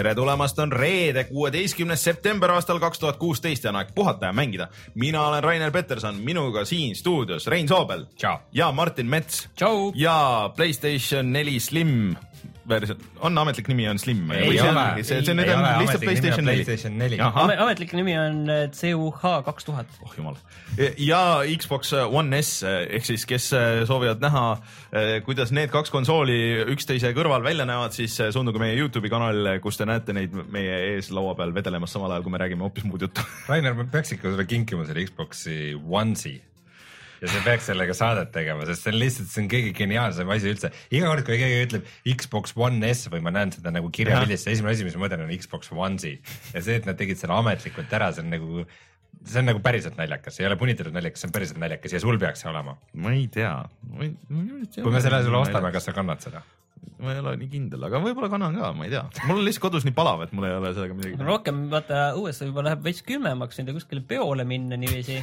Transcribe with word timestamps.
tere 0.00 0.14
tulemast, 0.14 0.58
on 0.58 0.72
reede, 0.72 1.24
kuueteistkümnes 1.28 2.04
september 2.04 2.50
aastal 2.54 2.78
kaks 2.80 2.98
tuhat 2.98 3.18
kuusteist 3.20 3.64
ja 3.64 3.70
on 3.70 3.76
aeg 3.76 3.90
puhata 3.94 4.30
ja 4.30 4.32
mängida. 4.32 4.68
mina 4.94 5.26
olen 5.26 5.44
Rainer 5.44 5.70
Peterson, 5.70 6.14
minuga 6.14 6.64
siin 6.64 6.96
stuudios 6.96 7.46
Rein 7.46 7.68
Soobel. 7.68 8.06
Ja 8.52 8.72
Martin 8.72 9.06
Mets. 9.06 9.48
Ja 9.94 10.50
Playstation 10.56 11.32
neli 11.32 11.60
Slim 11.60 12.16
versioon, 12.70 13.00
on 13.26 13.40
ametlik 13.42 13.68
nimi 13.70 13.86
on 13.90 13.98
Slim? 14.00 14.22
ei 14.34 14.58
ole, 14.62 14.84
see, 15.06 15.20
see 15.26 15.36
nüüd 15.36 15.50
on 15.54 15.66
lihtsalt 15.82 16.04
PlayStation 16.04 16.46
neli. 16.46 16.64
PlayStation 16.64 16.98
neli. 17.00 17.20
ametlik 17.20 17.94
nimi 17.98 18.16
on 18.18 18.40
äh, 18.50 18.62
CUH 18.74 19.24
kaks 19.46 19.68
tuhat. 19.68 19.90
oh 20.04 20.14
jumal. 20.16 20.38
ja 20.98 21.22
Xbox 21.60 21.92
One 21.92 22.42
S 22.42 22.64
ehk 22.66 23.08
siis, 23.08 23.26
kes 23.28 23.50
äh, 23.56 23.82
soovivad 23.88 24.22
näha, 24.24 24.44
äh, 24.90 25.14
kuidas 25.26 25.54
need 25.56 25.72
kaks 25.74 25.92
konsooli 25.94 26.40
üksteise 26.74 27.14
kõrval 27.16 27.44
välja 27.46 27.66
näevad, 27.68 27.96
siis 27.96 28.16
suunduge 28.34 28.62
meie 28.62 28.78
Youtube'i 28.78 29.12
kanalile, 29.12 29.58
kus 29.64 29.80
te 29.80 29.88
näete 29.88 30.16
neid 30.16 30.36
meie 30.52 30.78
ees 30.94 31.10
laua 31.14 31.34
peal 31.38 31.54
vedelemas, 31.56 31.92
samal 31.94 32.14
ajal 32.14 32.26
kui 32.26 32.36
me 32.36 32.42
räägime 32.42 32.66
hoopis 32.66 32.86
muud 32.88 33.08
juttu 33.08 33.26
Rainer, 33.50 33.76
ma 33.78 33.88
peaks 33.90 34.16
ikka 34.16 34.30
sulle 34.30 34.48
kinkima 34.48 34.86
selle 34.88 35.06
Xbox'i 35.08 35.74
One'i 35.76 36.38
ja 37.20 37.30
sa 37.30 37.42
peaks 37.44 37.70
sellega 37.70 37.96
saadet 37.96 38.32
tegema, 38.34 38.66
sest 38.68 38.86
see 38.86 38.94
on 38.94 39.00
lihtsalt, 39.00 39.30
see 39.32 39.44
on 39.44 39.50
kõige 39.52 39.72
geniaalsem 39.76 40.34
asi 40.34 40.52
üldse. 40.52 40.72
iga 40.90 41.10
kord, 41.10 41.24
kui 41.26 41.40
keegi 41.40 41.64
ütleb 41.66 41.90
Xbox 42.16 42.54
One 42.56 42.92
S 42.92 43.10
või 43.12 43.24
ma 43.24 43.34
näen 43.34 43.52
seda 43.54 43.72
nagu 43.74 43.90
kirjapildis, 43.94 44.46
esimene 44.50 44.76
asi, 44.76 44.86
mis 44.86 44.96
ma 44.96 45.06
mõtlen, 45.06 45.26
on 45.26 45.34
Xbox 45.40 45.72
One'i 45.74 46.14
ja 46.54 46.62
see, 46.62 46.78
et 46.80 46.88
nad 46.88 46.98
tegid 47.00 47.20
selle 47.20 47.36
ametlikult 47.36 47.98
ära, 47.98 48.12
see 48.16 48.24
on 48.24 48.32
nagu 48.32 48.64
see 49.26 49.42
on 49.42 49.50
nagu 49.50 49.60
päriselt 49.64 49.98
naljakas, 49.98 50.38
ei 50.40 50.48
ole 50.48 50.56
punitatud 50.60 50.94
naljakas, 50.94 51.20
see 51.22 51.28
on 51.28 51.34
päriselt 51.34 51.60
naljakas 51.60 51.96
ja 51.96 52.00
sul 52.02 52.18
peaks 52.20 52.44
see 52.44 52.50
olema. 52.50 52.76
ma 52.94 53.12
ei 53.12 53.26
tea. 53.32 53.52
kui 53.90 54.94
me 54.94 55.02
selle 55.04 55.22
sulle 55.26 55.42
ostame, 55.44 55.72
kas 55.74 55.90
sa 55.90 55.96
kannad 55.96 56.24
seda? 56.24 56.42
ma 57.00 57.12
ei 57.14 57.20
ole 57.20 57.34
nii 57.40 57.50
kindel, 57.52 57.84
aga 57.88 58.00
võib-olla 58.00 58.30
kannan 58.32 58.56
ka, 58.56 58.72
ma 58.76 58.86
ei 58.86 58.94
tea. 58.94 59.04
mul 59.28 59.40
on 59.40 59.46
lihtsalt 59.46 59.66
kodus 59.66 59.86
nii 59.88 59.96
palav, 59.96 60.24
et 60.24 60.32
mul 60.36 60.48
ei 60.48 60.56
ole 60.56 60.72
sellega 60.76 60.96
midagi. 60.96 61.20
rohkem 61.28 61.62
vaata 61.72 62.10
õues 62.16 62.40
võib-olla 62.44 62.70
läheb 62.70 62.88
veits 62.88 63.04
külmemaks 63.06 63.60
nüüd 63.60 63.72
kuskile 63.76 64.04
peole 64.14 64.46
minna 64.48 64.80
niiviisi 64.80 65.20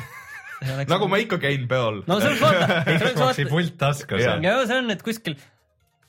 nagu 0.89 1.09
ma 1.11 1.19
ikka 1.21 1.39
käin 1.41 1.67
peol. 1.69 2.01
no 2.07 2.19
selles 2.23 2.41
vaata. 2.41 2.81
Xbox'i 2.97 3.47
pult 3.53 3.77
taskus. 3.81 4.23
ja 4.23 4.55
see 4.65 4.79
on, 4.79 4.91
et 4.93 5.03
kuskil 5.05 5.37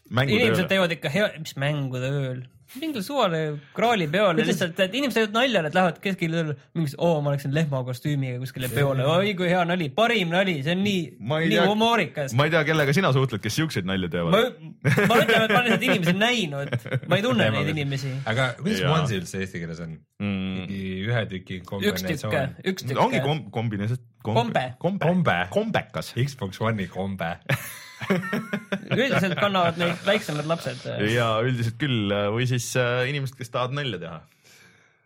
inimesed 0.08 0.70
teevad 0.70 0.94
ikka 0.94 1.12
hea, 1.12 1.32
mis 1.42 1.56
mängude 1.60 2.12
ööl 2.12 2.46
mingil 2.77 3.02
suvale 3.05 3.38
kraali 3.77 4.06
peole 4.12 4.44
lihtsalt, 4.44 4.77
et 4.84 4.94
inimesed 4.98 5.16
teevad 5.16 5.36
nalja, 5.36 5.62
et 5.69 5.77
lähevad 5.77 6.00
kuskile 6.05 6.42
mingis, 6.77 6.94
oo, 7.00 7.22
ma 7.25 7.33
läksin 7.33 7.55
lehma 7.56 7.80
kostüümiga 7.86 8.36
kuskile 8.42 8.69
peole, 8.72 9.06
oi 9.08 9.33
kui 9.38 9.48
hea 9.48 9.62
nali, 9.69 9.88
parim 9.94 10.34
nali, 10.34 10.58
see 10.66 10.75
on 10.77 10.84
nii, 10.84 11.00
nii 11.48 11.62
humoorikas. 11.64 12.36
ma 12.36 12.48
ei 12.48 12.52
tea, 12.52 12.62
kellega 12.69 12.94
sina 12.97 13.12
suhtled, 13.16 13.42
kes 13.44 13.56
siukseid 13.60 13.88
nalju 13.88 14.12
teevad. 14.12 14.36
ma, 14.36 14.92
ma 15.08 15.19
ütlen, 15.22 15.47
et 15.47 15.55
ma 15.55 15.62
olen 15.62 15.75
neid 15.75 15.88
inimesi 15.88 16.16
näinud, 16.19 16.77
ma 17.08 17.20
ei 17.20 17.25
tunne 17.25 17.48
neid 17.56 17.72
inimesi. 17.72 18.12
aga 18.28 18.50
kuidas 18.60 18.84
onesie 18.84 19.22
üldse 19.22 19.42
eesti 19.44 19.64
keeles 19.64 19.82
on 19.86 19.97
mm.? 19.97 20.78
ühe 21.08 21.27
tüki 21.32 21.62
kombinatsioon? 21.64 22.12
üks 22.12 22.25
tükk, 22.28 22.64
üks 22.75 22.88
tükk. 22.91 23.03
ongi 23.06 23.25
kom-, 23.25 23.44
kombinatsioon. 23.55 24.05
kombe. 24.28 24.69
kombe. 24.82 25.42
kombekas. 25.55 26.12
Xbox 26.19 26.60
One'i 26.60 26.91
kombe 26.92 27.36
üldiselt 28.98 29.36
kannavad 29.38 29.78
neid 29.80 30.06
väiksemad 30.06 30.48
lapsed. 30.50 30.86
ja 31.12 31.28
üldiselt 31.44 31.78
küll 31.80 32.14
või 32.34 32.46
siis 32.50 32.70
äh, 32.78 33.04
inimesed, 33.10 33.36
kes 33.38 33.52
tahavad 33.54 33.77
nalja 33.80 34.00
teha. 34.04 34.20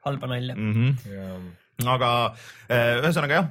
halba 0.06 0.30
nalja 0.34 0.56
mm. 0.58 0.72
-hmm. 0.76 1.90
aga 1.96 2.12
äh, 2.68 3.00
ühesõnaga 3.00 3.40
jah 3.40 3.50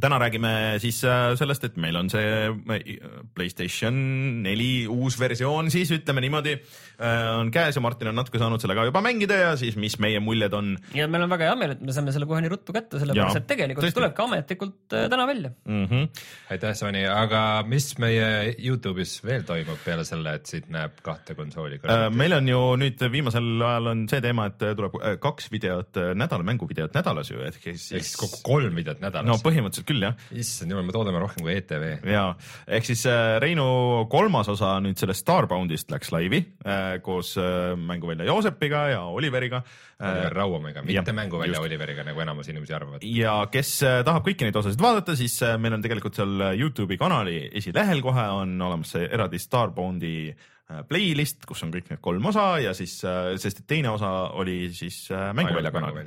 täna 0.00 0.18
räägime 0.18 0.78
siis 0.80 1.02
äh, 1.04 1.34
sellest, 1.36 1.64
et 1.68 1.76
meil 1.80 1.96
on 2.00 2.08
see 2.12 2.24
äh, 2.48 2.94
Playstation 3.34 3.96
neli 4.44 4.86
uus 4.88 5.18
versioon 5.20 5.68
siis 5.72 5.90
ütleme 5.92 6.22
niimoodi 6.24 6.54
äh, 6.56 7.32
on 7.36 7.50
käes 7.52 7.76
ja 7.76 7.82
Martin 7.84 8.08
on 8.12 8.16
natuke 8.16 8.40
saanud 8.40 8.62
sellega 8.62 8.86
juba 8.88 9.02
mängida 9.04 9.36
ja 9.36 9.50
siis, 9.60 9.76
mis 9.76 9.98
meie 10.02 10.20
muljed 10.24 10.54
on. 10.56 10.74
ja 10.96 11.08
meil 11.12 11.26
on 11.26 11.32
väga 11.34 11.50
hea 11.50 11.58
meel, 11.60 11.74
et 11.76 11.82
me 11.84 11.92
saame 11.92 12.14
selle 12.14 12.28
kohe 12.30 12.40
nii 12.44 12.52
ruttu 12.54 12.72
kätte, 12.72 13.00
sellepärast 13.02 13.42
et 13.42 13.48
tegelikult 13.50 13.84
tõesti. 13.84 13.98
tuleb 14.00 14.16
ka 14.16 14.26
ametlikult 14.30 14.78
täna 14.88 15.26
välja 15.28 15.52
mm. 15.64 15.84
-hmm. 15.90 16.24
aitäh, 16.56 16.74
Sony, 16.78 17.04
aga 17.08 17.42
mis 17.68 17.90
meie 18.00 18.56
Youtube'is 18.56 19.18
veel 19.26 19.44
toimub 19.48 19.84
peale 19.84 20.06
selle, 20.08 20.38
et 20.40 20.48
siit 20.48 20.72
näeb 20.72 21.02
kahte 21.04 21.36
konsooli 21.36 21.82
meil 22.16 22.38
on 22.38 22.48
ju 22.48 22.62
nüüd 22.80 23.06
viimasel 23.12 23.52
ajal 23.60 23.92
on 23.92 24.06
see 24.08 24.24
teema, 24.24 24.48
et 24.48 24.66
tuleb 24.72 24.96
kaks 25.20 25.52
videot 25.52 26.00
nädala, 26.16 26.48
mänguvideot 26.48 26.96
nädalas 26.96 27.30
ju, 27.30 27.44
ehk 27.44 27.60
siis. 27.60 27.90
ehk 27.92 28.08
siis 28.08 28.16
kokku 28.16 28.40
kolm 28.54 28.80
videot 28.80 29.04
nädalas. 29.04 29.28
no 29.28 29.38
põhimõtteliselt 29.44 29.81
põhimõtteliselt 29.82 29.88
küll 29.88 30.02
jah. 30.02 30.14
issand 30.38 30.72
jumal, 30.72 30.86
me 30.86 30.94
toodame 30.94 31.20
rohkem 31.22 31.44
kui 31.44 31.54
ETV. 31.56 32.06
ja 32.08 32.24
ehk 32.66 32.86
siis 32.86 33.04
äh, 33.06 33.38
Reinu 33.42 34.06
kolmas 34.10 34.48
osa 34.48 34.78
nüüd 34.80 34.98
sellest 34.98 35.22
Starboundist 35.22 35.90
läks 35.90 36.12
laivi 36.12 36.42
äh, 36.64 37.00
koos 37.02 37.36
äh, 37.38 37.74
mänguvälja 37.76 38.26
Joosepiga 38.26 38.88
ja 38.92 39.02
Oliveriga. 39.04 39.62
Oliver 40.02 40.34
Rauamäega, 40.34 40.82
mitte 40.82 41.12
mänguvälja 41.14 41.54
just. 41.54 41.62
Oliveriga, 41.62 42.02
nagu 42.02 42.18
enamus 42.20 42.48
inimesi 42.50 42.74
arvavad. 42.74 43.04
ja 43.06 43.36
kes 43.52 43.76
tahab 44.02 44.24
kõiki 44.26 44.48
neid 44.48 44.56
osasid 44.58 44.80
vaadata, 44.82 45.14
siis 45.14 45.36
meil 45.62 45.76
on 45.76 45.84
tegelikult 45.84 46.18
seal 46.18 46.48
Youtube'i 46.58 46.98
kanali 46.98 47.36
esilehel 47.60 48.02
kohe 48.02 48.24
on 48.40 48.56
olemas 48.66 48.96
see 48.96 49.06
eraldi 49.06 49.38
Starboundi 49.38 50.16
Äh, 50.61 50.61
playlist, 50.88 51.46
kus 51.48 51.62
on 51.66 51.72
kõik 51.74 51.90
need 51.90 52.00
kolm 52.04 52.26
osa 52.30 52.44
ja 52.62 52.74
siis, 52.76 52.94
äh, 53.08 53.32
sest 53.40 53.62
et 53.62 53.66
teine 53.70 53.90
osa 53.92 54.10
oli 54.38 54.56
siis 54.76 55.04
äh, 55.14 55.30
mänguvälja 55.36 55.72
kanal. 55.74 55.98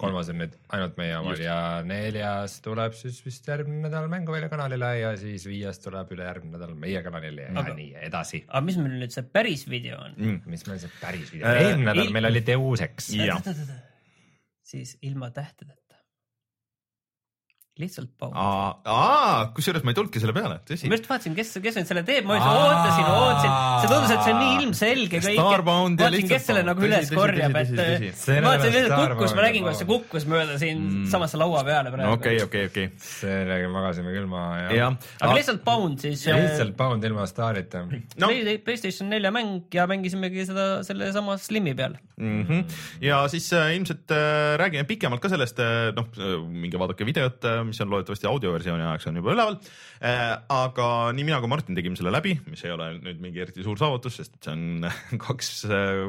kolmas 0.00 0.30
on 0.32 0.40
nüüd 0.42 0.54
ainult 0.74 0.98
meie 1.00 1.16
omal 1.20 1.42
ja 1.42 1.58
neljas 1.86 2.58
tuleb 2.64 2.96
siis 2.98 3.20
vist 3.26 3.48
järgmine 3.48 3.86
nädal 3.86 4.10
mänguvälja 4.12 4.50
kanalile 4.52 4.92
ja 5.00 5.14
siis 5.20 5.46
viies 5.48 5.82
tuleb 5.84 6.12
ülejärgmine 6.16 6.56
nädal 6.56 6.76
meie 6.78 7.02
kanalile 7.06 7.48
ja 7.48 7.56
aga, 7.62 7.74
nii 7.78 7.90
edasi. 8.10 8.44
aga 8.48 8.64
mis 8.68 8.78
meil 8.82 8.98
nüüd 9.02 9.14
see 9.14 9.26
päris 9.38 9.66
video 9.70 10.00
on 10.04 10.16
mm.? 10.16 10.40
mis 10.50 10.66
meil 10.70 10.80
see 10.82 10.94
päris 11.00 11.34
video 11.34 11.48
on 11.48 11.54
äh,? 11.54 11.66
eelmine 11.66 11.90
nädal 11.92 12.06
il... 12.06 12.14
meil 12.18 12.30
oli 12.32 12.44
Deus 12.46 12.84
Ex. 12.86 13.12
siis 14.68 14.96
ilma 15.02 15.30
tähtedeta 15.34 15.77
lihtsalt 17.78 18.10
paus. 18.18 18.32
aa, 18.34 19.48
kusjuures 19.54 19.84
ma 19.86 19.92
ei 19.92 19.96
tulnudki 19.98 20.20
selle 20.22 20.34
peale, 20.36 20.58
tõsi. 20.66 20.88
ma 20.90 20.96
just 20.98 21.08
vaatasin, 21.10 21.34
kes, 21.36 21.52
kes 21.62 21.78
nüüd 21.78 21.90
selle 21.90 22.02
teeb, 22.06 22.26
ma 22.26 22.38
just 22.38 22.48
ootasin, 22.50 23.10
ootasin, 23.12 23.52
see 23.82 23.90
tundus, 23.92 24.14
et 24.14 24.22
see 24.24 24.32
on 24.34 24.40
nii 24.42 24.56
ilmselge 24.58 25.20
kõik. 25.26 25.42
vaatasin, 25.68 26.28
kes 26.32 26.48
selle 26.50 26.64
nagu 26.66 26.86
üles 26.88 27.12
korjab, 27.14 27.58
et 27.62 27.72
ma 27.76 28.48
vaatasin 28.48 28.74
lihtsalt 28.74 29.14
kukkus, 29.14 29.36
ma 29.38 29.46
nägin, 29.46 29.66
kuidas 29.66 29.82
see 29.82 29.90
kukkus 29.92 30.28
mööda 30.32 30.58
siin 30.60 30.82
mm. 30.82 31.06
samasse 31.12 31.40
laua 31.40 31.62
peale 31.68 31.94
praegu. 31.94 32.16
okei, 32.18 32.42
okei, 32.44 32.66
okei. 32.72 32.90
sellega 33.06 33.70
magasime 33.72 34.14
küll 34.16 34.28
maha 34.30 34.58
ja, 34.64 34.68
ja.. 34.80 34.90
aga 35.22 35.38
lihtsalt 35.38 35.62
Pound 35.68 36.02
siis. 36.02 36.26
lihtsalt 36.26 36.74
Pound 36.78 37.06
ilma 37.06 37.28
staarita 37.30 37.84
no.. 37.86 38.32
PlayStation 38.66 39.10
nelja 39.12 39.30
mäng 39.34 39.70
ja 39.74 39.86
mängisimegi 39.90 40.48
seda 40.50 40.68
sellesama 40.86 41.38
Slimi 41.38 41.74
peal. 41.78 41.94
-hmm. 42.18 42.64
ja 43.04 43.22
siis 43.30 43.52
äh, 43.52 43.70
ilmselt 43.76 44.10
äh, 44.10 44.56
räägime 44.58 44.84
pikemalt 44.88 45.22
ka 45.22 45.30
sellest 45.30 45.60
äh,, 45.62 45.92
noh, 45.96 46.08
minge 46.48 46.78
vaadake 46.80 47.06
videot 47.06 47.44
mis 47.70 47.80
on 47.84 47.92
loodetavasti 47.92 48.28
audioversiooni 48.30 48.86
ajaks 48.86 49.08
on 49.10 49.20
juba 49.20 49.34
üleval 49.34 49.58
äh,. 49.58 50.34
aga 50.52 50.88
nii 51.16 51.26
mina 51.28 51.40
kui 51.42 51.50
Martin 51.52 51.78
tegime 51.78 51.98
selle 51.98 52.12
läbi, 52.14 52.34
mis 52.48 52.64
ei 52.66 52.74
ole 52.74 52.90
nüüd 52.98 53.20
mingi 53.22 53.44
eriti 53.44 53.64
suur 53.66 53.80
saavutus, 53.80 54.18
sest 54.20 54.38
see 54.42 54.54
on 54.54 54.88
kaks, 55.26 55.52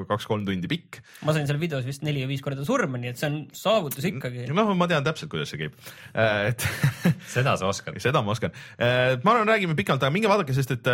kaks-kolm 0.09 0.47
tundi 0.47 0.71
pikk. 0.71 1.01
ma 1.27 1.35
sain 1.35 1.49
seal 1.49 1.61
videos 1.61 1.87
vist 1.87 2.05
neli 2.07 2.23
või 2.25 2.33
viis 2.35 2.45
korda 2.45 2.65
surma, 2.67 3.01
nii 3.01 3.13
et 3.13 3.21
see 3.21 3.29
on 3.31 3.39
saavutus 3.55 4.09
ikkagi. 4.09 4.47
noh, 4.55 4.73
ma 4.77 4.89
tean 4.91 5.05
täpselt, 5.07 5.31
kuidas 5.33 5.53
see 5.53 5.63
käib 5.65 5.77
äh,, 6.13 6.51
et 6.53 6.67
seda 7.35 7.55
sa 7.59 7.69
oskad 7.69 7.99
seda 8.01 8.23
ma 8.25 8.35
oskan 8.35 8.55
äh,. 8.77 9.17
ma 9.23 9.35
arvan, 9.35 9.49
räägime 9.53 9.77
pikalt, 9.79 10.03
aga 10.03 10.13
minge 10.13 10.31
vaadake, 10.31 10.55
sest 10.55 10.77
et 10.77 10.93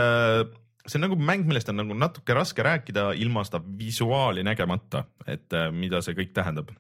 see 0.86 1.00
on 1.00 1.08
nagu 1.08 1.18
mäng, 1.18 1.46
millest 1.50 1.70
on 1.72 1.80
nagu 1.82 1.98
natuke 1.98 2.36
raske 2.38 2.66
rääkida 2.66 3.12
ilma 3.22 3.44
seda 3.48 3.62
visuaali 3.80 4.46
nägemata, 4.46 5.06
et 5.28 5.54
mida 5.74 6.02
see 6.06 6.18
kõik 6.18 6.34
tähendab 6.36 6.74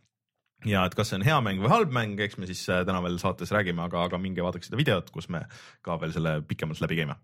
ja 0.70 0.86
et 0.88 0.98
kas 0.98 1.12
see 1.12 1.20
on 1.20 1.28
hea 1.28 1.38
mäng 1.46 1.62
või 1.64 1.72
halb 1.72 1.94
mäng, 1.96 2.20
eks 2.26 2.40
me 2.42 2.50
siis 2.50 2.64
äh, 2.72 2.84
täna 2.88 3.02
veel 3.06 3.18
saates 3.22 3.54
räägime, 3.56 3.86
aga, 3.86 4.06
aga 4.10 4.20
minge 4.22 4.44
vaadake 4.46 4.68
seda 4.68 4.80
videot, 4.80 5.10
kus 5.14 5.30
me 5.34 5.46
ka 5.86 6.00
veel 6.02 6.14
selle 6.16 6.38
pikemalt 6.48 6.82
läbi 6.84 7.00
käime. 7.02 7.18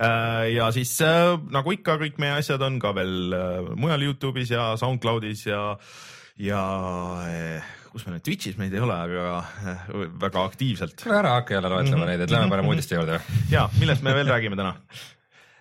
Äh, 0.00 0.52
ja 0.54 0.70
siis 0.74 0.94
äh, 1.04 1.34
nagu 1.52 1.74
ikka, 1.76 1.98
kõik 2.00 2.20
meie 2.22 2.38
asjad 2.38 2.62
on 2.66 2.78
ka 2.82 2.94
veel 2.96 3.34
mujal 3.80 4.06
Youtube'is 4.08 4.54
ja 4.54 4.72
SoundCloud'is 4.80 5.46
ja, 5.48 5.62
ja 6.40 6.64
kus 7.90 8.06
me 8.06 8.14
nüüd, 8.14 8.24
Twitch'is 8.26 8.58
meid 8.60 8.74
ei 8.76 8.82
ole, 8.84 8.96
aga 8.96 10.04
väga 10.20 10.44
aktiivselt. 10.46 11.06
ära 11.10 11.38
hakka 11.40 11.56
jälle 11.56 11.72
loetlema 11.72 12.04
-hmm. 12.04 12.12
neid, 12.12 12.26
et 12.26 12.36
lähme 12.36 12.52
parem 12.52 12.70
uudiste 12.70 12.94
juurde. 13.00 13.20
ja 13.50 13.68
millest 13.80 14.06
me 14.06 14.14
veel 14.14 14.30
räägime 14.30 14.56
täna 14.56 14.76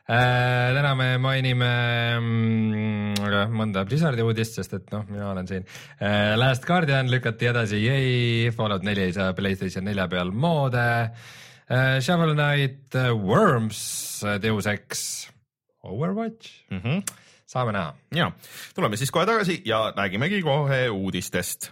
täna 0.10 0.96
me 0.98 1.10
mainime 1.22 1.72
mm, 2.18 3.50
mõnda 3.54 3.84
Blizzardi 3.86 4.26
uudist, 4.26 4.58
sest 4.58 4.74
et 4.80 4.94
noh, 4.94 5.04
mina 5.10 5.30
olen 5.30 5.50
siin. 5.50 5.68
Äh, 6.02 6.34
Last 6.40 6.66
Guardian 6.66 7.12
lükati 7.12 7.52
edasi, 7.52 7.84
jäi, 7.84 8.50
Fallout 8.56 8.86
neli 8.88 9.06
ei 9.06 9.14
saa 9.14 9.36
Playstation 9.38 9.86
nelja 9.86 10.08
peal 10.10 10.34
moode. 10.34 10.86
Äh, 11.70 12.00
Shovel 12.02 12.34
Knight, 12.34 12.98
Worms, 13.22 13.82
Deus 14.42 14.70
Ex 14.72 15.30
Overwatch 15.84 16.66
mm. 16.72 16.82
-hmm. 16.82 17.04
saame 17.46 17.72
näha. 17.72 17.94
ja 18.16 18.32
tuleme 18.76 18.98
siis 18.98 19.12
kohe 19.12 19.26
tagasi 19.26 19.62
ja 19.66 19.94
räägimegi 19.98 20.42
kohe 20.42 20.90
uudistest 20.90 21.72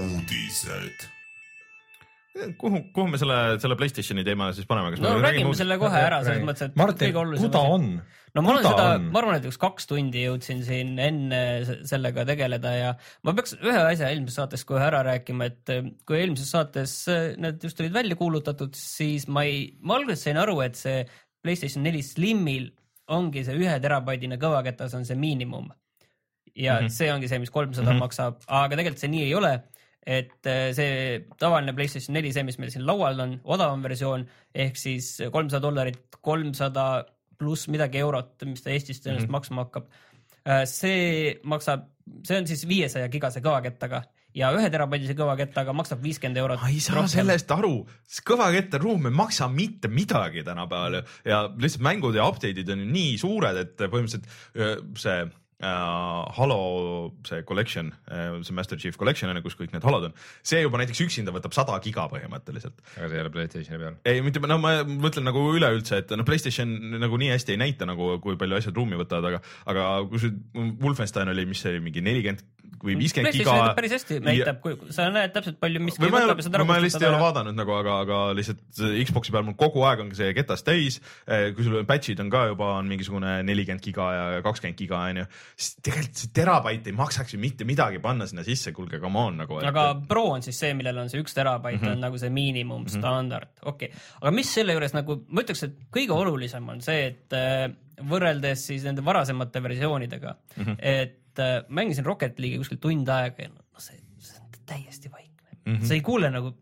uudised. 0.00 1.08
kuhu, 2.56 2.78
kuhu 2.96 3.06
me 3.12 3.18
selle, 3.20 3.38
selle 3.60 3.76
Playstationi 3.76 4.24
teema 4.24 4.48
siis 4.56 4.68
paneme? 4.68 4.94
no 4.96 4.96
räägime, 4.96 5.24
räägime 5.26 5.56
selle 5.58 5.76
kohe 5.80 6.00
ära, 6.00 6.22
selles 6.24 6.44
mõttes, 6.48 6.70
et 6.70 6.78
Martin, 6.80 7.10
kõige 7.10 7.20
olulisem. 7.20 7.50
kuhu 7.50 7.52
ta 7.52 7.62
on? 7.74 7.88
no 8.32 8.44
ma 8.44 8.54
olen 8.54 8.64
seda, 8.64 8.86
ma 9.04 9.20
arvan, 9.20 9.36
et 9.36 9.48
üks 9.50 9.60
kaks 9.60 9.90
tundi 9.90 10.22
jõudsin 10.24 10.62
siin 10.64 10.94
enne 11.02 11.42
sellega 11.88 12.24
tegeleda 12.28 12.72
ja 12.76 12.94
ma 13.26 13.34
peaks 13.36 13.58
ühe 13.60 13.82
asja 13.82 14.08
eelmises 14.08 14.40
saates 14.40 14.64
kohe 14.68 14.80
ära 14.86 15.02
rääkima, 15.10 15.50
et 15.52 15.74
äh, 15.74 15.90
kui 16.08 16.22
eelmises 16.22 16.54
saates 16.56 16.96
äh, 17.12 17.34
need 17.42 17.60
just 17.68 17.84
olid 17.84 17.92
välja 17.98 18.16
kuulutatud, 18.20 18.72
siis 18.78 19.28
ma 19.28 19.44
ei, 19.48 19.66
ma 19.84 20.00
alguses 20.00 20.24
sain 20.24 20.40
aru, 20.40 20.60
et 20.64 20.80
see 20.80 21.04
Playstation 21.42 21.84
neli 21.84 22.00
Slimil 22.06 22.70
ongi 23.12 23.42
see 23.44 23.58
ühe 23.58 23.76
terabaidine 23.82 24.38
kõvaketas 24.40 24.94
on 24.96 25.04
see 25.04 25.18
miinimum. 25.18 25.68
ja 26.54 26.80
mm 26.80 26.86
-hmm. 26.86 26.92
see 26.92 27.12
ongi 27.12 27.28
see, 27.28 27.38
mis 27.38 27.50
kolmsada 27.50 27.90
mm 27.90 27.96
-hmm. 27.96 28.00
maksab, 28.00 28.40
aga 28.46 28.76
tegelikult 28.76 29.00
see 29.00 29.12
nii 29.12 29.22
ei 29.28 29.34
ole 29.34 29.52
et 30.06 30.46
äh, 30.50 30.70
see 30.74 31.18
tavaline 31.38 31.74
Playstation 31.76 32.16
neli, 32.16 32.32
see, 32.34 32.44
mis 32.46 32.58
meil 32.58 32.72
siin 32.74 32.86
laual 32.86 33.20
on, 33.22 33.36
odavam 33.44 33.84
versioon 33.84 34.26
ehk 34.54 34.78
siis 34.78 35.14
kolmsada 35.30 35.62
dollarit, 35.62 36.00
kolmsada 36.20 36.86
pluss 37.38 37.68
midagi 37.72 38.02
eurot, 38.02 38.34
mis 38.48 38.64
ta 38.64 38.72
Eestis 38.72 39.02
tõenäoliselt 39.02 39.28
mm 39.28 39.30
-hmm. 39.30 39.38
maksma 39.38 39.66
hakkab. 39.66 39.86
Äh, 40.42 40.64
see 40.66 41.38
maksab, 41.46 41.86
see 42.26 42.40
on 42.42 42.46
siis 42.50 42.66
viiesaja 42.68 43.08
gigase 43.08 43.40
kõvakettaga 43.40 44.02
ja 44.34 44.48
ühe 44.56 44.70
terabaidise 44.72 45.14
kõvakettaga 45.16 45.74
maksab 45.76 46.02
viiskümmend 46.02 46.40
eurot. 46.40 46.60
ma 46.62 46.70
ei 46.72 46.80
saa 46.80 46.96
rohkem. 46.96 47.12
sellest 47.14 47.50
aru, 47.52 47.74
kõvakettaruum 48.30 49.06
ei 49.10 49.14
maksa 49.14 49.48
mitte 49.48 49.88
midagi 49.88 50.42
tänapäeval 50.42 51.02
ja 51.24 51.44
lihtsalt 51.56 51.84
mängud 51.84 52.16
ja 52.16 52.26
update'id 52.28 52.72
on 52.72 52.84
ju 52.84 52.88
nii 52.96 53.18
suured, 53.18 53.56
et 53.56 53.76
põhimõtteliselt 53.76 54.26
äh, 54.56 54.76
see 54.96 55.18
Halo 55.62 57.12
see 57.28 57.42
collection 57.46 57.92
uh,, 58.10 58.42
see 58.42 58.54
Master 58.54 58.78
Chief 58.78 58.96
Collection 58.98 59.30
on 59.30 59.38
ju, 59.38 59.44
kus 59.46 59.56
kõik 59.58 59.74
need 59.74 59.84
halod 59.86 60.08
on, 60.08 60.16
see 60.46 60.62
juba 60.64 60.80
näiteks 60.80 61.04
üksinda 61.04 61.34
võtab 61.34 61.54
sada 61.54 61.76
giga 61.84 62.08
põhimõtteliselt. 62.10 62.80
aga 62.96 63.10
see 63.10 63.20
ei 63.20 63.24
ole 63.24 63.34
Playstationi 63.36 63.82
peal? 63.84 64.00
ei, 64.10 64.24
mitte, 64.26 64.42
no 64.42 64.58
ma 64.62 64.74
mõtlen 64.88 65.28
nagu 65.28 65.44
üleüldse, 65.54 66.02
et 66.02 66.16
no 66.18 66.26
Playstation 66.26 66.72
nagu 67.02 67.20
nii 67.20 67.30
hästi 67.34 67.54
ei 67.54 67.62
näita 67.62 67.86
nagu, 67.88 68.16
kui 68.24 68.38
palju 68.40 68.58
asjad 68.58 68.80
ruumi 68.80 68.98
võtavad, 68.98 69.30
aga, 69.30 69.42
aga 69.70 69.86
kui 70.10 70.24
see 70.24 70.34
Wolfenstein 70.82 71.30
oli, 71.30 71.46
mis 71.46 71.62
see 71.62 71.76
oli, 71.76 71.84
mingi 71.86 72.02
nelikümmend 72.04 72.42
või 72.82 72.96
viiskümmend 72.98 73.36
giga. 73.36 73.54
päris 73.76 73.94
hästi 73.94 74.18
näitab, 74.24 74.58
kui 74.62 74.74
sa 74.94 75.06
näed 75.12 75.32
täpselt 75.34 75.58
palju 75.62 75.82
miski 75.82 76.02
võtab 76.02 76.40
ja 76.40 76.46
saad 76.46 76.58
ära 76.58 76.66
ma 76.66 76.78
lihtsalt 76.82 77.04
ei 77.04 77.10
ole 77.10 77.20
vaadanud 77.22 77.56
nagu, 77.56 77.74
aga, 77.78 77.98
aga 78.04 78.20
lihtsalt 78.36 78.62
Xbox'i 79.06 79.34
peal 79.34 79.46
mul 79.46 79.56
kogu 79.58 79.84
aeg 79.86 80.02
on 80.04 80.10
see 80.16 80.32
ketas 80.36 80.66
täis. 80.66 80.98
Eh, 81.26 81.50
kui 81.56 81.66
sul 81.66 81.78
patch'id 81.88 82.20
on 82.24 82.32
ka 82.32 82.48
juba 82.50 82.72
on 82.80 82.90
mingisugune 82.90 83.38
nelikümmend 83.46 83.84
giga 83.84 84.08
ja 84.16 84.42
kakskümmend 84.44 84.78
giga 84.78 85.04
onju, 85.12 85.26
siis 85.56 85.76
tegelikult 85.84 86.20
see 86.22 86.32
terabait 86.34 86.86
ei 86.88 86.96
maksaks 86.96 87.34
ju 87.34 87.40
mitte 87.42 87.66
midagi 87.68 88.00
panna 88.02 88.26
sinna 88.28 88.44
sisse, 88.46 88.72
kuulge, 88.76 89.00
come 89.02 89.20
on 89.20 89.40
nagu. 89.42 89.58
aga 89.68 89.86
et... 89.94 90.04
Pro 90.08 90.24
on 90.34 90.44
siis 90.44 90.58
see, 90.64 90.72
millel 90.78 91.02
on 91.04 91.12
see 91.12 91.22
üks 91.22 91.36
terabait 91.36 91.78
mm 91.78 91.86
-hmm. 91.86 91.96
on 91.96 92.06
nagu 92.06 92.18
see 92.18 92.30
miinimumstandard 92.30 93.48
mm, 93.48 93.60
-hmm. 93.60 93.72
okei 93.74 93.88
okay.. 93.88 94.02
aga 94.20 94.34
mis 94.36 94.54
selle 94.54 94.76
juures 94.76 94.96
nagu, 94.96 95.18
ma 95.28 95.44
ütleks, 95.44 95.64
et 95.68 95.78
kõige 95.98 96.16
olulisem 96.16 96.68
on 96.68 96.80
see, 96.80 97.06
et 97.12 97.38
äh, 97.38 97.68
võrreldes 98.08 98.66
siis 98.66 98.84
nende 98.88 99.04
varasemate 99.04 99.62
versioonidega 99.62 100.34
mm, 100.56 100.64
-hmm. 100.64 100.76
et 100.78 101.38
äh, 101.38 101.64
mängisin 101.68 102.04
Rocket 102.04 102.38
League'i 102.38 102.58
kuskil 102.58 102.78
tund 102.78 103.08
aega 103.08 103.42
ja 103.42 103.48
no 103.48 103.78
see, 103.78 104.00
see 104.18 104.40
on 104.40 104.50
täiesti 104.66 105.10
vaikne 105.12 105.56
mm. 105.64 105.76
-hmm. 105.76 105.86
sa 105.86 105.94
ei 105.94 106.00
kuule 106.00 106.30
nagu 106.30 106.56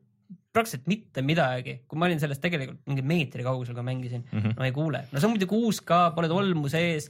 praktiliselt 0.51 0.89
mitte 0.91 1.23
midagi, 1.23 1.77
kui 1.87 1.99
ma 1.99 2.09
olin 2.09 2.21
sellest 2.21 2.43
tegelikult 2.43 2.81
mingi 2.91 3.05
meetri 3.07 3.45
kaugusel, 3.47 3.77
kui 3.77 3.87
mängisin 3.87 4.25
mm, 4.25 4.41
-hmm. 4.41 4.57
no 4.59 4.67
ei 4.67 4.73
kuule, 4.75 5.05
no 5.13 5.21
see 5.21 5.29
on 5.29 5.35
muidugi 5.37 5.55
uus 5.55 5.81
ka, 5.87 6.11
pole 6.17 6.29
tolmu 6.29 6.69
sees. 6.69 7.07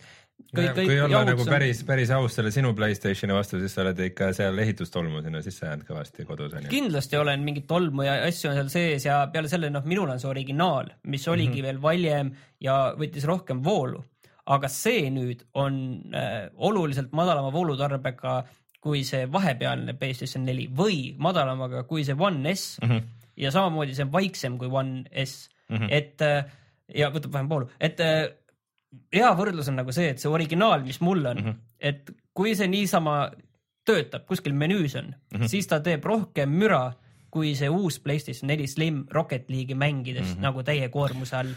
Kõik, 0.51 0.71
kõik. 0.77 0.87
kui 0.87 1.01
olla 1.05 1.23
nagu 1.29 1.45
päris, 1.49 1.83
päris 1.89 2.11
aus 2.15 2.37
selle 2.39 2.53
sinu 2.55 2.73
Playstationi 2.77 3.35
vastu, 3.37 3.61
siis 3.63 3.75
sa 3.75 3.85
oled 3.85 4.03
ikka 4.11 4.31
seal 4.37 4.59
ehitustolmu 4.65 5.23
sinna 5.25 5.43
sisse 5.45 5.67
jäänud 5.67 5.89
kõvasti 5.89 6.27
kodus 6.29 6.55
onju. 6.59 6.71
kindlasti 6.73 7.19
olen 7.21 7.45
mingit 7.47 7.67
tolmu 7.71 8.07
ja 8.07 8.21
asju 8.29 8.53
on 8.53 8.59
seal 8.61 8.71
sees 8.73 9.07
ja 9.09 9.21
peale 9.33 9.51
selle 9.53 9.71
noh, 9.73 9.85
minul 9.85 10.11
on 10.11 10.23
see 10.23 10.31
originaal, 10.31 10.91
mis 11.05 11.29
oligi 11.29 11.49
mm 11.49 11.55
-hmm. 11.57 11.69
veel 11.69 11.83
valjem 11.83 12.33
ja 12.61 12.79
võttis 12.99 13.27
rohkem 13.29 13.65
voolu 13.65 14.05
aga 14.51 14.69
see 14.73 15.11
nüüd 15.15 15.45
on 15.55 15.75
äh, 16.15 16.49
oluliselt 16.57 17.13
madalama 17.13 17.53
voolutarbega 17.53 18.41
kui 18.81 19.05
see 19.05 19.27
vahepealne 19.33 19.95
PlayStation 19.99 20.47
neli 20.49 20.67
või 20.77 21.15
madalamaga 21.19 21.85
kui 21.89 22.05
see 22.05 22.17
One 22.19 22.55
S 22.55 22.79
mm 22.83 22.89
-hmm. 22.89 23.03
ja 23.37 23.51
samamoodi 23.51 23.95
see 23.95 24.05
on 24.05 24.13
vaiksem 24.13 24.59
kui 24.59 24.69
One 24.73 25.05
S 25.25 25.51
mm, 25.69 25.77
-hmm. 25.77 25.89
et 25.91 26.23
äh, 26.23 26.45
ja 26.95 27.11
võtab 27.11 27.33
vähem 27.33 27.49
voolu, 27.51 27.69
et 27.81 28.01
äh, 28.01 28.29
hea 29.15 29.31
võrdlus 29.39 29.69
on 29.71 29.79
nagu 29.81 29.93
see, 29.95 30.11
et 30.15 30.23
see 30.23 30.31
originaal, 30.31 30.83
mis 30.87 31.01
mul 31.01 31.25
on 31.25 31.39
mm, 31.39 31.47
-hmm. 31.47 31.57
et 31.79 32.11
kui 32.35 32.55
see 32.59 32.69
niisama 32.69 33.31
töötab, 33.87 34.27
kuskil 34.27 34.55
menüüs 34.55 34.97
on 34.99 35.15
mm, 35.15 35.37
-hmm. 35.37 35.49
siis 35.49 35.67
ta 35.67 35.81
teeb 35.81 36.05
rohkem 36.05 36.51
müra 36.51 36.93
kui 37.31 37.55
see 37.55 37.69
uus 37.71 38.01
PlayStation 38.03 38.49
neli 38.51 38.67
Slim 38.67 39.05
Rocket 39.11 39.51
League'i 39.51 39.75
mängides 39.75 40.27
mm 40.27 40.35
-hmm. 40.35 40.43
nagu 40.43 40.63
täie 40.63 40.89
koormuse 40.89 41.37
all 41.37 41.53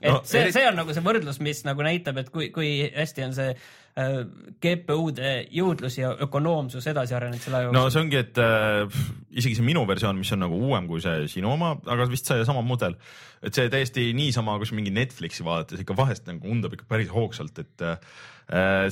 et 0.00 0.12
no, 0.12 0.20
see, 0.26 0.48
see 0.54 0.64
on 0.68 0.78
nagu 0.78 0.94
see 0.94 1.04
võrdlus, 1.04 1.40
mis 1.44 1.64
nagu 1.66 1.84
näitab, 1.84 2.20
et 2.22 2.30
kui, 2.34 2.48
kui 2.54 2.70
hästi 2.94 3.24
on 3.26 3.34
see 3.36 3.48
äh, 3.52 4.20
GPU-de 4.62 5.32
jõudlus 5.54 5.98
ja 5.98 6.12
ökonoomsus 6.26 6.86
edasi 6.92 7.16
arenenud 7.18 7.42
selle 7.42 7.64
jooksul. 7.64 7.78
no 7.78 7.90
see 7.92 8.02
ongi, 8.04 8.20
et 8.22 8.40
äh, 8.42 9.00
isegi 9.42 9.58
see 9.58 9.66
minu 9.66 9.82
versioon, 9.88 10.20
mis 10.20 10.32
on 10.36 10.44
nagu 10.46 10.60
uuem 10.68 10.86
kui 10.90 11.02
see 11.04 11.26
sinu 11.32 11.52
oma, 11.56 11.74
aga 11.90 12.08
vist 12.10 12.30
see 12.30 12.46
sama 12.48 12.62
mudel, 12.66 12.94
et 13.42 13.58
see 13.58 13.70
täiesti 13.72 14.08
niisama, 14.16 14.56
kui 14.60 14.70
sa 14.70 14.78
mingi 14.78 14.94
Netflixi 14.94 15.46
vaadates 15.46 15.82
ikka 15.82 15.98
vahest 15.98 16.30
nagu 16.30 16.50
undab 16.50 16.78
ikka 16.78 16.88
päris 16.90 17.10
hoogsalt, 17.14 17.58
et 17.64 17.86
äh, 17.86 17.98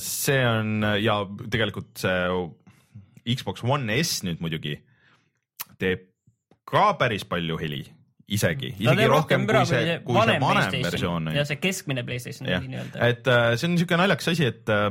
see 0.03 0.43
on 0.43 0.82
ja 1.03 1.23
tegelikult 1.47 1.94
see 2.03 3.35
Xbox 3.37 3.64
One 3.67 3.94
S 4.03 4.20
nüüd 4.26 4.43
muidugi 4.43 4.76
teeb 5.81 6.11
ka 6.67 6.93
päris 6.99 7.25
palju 7.29 7.58
heli 7.61 7.85
isegi, 8.26 8.73
isegi 8.78 9.06
rohkem, 9.06 9.44
rohkem 9.44 9.46
kui 9.46 9.67
see, 9.70 9.99
kui 10.06 10.17
see 10.19 10.38
vanem 10.43 10.78
versioon. 10.87 11.31
ja 11.37 11.44
see 11.46 11.61
keskmine 11.62 12.02
Playstation 12.06 12.49
neli 12.50 12.73
nii-öelda. 12.73 13.11
et 13.12 13.31
äh, 13.31 13.52
see 13.55 13.69
on 13.69 13.76
niisugune 13.76 14.02
naljakas 14.02 14.32
asi, 14.34 14.49
et 14.50 14.73
äh, 14.73 14.88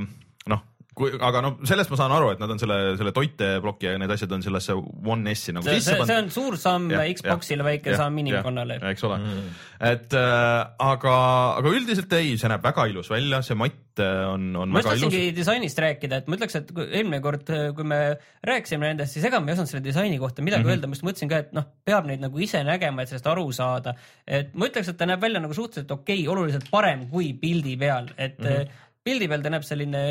noh, 0.51 0.63
kui, 0.95 1.11
aga 1.27 1.41
no 1.43 1.51
sellest 1.67 1.91
ma 1.91 1.97
saan 1.99 2.13
aru, 2.15 2.31
et 2.33 2.41
nad 2.41 2.51
on 2.53 2.59
selle, 2.61 2.77
selle 2.99 3.11
toiteploki 3.15 3.89
ja 3.89 3.95
need 3.99 4.11
asjad 4.15 4.31
on 4.35 4.43
sellesse 4.45 4.75
One 4.75 5.33
S-i 5.35 5.55
nagu 5.55 5.67
see, 5.67 5.81
sisse 5.81 5.97
pannud. 5.97 6.11
see 6.11 6.19
on 6.23 6.29
suur 6.31 6.59
samm 6.59 6.93
Xbox'ile, 7.19 7.65
väike 7.67 7.91
ja, 7.91 7.99
samm 7.99 8.21
inimkonnale. 8.23 8.79
eks 8.91 9.03
ole 9.07 9.17
mm., 9.19 9.49
et 9.89 10.15
äh, 10.15 10.61
aga, 10.87 11.15
aga 11.59 11.73
üldiselt 11.75 12.13
ei, 12.15 12.37
see 12.39 12.51
näeb 12.51 12.63
väga 12.63 12.85
ilus 12.91 13.09
välja, 13.11 13.41
see 13.43 13.57
matt 13.59 13.99
äh, 13.99 14.21
on, 14.29 14.47
on 14.55 14.71
ma 14.71 14.79
väga 14.79 14.93
ilus. 14.95 15.03
ma 15.03 15.09
tahtsingi 15.09 15.33
disainist 15.35 15.81
rääkida, 15.83 16.21
et 16.23 16.31
ma 16.31 16.39
ütleks, 16.39 16.55
et 16.61 16.71
kui 16.77 16.87
eelmine 16.87 17.19
kord, 17.25 17.51
äh, 17.51 17.67
kui 17.75 17.87
me 17.91 17.99
rääkisime 18.47 18.87
nendest, 18.87 19.17
siis 19.17 19.27
ega 19.27 19.41
ma 19.43 19.51
ei 19.51 19.57
osanud 19.57 19.73
selle 19.73 19.83
disaini 19.83 20.21
kohta 20.21 20.45
midagi 20.45 20.63
mm 20.63 20.69
-hmm. 20.69 20.77
öelda, 20.77 20.91
ma 20.91 20.95
just 20.95 21.07
mõtlesin 21.09 21.33
ka, 21.33 21.41
et 21.43 21.51
noh, 21.57 21.67
peab 21.83 22.07
neid 22.07 22.23
nagu 22.23 22.39
ise 22.39 22.63
nägema, 22.63 23.03
et 23.03 23.11
sellest 23.11 23.27
aru 23.33 23.49
saada. 23.51 23.97
et 24.23 24.55
ma 24.55 24.71
ütleks, 24.71 24.89
et 24.89 24.97
ta 24.97 25.09
näeb 25.11 25.21
välja 25.27 25.43
nagu 25.43 25.53
suhteliselt 25.53 25.91
okei 25.91 26.23
okay,, 26.23 26.31
oluliselt 26.31 26.71
parem 26.71 27.09
kui 27.11 27.33
pildi 27.33 27.75
peal, 27.77 28.09
et 28.17 28.39
mm 28.39 28.47
-hmm. 28.47 28.81
pildi 29.03 29.27
peal 29.27 29.43
ta 29.43 29.49
näeb 29.49 29.67
selline 29.67 30.01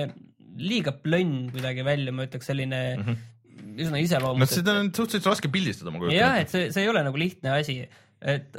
liiga 0.59 0.95
plönn 1.05 1.51
kuidagi 1.55 1.85
välja, 1.87 2.15
ma 2.15 2.27
ütleks 2.29 2.49
selline 2.51 2.81
mm 2.97 3.05
-hmm. 3.05 3.77
üsna 3.87 4.01
iseloomulik. 4.03 4.47
no 4.47 4.51
seda 4.51 4.79
on 4.81 4.91
suhteliselt 4.95 5.31
raske 5.33 5.51
pildistada, 5.53 5.91
ma 5.91 6.03
kujutan 6.03 6.17
ette. 6.17 6.25
jah, 6.25 6.41
et 6.41 6.55
see, 6.55 6.73
see 6.75 6.87
ei 6.87 6.93
ole 6.93 7.05
nagu 7.07 7.21
lihtne 7.21 7.55
asi, 7.59 7.81
et 8.25 8.59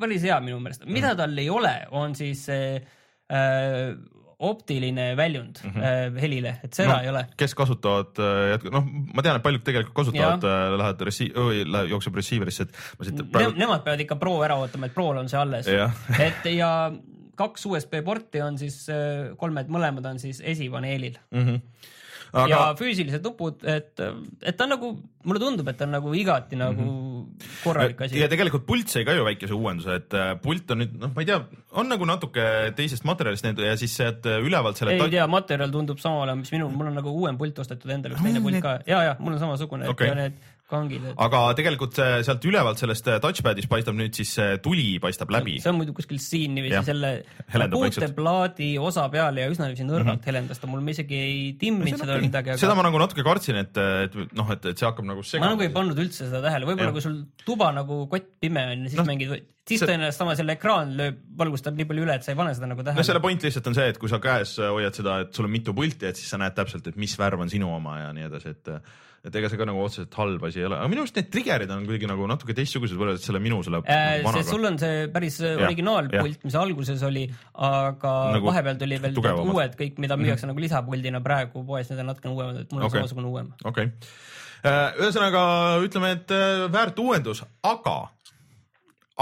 päris 0.00 0.24
hea 0.26 0.40
minu 0.40 0.60
meelest, 0.60 0.86
mida 0.86 1.12
mm 1.12 1.12
-hmm. 1.12 1.22
tal 1.22 1.38
ei 1.38 1.50
ole, 1.50 1.76
on 1.90 2.14
siis 2.14 2.48
äh, 2.48 3.94
optiline 4.42 5.16
väljund 5.16 5.60
mm 5.64 5.70
-hmm. 5.70 5.82
äh, 5.82 6.20
helile, 6.20 6.56
et 6.64 6.74
seda 6.74 6.96
no, 6.96 7.00
ei 7.02 7.08
ole. 7.08 7.26
kes 7.36 7.54
kasutavad 7.54 8.18
äh,, 8.18 8.70
noh, 8.70 8.86
ma 9.14 9.22
tean, 9.22 9.36
et 9.36 9.42
paljud 9.42 9.62
tegelikult 9.62 9.94
kasutavad, 9.94 10.44
äh, 10.44 10.78
lähevad 10.78 11.00
receive, 11.00 11.64
läheb, 11.64 11.90
jookseb 11.94 12.16
receiver'isse, 12.16 12.62
et 12.62 12.98
ma 12.98 13.04
siit 13.06 13.22
praegu... 13.32 13.52
ne. 13.52 13.64
Nemad 13.64 13.84
peavad 13.84 14.00
ikka 14.00 14.16
Pro 14.16 14.42
ära 14.42 14.56
ootama, 14.58 14.86
et 14.86 14.94
Prol 14.94 15.16
on 15.16 15.28
see 15.28 15.38
alles. 15.38 15.66
et 16.18 16.50
ja 16.56 16.92
kaks 17.38 17.66
USB 17.70 18.02
porti 18.04 18.42
on 18.44 18.60
siis, 18.60 18.84
äh, 18.92 19.32
kolmed 19.40 19.72
mõlemad 19.72 20.06
on 20.12 20.22
siis 20.22 20.42
esipaneelil 20.44 21.18
mm. 21.30 21.48
-hmm. 21.48 21.90
Aga... 22.32 22.48
ja 22.48 22.58
füüsilised 22.78 23.26
nupud, 23.26 23.58
et, 23.68 24.00
et 24.40 24.56
ta 24.56 24.64
on 24.64 24.70
nagu, 24.72 24.90
mulle 25.28 25.40
tundub, 25.42 25.66
et 25.68 25.76
ta 25.76 25.84
on 25.84 25.90
nagu 25.92 26.14
igati 26.16 26.56
nagu 26.56 26.80
mm 26.80 27.26
-hmm. 27.26 27.50
korralik 27.64 28.00
asi. 28.00 28.20
ja 28.20 28.28
tegelikult 28.28 28.64
pult 28.66 28.88
sai 28.88 29.04
ka 29.04 29.12
ju 29.12 29.24
väikese 29.24 29.52
uuenduse, 29.52 29.94
et 30.00 30.14
äh, 30.14 30.32
pult 30.40 30.70
on 30.70 30.80
nüüd, 30.80 30.94
noh, 30.96 31.12
ma 31.14 31.20
ei 31.20 31.28
tea, 31.28 31.42
on 31.72 31.88
nagu 31.92 32.08
natuke 32.08 32.72
teisest 32.76 33.04
materjalist 33.04 33.44
need 33.44 33.58
ja 33.58 33.76
siis 33.76 33.96
sealt 33.96 34.24
ülevalt 34.24 34.76
selle. 34.76 34.96
ei 34.96 35.10
tea, 35.10 35.26
materjal 35.26 35.70
tundub 35.70 35.98
sama 35.98 36.22
olema, 36.24 36.40
mis 36.40 36.52
minul, 36.52 36.70
mul 36.70 36.86
on 36.86 36.94
nagu 36.94 37.10
uuem 37.10 37.38
pult 37.38 37.58
ostetud 37.58 37.90
endale, 37.90 38.14
üks 38.14 38.24
teine 38.24 38.40
pult 38.40 38.62
ka 38.62 38.78
ja, 38.86 39.02
ja 39.02 39.16
mul 39.18 39.36
on 39.36 39.38
samasugune 39.38 39.88
okay., 39.88 40.08
et 40.08 40.16
need 40.16 40.32
kangid. 40.72 41.06
aga 41.14 41.42
tegelikult 41.58 42.00
sealt 42.00 42.48
ülevalt 42.48 42.82
sellest 42.82 43.10
äh, 43.12 43.20
touchpad'ist 43.22 43.70
paistab 43.70 43.98
nüüd 43.98 44.16
siis 44.16 44.34
see 44.38 44.58
tuli 44.64 44.96
paistab 45.02 45.32
läbi. 45.34 45.58
see 45.62 45.72
on 45.72 45.78
muidu 45.80 45.94
kuskil 45.96 46.20
siin 46.22 46.56
niiviisi 46.58 46.82
selle 46.88 47.12
puuteplaadi 47.76 48.74
osa 48.82 49.06
peal 49.12 49.40
ja 49.42 49.48
üsna 49.52 49.68
niiviisi 49.68 49.88
nõrgalt 49.88 50.28
helendas 50.28 50.62
ta 50.62 50.70
mul, 50.70 50.82
ma 50.84 50.94
isegi 50.94 51.18
ei 51.18 51.38
timminud 51.60 52.00
seda 52.00 52.16
või 52.16 52.28
midagi, 52.28 52.56
seda 52.60 52.72
aga 52.72 52.80
ma 52.80 52.88
nagu 52.88 53.00
natuke 53.02 53.24
kartsin, 53.26 53.60
et, 53.62 53.80
et 54.08 54.18
noh, 54.36 54.52
et, 54.54 54.70
et 54.72 54.78
see 54.78 54.88
hakkab 54.88 55.08
nagu 55.08 55.22
ma 55.22 55.28
segama. 55.28 55.52
nagu 55.54 55.66
ei 55.66 55.72
pannud 55.74 55.98
üldse 56.02 56.26
seda 56.26 56.42
tähele, 56.44 56.68
võib-olla 56.68 56.94
kui 56.94 57.04
sul 57.04 57.18
tuba 57.46 57.70
nagu 57.76 58.04
kott 58.12 58.30
pime 58.42 58.64
on 58.72 58.86
ja 58.86 58.92
siis 58.92 59.00
no, 59.00 59.06
mängid, 59.08 59.34
siis 59.68 59.82
see- 59.82 59.90
tõenäoliselt 59.90 60.18
sama 60.18 60.36
selle 60.38 60.56
ekraan 60.58 60.96
lööb, 60.98 61.22
valgustab 61.38 61.78
nii 61.78 61.88
palju 61.90 62.06
üle, 62.06 62.18
et 62.18 62.26
sa 62.26 62.34
ei 62.34 62.40
pane 62.40 62.54
seda 62.56 62.70
nagu 62.70 62.82
no 62.82 62.88
tähele 62.88 63.06
selle. 63.06 63.22
point 63.24 63.46
lihtsalt 63.46 63.70
on 63.70 63.78
see, 63.78 63.88
et 63.92 64.00
kui 64.02 64.12
sa 64.12 64.20
käes 64.22 64.56
hoiad 64.62 64.98
seda, 64.98 65.20
et 65.26 65.32
sul 65.36 65.48
on 65.48 65.54
mitu 65.54 65.74
pulti, 65.76 66.08
et 66.08 66.18
siis 66.18 66.32
sa 66.32 66.40
näed 66.42 66.56
täpselt, 66.58 66.88
et 66.90 67.00
mis 67.00 67.14
värv 67.18 67.44
on 67.44 67.52
sinu 67.52 67.70
oma 67.76 67.98
ja 68.00 68.12
nii 68.16 68.28
edasi, 68.30 68.56
et 68.56 68.72
et 69.22 69.36
ega 69.38 69.48
see 69.50 69.58
ka 69.60 69.66
nagu 69.68 69.78
otseselt 69.84 70.16
halb 70.18 70.42
asi 70.48 70.58
ei 70.58 70.66
ole, 70.66 70.78
aga 70.82 70.90
minu 70.90 71.04
arust 71.04 71.18
need 71.18 71.28
trigger'id 71.30 71.70
on 71.70 71.84
kuidagi 71.86 72.08
nagu 72.10 72.26
natuke 72.30 72.56
teistsugused 72.58 72.98
võrreldes 72.98 73.22
selle 73.28 73.38
minu 73.42 73.60
selle 73.62 73.78
Äh, 73.86 74.24
see, 74.34 74.44
sul 74.48 74.66
on 74.66 74.78
see 74.82 75.04
päris 75.14 75.36
äh, 75.46 75.60
originaalpult, 75.62 76.42
mis 76.46 76.56
alguses 76.58 77.02
oli, 77.06 77.22
aga 77.54 78.12
Nagu 78.36 78.50
vahepeal 78.50 78.80
tuli 78.80 78.98
veel 79.02 79.14
tugevamad. 79.14 79.54
uued 79.54 79.76
kõik, 79.78 80.00
mida 80.02 80.18
müüakse 80.18 80.50
nagu 80.50 80.62
lisapuldina 80.62 81.22
praegu 81.22 81.62
poes, 81.68 81.90
need 81.90 82.02
on 82.02 82.10
natukene 82.10 82.34
uuemad, 82.34 82.62
et 82.64 82.74
mul 82.74 82.82
on 82.82 82.88
Okei. 82.88 83.02
samasugune 83.04 83.30
uuem. 83.30 83.52
okei 83.62 83.92
okay.. 83.92 84.88
ühesõnaga 85.04 85.44
ütleme, 85.86 86.16
et 86.18 86.34
äh, 86.34 86.64
väärt 86.74 86.98
uuendus, 87.02 87.44
aga, 87.62 87.96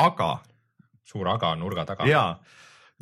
aga 0.01 0.31
suur 1.05 1.29
aga 1.29 1.53
nurga 1.61 1.85
taga. 1.93 2.09
ja 2.09 2.25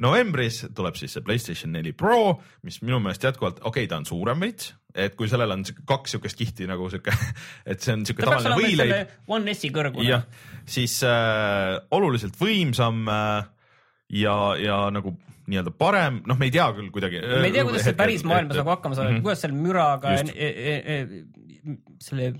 novembris 0.02 0.64
tuleb 0.74 0.98
siis 0.98 1.14
see 1.14 1.22
Playstation 1.26 1.74
neli 1.74 1.94
Pro, 1.94 2.38
mis 2.66 2.82
minu 2.82 2.98
meelest 3.02 3.30
jätkuvalt, 3.30 3.62
okei 3.62 3.86
okay,, 3.86 3.90
ta 3.90 4.02
on 4.02 4.08
suurem 4.08 4.46
veits, 4.46 4.72
et 4.95 5.14
kui 5.18 5.28
sellel 5.28 5.50
on 5.52 5.62
kaks 5.87 6.14
siukest 6.16 6.38
kihti 6.38 6.66
nagu 6.71 6.88
sihuke, 6.90 7.12
et 7.71 7.80
see 7.85 7.92
on 7.95 8.04
sihuke 8.09 8.25
ta 8.25 8.30
tavaline 8.38 8.57
võileib, 8.57 9.14
One 9.28 9.54
S-i 9.54 9.71
kõrgune 9.75 10.07
jah, 10.09 10.25
siis 10.66 10.99
äh, 11.07 11.76
oluliselt 11.95 12.38
võimsam 12.40 13.04
äh, 13.12 13.49
ja, 14.23 14.37
ja 14.59 14.78
nagu 14.95 15.12
nii-öelda 15.49 15.73
parem, 15.80 16.18
noh, 16.28 16.37
me 16.37 16.49
ei 16.49 16.52
tea 16.52 16.66
küll 16.76 16.90
kuidagi. 16.92 17.21
me 17.25 17.47
ei 17.49 17.52
tea, 17.54 17.64
kuidas 17.64 17.87
see 17.88 17.97
päris 17.97 18.25
maailmas 18.28 18.59
nagu 18.61 18.68
hakkama 18.75 18.97
saab, 18.99 19.12
Mhm. 19.14 19.23
kuidas 19.25 19.40
seal 19.45 19.54
müraga 19.57 20.12
e, 20.21 20.49
e, 20.49 20.75
e, 20.97 21.23
selle 22.04 22.33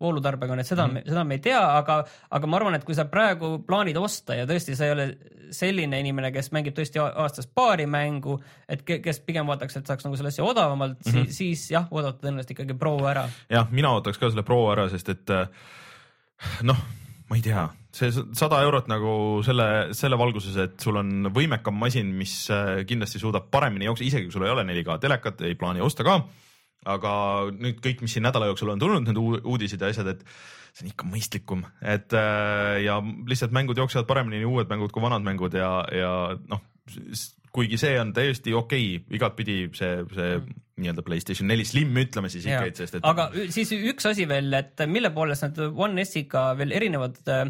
voolutarbega 0.00 0.52
on, 0.52 0.60
et 0.60 0.66
seda 0.66 0.86
mm, 0.86 0.96
-hmm. 0.96 1.08
seda 1.08 1.24
me 1.24 1.38
ei 1.38 1.44
tea, 1.44 1.62
aga, 1.78 2.04
aga 2.30 2.46
ma 2.46 2.56
arvan, 2.56 2.74
et 2.74 2.84
kui 2.84 2.94
sa 2.94 3.04
praegu 3.04 3.58
plaanid 3.66 3.96
osta 3.96 4.34
ja 4.34 4.46
tõesti 4.46 4.76
sa 4.76 4.88
ei 4.88 4.92
ole 4.92 5.06
selline 5.54 6.00
inimene, 6.00 6.32
kes 6.32 6.50
mängib 6.52 6.74
tõesti 6.76 7.00
aastas 7.02 7.46
paari 7.46 7.86
mängu, 7.86 8.40
et 8.68 8.82
ke- 8.82 8.98
kes 9.04 9.20
pigem 9.20 9.46
vaataks, 9.46 9.76
et 9.76 9.86
saaks 9.86 10.04
nagu 10.04 10.16
selle 10.16 10.32
asja 10.32 10.44
odavamalt 10.44 10.98
mm. 11.06 11.12
-hmm. 11.12 11.24
siis, 11.24 11.36
siis 11.36 11.70
jah, 11.70 11.86
oodata 11.90 12.26
tõenäoliselt 12.26 12.50
ikkagi 12.56 12.74
Pro 12.74 12.98
ära. 13.06 13.28
jah, 13.50 13.70
mina 13.70 13.92
ootaks 13.94 14.18
ka 14.18 14.30
selle 14.30 14.42
Pro 14.42 14.60
ära, 14.72 14.88
sest 14.88 15.08
et 15.08 15.30
äh, 15.30 15.48
noh, 16.62 16.78
ma 17.30 17.36
ei 17.36 17.42
tea, 17.42 17.68
see 17.94 18.10
sada 18.12 18.60
eurot 18.64 18.88
nagu 18.90 19.42
selle, 19.46 19.68
selle 19.96 20.18
valguses, 20.18 20.56
et 20.60 20.80
sul 20.82 20.98
on 21.00 21.30
võimekam 21.34 21.76
masin, 21.78 22.10
mis 22.18 22.34
äh, 22.52 22.82
kindlasti 22.88 23.22
suudab 23.22 23.48
paremini 23.50 23.88
jooksma, 23.88 24.06
isegi 24.06 24.28
kui 24.28 24.36
sul 24.36 24.46
ei 24.46 24.54
ole 24.54 24.66
4K 24.68 24.98
telekat, 25.00 25.44
ei 25.46 25.54
plaani 25.58 25.84
osta 25.84 26.06
ka. 26.06 26.20
Aga 26.84 27.14
nüüd 27.52 27.80
kõik, 27.84 28.02
mis 28.04 28.16
siin 28.16 28.26
nädala 28.26 28.46
jooksul 28.50 28.74
on 28.74 28.82
tulnud, 28.82 29.06
need 29.06 29.20
uu- 29.20 29.40
uudised 29.44 29.80
ja 29.80 29.90
asjad, 29.92 30.10
et 30.14 30.24
see 30.74 30.84
on 30.86 30.90
ikka 30.90 31.06
mõistlikum, 31.06 31.64
et 31.82 32.12
äh, 32.18 32.82
ja 32.84 32.98
lihtsalt 33.30 33.54
mängud 33.54 33.78
jooksevad 33.78 34.08
paremini, 34.10 34.42
nii 34.42 34.50
uued 34.50 34.70
mängud 34.72 34.92
kui 34.94 35.02
vanad 35.04 35.22
mängud 35.26 35.54
ja, 35.54 35.70
ja 35.94 36.12
noh, 36.50 36.64
kuigi 37.54 37.78
see 37.78 37.94
on 38.00 38.10
täiesti 38.16 38.54
okei 38.54 38.96
okay,, 38.96 39.16
igatpidi 39.18 39.58
see, 39.78 39.92
see 40.16 40.32
nii-öelda 40.82 41.04
Playstation 41.06 41.46
neli 41.48 41.64
Slim, 41.64 41.94
ütleme 42.02 42.28
siis 42.32 42.48
ikka, 42.48 42.64
et 42.66 42.80
sest 42.82 42.98
et 42.98 43.06
aga 43.06 43.28
siis 43.54 43.70
üks 43.76 44.10
asi 44.10 44.26
veel, 44.28 44.50
et 44.58 44.82
mille 44.90 45.12
poolest 45.14 45.46
nad 45.46 45.60
One 45.70 46.02
S-iga 46.02 46.48
veel 46.58 46.74
erinevad 46.74 47.20
äh, 47.30 47.44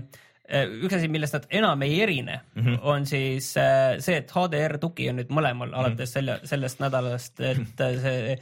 üks 0.85 0.99
asi, 0.99 1.09
millest 1.09 1.39
nad 1.39 1.47
enam 1.49 1.83
ei 1.87 2.01
erine 2.05 2.41
mm, 2.43 2.61
Mhm. 2.61 2.69
-hmm. 2.69 2.79
on 2.83 3.07
siis 3.07 3.57
äh, 3.57 3.97
see, 3.99 4.17
et 4.17 4.31
HDR 4.31 4.77
tugi 4.79 5.09
on 5.11 5.17
nüüd 5.17 5.33
mõlemal 5.33 5.69
mm 5.69 5.73
-hmm. 5.73 5.79
alates 5.79 6.13
selle, 6.13 6.41
sellest 6.45 6.81
nädalast, 6.81 7.41
et 7.41 7.79
see 7.79 8.39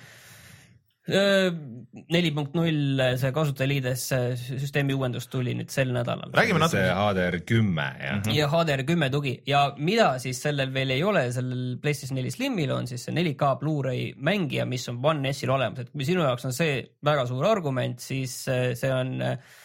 neli 1.02 2.30
punkt 2.30 2.52
null, 2.54 3.00
see 3.18 3.32
kasutajaliides 3.34 4.04
süsteemi 4.38 4.94
uuendus 4.94 5.26
tuli 5.32 5.56
nüüd 5.58 5.72
sel 5.74 5.90
nädalal. 5.90 6.30
räägime 6.30 6.62
see 6.70 6.84
natuke, 6.84 6.92
HDR 6.94 7.38
kümme 7.48 7.86
jah 7.98 8.20
mm. 8.20 8.36
ja 8.36 8.46
HDR 8.52 8.84
kümme 8.86 9.08
tugi 9.10 9.32
ja 9.46 9.64
mida 9.82 10.12
siis 10.22 10.38
sellel 10.44 10.70
veel 10.74 10.94
ei 10.94 11.02
ole, 11.02 11.24
sellel 11.34 11.74
PlayStation 11.82 12.20
neli 12.20 12.30
Slimil 12.30 12.70
on 12.76 12.86
siis 12.86 13.08
see 13.08 13.16
4K 13.16 13.50
Blu-ray 13.58 14.12
mängija, 14.14 14.66
mis 14.68 14.86
on 14.92 15.02
One 15.02 15.32
S-il 15.34 15.50
olemas, 15.50 15.82
et 15.82 15.90
kui 15.90 16.06
sinu 16.06 16.22
jaoks 16.22 16.46
on 16.46 16.54
see 16.54 16.78
väga 17.04 17.26
suur 17.26 17.50
argument, 17.50 17.98
siis 18.02 18.36
äh, 18.52 18.70
see 18.78 18.94
on 18.94 19.16
äh, 19.26 19.58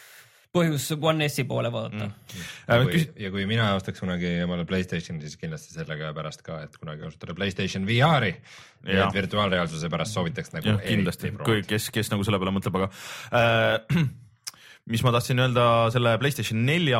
põhjus 0.57 0.89
One 0.97 1.29
S-i 1.29 1.45
poole 1.47 1.71
vaadata 1.73 2.09
mm.. 2.09 2.45
ja 2.67 2.77
Äh, 2.77 2.85
kui, 2.89 3.01
ja 3.23 3.31
kui 3.33 3.47
mina 3.49 3.71
ostaks 3.77 4.03
kunagi 4.03 4.33
omale 4.43 4.67
Playstationi, 4.69 5.23
siis 5.23 5.39
kindlasti 5.39 5.73
sellega 5.75 6.11
pärast 6.17 6.43
ka, 6.45 6.61
et 6.67 6.77
kunagi 6.77 7.05
kasutada 7.05 7.35
Playstation 7.37 7.87
VR-i. 7.87 8.35
et 8.87 9.15
virtuaalreaalsuse 9.15 9.89
pärast 9.91 10.17
soovitaks 10.17 10.53
nagu 10.55 10.73
jah, 10.73 10.79
kindlasti, 10.83 11.33
kui, 11.43 11.63
kes, 11.67 11.89
kes 11.93 12.11
nagu 12.13 12.25
selle 12.27 12.39
peale 12.41 12.55
mõtleb, 12.55 12.79
aga 12.81 12.89
äh, 13.37 14.03
mis 14.91 15.03
ma 15.03 15.13
tahtsin 15.15 15.39
öelda 15.43 15.63
selle 15.93 16.15
Playstation 16.21 16.61
nelja 16.67 16.99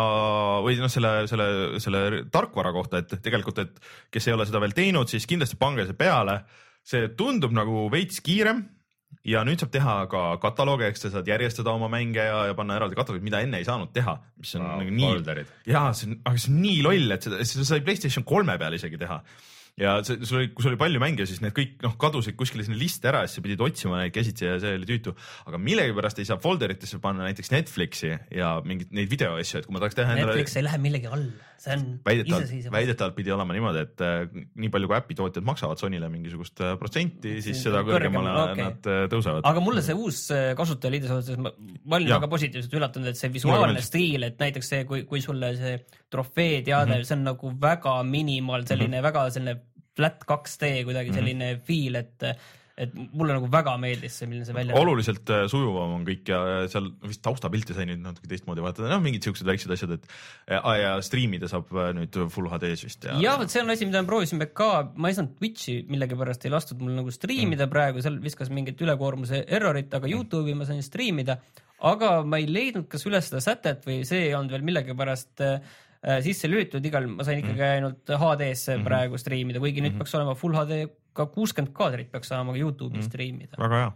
või 0.66 0.80
noh, 0.80 0.92
selle, 0.92 1.12
selle, 1.32 1.50
selle 1.84 2.24
tarkvara 2.34 2.74
kohta, 2.76 3.04
et 3.04 3.20
tegelikult, 3.24 3.62
et 3.64 3.84
kes 4.14 4.28
ei 4.28 4.36
ole 4.36 4.48
seda 4.48 4.62
veel 4.64 4.76
teinud, 4.78 5.12
siis 5.12 5.28
kindlasti 5.30 5.60
pange 5.60 5.88
see 5.88 5.98
peale. 5.98 6.42
see 6.88 7.10
tundub 7.20 7.52
nagu 7.52 7.90
veits 7.92 8.22
kiirem 8.24 8.62
ja 9.28 9.44
nüüd 9.48 9.62
saab 9.62 9.72
teha 9.74 9.96
ka 10.12 10.24
kataloogi, 10.44 10.88
eks 10.88 11.06
sa 11.06 11.12
saad 11.18 11.30
järjestada 11.30 11.74
oma 11.76 11.90
mänge 11.92 12.24
ja, 12.24 12.46
ja 12.50 12.56
panna 12.58 12.78
eraldi 12.80 12.98
kataloogid, 12.98 13.26
mida 13.28 13.42
enne 13.44 13.60
ei 13.62 13.68
saanud 13.68 13.92
teha, 13.96 14.18
mis 14.40 14.56
on 14.60 14.66
Wow, 14.66 14.82
nagu 14.82 14.96
nii 14.96 15.12
jaa, 15.68 15.92
see 15.98 16.10
on, 16.12 16.18
aga 16.24 16.44
see 16.44 16.54
on 16.54 16.60
nii 16.64 16.82
loll, 16.86 17.16
et 17.16 17.28
seda, 17.28 17.42
seda 17.52 17.68
sai 17.68 17.84
Playstation 17.88 18.28
kolme 18.28 18.58
peal 18.62 18.78
isegi 18.78 19.00
teha. 19.02 19.20
Ja 19.78 19.98
see, 20.06 20.18
sul 20.26 20.40
oli, 20.42 20.50
kui 20.56 20.66
sul 20.66 20.74
oli 20.74 20.80
palju 20.82 21.02
mänge, 21.02 21.28
siis 21.30 21.42
need 21.44 21.54
kõik 21.56 21.76
noh, 21.86 21.94
kadusid 22.02 22.38
kuskile 22.40 22.66
sinna 22.66 22.80
listi 22.80 23.10
ära 23.10 23.22
ja 23.24 23.30
siis 23.30 23.38
sa 23.38 23.46
pidid 23.46 23.62
otsima 23.62 24.00
neid 24.02 24.14
käsitsi 24.16 24.48
ja 24.48 24.56
see 24.62 24.74
oli 24.80 24.88
tüütu. 24.90 25.14
aga 25.46 25.60
millegipärast 25.62 26.22
ei 26.22 26.30
saa 26.30 26.40
folderitesse 26.42 26.98
panna 27.04 27.28
näiteks 27.28 27.54
Netflixi 27.54 28.16
ja 28.34 28.56
mingeid 28.66 28.96
neid 28.98 29.12
videoasju, 29.12 29.62
et 29.62 29.70
kui 29.70 29.78
ma 29.78 29.84
tahaks 29.84 30.00
teha 30.00 30.16
endale 30.16 30.34
Netflix 30.34 30.58
ei 30.58 30.66
lähe 30.66 30.82
millegi 30.82 31.12
alla, 31.14 31.52
see 31.62 31.78
on 31.78 31.86
väidetavalt, 32.10 32.72
väidetavalt 32.74 33.18
pidi 33.20 33.36
olema 33.36 33.58
niimoodi, 33.58 33.84
et 33.86 34.06
äh, 34.08 34.42
nii 34.64 34.74
palju 34.74 34.90
kui 34.90 34.98
äpitootjad 34.98 35.46
maksavad 35.46 35.84
Sonyle 35.84 36.10
mingisugust 36.10 36.66
äh, 36.66 36.74
protsenti, 36.82 37.38
siis 37.46 37.62
seda 37.68 37.86
kõrgemale 37.86 38.34
kõrgem, 38.34 38.58
okay. 38.58 38.72
nad 38.72 38.92
äh, 38.96 39.06
tõusevad. 39.14 39.46
aga 39.52 39.66
mulle 39.68 39.86
see 39.86 39.98
uus 39.98 40.24
äh, 40.34 40.50
kasutajaliides 40.58 41.14
osas, 41.20 41.38
ma 41.38 41.54
ma 41.88 42.02
olin 42.02 42.16
väga 42.18 42.30
positiivselt 42.34 42.74
üllatunud, 42.80 43.14
et 43.14 43.20
see 43.20 43.30
visuaalne 43.34 43.86
stiil, 43.86 44.26
et 44.26 44.42
näiteks 44.42 44.74
see, 44.74 44.84
kui, 44.90 45.06
kui 45.10 45.22
sulle 45.24 45.54
see 45.60 45.78
trofee 46.10 46.62
teade 46.66 46.92
mm, 46.92 46.98
-hmm. 46.98 47.08
see 47.08 47.18
on 47.18 47.26
nagu 47.30 47.54
väga 47.62 47.98
minimaal, 48.04 48.66
selline 48.66 48.90
mm 48.90 49.00
-hmm. 49.00 49.10
väga 49.12 49.30
selline 49.38 49.58
flat 49.98 50.24
2D 50.30 50.86
kuidagi 50.88 51.16
selline 51.16 51.54
mm 51.54 51.60
-hmm. 51.60 51.68
feel, 51.68 52.02
et 52.04 52.32
et 52.78 52.94
mulle 52.94 53.34
nagu 53.34 53.48
väga 53.50 53.74
meeldis 53.82 54.20
see, 54.20 54.28
milline 54.30 54.46
see 54.46 54.54
välja 54.54 54.78
oluliselt 54.78 55.30
äh, 55.34 55.46
sujuvam 55.50 55.96
on 55.96 56.04
kõik 56.06 56.30
ja 56.30 56.38
ja 56.48 56.58
seal 56.70 56.92
vist 57.10 57.24
taustapilti 57.26 57.74
sai 57.74 57.88
nüüd 57.90 58.04
natuke 58.04 58.30
teistmoodi 58.30 58.62
vaadata, 58.62 58.86
noh, 58.92 59.02
mingid 59.02 59.26
siuksed 59.26 59.50
väiksed 59.50 59.74
asjad, 59.74 59.96
et 59.98 60.06
ja, 60.54 60.62
ja 60.78 60.92
striimida 61.06 61.50
saab 61.50 61.74
äh, 61.74 61.90
nüüd 61.98 62.20
full 62.34 62.52
HD-s 62.52 62.86
vist 62.86 63.08
ja, 63.10 63.18
jah, 63.24 63.40
vot 63.42 63.54
see 63.54 63.64
on 63.64 63.74
asi, 63.74 63.88
mida 63.90 64.04
me 64.04 64.10
proovisime 64.12 64.50
ka, 64.54 64.70
ma 64.94 65.10
ei 65.10 65.18
saanud 65.18 65.34
Twitch'i 65.40 65.80
millegipärast 65.90 66.46
ei 66.46 66.54
lastud 66.54 66.84
mul 66.84 66.94
nagu 67.00 67.14
striimida 67.14 67.66
mm. 67.66 67.74
praegu, 67.74 68.06
seal 68.06 68.22
viskas 68.22 68.54
mingit 68.54 68.86
ülekoormuse 68.86 69.42
errorit, 69.58 69.90
aga 69.98 70.14
Youtube'i 70.14 70.54
ma 70.58 70.70
sain 70.70 70.86
striimida. 70.86 71.40
aga 71.88 72.22
ma 72.26 72.38
ei 72.42 72.46
leidnud, 72.50 72.86
kas 72.90 73.10
üles 73.10 73.32
seda 73.32 73.42
sätet 73.42 73.90
või 73.90 74.04
see 74.06 74.30
ei 74.30 74.38
olnud 74.38 74.54
veel 74.54 74.70
millegipärast 74.70 75.46
äh, 75.46 75.58
äh, 75.58 75.84
sisse 76.24 76.50
lülitatud, 76.50 76.86
igal 76.86 77.08
ma 77.10 77.26
sain 77.28 77.42
ikkagi 77.42 77.64
ainult 77.64 78.10
HD-sse 78.10 78.76
mm 78.76 78.80
-hmm. 78.80 78.88
praegu 78.88 79.18
striimida, 79.18 79.60
kuigi 79.64 79.84
nüüd 79.84 79.98
peaks 79.98 80.16
olema 80.16 80.36
full 80.36 80.56
HD 80.56 80.88
ka 81.18 81.26
kuuskümmend 81.34 81.74
kaadrit 81.74 82.12
peaks 82.12 82.30
saama 82.34 82.54
ka 82.54 82.60
Youtube'i 82.62 82.98
mm 82.98 83.02
-hmm. 83.02 83.10
striimida. 83.10 83.58
väga 83.58 83.80
hea. 83.84 83.92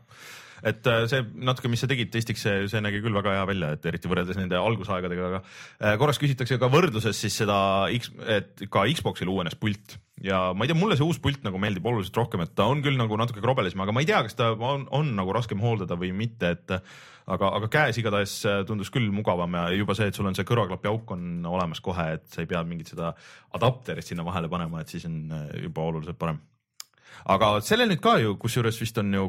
Et 0.63 0.87
äh, 0.89 1.03
see 1.09 1.23
natuke, 1.47 1.71
mis 1.71 1.81
sa 1.81 1.89
tegid 1.89 2.11
testiks, 2.13 2.43
see, 2.45 2.67
see 2.71 2.81
nägi 2.83 3.01
küll 3.03 3.15
väga 3.17 3.33
hea 3.37 3.47
välja, 3.49 3.73
et 3.75 3.85
eriti 3.89 4.09
võrreldes 4.11 4.37
nende 4.39 4.59
algusaegadega, 4.59 5.29
aga 5.31 5.41
äh, 5.41 5.97
korraks 6.01 6.21
küsitakse 6.21 6.59
ka 6.61 6.69
võrdluses 6.71 7.17
siis 7.17 7.37
seda 7.41 7.57
et 7.91 8.65
ka 8.71 8.85
Xbox'il 8.89 9.31
uuenes 9.31 9.57
pult 9.59 9.97
ja 10.21 10.51
ma 10.53 10.65
ei 10.65 10.71
tea, 10.71 10.77
mulle 10.77 10.97
see 10.99 11.07
uus 11.07 11.19
pult 11.21 11.41
nagu 11.45 11.61
meeldib 11.61 11.87
oluliselt 11.89 12.19
rohkem, 12.21 12.43
et 12.45 12.53
ta 12.57 12.67
on 12.69 12.83
küll 12.85 12.99
nagu 12.99 13.17
natuke 13.19 13.41
krobelisem, 13.43 13.81
aga 13.81 13.95
ma 13.95 14.03
ei 14.03 14.09
tea, 14.09 14.21
kas 14.27 14.37
ta 14.37 14.51
on, 14.53 14.85
on 14.93 15.15
nagu 15.17 15.33
raskem 15.35 15.61
hooldada 15.63 15.97
või 15.99 16.13
mitte, 16.15 16.53
et 16.53 16.75
aga, 16.77 17.51
aga 17.57 17.71
käes 17.73 17.97
igatahes 18.01 18.37
äh, 18.49 18.61
tundus 18.69 18.93
küll 18.93 19.09
mugavam 19.13 19.57
ja 19.57 19.65
juba 19.73 19.97
see, 19.97 20.11
et 20.11 20.17
sul 20.17 20.29
on 20.29 20.37
see 20.37 20.47
kõrvaklapi 20.47 20.91
auk 20.91 21.15
on 21.17 21.49
olemas 21.49 21.81
kohe, 21.83 22.11
et 22.19 22.29
sa 22.29 22.43
ei 22.43 22.49
pea 22.49 22.61
mingit 22.67 22.93
seda 22.93 23.15
adapterit 23.57 24.05
sinna 24.05 24.25
vahele 24.27 24.51
panema, 24.51 24.81
et 24.81 24.93
siis 24.93 25.09
on 25.09 25.23
juba 25.57 25.89
oluliselt 25.89 26.21
parem 26.21 26.41
aga 27.25 27.49
sellel 27.65 27.89
nüüd 27.91 28.01
ka 28.03 28.17
ju, 28.21 28.35
kusjuures 28.41 28.79
vist 28.81 28.97
on 29.01 29.13
ju 29.13 29.25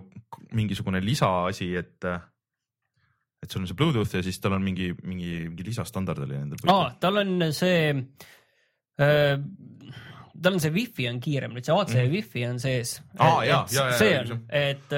mingisugune 0.52 1.00
lisaasi, 1.04 1.70
et, 1.80 2.04
et 3.42 3.50
sul 3.50 3.62
on 3.62 3.66
see 3.70 3.76
Bluetooth 3.78 4.14
ja 4.16 4.22
siis 4.22 4.38
tal 4.40 4.52
on 4.58 4.62
mingi, 4.64 4.92
mingi, 5.02 5.48
mingi 5.48 5.64
lisastandard 5.70 6.22
oli 6.26 6.38
nendel 6.38 6.72
aa, 6.72 6.92
tal 7.00 7.16
on 7.22 7.52
see 7.52 7.92
äh, 9.02 9.36
tal 10.42 10.56
on 10.56 10.62
see 10.64 10.72
wifi 10.74 11.06
on 11.10 11.20
kiirem, 11.22 11.52
nüüd 11.54 11.66
see 11.68 11.74
AC 11.76 11.92
mm. 11.94 12.08
wifi 12.16 12.42
on 12.48 12.56
sees. 12.62 12.96
Aa, 13.18 13.42
jaa, 13.46 13.60
jaa, 13.70 13.84
jaa, 13.92 13.98
see 14.00 14.16
on, 14.18 14.40
et 14.62 14.96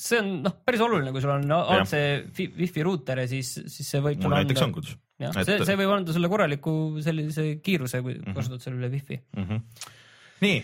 see 0.00 0.20
on 0.22 0.30
noh, 0.46 0.54
päris 0.64 0.80
oluline, 0.84 1.12
kui 1.12 1.20
sul 1.24 1.34
on 1.34 1.50
AC 1.58 1.92
fi- 2.36 2.48
wifi 2.56 2.84
ruuter 2.86 3.20
ja 3.24 3.28
siis, 3.30 3.50
siis 3.68 3.90
see 3.96 4.00
võib 4.04 4.22
mul 4.24 4.36
näiteks 4.38 4.62
on 4.62 4.70
anda, 4.70 4.78
kodus 4.80 4.94
jah, 5.18 5.34
see, 5.44 5.58
see 5.66 5.76
võib 5.80 5.92
anda 5.96 6.14
sulle 6.14 6.30
korraliku 6.32 6.72
sellise 7.04 7.48
kiiruse, 7.64 8.00
kui 8.06 8.16
Mhm. 8.20 8.36
kasutad 8.38 8.62
selle 8.64 8.78
üle 8.80 8.90
wifi. 8.94 9.18
mm. 9.36 9.44
-hmm. 9.44 9.90
nii, 10.46 10.58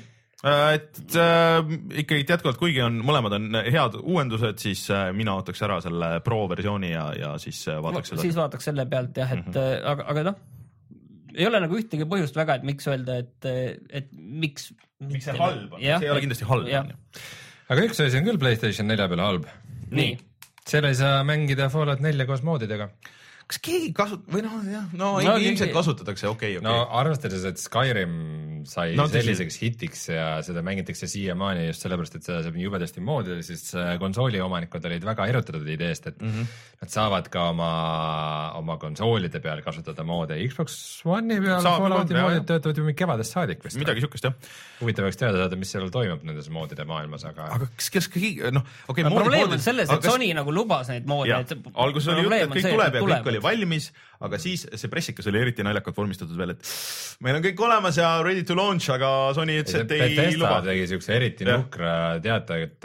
et 0.44 1.14
äh, 1.16 1.70
ikkagi 2.02 2.24
jätkuvalt, 2.28 2.58
kuigi 2.60 2.82
on, 2.84 2.98
mõlemad 3.06 3.36
on 3.38 3.46
head 3.64 3.94
uuendused, 4.02 4.58
siis 4.60 4.82
äh, 4.92 5.06
mina 5.16 5.36
ootaks 5.38 5.62
ära 5.64 5.78
selle 5.84 6.18
pro 6.26 6.42
versiooni 6.50 6.90
ja, 6.92 7.06
ja 7.16 7.30
siis 7.40 7.62
äh, 7.72 7.78
vaataks 7.84 8.12
seda. 8.12 8.24
siis 8.26 8.36
vaataks 8.36 8.68
selle 8.70 8.84
pealt 8.90 9.16
jah, 9.16 9.32
et 9.32 9.46
mm 9.46 9.54
-hmm. 9.54 9.86
aga, 9.92 10.06
aga 10.12 10.26
noh, 10.30 10.36
ei 11.34 11.48
ole 11.48 11.62
nagu 11.64 11.78
ühtegi 11.80 12.06
põhjust 12.10 12.36
väga, 12.36 12.58
et 12.60 12.68
miks 12.68 12.86
öelda, 12.90 13.18
et, 13.24 13.48
et 14.02 14.12
miks. 14.12 14.72
miks 15.00 15.24
see 15.30 15.38
halb 15.38 15.72
on, 15.72 15.80
see 15.80 15.96
ei 16.06 16.12
ole 16.12 16.20
kindlasti 16.26 16.50
halb, 16.50 16.68
jah. 16.68 16.84
on 16.84 16.92
ju. 16.92 17.24
aga 17.74 17.88
üks 17.88 18.04
asi 18.04 18.20
on 18.20 18.28
küll 18.28 18.38
Playstation 18.44 18.90
nelja 18.90 19.08
peal 19.08 19.24
halb. 19.24 19.48
nii, 19.90 20.16
seal 20.68 20.84
ei 20.90 20.94
saa 20.98 21.24
mängida 21.24 21.70
Fallout 21.72 22.04
nelja 22.04 22.26
koos 22.28 22.44
moodidega. 22.44 22.90
kas 23.46 23.58
keegi 23.64 23.92
kasut- 23.96 24.28
või 24.28 24.44
noh, 24.44 24.60
jah, 24.68 24.86
no, 24.92 25.16
No 25.16 25.20
no 25.22 25.38
keegi- 25.38 25.48
ilmselt 25.50 25.72
kasutatakse, 25.72 26.28
okei, 26.28 26.58
no 26.60 26.82
okei. 26.82 27.00
arvestades, 27.00 27.44
et 27.48 27.58
Skyrim 27.60 28.53
sai 28.68 28.94
No 28.98 29.06
selliseks 29.10 29.58
hitiks 29.62 30.08
ja 30.10 30.28
seda 30.46 30.62
mängitakse 30.66 31.08
siiamaani 31.10 31.68
just 31.68 31.84
sellepärast, 31.84 32.18
et 32.18 32.28
seda 32.28 32.40
saab 32.44 32.58
nii 32.58 32.66
jubedasti 32.66 33.04
moodida, 33.04 33.40
siis 33.46 33.66
äh, 33.78 33.94
konsooli 34.02 34.40
omanikud 34.44 34.84
olid 34.90 35.06
väga 35.06 35.26
erutatud 35.32 35.68
ideest, 35.68 36.10
et 36.12 36.20
mm. 36.20 36.32
-hmm. 36.34 36.52
nad 36.82 36.94
saavad 36.94 37.28
ka 37.32 37.48
oma, 37.52 37.70
oma 38.60 38.78
konsoolide 38.82 39.40
peal 39.44 39.62
kasutada 39.62 40.04
moode. 40.04 40.38
Xbox 40.48 40.78
One'i 41.04 41.40
peal 41.42 41.62
Fallouti 41.64 42.14
moodid 42.18 42.46
töötavad 42.48 42.78
ju 42.78 42.94
kevadest 42.96 43.36
saadik 43.36 43.64
vist. 43.64 43.78
midagi 43.80 44.04
siukest 44.04 44.24
jah, 44.28 44.34
huvitav 44.80 45.06
oleks 45.06 45.20
teada 45.20 45.38
saada, 45.42 45.58
mis 45.60 45.72
seal 45.74 45.90
toimub 45.94 46.24
nendes 46.26 46.48
moodide 46.52 46.86
maailmas, 46.88 47.24
aga, 47.28 47.48
aga... 47.56 47.68
kas, 47.78 47.90
kas 47.94 48.08
keegi 48.12 48.50
noh, 48.54 48.64
okei 48.88 49.04
no, 49.06 49.12
okay,. 49.12 49.22
probleem 49.22 49.54
on 49.56 49.62
selles, 49.62 49.90
et 49.90 50.08
Sony 50.08 50.30
nagu 50.36 50.54
lubas 50.54 50.90
neid 50.92 51.08
moodi, 51.10 51.34
alguses 51.34 52.12
oli 52.14 52.26
jutt, 52.26 52.36
et 52.38 52.54
kõik 52.54 52.66
see, 52.66 52.74
tuleb 52.76 52.98
ja 52.98 53.04
kõik 53.10 53.30
oli 53.32 53.42
valmis, 53.44 53.90
aga 54.24 54.40
siis 54.42 54.66
see 54.70 54.92
pressikas 54.92 55.28
oli 55.30 55.42
eriti 55.42 55.66
naljakalt 55.66 55.96
vormistatud 55.96 56.38
veel, 56.38 56.54
et 56.56 56.72
meil 57.24 57.38
on 57.38 57.44
kõik 57.44 57.64
olemas 57.66 57.98
ja 58.00 58.14
ready 58.24 58.44
to 58.46 58.53
launch, 58.54 58.90
aga 58.90 59.32
Sony 59.34 59.56
ütles, 59.62 59.80
et 59.80 59.90
ei 59.92 60.00
Bethesda 60.16 60.38
luba. 60.38 60.60
tegi 60.62 60.86
siukse 60.92 61.14
eriti 61.16 61.44
Jah. 61.44 61.58
nukra 61.58 62.20
teate, 62.22 62.62
et, 62.62 62.84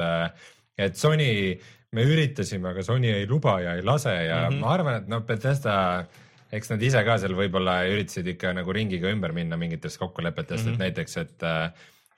et 0.78 0.96
Sony, 0.96 1.60
me 1.92 2.04
üritasime, 2.06 2.70
aga 2.70 2.84
Sony 2.86 3.08
ei 3.14 3.28
luba 3.28 3.60
ja 3.62 3.76
ei 3.76 3.82
lase 3.84 4.10
ja 4.14 4.42
mm 4.42 4.46
Mhm. 4.46 4.56
-hmm. 4.56 4.60
ma 4.66 4.74
arvan, 4.74 4.96
et 5.04 5.08
noh, 5.08 5.22
Bethesda, 5.26 6.06
eks 6.52 6.70
nad 6.70 6.82
ise 6.82 7.04
ka 7.06 7.18
seal 7.18 7.34
võib-olla 7.38 7.84
üritasid 7.90 8.28
ikka 8.28 8.54
nagu 8.54 8.74
ringiga 8.74 9.10
ümber 9.12 9.32
minna 9.34 9.58
mingitest 9.58 9.98
kokkulepetest 10.00 10.66
mm, 10.66 10.72
Mhm. 10.72 10.82
-hmm. 10.82 10.86
et 10.86 10.96
näiteks, 10.96 11.18
et, 11.18 11.44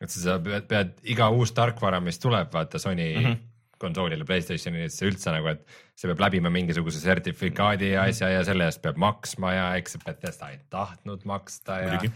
et 0.02 0.10
sa 0.10 0.40
pead, 0.40 0.68
pead 0.68 0.92
iga 1.04 1.30
uus 1.30 1.52
tarkvara, 1.52 2.00
mis 2.02 2.20
tuleb, 2.20 2.52
vaata 2.54 2.80
Sony 2.80 3.14
mm 3.16 3.20
Mhm. 3.22 3.32
-hmm. 3.32 3.38
konsoolile, 3.82 4.24
Playstationisse 4.26 5.06
üldse 5.10 5.32
nagu, 5.32 5.48
et 5.48 5.66
see 5.96 6.08
peab 6.08 6.20
läbima 6.20 6.50
mingisuguse 6.50 7.00
sertifikaadi 7.00 7.86
Mhm. 7.86 7.94
ja 7.94 8.02
asja 8.04 8.30
ja 8.30 8.44
selle 8.44 8.66
eest 8.66 8.82
peab 8.82 8.96
maksma 8.98 9.54
ja 9.54 9.76
eks 9.76 9.98
Bethesda 10.06 10.50
ei 10.50 10.60
tahtnud 10.70 11.22
maksta 11.26 11.80
ja 11.82 11.88
Muidugi. 11.90 12.12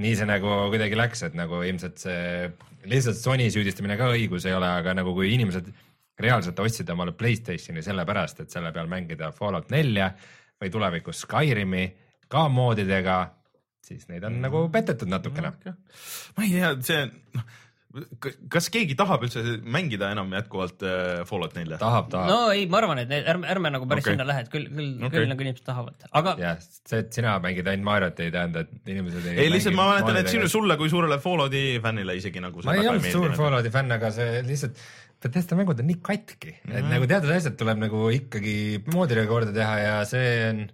Nii 0.00 0.12
see 0.16 0.28
nagu 0.28 0.52
kuidagi 0.72 0.96
läks, 0.96 1.26
et 1.28 1.34
nagu 1.36 1.60
ilmselt 1.66 2.00
see 2.00 2.50
lihtsalt 2.88 3.18
Sony 3.18 3.48
süüdistamine 3.52 3.98
ka 4.00 4.08
õigus 4.14 4.46
ei 4.48 4.54
ole, 4.56 4.70
aga 4.80 4.94
nagu 4.96 5.12
kui 5.16 5.32
inimesed 5.34 5.68
reaalselt 6.22 6.58
ostsid 6.62 6.88
omale 6.92 7.14
Playstationi 7.16 7.82
sellepärast, 7.84 8.42
et 8.44 8.54
selle 8.54 8.72
peal 8.72 8.88
mängida 8.90 9.32
Fallout 9.36 9.70
nelja 9.74 10.12
või 10.60 10.72
tulevikus 10.72 11.24
Skyrimi 11.26 11.84
ka 12.32 12.46
moodidega, 12.48 13.18
siis 13.84 14.06
neid 14.08 14.24
on 14.24 14.40
nagu 14.44 14.64
petetud 14.72 15.10
natukene. 15.10 15.52
ma 16.36 16.46
ei 16.46 16.54
tea, 16.54 16.72
see 16.86 17.04
noh, 17.36 17.46
kas 18.52 18.68
keegi 18.72 18.94
tahab 18.96 19.24
üldse 19.26 19.42
mängida 19.76 20.08
enam 20.14 20.30
jätkuvalt 20.32 20.80
äh, 20.86 21.22
Fallout 21.28 21.54
nelja? 21.58 21.76
tahab, 21.80 22.08
tahab 22.12 22.30
no 22.30 22.38
ei, 22.54 22.64
ma 22.72 22.78
arvan, 22.80 23.02
et 23.02 23.10
need- 23.10 23.28
ärme, 23.28 23.48
ärme 23.52 23.72
nagu 23.74 23.88
päris 23.90 24.06
okay. 24.06 24.14
sinna 24.16 24.26
lähe, 24.28 24.44
et 24.46 24.50
küll, 24.52 24.66
küll 24.72 24.94
okay., 25.04 25.12
küll 25.18 25.28
nagu 25.32 25.44
inimesed 25.44 25.66
tahavad, 25.66 26.06
aga 26.22 26.34
jah, 26.40 26.56
see, 26.62 27.02
et 27.04 27.12
sina 27.18 27.34
mängid 27.44 27.68
ainult 27.68 27.88
Mariot 27.90 28.22
ei 28.24 28.30
tähenda, 28.34 28.64
et 28.64 28.92
inimesed 28.94 29.26
ei 29.32 29.38
ei, 29.44 29.50
lihtsalt 29.52 29.76
ma 29.76 29.88
mäletan, 29.92 30.20
et 30.22 30.32
sinu, 30.32 30.48
sulle 30.52 30.78
kui 30.80 30.88
suurele 30.92 31.18
Fallouti 31.22 31.64
fännile 31.84 32.16
isegi 32.20 32.40
nagu 32.44 32.64
ma 32.64 32.76
ei 32.78 32.88
olnud 32.88 33.10
suur. 33.12 33.34
Fallouti 33.36 33.72
fänn, 33.74 33.92
aga 33.98 34.10
see 34.14 34.40
lihtsalt 34.48 34.80
Bethesda 35.22 35.54
mängud 35.54 35.78
on 35.78 35.86
nii 35.86 36.00
katki, 36.02 36.56
et 36.66 36.80
Mhm. 36.82 36.88
nagu 36.96 37.06
teatud 37.06 37.30
asjad 37.30 37.54
tuleb 37.60 37.78
nagu 37.84 38.08
ikkagi 38.10 38.56
moodidega 38.90 39.28
korda 39.30 39.52
teha 39.54 39.76
ja 39.78 39.92
see 40.08 40.32
on 40.48 40.64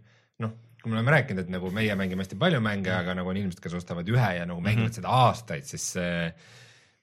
noh, 0.47 0.55
kui 0.81 0.89
me 0.93 0.97
oleme 1.01 1.13
rääkinud, 1.19 1.43
et 1.45 1.51
nagu 1.53 1.69
meie 1.75 1.93
mängime 1.99 2.23
hästi 2.25 2.39
palju 2.41 2.61
mänge, 2.65 2.89
aga 2.95 3.13
nagu 3.19 3.29
on 3.29 3.37
inimesed, 3.43 3.61
kes 3.61 3.75
ostavad 3.77 4.09
ühe 4.09 4.31
ja 4.39 4.47
nagu 4.49 4.63
mängivad 4.65 4.89
Mhm. 4.89 4.97
seda 5.03 5.13
aastaid, 5.27 5.67
siis 5.69 5.85
see 5.99 6.33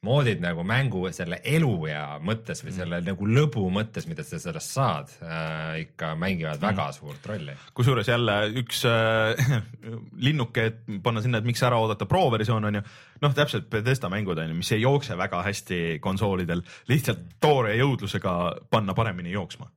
moodid 0.05 0.41
nagu 0.43 0.63
mängu 0.67 1.03
selle 1.15 1.39
eluea 1.47 2.19
mõttes 2.23 2.61
või 2.65 2.73
selle 2.75 2.99
nagu 3.05 3.27
lõbu 3.29 3.63
mõttes, 3.73 4.07
mida 4.09 4.25
sa 4.25 4.39
sellest 4.41 4.75
saad 4.75 5.13
äh,, 5.23 5.85
ikka 5.85 6.13
mängivad 6.19 6.61
väga 6.61 6.89
suurt 6.95 7.25
rolli. 7.29 7.55
kusjuures 7.77 8.09
jälle 8.11 8.37
üks 8.61 8.83
äh, 8.89 9.55
linnuke, 10.27 10.67
et 10.71 10.81
panna 11.03 11.23
sinna, 11.25 11.41
et 11.41 11.47
miks 11.47 11.63
ära 11.65 11.79
oodata 11.81 12.07
pro 12.09 12.27
versioon 12.33 12.69
on 12.69 12.79
ju, 12.79 12.83
noh, 13.25 13.37
täpselt 13.37 13.69
Bethesda 13.71 14.11
mängud 14.13 14.39
on 14.41 14.51
ju, 14.51 14.59
mis 14.59 14.73
ei 14.75 14.83
jookse 14.83 15.17
väga 15.17 15.41
hästi 15.45 15.81
konsoolidel, 16.03 16.65
lihtsalt 16.91 17.25
toore 17.41 17.75
jõudlusega 17.79 18.35
panna 18.69 18.97
paremini 18.97 19.33
jooksma. 19.33 19.71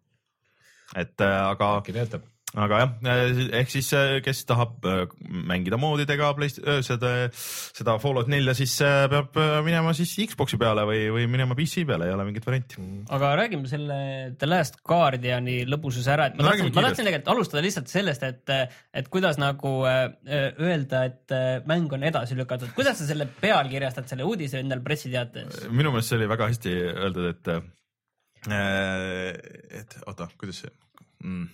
et 0.97 1.21
äh, 1.25 1.39
aga, 1.49 1.79
äkki 1.83 1.97
töötab? 1.97 2.29
Aga 2.57 2.79
jah, 2.81 2.93
ehk 3.59 3.69
siis 3.69 3.91
äh, 3.97 4.19
kes 4.25 4.41
tahab 4.49 4.87
äh, 4.89 5.03
mängida 5.29 5.77
moodidega 5.81 6.31
seda, 6.87 7.11
seda 7.35 7.97
Fallout 8.01 8.31
nelja, 8.33 8.55
siis 8.57 8.73
peab 9.13 9.37
minema 9.67 9.93
siis 9.97 10.15
Xbox'i 10.31 10.57
peale 10.61 10.87
või, 10.89 11.03
või 11.13 11.27
minema 11.29 11.57
PC 11.59 11.85
peale, 11.89 12.09
ei 12.09 12.15
ole 12.15 12.25
mingit 12.29 12.47
varianti. 12.49 12.81
aga 13.13 13.35
räägime 13.43 13.69
selle 13.69 13.99
The 14.41 14.49
Last 14.49 14.81
Guardiani 14.87 15.61
lõbususe 15.69 16.15
ära, 16.15 16.31
et 16.31 16.39
ma 16.39 16.47
No 16.47 16.55
tahtsin 16.55 16.73
ma 16.73 16.87
tahtsin 16.87 17.11
tegelikult 17.11 17.33
alustada 17.35 17.65
lihtsalt 17.67 17.93
sellest, 17.93 18.25
et, 18.25 18.55
et 18.97 19.13
kuidas 19.13 19.41
nagu 19.41 19.75
öelda, 19.85 21.05
et 21.11 21.37
mäng 21.69 21.93
on 21.93 22.09
edasi 22.09 22.39
lükatud, 22.39 22.73
kuidas 22.77 23.03
sa 23.03 23.11
selle 23.11 23.29
pealkirjastad, 23.43 24.09
selle 24.09 24.25
uudise 24.29 24.63
endal 24.65 24.81
pressiteates? 24.85 25.67
minu 25.69 25.93
meelest 25.93 26.15
see 26.15 26.21
oli 26.23 26.33
väga 26.33 26.49
hästi 26.49 26.75
öeldud, 26.97 27.31
et 27.35 27.55
et 28.49 29.97
oota, 30.07 30.31
kuidas 30.41 30.63
see 30.65 30.73
mm. 31.27 31.49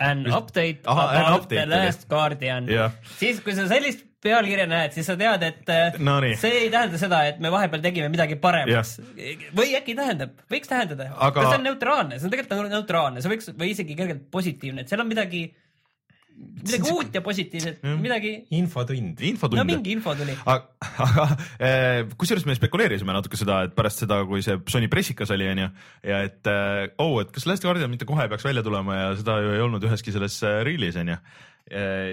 An 0.00 0.24
update 0.24 0.86
Ahah, 0.88 1.08
an 1.10 1.16
about 1.20 1.42
update 1.42 1.66
The. 1.66 1.66
Last 1.72 2.06
Guardian 2.08 2.68
Jah.. 2.70 2.94
siis, 3.18 3.40
kui 3.44 3.52
sa 3.56 3.66
sellist 3.70 4.06
pealkirja 4.20 4.66
näed, 4.68 4.92
siis 4.92 5.06
sa 5.08 5.16
tead, 5.16 5.44
et 5.46 5.70
äh, 5.72 5.96
Nonii. 6.00 6.34
see 6.40 6.66
ei 6.66 6.70
tähenda 6.72 6.98
seda, 7.00 7.22
et 7.30 7.38
me 7.40 7.48
vahepeal 7.52 7.80
tegime 7.84 8.10
midagi 8.12 8.36
paremaks. 8.40 8.98
või 9.56 9.72
äkki 9.78 9.94
tähendab, 9.96 10.34
võiks 10.52 10.68
tähendada 10.68 11.08
Aga- 11.16 11.46
see 11.46 11.60
on 11.60 11.64
neutraalne, 11.64 12.18
see 12.18 12.28
on 12.28 12.34
tegelikult 12.34 12.56
nagu 12.56 12.74
neutraalne, 12.74 13.22
see 13.24 13.32
võiks 13.32 13.48
või 13.56 13.72
isegi 13.72 13.96
kergelt 13.96 14.26
positiivne, 14.32 14.84
et 14.84 14.92
seal 14.92 15.00
on 15.00 15.08
midagi, 15.08 15.46
midagi 16.60 16.92
uut 16.92 17.14
ja 17.14 17.22
positiivset, 17.24 17.82
midagi, 18.00 18.32
infotund. 18.56 19.20
infotund 19.24 19.60
no 19.60 19.66
mingi 19.68 19.94
info 19.96 20.14
tuli. 20.18 20.34
aga, 20.52 21.26
eh, 21.56 22.00
kusjuures 22.20 22.46
me 22.48 22.56
spekuleerisime 22.56 23.14
natuke 23.16 23.38
seda, 23.40 23.62
et 23.68 23.76
pärast 23.76 24.04
seda, 24.04 24.22
kui 24.28 24.44
see 24.44 24.58
Sony 24.70 24.90
pressikas 24.92 25.32
oli, 25.34 25.48
onju, 25.50 25.68
ja 26.06 26.22
et 26.28 26.50
eh, 26.50 26.88
oh, 27.02 27.18
et 27.22 27.32
kas 27.34 27.46
Last 27.48 27.66
Guardian 27.66 27.92
mitte 27.92 28.08
kohe 28.08 28.28
peaks 28.30 28.46
välja 28.46 28.64
tulema 28.66 28.98
ja 28.98 29.12
seda 29.20 29.38
ju 29.44 29.54
ei 29.56 29.64
olnud 29.64 29.86
üheski 29.88 30.14
selles 30.14 30.40
eh, 30.44 30.60
reel'is 30.66 31.00
onju. 31.00 31.20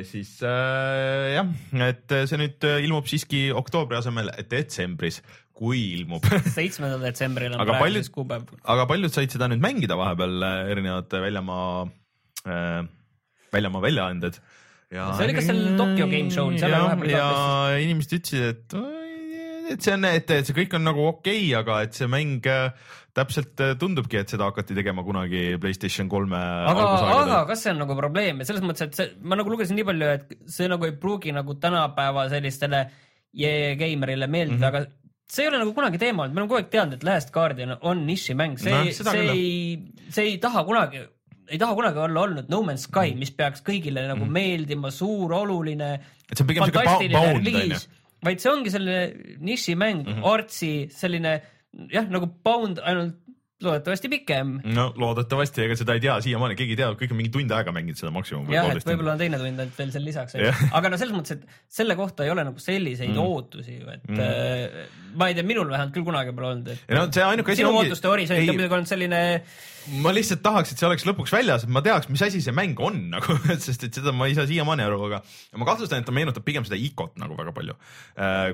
siis 0.06 0.36
eh, 0.46 1.28
jah, 1.34 1.48
et 1.88 2.16
see 2.30 2.38
nüüd 2.38 2.68
ilmub 2.86 3.08
siiski 3.10 3.48
oktoobri 3.58 3.98
asemel 3.98 4.30
detsembris, 4.52 5.22
kui 5.58 5.82
ilmub 5.96 6.28
seitsmendal 6.58 7.02
detsembril 7.08 7.56
on 7.56 7.64
praegu 7.66 7.96
siis 7.96 8.14
kuupäev. 8.14 8.52
aga 8.64 8.86
paljud 8.90 9.14
said 9.14 9.34
seda 9.34 9.50
nüüd 9.50 9.64
mängida 9.64 9.98
vahepeal 9.98 10.46
erinevate 10.76 11.24
väljamaa 11.24 11.72
äh,, 12.46 12.86
väljamaa 13.58 13.84
väljaanded. 13.84 14.39
See 14.88 15.26
oli 15.26 15.36
ka 15.36 15.43
seal 15.43 15.65
Tokyo 15.80 16.08
Game 16.08 16.32
Show'l, 16.32 16.56
seal 16.62 16.72
ja, 16.72 16.84
oli 16.86 17.12
vahepeal 17.12 17.12
ja 17.12 17.82
inimesed 17.84 18.17
ütlesid, 18.22 18.46
et 18.54 18.78
et 19.67 19.84
see 19.84 19.98
on, 19.98 20.08
et, 20.08 20.32
et 20.32 20.48
see 20.48 20.56
kõik 20.56 20.78
on 20.78 20.86
nagu 20.88 21.04
okei 21.10 21.41
okay,, 21.50 21.58
aga 21.60 21.82
et 21.84 21.98
see 21.98 22.08
mäng 22.08 22.46
täpselt 23.17 23.63
tundubki, 23.82 24.20
et 24.22 24.32
seda 24.32 24.48
hakati 24.52 24.78
tegema 24.78 25.04
kunagi 25.04 25.58
Playstation 25.62 26.10
kolme 26.12 26.38
aga, 26.38 26.86
aga 27.17 27.41
kas 27.50 27.65
see 27.65 27.74
on 27.74 27.82
nagu 27.84 27.98
probleem, 27.98 28.43
selles 28.48 28.63
mõttes, 28.63 28.88
et 28.88 29.00
see, 29.00 29.10
ma 29.28 29.39
nagu 29.39 29.52
lugesin 29.52 29.76
nii 29.80 29.88
palju, 29.89 30.13
et 30.20 30.38
see 30.54 30.70
nagu 30.72 30.88
ei 30.88 30.96
pruugi 31.02 31.34
nagu 31.36 31.58
tänapäeva 31.60 32.28
sellistele 32.32 32.86
e-geimerile 33.38 34.30
meeldida 34.32 34.56
mm, 34.56 34.63
-hmm. 34.63 34.88
aga 34.88 35.08
see 35.28 35.43
ei 35.43 35.52
ole 35.52 35.62
nagu 35.62 35.74
kunagi 35.76 36.00
teema 36.02 36.24
olnud, 36.24 36.36
me 36.36 36.41
oleme 36.41 36.52
kogu 36.52 36.62
aeg 36.62 36.72
teadnud, 36.72 37.00
et 37.00 37.06
Last 37.08 37.34
Guardian 37.36 37.76
on 37.82 38.06
nišimäng, 38.08 38.58
see 38.62 38.74
no,, 38.74 38.84
see 38.96 39.08
küll, 39.10 39.34
ei, 39.34 40.12
see 40.13 40.30
ei 40.32 40.38
taha 40.43 40.63
kunagi, 40.67 41.04
ei 41.48 41.60
taha 41.62 41.76
kunagi 41.78 42.02
olla 42.04 42.26
olnud 42.28 42.50
No 42.52 42.62
Man's 42.68 42.88
Sky, 42.90 43.14
mis 43.20 43.32
peaks 43.36 43.64
kõigile 43.66 44.08
nagu 44.10 44.26
mm. 44.26 44.34
meeldima, 44.40 44.92
suur, 44.94 45.34
oluline, 45.38 45.94
et 46.28 46.34
see 46.34 46.44
on 46.46 46.52
pigem 46.52 46.68
siuke 46.68 47.12
bound 47.14 47.52
onju. 47.54 47.84
vaid 48.28 48.44
see 48.44 48.52
ongi 48.52 48.74
selline 48.74 49.38
nišimäng 49.46 50.04
mm, 50.04 50.18
-hmm. 50.18 50.28
artsi 50.34 50.74
selline 50.94 51.38
jah, 51.94 52.10
nagu 52.10 52.30
Bound 52.44 52.82
ainult 52.84 53.24
loodetavasti 53.62 54.10
pikem. 54.10 54.52
no 54.76 54.92
loodetavasti, 55.02 55.64
ega 55.66 55.76
seda 55.80 55.96
ei 55.98 56.02
tea 56.04 56.16
siiamaani, 56.22 56.58
keegi 56.60 56.76
ei 56.76 56.80
tea, 56.82 56.90
kõik 57.00 57.14
on 57.14 57.18
mingi 57.18 57.32
tund 57.34 57.54
aega 57.58 57.74
mänginud 57.74 57.98
seda 57.98 58.12
maksimum. 58.14 58.52
jah, 58.54 58.70
et 58.70 58.86
võib-olla 58.86 59.16
on 59.16 59.22
teine 59.22 59.40
tund 59.42 59.50
ainult 59.50 59.80
veel 59.80 59.94
seal 59.96 60.06
lisaks 60.06 60.38
aga 60.78 60.92
no 60.94 61.00
selles 61.02 61.16
mõttes, 61.18 61.40
et 61.40 61.80
selle 61.80 61.98
kohta 61.98 62.28
ei 62.28 62.34
ole 62.34 62.46
nagu 62.46 62.62
selliseid 62.62 63.16
mm. 63.16 63.24
ootusi 63.24 63.80
ju, 63.80 63.88
et 63.96 64.06
Mm. 64.08 64.20
mm. 64.22 65.16
ma 65.20 65.32
ei 65.32 65.36
tea, 65.36 65.48
minul 65.48 65.72
vähemalt 65.72 65.96
küll 65.96 66.06
kunagi 66.06 66.36
pole 66.38 66.52
olnud, 66.52 66.70
et 66.76 66.94
no 66.96 67.08
see 67.10 67.26
ainuke 67.26 67.52
asi 67.52 67.64
sinu 67.64 67.74
ongi 67.74 67.88
ootuste 67.88 68.12
horisont 68.12 68.44
on 68.44 68.54
muidugi 68.54 68.78
olnud 68.78 68.92
selline 68.94 69.22
ma 70.04 70.12
lihtsalt 70.13 70.41
tahaks, 70.43 70.71
et 70.71 70.82
see 70.82 70.88
oleks 70.88 71.06
lõpuks 71.08 71.32
väljas, 71.34 71.65
et 71.65 71.71
ma 71.73 71.82
teaks, 71.86 72.10
mis 72.12 72.21
asi 72.26 72.41
see 72.43 72.54
mäng 72.56 72.80
on 72.84 73.00
nagu, 73.15 73.38
sest 73.63 73.88
et 73.88 74.00
seda 74.00 74.13
ma 74.15 74.28
ei 74.30 74.36
saa 74.38 74.47
siiamaani 74.50 74.86
aru, 74.86 75.00
aga 75.08 75.21
ma 75.60 75.67
kahtlustan, 75.69 76.04
et 76.04 76.08
ta 76.08 76.15
meenutab 76.15 76.45
pigem 76.47 76.65
seda 76.67 76.80
ICO-t 76.80 77.17
nagu 77.21 77.38
väga 77.38 77.54
palju. 77.56 77.78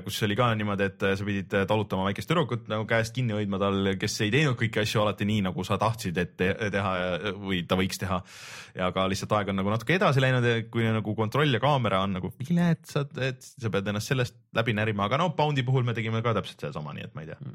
kus 0.04 0.20
oli 0.26 0.38
ka 0.38 0.50
niimoodi, 0.58 0.88
et 0.90 1.06
sa 1.18 1.26
pidid 1.26 1.56
talutama 1.70 2.08
väikest 2.08 2.30
tüdrukut 2.30 2.70
nagu 2.72 2.86
käest 2.88 3.14
kinni 3.16 3.36
hoidma 3.36 3.60
tal, 3.62 3.92
kes 4.00 4.18
ei 4.26 4.32
teinud 4.34 4.58
kõiki 4.60 4.82
asju 4.84 5.02
alati 5.04 5.28
nii, 5.28 5.44
nagu 5.48 5.66
sa 5.66 5.78
tahtsid, 5.80 6.22
et 6.22 6.36
te 6.40 6.52
teha 6.74 6.94
või 7.40 7.64
ta 7.68 7.78
võiks 7.80 8.00
teha. 8.00 8.20
ja 8.78 8.90
ka 8.94 9.06
lihtsalt 9.10 9.36
aeg 9.38 9.52
on 9.52 9.60
nagu 9.60 9.74
natuke 9.74 9.98
edasi 9.98 10.22
läinud 10.22 10.48
kui 10.72 10.86
nagu 10.86 11.14
kontroll 11.18 11.54
ja 11.54 11.62
kaamera 11.62 12.02
on 12.06 12.18
nagu 12.18 12.32
viletsad, 12.40 13.14
et 13.22 13.42
sa 13.42 13.70
pead 13.70 13.90
ennast 13.90 14.12
sellest 14.12 14.38
läbi 14.56 14.74
närima, 14.76 15.08
aga 15.08 15.20
no 15.20 15.30
Bounty 15.36 15.66
puhul 15.66 15.86
me 15.86 15.94
tegime 15.96 16.22
ka 16.22 16.34
täpselt 16.36 16.66
sedasama, 16.66 16.94
nii 16.96 17.08
et 17.08 17.14
ma 17.14 17.24
ei 17.24 17.32
tea. 17.32 17.54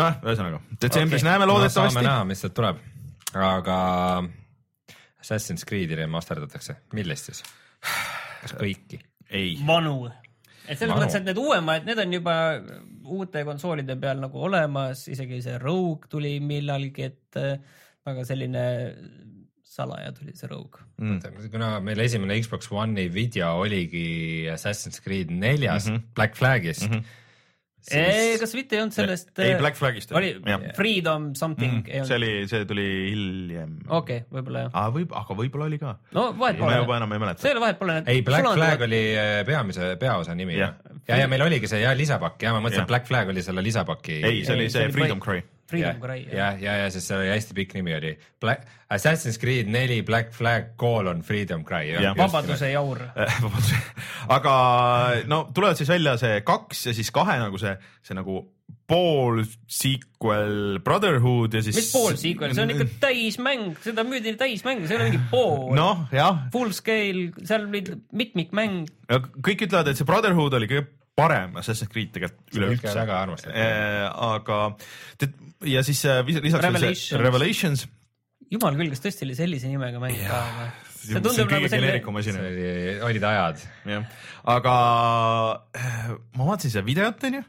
noh, 0.00 0.18
ühesõnaga 0.24 0.60
detsembris 0.80 1.22
okay. 1.22 1.30
näeme 1.30 1.46
no 1.46 1.54
saame 1.54 1.62
loodetavasti. 1.66 2.06
näha, 2.08 2.26
mis 2.28 2.44
sealt 2.44 2.56
tuleb, 2.58 2.82
aga 3.34 3.78
Assassin's 5.24 5.64
Creed'i 5.68 5.98
remasterdatakse, 5.98 6.80
millest 6.96 7.30
siis? 7.30 7.44
kas 8.42 8.56
kõiki? 8.58 9.00
ei, 9.30 9.54
vanu. 9.66 10.10
et 10.66 10.78
selles 10.78 10.94
mõttes, 10.94 11.20
et 11.20 11.28
need 11.28 11.40
uuemad, 11.40 11.86
need 11.88 12.02
on 12.04 12.18
juba 12.18 12.36
uute 13.18 13.44
konsoolide 13.46 13.96
peal 14.00 14.22
nagu 14.22 14.44
olemas, 14.48 15.06
isegi 15.12 15.42
see 15.44 15.58
Rogue 15.62 16.10
tuli 16.10 16.38
millalgi, 16.44 17.10
et 17.10 17.40
äh, 17.40 17.58
väga 18.04 18.26
selline 18.28 18.64
salaja 19.74 20.12
tuli 20.14 20.34
see 20.38 20.48
Rogue. 20.50 20.84
mm. 20.98 21.50
kuna 21.52 21.78
meil 21.84 22.00
esimene 22.04 22.38
Xbox 22.42 22.70
One'i 22.72 23.08
video 23.12 23.54
oligi 23.64 24.46
Assassin's 24.52 25.02
Creed 25.02 25.32
neljas 25.32 25.88
mm. 25.88 25.94
-hmm. 25.94 26.14
Black 26.14 26.36
Flagis 26.36 26.88
mm. 26.88 26.94
-hmm. 26.94 27.04
Ei, 27.92 28.38
kas 28.40 28.54
mitte 28.56 28.78
ei 28.78 28.82
olnud 28.82 28.96
sellest? 28.96 29.30
ei, 29.44 29.56
Black 29.60 29.76
Flagist 29.76 30.12
oli. 30.16 30.32
Freedom 30.76 31.32
something 31.36 31.82
mm,, 31.82 32.06
see 32.08 32.16
oli, 32.16 32.30
see 32.48 32.64
tuli 32.68 32.86
hiljem. 33.10 33.74
okei 33.88 34.22
okay,, 34.22 34.28
võib-olla 34.32 34.64
jah. 34.66 34.76
aga 34.82 34.94
võib, 34.96 35.12
aga 35.20 35.36
võib-olla 35.42 35.68
oli 35.68 35.80
ka. 35.82 35.96
no 36.16 36.26
vahet 36.38 36.60
ma 36.62 36.72
juba 36.78 36.86
pole, 36.88 37.00
enam 37.02 37.16
ei 37.16 37.24
mäleta 37.26 37.44
see. 37.44 37.50
ei 37.50 37.56
ole 37.58 37.64
vahet 37.66 37.80
pole. 37.82 37.98
ei, 38.06 38.22
Black 38.26 38.50
Flag 38.56 38.86
oli 38.88 39.02
äh, 39.12 39.34
peamise, 39.48 39.90
peaosa 40.00 40.36
nimi 40.38 40.56
ja, 40.56 40.70
ja, 41.08 41.20
ja 41.24 41.28
meil 41.30 41.44
oligi 41.44 41.68
see 41.70 41.82
ja 41.84 41.92
lisapakk 41.98 42.46
ja 42.46 42.54
ma 42.56 42.62
mõtlesin 42.64 42.86
et 42.86 42.94
Black 42.94 43.10
Flag 43.10 43.34
oli 43.34 43.44
selle 43.44 43.64
lisapaki. 43.66 44.20
ei, 44.22 44.44
see 44.48 44.56
oli 44.56 44.70
see 44.72 44.88
Freedom 44.94 45.20
Cry. 45.20 45.44
Freedom 45.70 46.00
Cry, 46.00 46.26
ja, 46.28 46.52
ja, 46.60 46.76
ja 46.82 46.88
siis 46.92 47.06
see 47.08 47.16
oli 47.16 47.30
hästi 47.32 47.56
pikk 47.56 47.76
nimi 47.78 47.94
oli 47.96 48.12
Black, 48.40 48.66
Assassin's 48.92 49.38
Creed 49.40 49.70
neli 49.72 50.02
Black 50.04 50.34
Flag 50.36 50.74
colon 50.80 51.22
Freedom 51.24 51.64
Cry. 51.64 51.94
Jah. 51.94 52.16
vabaduse 52.18 52.68
jaur. 52.72 53.00
vabandust, 53.44 53.94
aga 54.28 54.54
no 55.30 55.44
tulevad 55.54 55.80
siis 55.80 55.88
välja 55.88 56.18
see 56.20 56.42
kaks 56.46 56.88
ja 56.90 56.96
siis 56.96 57.12
kahe 57.14 57.38
nagu 57.40 57.60
see, 57.60 57.76
see 58.04 58.18
nagu 58.18 58.42
pool 58.84 59.40
sequel 59.70 60.80
Brotherhood 60.84 61.56
ja 61.56 61.62
siis. 61.64 61.78
mis 61.78 61.92
pool 61.92 62.18
sequel, 62.20 62.52
see 62.52 62.64
on 62.66 62.72
ikka 62.74 62.86
täismäng, 63.06 63.70
seda 63.84 64.04
müüdi 64.04 64.34
täismäng, 64.40 64.84
see 64.84 64.98
ei 64.98 65.00
ole 65.00 65.08
mingi 65.08 65.22
pool 65.30 65.72
no.. 65.72 65.76
noh, 65.80 66.04
jah, 66.12 66.44
Full 66.52 66.74
scale, 66.76 67.30
seal 67.48 67.64
olid 67.70 67.94
mitmikmäng. 68.12 68.84
kõik 69.40 69.64
ütlevad, 69.68 69.88
et 69.88 70.00
see 70.00 70.08
Brotherhood 70.08 70.58
oli 70.60 70.68
kõige 70.68 70.84
parem 71.18 71.58
Assassin's 71.60 71.90
Creed 71.92 72.12
tegelikult 72.14 72.56
üleüldse 72.58 72.94
väga 72.96 73.18
armastatud. 73.24 73.58
aga 74.28 74.60
te- 75.20 75.30
ja 75.70 75.84
siis 75.86 76.02
äh, 76.10 76.24
lisaks 76.26 76.64
veel 76.64 76.96
see 76.98 77.20
Revelations. 77.20 77.86
Jumal 78.52 78.76
küll, 78.78 78.90
kas 78.92 79.02
tõesti 79.02 79.24
oli 79.26 79.36
sellise 79.38 79.70
nimega 79.70 80.02
mäng 80.02 80.18
ka 80.20 80.40
või? 80.40 80.66
see 81.04 81.12
see 81.12 81.18
on 81.18 81.24
tundub 81.24 81.50
kõige 81.50 81.68
nagu 81.68 81.70
selline, 81.70 82.02
see 82.24 82.36
oli, 82.40 82.92
olid 83.08 83.26
ajad. 83.30 83.64
jah, 83.88 84.04
aga 84.56 84.74
äh, 85.76 86.12
ma 86.38 86.50
vaatasin 86.50 86.74
seda 86.76 86.86
videot 86.86 87.26
onju 87.28 87.42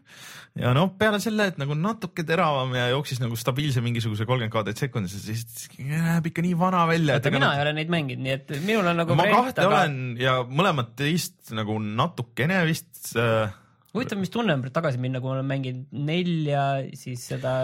ja 0.56 0.72
noh, 0.76 0.92
peale 1.00 1.20
selle, 1.24 1.50
et 1.52 1.58
nagu 1.60 1.76
natuke 1.78 2.24
teravam 2.28 2.72
ja 2.78 2.88
jooksis 2.94 3.20
nagu 3.24 3.36
stabiilse 3.40 3.84
mingisuguse 3.84 4.28
kolmkümmend 4.28 4.54
kaadrit 4.54 4.80
sekundis, 4.80 5.18
siis 5.26 5.68
näeb 5.82 6.30
ikka 6.32 6.46
nii 6.46 6.56
vana 6.60 6.86
välja. 6.90 7.20
oota 7.20 7.34
mina 7.34 7.52
ei 7.58 7.66
ole 7.66 7.76
neid 7.76 7.92
mänginud, 7.92 8.24
nii 8.24 8.38
et 8.38 8.56
minul 8.64 8.88
on 8.94 9.04
nagu 9.04 9.20
ma 9.20 9.28
kahte 9.32 9.66
aga 9.66 9.82
olen 9.84 10.00
ja 10.22 10.40
mõlemat 10.48 10.96
teist 11.00 11.52
nagu 11.56 11.76
natukene 11.84 12.64
vist 12.70 13.12
äh, 13.20 13.52
huvitav, 13.96 14.20
mis 14.20 14.32
tunne 14.32 14.56
on 14.56 14.64
tagasi 14.72 15.00
minna, 15.02 15.22
kui 15.24 15.32
ma 15.32 15.38
olen 15.40 15.50
mänginud 15.50 16.00
nelja, 16.08 16.66
siis 17.00 17.28
seda 17.34 17.56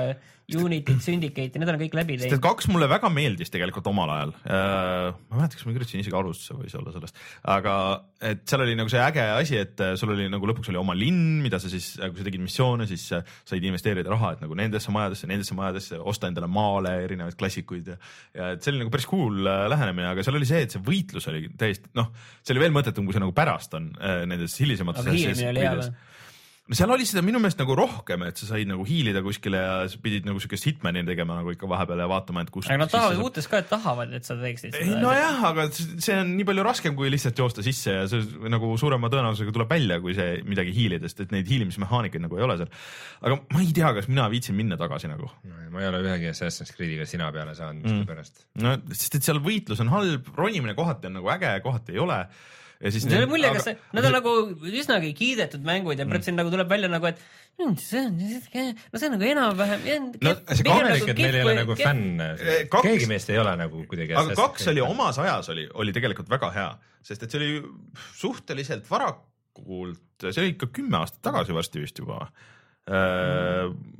Unity't, 0.60 1.04
Syndicate'i, 1.06 1.60
need 1.62 1.70
olen 1.70 1.82
kõik 1.84 1.96
läbi 1.98 2.18
teinud. 2.20 2.42
kaks 2.44 2.68
mulle 2.72 2.88
väga 2.92 3.10
meeldis 3.14 3.54
tegelikult 3.54 3.88
omal 3.92 4.12
ajal 4.16 4.34
äh,. 4.44 5.12
ma 5.16 5.38
ei 5.38 5.42
mäleta, 5.42 5.58
kas 5.58 5.68
ma 5.68 5.76
kirjutasin 5.76 6.04
isegi 6.04 6.18
alustusse, 6.18 6.58
võis 6.58 6.76
olla 6.80 6.94
sellest, 6.96 7.22
aga 7.56 7.76
et 8.32 8.44
seal 8.50 8.66
oli 8.66 8.76
nagu 8.78 8.92
see 8.92 9.02
äge 9.02 9.24
asi, 9.36 9.58
et 9.62 9.82
äh, 9.84 9.94
sul 10.00 10.14
oli 10.16 10.28
nagu 10.32 10.50
lõpuks 10.50 10.72
oli 10.72 10.82
oma 10.82 10.96
linn, 10.98 11.40
mida 11.46 11.60
sa 11.62 11.72
siis, 11.72 11.94
kui 11.98 12.22
sa 12.22 12.28
tegid 12.28 12.44
missioone, 12.44 12.88
siis 12.90 13.08
äh, 13.18 13.26
said 13.48 13.66
investeerida 13.68 14.14
raha, 14.14 14.36
et 14.36 14.44
nagu 14.46 14.58
nendesse 14.58 14.94
majadesse, 14.94 15.30
nendesse 15.32 15.58
majadesse, 15.58 16.00
osta 16.12 16.30
endale 16.30 16.50
maale 16.52 16.94
erinevaid 17.06 17.38
klassikuid 17.40 17.94
ja, 17.94 17.98
ja 18.38 18.52
et 18.56 18.64
see 18.64 18.74
oli 18.74 18.84
nagu 18.84 18.94
päris 18.94 19.10
cool 19.10 19.42
äh, 19.46 19.66
lähenemine, 19.72 20.12
aga 20.14 20.26
seal 20.26 20.40
oli 20.40 20.50
see, 20.50 20.64
et 20.68 20.76
see 20.76 20.84
võitlus 20.86 21.28
oli 21.32 21.48
täiesti 21.60 21.92
noh, 21.98 22.12
see 22.42 22.56
oli 22.56 22.66
veel 22.66 22.76
mõttetum, 22.76 23.08
kui 23.08 23.18
see 23.18 23.24
nagu 23.24 23.36
pärast 23.36 23.76
on 23.80 23.92
äh, 23.98 24.24
nendes 24.30 24.58
hilisemates 24.62 25.06
aga 25.06 25.18
hiilimine 25.18 25.54
oli 25.54 25.66
hea 25.66 25.76
või? 25.80 25.92
No 26.70 26.78
seal 26.78 26.92
oli 26.94 27.06
seda 27.10 27.24
minu 27.26 27.40
meelest 27.42 27.60
nagu 27.60 27.74
rohkem, 27.76 28.22
et 28.28 28.38
sa 28.40 28.46
said 28.52 28.70
nagu 28.70 28.84
hiilida 28.88 29.20
kuskile 29.26 29.60
ja 29.60 29.72
sa 29.92 29.98
pidid 30.04 30.28
nagu 30.30 30.40
siukest 30.40 30.68
hitman'i 30.70 31.02
tegema 31.08 31.36
nagu 31.40 31.52
ikka 31.52 31.68
vahepeal 31.68 32.00
ja 32.04 32.08
vaatama, 32.12 32.44
et 32.46 32.52
kus. 32.54 32.68
aga 32.70 32.78
nad 32.84 32.92
tahavad, 32.94 33.20
uutes 33.26 33.50
ka, 33.52 33.60
et 33.64 33.68
tahavad, 33.72 34.14
et 34.16 34.28
sa 34.30 34.38
teeksid 34.40 34.78
ei 34.78 34.86
seda. 34.92 35.00
nojah, 35.02 35.42
aga 35.50 35.66
see 35.74 36.16
on 36.22 36.32
nii 36.38 36.46
palju 36.48 36.66
raskem, 36.68 36.96
kui 37.00 37.10
lihtsalt 37.12 37.42
joosta 37.44 37.66
sisse 37.66 37.96
ja 37.98 38.06
see 38.12 38.22
nagu 38.54 38.70
suurema 38.80 39.10
tõenäosusega 39.12 39.56
tuleb 39.58 39.74
välja, 39.74 39.98
kui 40.06 40.16
see 40.18 40.38
midagi 40.48 40.76
hiilida, 40.78 41.10
sest 41.12 41.26
et 41.26 41.36
neid 41.36 41.50
hiilimismehaanikaid 41.52 42.24
nagu 42.28 42.40
ei 42.40 42.46
ole 42.48 42.60
seal. 42.62 42.72
aga 43.26 43.40
ma 43.58 43.66
ei 43.66 43.74
tea, 43.76 43.92
kas 43.98 44.08
mina 44.14 44.30
viitsin 44.32 44.56
minna 44.62 44.78
tagasi 44.80 45.12
nagu. 45.12 45.28
ma 45.72 45.82
ei 45.84 45.90
ole 45.90 46.04
ühegi 46.06 46.30
Assassin's 46.32 46.72
Creed'iga 46.78 47.10
sina 47.10 47.32
peale 47.36 47.58
saanud, 47.58 47.82
Mm. 47.82 48.00
miskipärast. 48.06 48.46
no 48.62 48.78
sest 48.94 49.16
et 49.18 49.24
seal 49.28 49.40
võitlus 49.44 49.82
on 49.82 49.90
halb, 49.92 50.28
ronimine 50.38 50.76
kohati 50.78 51.10
on 51.10 51.18
nagu 51.20 51.30
äge, 51.34 51.56
kohati 51.66 51.98
ei 51.98 52.00
ole. 52.04 52.22
Ja 52.84 52.92
siis. 52.92 53.04
see 53.06 53.18
oli 53.22 53.30
mulje, 53.30 53.52
kas 53.56 53.68
see, 53.70 53.78
nad 53.94 54.06
on 54.10 54.16
nagu 54.18 54.32
üsnagi 54.72 55.14
kiidetud 55.18 55.64
mängud 55.68 56.00
ja 56.02 56.06
pärast 56.10 56.28
siin 56.30 56.38
nagu 56.40 56.52
tuleb 56.54 56.70
välja 56.72 56.90
nagu, 56.92 57.06
et 57.12 57.20
"Mm, 57.60 57.76
see 57.78 58.00
on, 58.08 58.18
no 58.18 59.00
see 59.00 59.08
on 59.10 59.16
nagu 59.18 59.28
enam-vähem. 59.32 59.84
No 60.22 60.34
see 60.56 60.64
kaamalik, 60.66 61.08
et 61.14 61.18
meil 61.22 61.36
ei 61.36 61.44
ole 61.46 61.56
nagu 61.62 61.76
fänne 61.78 62.30
Eh,, 62.40 62.64
kaks- 62.72 62.88
keegi 62.88 63.08
meist 63.12 63.30
ei 63.30 63.38
ole 63.38 63.56
nagu 63.60 63.84
kuidagi. 63.86 64.14
aga 64.18 64.36
kaks 64.36 64.68
oli. 64.74 64.82
omas 64.82 65.20
ajas 65.22 65.50
oli, 65.54 65.68
oli 65.74 65.94
tegelikult 65.94 66.30
väga 66.30 66.52
hea, 66.56 66.70
sest 67.04 67.24
et 67.24 67.32
see 67.32 67.40
oli 67.42 67.62
suhteliselt 68.18 68.90
varakult, 68.90 70.02
see 70.32 70.42
oli 70.42 70.54
ikka 70.56 70.68
kümme 70.74 70.98
aastat 71.02 71.22
tagasi 71.30 71.54
varsti 71.54 71.82
vist 71.84 71.98
juba. 72.02 72.28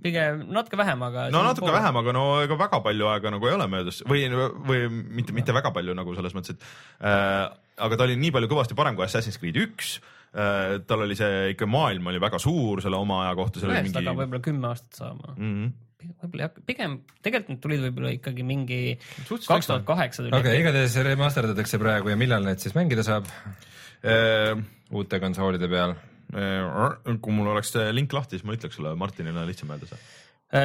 Pigem 0.02 0.46
natuke 0.52 0.80
vähem, 0.80 1.04
aga. 1.08 1.28
no 1.34 1.44
natuke 1.46 1.74
vähem, 1.74 2.00
aga 2.02 2.16
no 2.16 2.24
ega 2.44 2.58
väga 2.60 2.82
palju 2.86 3.12
aega 3.12 3.34
nagu 3.36 3.50
ei 3.50 3.58
ole 3.58 3.68
möödas 3.72 4.02
või, 4.10 4.26
või 4.68 4.88
mitte, 4.92 5.36
mitte 5.36 5.56
väga 5.56 5.74
palju 5.76 5.96
nagu 5.98 6.16
selles 6.18 6.36
mõttes, 6.38 6.58
et 6.58 7.06
äh, 7.08 7.46
aga 7.86 8.00
ta 8.00 8.08
oli 8.08 8.18
nii 8.20 8.34
palju 8.36 8.52
kõvasti 8.52 8.78
parem 8.78 8.98
kui 8.98 9.08
Assassin's 9.08 9.40
Creed 9.42 9.60
üks 9.62 9.96
äh,. 10.34 10.82
tal 10.88 11.06
oli 11.06 11.18
see 11.20 11.54
ikka 11.54 11.70
maailm 11.70 12.12
oli 12.12 12.22
väga 12.24 12.42
suur 12.42 12.84
selle 12.84 13.00
oma 13.00 13.24
aja 13.28 13.38
kohta, 13.40 13.64
ühest 13.64 13.88
mingi 13.88 14.02
hakkab 14.02 14.22
võib-olla 14.24 14.46
kümme 14.50 14.72
aastat 14.74 15.02
saama. 15.04 15.34
mm. 15.38 15.56
-hmm. 15.56 16.14
võib-olla 16.24 16.50
hakka, 16.50 16.68
pigem 16.68 17.02
tegelikult 17.22 17.56
need 17.56 17.66
tulid 17.68 17.84
võib-olla 17.88 18.16
ikkagi 18.20 18.48
mingi 18.48 18.82
kaks 19.28 19.72
tuhat 19.72 19.86
kaheksa 19.88 20.30
okei, 20.32 20.58
igatahes 20.64 20.98
remasterdatakse 21.12 21.80
praegu 21.82 22.12
ja 22.12 22.20
millal 22.20 22.48
neid 22.48 22.64
siis 22.64 22.76
mängida 22.76 23.06
saab 23.08 23.30
Äh, 24.02 24.58
uute 24.90 25.20
konsoolide 25.22 25.68
peal? 25.70 25.94
Äh, 26.36 27.16
kui 27.22 27.36
mul 27.36 27.54
oleks 27.54 27.74
see 27.76 27.88
link 27.96 28.14
lahti, 28.16 28.38
siis 28.38 28.48
ma 28.48 28.58
ütleks 28.58 28.78
sulle, 28.80 28.94
Martinil 29.00 29.38
on 29.38 29.48
lihtsam 29.50 29.72
öelda 29.74 29.90
see. 29.90 30.04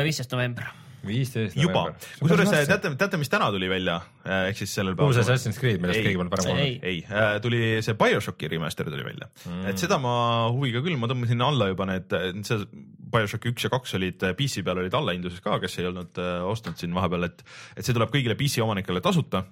viisteist 0.06 0.34
november. 0.34 0.68
viisteist 1.06 1.54
juba, 1.58 1.84
kusjuures 2.18 2.50
teate, 2.50 2.90
teate, 2.98 3.18
mis 3.20 3.30
täna 3.30 3.52
tuli 3.54 3.68
välja, 3.70 4.00
ehk 4.48 4.58
siis 4.58 4.72
sellel 4.74 4.96
uus 5.06 5.20
Assassin's 5.22 5.60
Creed, 5.60 5.78
millest 5.82 6.00
Ei. 6.00 6.08
keegi 6.08 6.18
pole 6.18 6.32
parem 6.32 6.50
Ei. 6.50 6.72
kuulnud. 6.80 6.88
ei, 6.90 7.40
tuli 7.44 7.60
see 7.86 7.98
BioShocki 8.00 8.50
remaster 8.50 8.90
tuli 8.90 9.06
välja 9.06 9.28
mm., 9.28 9.68
et 9.70 9.82
seda 9.82 10.00
ma 10.02 10.16
huviga 10.50 10.82
küll, 10.82 10.98
ma 10.98 11.10
tõmbasin 11.10 11.44
alla 11.46 11.70
juba 11.70 11.86
need, 11.92 12.16
see 12.48 12.66
BioShock 13.06 13.46
üks 13.52 13.68
ja 13.68 13.70
kaks 13.72 13.94
olid 13.98 14.24
PC 14.38 14.64
peal 14.66 14.82
olid 14.82 14.94
allahindluses 14.98 15.44
ka, 15.44 15.60
kes 15.62 15.78
ei 15.78 15.86
olnud 15.92 16.18
äh, 16.22 16.40
ostnud 16.48 16.80
siin 16.80 16.96
vahepeal, 16.96 17.28
et, 17.28 17.46
et 17.76 17.86
see 17.86 17.94
tuleb 17.94 18.10
kõigile 18.14 18.34
PC 18.38 18.64
omanikele 18.64 19.04
tasuta 19.04 19.44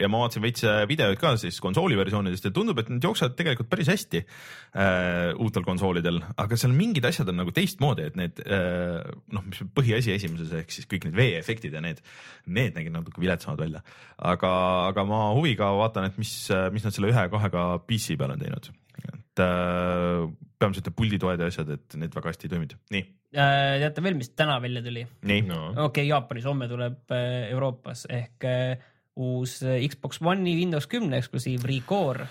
ja 0.00 0.08
ma 0.10 0.20
vaatasin 0.24 0.42
veits 0.42 0.64
äh, 0.66 0.82
videoid 0.90 1.18
ka 1.20 1.34
siis 1.38 1.60
konsooli 1.62 1.96
versioonidest 1.98 2.48
ja 2.48 2.52
tundub, 2.54 2.80
et 2.82 2.90
need 2.90 3.04
jooksevad 3.06 3.36
tegelikult 3.38 3.70
päris 3.70 3.90
hästi 3.92 4.22
äh, 4.24 5.30
uutel 5.40 5.66
konsoolidel, 5.66 6.18
aga 6.40 6.58
seal 6.58 6.74
mingid 6.74 7.06
asjad 7.06 7.30
on 7.30 7.38
nagu 7.42 7.54
teistmoodi, 7.54 8.08
et 8.10 8.18
need 8.18 8.42
äh, 8.44 9.00
noh, 9.34 9.46
mis 9.46 9.62
põhiasi 9.76 10.14
esimeses 10.16 10.54
ehk 10.60 10.74
siis 10.74 10.90
kõik 10.90 11.06
need 11.08 11.18
veeefektid 11.18 11.76
ja 11.78 11.82
need, 11.84 12.02
need 12.46 12.74
nägid 12.74 12.96
natuke 12.96 13.22
viletsamad 13.22 13.62
välja. 13.62 13.84
aga, 14.18 14.54
aga 14.90 15.06
ma 15.08 15.26
huviga 15.38 15.70
vaatan, 15.78 16.10
et 16.10 16.18
mis, 16.18 16.34
mis 16.74 16.86
nad 16.86 16.96
selle 16.96 17.12
ühe-kahega 17.14 17.68
PC 17.86 18.18
peal 18.18 18.34
on 18.34 18.42
teinud. 18.42 18.72
et 19.04 19.44
äh, 19.46 20.24
peamiselt 20.58 20.90
need 20.90 20.98
pulditoed 20.98 21.38
ja 21.38 21.52
asjad, 21.52 21.70
et 21.78 22.00
need 22.00 22.18
väga 22.18 22.34
hästi 22.34 22.50
ei 22.50 22.56
toiminud. 22.56 22.80
nii, 22.94 23.06
Äh, 23.34 23.80
teate 23.82 24.02
veel, 24.04 24.14
mis 24.14 24.28
täna 24.38 24.60
välja 24.62 24.78
tuli? 24.84 25.02
okei 25.02 25.82
okay,, 25.82 26.04
Jaapanis, 26.06 26.44
homme 26.46 26.68
tuleb 26.70 27.10
äh, 27.10 27.48
Euroopas 27.50 28.04
ehk 28.06 28.46
äh, 28.46 28.76
uus 29.16 29.60
äh, 29.62 29.80
Xbox 29.88 30.22
One'i 30.22 30.56
Windows 30.58 30.88
kümne 30.90 31.20
eksklusiiv 31.22 31.66
Recore 31.68 32.26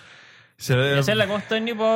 see 0.60 0.93
ja 0.96 1.04
selle 1.06 1.28
kohta 1.30 1.58
on 1.60 1.67
juba 1.67 1.91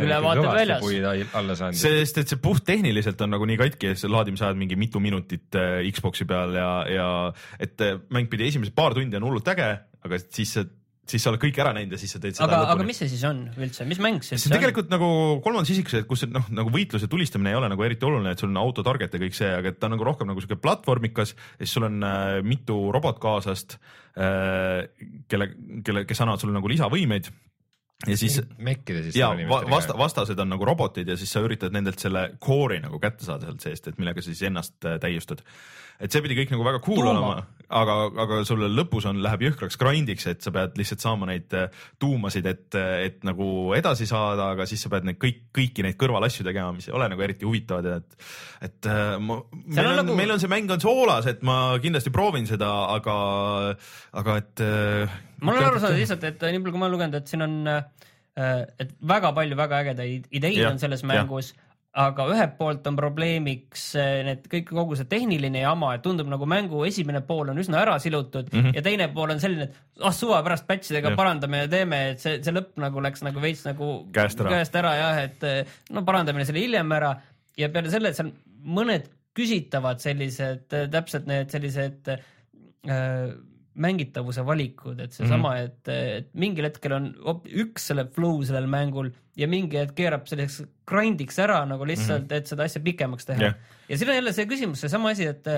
ülevaated 0.00 0.48
väljas. 0.48 1.34
alla 1.36 1.56
saanud. 1.56 1.78
sest 1.78 2.20
et 2.22 2.32
see 2.32 2.40
puhttehniliselt 2.42 3.20
on 3.24 3.34
nagu 3.34 3.48
nii 3.48 3.58
katki, 3.60 3.94
see 3.98 4.10
laadimisajad 4.10 4.58
mingi 4.58 4.78
mitu 4.80 5.02
minutit 5.04 5.58
äh, 5.58 5.82
Xbox'i 5.92 6.26
peal 6.28 6.56
ja, 6.56 6.70
ja 6.88 7.08
et 7.60 7.80
äh, 7.84 7.98
mäng 8.14 8.30
pidi 8.32 8.48
esimesed 8.48 8.74
paar 8.76 8.96
tundi 8.96 9.18
on 9.18 9.28
hullult 9.28 9.52
äge, 9.52 9.68
aga 10.02 10.22
siis 10.24 10.56
see, 10.56 10.70
siis 11.08 11.24
sa 11.24 11.32
oled 11.32 11.42
kõik 11.42 11.58
ära 11.58 11.72
näinud 11.74 11.96
ja 11.96 11.98
siis 12.00 12.12
sa 12.14 12.20
teed 12.22 12.36
seda 12.36 12.46
aga, 12.46 12.60
aga 12.62 12.76
lõpuni. 12.76 12.92
mis 12.92 13.00
see 13.02 13.10
siis 13.10 13.22
on 13.26 13.40
üldse, 13.56 13.86
mis 13.90 14.00
mäng 14.02 14.22
see 14.22 14.38
see 14.38 14.50
on 14.50 14.56
tegelikult 14.56 14.92
nagu 14.92 15.08
kolmandas 15.44 15.72
isikus, 15.74 16.04
kus 16.08 16.24
noh, 16.30 16.46
nagu 16.54 16.72
võitlus 16.72 17.02
ja 17.02 17.10
tulistamine 17.10 17.50
ei 17.52 17.58
ole 17.58 17.70
nagu 17.72 17.86
eriti 17.86 18.06
oluline, 18.06 18.34
et 18.34 18.42
sul 18.42 18.52
on 18.52 18.60
auto 18.62 18.84
target 18.86 19.16
ja 19.16 19.22
kõik 19.22 19.36
see, 19.36 19.50
aga 19.50 19.72
et 19.72 19.80
ta 19.82 19.90
on 19.90 19.96
nagu 19.96 20.06
rohkem 20.06 20.30
nagu 20.30 20.44
siuke 20.44 20.60
platvormikas 20.62 21.34
ja 21.34 21.64
siis 21.64 21.74
sul 21.78 21.88
on 21.90 22.02
äh, 22.06 22.38
mitu 22.46 22.78
robotkaaslast 22.94 23.78
äh,, 24.14 24.86
kelle, 25.30 25.50
kelle, 25.82 26.06
kes 26.06 26.22
annavad 26.22 26.44
sulle 26.44 26.54
nagu 26.54 26.70
lisavõimeid 26.70 27.32
ja 28.06 28.16
siis 28.18 28.38
mekkide 28.58 29.02
siis. 29.06 29.16
ja 29.18 29.30
va, 29.48 29.62
vasta, 29.70 29.94
vastased 29.98 30.38
on 30.42 30.50
nagu 30.52 30.66
robotid 30.66 31.08
ja 31.08 31.16
siis 31.18 31.32
sa 31.34 31.42
üritad 31.44 31.74
nendelt 31.74 32.02
selle 32.02 32.28
core'i 32.42 32.80
nagu 32.82 32.98
kätte 33.02 33.26
saada 33.26 33.48
sealt 33.48 33.64
seest, 33.64 33.88
et 33.90 34.00
millega 34.00 34.22
sa 34.22 34.30
siis 34.30 34.42
ennast 34.48 34.78
äh, 34.86 34.98
täiustad. 35.02 35.42
et 36.00 36.12
see 36.12 36.22
pidi 36.24 36.38
kõik 36.40 36.54
nagu 36.54 36.66
väga 36.66 36.82
cool 36.84 37.02
Tuuma. 37.02 37.12
olema, 37.12 37.61
aga, 37.72 37.96
aga 38.24 38.38
sulle 38.46 38.68
lõpus 38.72 39.06
on, 39.08 39.20
läheb 39.24 39.46
jõhkraks 39.46 39.78
grind'iks, 39.80 40.26
et 40.30 40.44
sa 40.44 40.52
pead 40.54 40.76
lihtsalt 40.78 41.04
saama 41.04 41.28
neid 41.30 41.54
äh, 41.56 41.82
tuumasid, 42.02 42.46
et, 42.50 42.76
et 42.76 43.18
nagu 43.26 43.46
edasi 43.76 44.06
saada, 44.08 44.50
aga 44.56 44.66
siis 44.68 44.84
sa 44.84 44.92
pead 44.92 45.08
neid 45.08 45.18
kõik, 45.22 45.42
kõiki 45.56 45.86
neid 45.86 45.98
kõrvalasju 46.00 46.46
tegema, 46.46 46.74
mis 46.76 46.88
ei 46.88 46.96
ole 46.96 47.08
nagu 47.12 47.24
eriti 47.24 47.48
huvitavad 47.48 47.88
ja 47.88 47.96
et, 48.02 48.16
et 48.68 48.90
äh, 48.92 49.16
ma, 49.22 49.40
meil 49.64 49.82
on, 49.86 49.90
on 49.92 50.00
nagu... 50.02 50.18
meil 50.22 50.36
on 50.36 50.42
see 50.42 50.52
mäng 50.52 50.70
on 50.74 50.84
soolas, 50.84 51.28
et 51.32 51.42
ma 51.46 51.58
kindlasti 51.82 52.14
proovin 52.14 52.48
seda, 52.50 52.70
aga, 52.94 53.16
aga 54.22 54.38
et 54.42 54.64
äh, 54.66 55.18
ma 55.42 55.56
olen 55.56 55.68
aru 55.72 55.82
saanud 55.82 56.00
lihtsalt, 56.02 56.30
et 56.30 56.48
nii 56.48 56.62
palju, 56.62 56.76
kui 56.76 56.82
ma 56.82 56.88
olen 56.88 56.96
lugenud, 56.98 57.20
et 57.20 57.32
siin 57.34 57.46
on, 57.48 57.58
et 58.32 58.96
väga 59.04 59.34
palju 59.36 59.58
väga 59.58 59.82
ägedaid 59.84 60.30
ideid 60.32 60.62
Jah, 60.62 60.72
on 60.72 60.80
selles 60.80 61.02
mängus, 61.04 61.52
aga 61.92 62.24
ühelt 62.32 62.54
poolt 62.56 62.86
on 62.88 62.96
probleemiks 62.96 63.82
eh, 64.00 64.22
need 64.24 64.46
kõik, 64.48 64.70
kogu 64.72 64.96
see 64.96 65.08
tehniline 65.10 65.60
jama, 65.60 65.90
et 65.96 66.04
tundub 66.04 66.30
nagu 66.32 66.46
mängu 66.48 66.86
esimene 66.88 67.20
pool 67.26 67.52
on 67.52 67.60
üsna 67.60 67.82
ära 67.82 67.98
silutud 68.00 68.48
mm 68.48 68.60
-hmm. 68.60 68.76
ja 68.78 68.82
teine 68.86 69.08
pool 69.12 69.34
on 69.34 69.42
selline, 69.42 69.68
et 69.68 70.06
ah 70.08 70.14
suva 70.16 70.40
pärast 70.42 70.66
patch 70.66 70.90
idega 70.90 71.12
Jah. 71.12 71.16
parandame 71.16 71.64
ja 71.64 71.68
teeme, 71.68 72.00
et 72.14 72.20
see, 72.20 72.40
see 72.42 72.54
lõpp 72.54 72.80
nagu 72.80 73.02
läks 73.04 73.22
nagu 73.22 73.40
veits 73.40 73.66
nagu 73.68 73.90
Käest 74.12 74.40
ära. 74.40 74.50
käest 74.56 74.76
ära 74.80 74.94
jah, 74.96 75.22
et 75.24 75.44
eh, 75.44 75.66
no 75.90 76.04
parandame 76.08 76.46
selle 76.48 76.64
hiljem 76.64 76.92
ära 76.92 77.12
ja 77.56 77.68
peale 77.68 77.90
selle, 77.90 78.08
et 78.08 78.16
seal 78.16 78.32
mõned 78.64 79.10
küsitavad 79.36 80.00
sellised, 80.00 80.68
täpselt 80.68 81.26
need 81.26 81.52
sellised 81.52 82.08
äh, 82.08 83.36
mängitavuse 83.74 84.44
valikud, 84.44 85.00
et 85.00 85.12
seesama 85.12 85.54
mm, 85.54 85.56
-hmm. 85.56 85.64
et, 85.64 85.88
et 86.22 86.28
mingil 86.34 86.68
hetkel 86.68 86.92
on 86.92 87.06
üks 87.46 87.88
selle 87.88 88.04
flow 88.12 88.42
sellel 88.44 88.68
mängul 88.70 89.08
ja 89.36 89.48
mingi 89.48 89.78
hetk 89.80 89.94
keerab 89.96 90.26
selliseks 90.28 90.68
grind'iks 90.88 91.38
ära 91.40 91.62
nagu 91.68 91.86
lihtsalt 91.88 92.26
mm, 92.26 92.28
-hmm. 92.28 92.36
et 92.42 92.52
seda 92.52 92.68
asja 92.68 92.82
pikemaks 92.84 93.28
teha 93.30 93.40
yeah.. 93.40 93.54
ja 93.88 93.98
siin 93.98 94.12
on 94.12 94.20
jälle 94.20 94.32
see 94.36 94.46
küsimus, 94.50 94.84
seesama 94.84 95.14
asi, 95.14 95.26
et, 95.30 95.48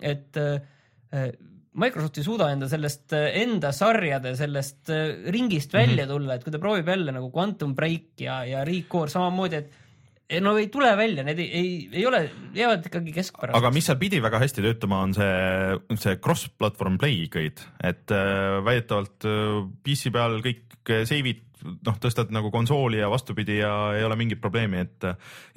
et 0.00 0.38
äh, 0.38 1.30
Microsoft 1.76 2.18
ei 2.18 2.24
suuda 2.24 2.50
enda 2.54 2.68
sellest 2.70 3.12
äh, 3.16 3.26
enda 3.42 3.72
sarjade 3.74 4.36
sellest 4.38 4.92
äh, 4.94 5.26
ringist 5.34 5.74
välja 5.74 6.04
mm 6.04 6.10
-hmm. 6.10 6.14
tulla, 6.14 6.34
et 6.34 6.44
kui 6.44 6.52
ta 6.52 6.58
proovib 6.62 6.88
jälle 6.88 7.12
nagu 7.12 7.32
Quantum 7.34 7.74
Break 7.74 8.20
ja, 8.20 8.44
ja 8.44 8.64
Recore 8.64 9.10
samamoodi, 9.10 9.56
et 9.56 9.72
ei, 10.28 10.40
no 10.42 10.56
ei 10.58 10.68
tule 10.72 10.90
välja, 10.98 11.24
need 11.26 11.40
ei, 11.42 11.48
ei, 11.54 11.72
ei 12.00 12.06
ole, 12.08 12.22
jäävad 12.56 12.86
ikkagi 12.88 13.14
keskpäraseks. 13.14 13.58
aga 13.60 13.72
mis 13.74 13.86
seal 13.88 13.98
pidi 14.00 14.20
väga 14.24 14.40
hästi 14.42 14.64
töötama, 14.64 15.02
on 15.06 15.14
see, 15.16 15.96
see 16.02 16.16
cross-platvorm 16.22 16.98
play 17.02 17.26
guide, 17.32 17.66
et 17.86 18.14
äh, 18.14 18.58
väidetavalt 18.66 19.28
äh, 19.28 19.60
PC 19.86 20.14
peal 20.14 20.40
kõik 20.44 20.64
save'id 20.86 21.45
noh, 21.66 21.98
tõstad 22.02 22.30
nagu 22.34 22.50
konsooli 22.54 23.00
ja 23.00 23.10
vastupidi 23.12 23.58
ja 23.60 23.72
ei 23.96 24.04
ole 24.06 24.16
mingit 24.18 24.40
probleemi, 24.42 24.84
et 24.86 25.06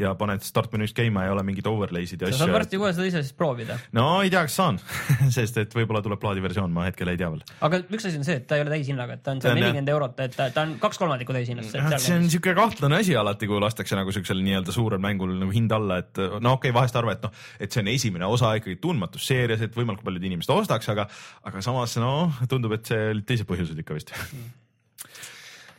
ja 0.02 0.14
paned 0.20 0.44
startmenüüst 0.46 0.98
käima, 0.98 1.26
ei 1.26 1.34
ole 1.34 1.44
mingit 1.48 1.68
overlay'sid 1.70 2.22
ja 2.22 2.32
sa 2.32 2.42
saad 2.42 2.48
asju. 2.50 2.58
varsti 2.58 2.82
kohe 2.82 2.92
seda 2.96 3.08
ise 3.10 3.24
siis 3.26 3.36
proovida. 3.38 3.80
no 3.96 4.08
ei 4.24 4.32
tea, 4.34 4.44
kas 4.48 4.58
saan, 4.60 4.80
sest 5.38 5.60
et 5.62 5.76
võib-olla 5.76 6.04
tuleb 6.06 6.22
plaadiversioon, 6.22 6.72
ma 6.76 6.88
hetkel 6.90 7.14
ei 7.14 7.20
tea 7.20 7.32
veel. 7.34 7.44
aga 7.68 7.82
üks 7.88 8.10
asi 8.10 8.22
on 8.22 8.28
see, 8.28 8.40
et 8.42 8.48
ta 8.50 8.60
ei 8.60 8.66
ole 8.66 8.74
täishinnaga, 8.76 9.20
et 9.20 9.26
ta 9.26 9.36
on 9.36 9.44
seal 9.44 9.58
nelikümmend 9.58 9.94
eurot, 9.96 10.24
et 10.26 10.38
ta, 10.38 10.50
ta 10.56 10.66
on 10.68 10.76
kaks 10.82 11.02
kolmandikku 11.02 11.36
täishinnast. 11.36 11.76
see 11.76 12.16
on 12.16 12.26
niisugune 12.26 12.56
kahtlane 12.60 13.02
asi 13.04 13.18
alati, 13.20 13.50
kui 13.50 13.62
lastakse 13.64 13.98
nagu 14.00 14.14
siuksel 14.16 14.42
nii-öelda 14.46 14.76
suurel 14.76 15.04
mängul 15.04 15.36
nagu 15.40 15.54
hind 15.56 15.74
alla, 15.76 16.00
et 16.04 16.20
no 16.20 16.56
okei 16.58 16.70
okay,, 16.70 16.76
vahest 16.76 16.98
arva, 17.00 17.18
et 17.18 17.28
noh, 17.28 17.36
et 17.60 17.72
see 17.72 17.84
on 17.84 17.92
esimene 17.94 18.30
osa 18.30 18.56
ikkagi 18.60 18.80
tundmatus 18.84 19.28
seerias, 19.30 19.64
et 19.66 19.76
võimalikult 19.76 20.10
paljud 20.10 20.32
inimesed 20.32 20.56
ostaks, 20.56 20.90
aga, 20.94 21.08
aga 21.50 21.66
samas 21.66 21.98
no 22.02 22.32
tundub, 22.50 22.78
et 22.78 22.90
see 22.90 23.14
olid 23.14 23.28
teised 23.30 23.50
põhjused 23.50 23.80
ikka 23.84 23.98
vist. 23.98 24.16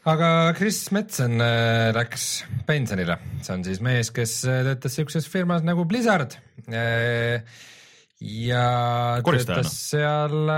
Aga 0.08 0.54
Chris 0.56 0.88
Metzen 0.94 1.40
äh, 1.44 1.90
läks 1.96 2.44
pensionile, 2.68 3.18
see 3.44 3.56
on 3.56 3.64
siis 3.66 3.82
mees, 3.84 4.12
kes 4.14 4.40
äh, 4.48 4.62
töötas 4.70 4.96
siukses 4.96 5.28
firmas 5.28 5.64
nagu 5.66 5.84
Blizzard. 5.88 6.38
Äh, 6.68 7.44
ja 8.20 8.64
töötas 9.24 9.74
seal 9.90 10.52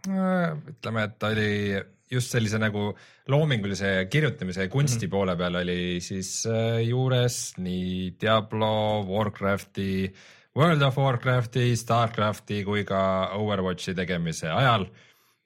ütleme, 0.00 1.04
et 1.04 1.16
ta 1.20 1.30
oli 1.32 1.76
just 2.10 2.32
sellise 2.32 2.58
nagu 2.60 2.90
loomingulise 3.30 4.08
kirjutamise 4.10 4.64
ja 4.66 4.72
kunsti 4.72 5.06
mm 5.06 5.08
-hmm. 5.08 5.10
poole 5.12 5.36
peal 5.36 5.60
oli 5.60 6.00
siis 6.00 6.46
juures 6.84 7.54
nii 7.58 8.16
Diablo, 8.20 9.04
Warcrafti, 9.06 10.12
World 10.56 10.82
of 10.82 10.98
Warcrafti, 10.98 11.76
Starcrafti 11.76 12.64
kui 12.64 12.84
ka 12.84 13.30
Overwatchi 13.36 13.94
tegemise 13.94 14.50
ajal 14.50 14.88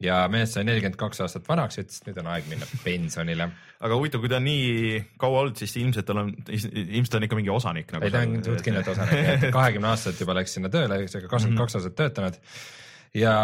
ja 0.02 0.24
mees 0.32 0.54
sai 0.54 0.64
nelikümmend 0.66 0.98
kaks 0.98 1.22
aastat 1.24 1.46
vanaks 1.48 1.78
ütles, 1.78 2.00
et 2.00 2.08
nüüd 2.08 2.20
on 2.22 2.30
aeg 2.32 2.46
minna 2.50 2.66
pensionile. 2.84 3.48
aga 3.84 3.98
huvitav, 3.98 4.22
kui 4.22 4.30
ta 4.32 4.40
on 4.40 4.46
nii 4.48 5.02
kaua 5.20 5.44
olnud, 5.44 5.58
siis 5.60 5.74
ilmselt 5.80 6.08
tal 6.08 6.22
on, 6.24 6.32
ilmselt 6.48 7.12
ta 7.12 7.20
on 7.20 7.26
ikka 7.28 7.38
mingi 7.38 7.52
osanik 7.54 7.92
nagu. 7.94 8.08
ei, 8.08 8.14
ta 8.14 8.24
on 8.26 8.38
suht 8.46 8.64
kindlalt 8.66 8.90
osanik, 8.94 9.44
kahekümne 9.58 9.92
aastaselt 9.92 10.24
juba 10.24 10.38
läks 10.40 10.56
sinna 10.58 10.72
tööle, 10.72 10.98
seega 11.10 11.30
kakskümmend 11.30 11.62
kaks 11.62 11.78
aastat 11.78 11.96
töötanud. 12.00 12.40
ja 13.14 13.36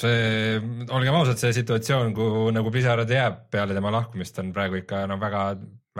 see, 0.00 0.60
olgem 0.88 1.20
ausad, 1.20 1.42
see 1.42 1.52
situatsioon, 1.60 2.14
kuhu 2.16 2.48
nagu 2.56 2.72
Blizzard 2.72 3.12
jääb 3.12 3.44
peale 3.52 3.76
tema 3.76 3.92
lahkumist 3.92 4.40
on 4.40 4.54
praegu 4.56 4.80
ikka 4.80 5.04
no 5.10 5.20
väga, 5.20 5.44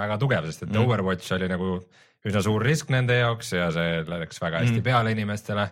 väga 0.01 0.21
tugev, 0.23 0.49
sest 0.49 0.65
et 0.65 0.73
mm. 0.73 0.87
Overwatch 0.87 1.37
oli 1.37 1.51
nagu 1.53 1.77
üsna 2.25 2.41
suur 2.45 2.65
risk 2.65 2.91
nende 2.93 3.17
jaoks 3.17 3.55
ja 3.57 3.71
see 3.73 4.03
läks 4.09 4.41
väga 4.41 4.65
hästi 4.65 4.81
mm. 4.81 4.87
peale 4.87 5.13
inimestele 5.17 5.69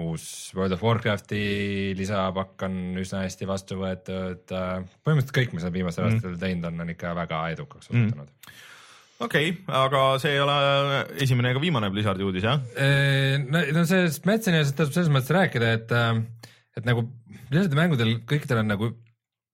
uus 0.00 0.24
World 0.56 0.72
of 0.72 0.82
Warcrafti 0.84 1.92
lisapakk 1.98 2.64
on 2.64 2.76
üsna 3.02 3.26
hästi 3.26 3.48
vastu 3.48 3.76
võetud. 3.80 4.44
põhimõtteliselt 4.48 5.36
kõik, 5.36 5.56
mis 5.56 5.66
nad 5.66 5.74
viimastel 5.74 6.06
Mm. 6.06 6.14
aastatel 6.14 6.38
teinud 6.40 6.68
on, 6.70 6.80
on 6.80 6.92
ikka 6.94 7.12
väga 7.18 7.42
edukaks 7.52 7.90
osutunud 7.90 8.24
mm.. 8.24 8.56
okei 9.20 9.50
okay,, 9.52 9.74
aga 9.82 10.02
see 10.22 10.32
ei 10.32 10.40
ole 10.40 10.56
esimene 11.20 11.52
ega 11.52 11.60
viimane 11.60 11.92
Blizzardi 11.92 12.24
uudis 12.24 12.48
jah? 12.48 12.62
no, 13.44 13.64
no 13.76 13.84
sellest 13.88 14.24
Metsenist 14.28 14.76
tasub 14.78 14.96
selles 14.96 15.12
mõttes 15.12 15.36
rääkida, 15.36 15.74
et, 15.76 15.96
et 16.80 16.88
nagu 16.88 17.04
Blizzardi 17.50 17.76
mängudel 17.76 18.16
kõikidel 18.24 18.64
on 18.64 18.72
nagu 18.72 18.94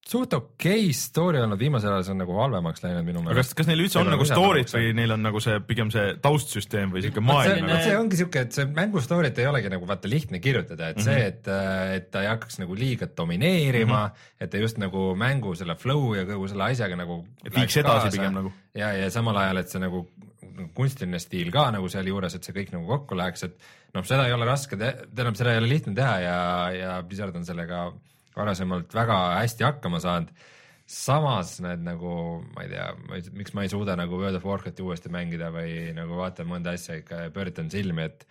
suht 0.08 0.32
okei 0.32 0.86
okay 0.86 0.94
story 0.96 1.40
olnud, 1.42 1.60
viimasel 1.60 1.92
ajal 1.92 2.06
see 2.06 2.14
on 2.14 2.20
nagu 2.22 2.36
halvemaks 2.38 2.84
läinud 2.84 3.04
minu 3.04 3.20
aga 3.20 3.28
kas, 3.28 3.34
meelest. 3.34 3.56
kas 3.58 3.68
neil 3.68 3.82
üldse 3.84 4.00
on 4.00 4.08
on 4.08 4.14
nagu 4.14 4.26
story't 4.28 4.70
nagu 4.72 4.78
või 4.78 4.94
neil 4.96 5.14
on 5.16 5.24
nagu 5.26 5.42
see 5.44 5.58
pigem 5.68 5.90
see 5.94 6.14
taustsüsteem 6.24 6.94
või 6.94 7.02
siuke 7.04 7.24
maailm 7.24 7.58
see, 7.58 7.66
nagu 7.66 7.82
see 7.84 7.98
ongi 7.98 8.20
siuke, 8.22 8.44
et 8.46 8.56
see 8.56 8.68
mängu 8.78 9.02
story't 9.04 9.40
ei 9.42 9.48
olegi 9.50 9.72
nagu 9.74 9.88
vaata 9.90 10.10
lihtne 10.10 10.40
kirjutada, 10.44 10.92
et 10.94 11.02
mm 11.02 11.04
-hmm. 11.04 11.08
Mhm. 11.08 11.18
see, 11.18 11.26
et, 11.26 11.98
et 11.98 12.10
ta 12.14 12.24
ei 12.24 12.30
hakkaks 12.32 12.60
nagu 12.62 12.78
liiga 12.78 13.10
domineerima 13.20 14.00
mm, 14.06 14.14
-hmm. 14.14 14.44
et 14.44 14.50
ta 14.50 14.64
just 14.64 14.80
nagu 14.80 15.14
mängu 15.16 15.54
selle 15.54 15.76
flow 15.76 16.14
ja 16.16 16.24
kogu 16.26 16.48
selle 16.48 16.64
asjaga 16.64 16.96
nagu 16.96 17.24
Et 17.44 17.56
liiks 17.56 17.76
edasi 17.76 18.16
pigem 18.16 18.34
nagu. 18.34 18.52
ja, 18.74 18.92
ja 18.92 19.10
samal 19.10 19.36
ajal, 19.36 19.56
et 19.56 19.68
see 19.68 19.80
nagu 19.80 20.06
kunstiline 20.74 21.18
stiil 21.18 21.50
ka 21.52 21.70
nagu 21.70 21.88
sealjuures, 21.88 22.34
et 22.34 22.44
see 22.44 22.54
kõik 22.54 22.72
nagu 22.72 22.86
kokku 22.86 23.16
läheks, 23.16 23.44
et 23.44 23.56
noh, 23.94 24.04
seda 24.04 24.26
ei 24.26 24.32
ole 24.32 24.44
raske, 24.48 24.76
tähendab, 24.76 25.36
seda 25.36 25.52
ei 25.52 25.58
ole 25.58 25.68
lihtne 25.68 25.94
teha 25.94 26.20
ja, 26.20 26.38
ja 26.72 27.02
Blizzard 27.02 27.36
on 27.36 27.44
sellega 27.44 27.92
varasemalt 28.38 28.94
väga 28.94 29.18
hästi 29.40 29.66
hakkama 29.66 30.01
saanud 30.05 30.33
samas 30.88 31.59
need 31.61 31.83
nagu, 31.85 32.11
ma 32.55 32.64
ei 32.64 32.70
tea, 32.72 32.87
miks 33.37 33.53
ma 33.53 33.66
ei 33.66 33.72
suuda 33.72 33.96
nagu 33.98 34.16
World 34.16 34.38
of 34.40 34.46
Warcrafti 34.48 34.85
uuesti 34.85 35.12
mängida 35.12 35.51
või 35.53 35.90
nagu 35.96 36.16
vaatan 36.16 36.48
mõnda 36.48 36.72
asja 36.79 36.96
ikka 37.03 37.27
ja 37.27 37.33
pööritan 37.35 37.68
silmi, 37.72 38.07
et 38.09 38.24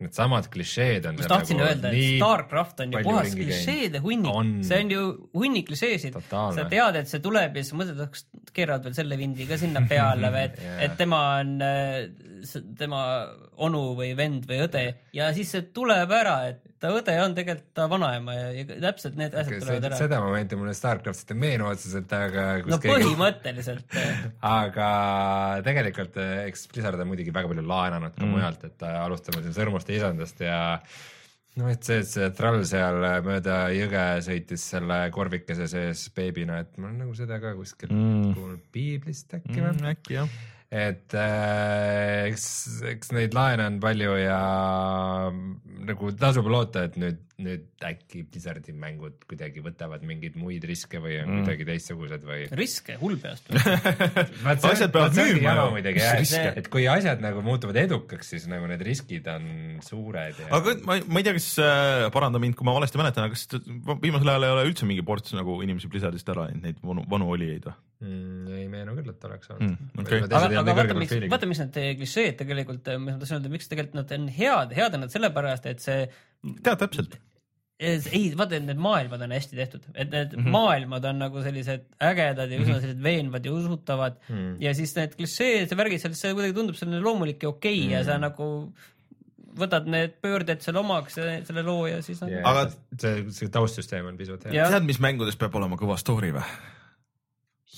needsamad 0.00 0.48
klišeed 0.50 1.06
on 1.10 1.18
ma 1.20 1.28
tahtsin 1.28 1.60
nagu 1.60 1.68
öelda, 1.68 1.92
et 1.92 2.16
Starcraft 2.16 2.82
on 2.82 2.94
ju 2.96 3.02
puhas 3.04 3.34
klišeede 3.36 4.00
hunnik 4.02 4.32
On., 4.40 4.52
see 4.66 4.80
on 4.82 4.92
ju 4.94 5.02
hunnik 5.36 5.68
klišeesid. 5.68 6.16
Sa 6.30 6.64
tead, 6.72 6.98
et 7.02 7.10
see 7.10 7.22
tuleb 7.22 7.60
ja 7.60 7.64
siis 7.66 7.76
mõtled, 7.78 8.00
et 8.06 8.52
keeravad 8.56 8.88
veel 8.88 8.96
selle 8.96 9.20
vindi 9.20 9.46
ka 9.46 9.60
sinna 9.60 9.84
peale 9.90 10.32
või 10.32 10.46
et 10.48 10.58
Jaa. 10.64 10.78
et 10.86 10.96
tema 10.98 11.20
on 11.42 11.54
äh, 11.62 12.64
tema 12.80 13.04
onu 13.60 13.84
või 13.98 14.14
vend 14.18 14.48
või 14.48 14.62
õde 14.64 14.86
ja 15.14 15.30
siis 15.36 15.52
see 15.52 15.68
tuleb 15.76 16.16
ära, 16.16 16.40
et 16.54 16.69
ta 16.80 16.90
õde 16.96 17.14
on 17.22 17.36
tegelikult 17.36 17.70
ta 17.76 17.86
vanaema 17.90 18.34
ja, 18.36 18.48
ja 18.56 18.64
täpselt 18.86 19.18
need 19.20 19.34
asjad 19.36 19.62
tulevad 19.62 19.86
ära. 19.90 20.00
seda 20.00 20.20
momenti 20.24 20.58
mulle 20.58 20.74
Starcraftist 20.76 21.32
ei 21.34 21.40
meenu 21.42 21.68
otseselt, 21.70 22.12
aga 22.16 22.46
no 22.64 22.80
keegi... 22.80 22.92
põhimõtteliselt 22.94 23.96
aga 24.48 24.90
tegelikult 25.66 26.20
eks 26.22 26.68
Blizzard 26.72 27.02
on 27.02 27.10
muidugi 27.12 27.34
väga 27.36 27.52
palju 27.52 27.64
laenanud 27.68 28.16
ka 28.16 28.24
mm. 28.24 28.36
mujalt, 28.36 28.68
et 28.70 28.86
alustame 28.90 29.44
siin 29.44 29.56
Sõrmuste 29.56 29.96
isandast 29.96 30.40
ja 30.44 30.60
no 31.60 31.68
et 31.68 31.84
see, 31.84 32.00
et 32.00 32.08
see 32.08 32.30
trall 32.38 32.62
seal 32.68 33.02
mööda 33.26 33.58
jõge 33.76 34.06
sõitis 34.24 34.64
selle 34.72 35.02
korvikese 35.12 35.68
sees 35.70 36.06
beebina, 36.16 36.62
et 36.64 36.78
ma 36.78 36.88
olen 36.88 37.04
nagu 37.04 37.16
seda 37.18 37.40
ka 37.42 37.52
kuskilt 37.58 37.92
mm. 37.92 38.32
kuulnud 38.38 38.64
piiblist 38.72 39.36
äkki 39.40 39.58
või 39.58 39.74
mm,? 39.74 39.92
äkki 39.92 40.18
jah 40.20 40.40
et 40.70 41.14
äh, 41.18 42.28
eks, 42.28 42.44
eks 42.92 43.10
neid 43.16 43.34
laene 43.34 43.64
on 43.66 43.80
palju 43.82 44.12
ja 44.20 44.38
nagu 45.82 46.12
tasub 46.14 46.46
loota, 46.52 46.84
et 46.86 46.94
nüüd, 47.00 47.18
nüüd 47.42 47.82
äkki 47.88 48.22
Blizzardi 48.30 48.70
mängud 48.78 49.24
kuidagi 49.26 49.64
võtavad 49.64 50.04
mingeid 50.06 50.36
muid 50.38 50.62
riske 50.70 51.00
või 51.02 51.16
on 51.24 51.26
mm. 51.32 51.40
kuidagi 51.42 51.66
teistsugused 51.72 52.28
või. 52.28 52.46
riske, 52.54 52.94
hull 53.02 53.18
peast 53.18 53.50
asjad 54.70 54.94
peavad 54.94 55.18
müüma 55.18 55.56
ju. 55.58 55.66
muidugi 55.74 56.04
jah, 56.06 56.54
et 56.62 56.70
kui 56.70 56.86
asjad 56.92 57.26
nagu 57.26 57.42
muutuvad 57.42 57.82
edukaks, 57.82 58.30
siis 58.36 58.46
nagu 58.52 58.70
need 58.70 58.86
riskid 58.86 59.26
on 59.34 59.50
suured 59.82 60.38
ja.... 60.38 60.52
aga 60.54 60.78
ma, 60.86 61.00
ma 61.02 61.18
ei 61.18 61.26
tea, 61.26 61.34
kas 61.40 61.52
äh, 61.66 62.06
paranda 62.14 62.38
mind, 62.38 62.54
kui 62.54 62.70
ma 62.70 62.78
valesti 62.78 63.02
mäletan, 63.02 63.26
aga 63.26 63.34
kas 63.34 63.98
viimasel 64.06 64.36
ajal 64.36 64.46
ei 64.46 64.54
ole 64.54 64.68
üldse 64.70 64.86
mingi 64.86 65.02
ports 65.02 65.34
nagu 65.34 65.58
inimesi 65.66 65.90
Blizzardist 65.90 66.30
ära 66.30 66.46
läinud, 66.46 66.62
neid 66.62 66.78
vanu, 66.86 67.08
vanu 67.10 67.34
olijaid 67.34 67.72
või? 67.72 67.80
Mm,? 68.00 68.52
ei 68.58 68.68
meenu 68.72 68.96
küll, 68.98 69.14
et 69.14 69.24
oleks 69.30 69.50
olnud 69.54 69.70
mm,. 69.70 70.04
Okay. 70.04 70.26
aga, 70.26 70.44
aga 70.62 70.76
vaata, 70.82 70.98
miks, 70.98 71.16
vaata, 71.32 71.50
mis 71.50 71.64
need 71.64 71.80
klišeed 72.02 72.38
tegelikult, 72.42 72.92
ma 73.00 73.16
tahtsin 73.16 73.38
öelda, 73.38 73.54
miks 73.56 73.72
tegelikult 73.72 73.98
nad 74.02 74.14
on 74.18 74.30
head, 74.36 74.76
head 74.76 74.96
on 74.98 75.04
nad 75.06 75.16
sellepärast, 75.16 75.68
et 75.70 75.84
see. 75.84 76.06
tead 76.60 76.80
täpselt 76.84 77.20
ei, 77.80 78.30
vaata, 78.36 78.58
et 78.58 78.64
need 78.66 78.80
maailmad 78.80 79.22
on 79.24 79.32
hästi 79.32 79.56
tehtud, 79.56 79.84
et 79.94 80.10
need 80.12 80.34
mm 80.36 80.44
-hmm. 80.44 80.52
maailmad 80.52 81.04
on 81.08 81.18
nagu 81.22 81.42
sellised 81.42 81.86
ägedad 82.02 82.50
ja 82.52 82.58
üsna 82.58 82.66
mm 82.66 82.76
-hmm. 82.76 82.80
sellised 82.80 83.02
veenvad 83.02 83.46
ja 83.46 83.52
usutavad 83.52 84.16
mm 84.28 84.36
-hmm. 84.36 84.56
ja 84.60 84.74
siis 84.74 84.96
need 84.96 85.14
klišeed 85.16 85.70
ja 85.70 85.76
värgid 85.76 86.00
seal, 86.00 86.14
see 86.14 86.34
kuidagi 86.34 86.54
tundub 86.54 86.76
selline 86.76 87.00
loomulik 87.00 87.42
ja 87.42 87.48
okei 87.48 87.78
okay 87.78 87.86
mm 87.86 87.90
-hmm. 87.90 87.94
ja 87.94 88.04
sa 88.04 88.18
nagu 88.18 88.72
võtad 89.58 89.86
need 89.86 90.12
pöörded 90.22 90.60
selle 90.60 90.78
omaks, 90.78 91.14
selle 91.14 91.62
loo 91.62 91.86
ja 91.86 92.02
siis 92.02 92.22
on 92.22 92.28
yeah,. 92.28 92.50
aga 92.50 92.70
see, 93.00 93.24
see 93.30 93.48
taustsüsteem 93.48 94.06
on 94.06 94.16
pisut 94.16 94.44
hea. 94.44 94.68
tead, 94.68 94.84
mis 94.84 95.00
mängudes 95.00 95.36
peab 95.36 95.54
olema 95.54 95.76
kõva 95.76 95.96
story 95.96 96.32
või? 96.36 96.44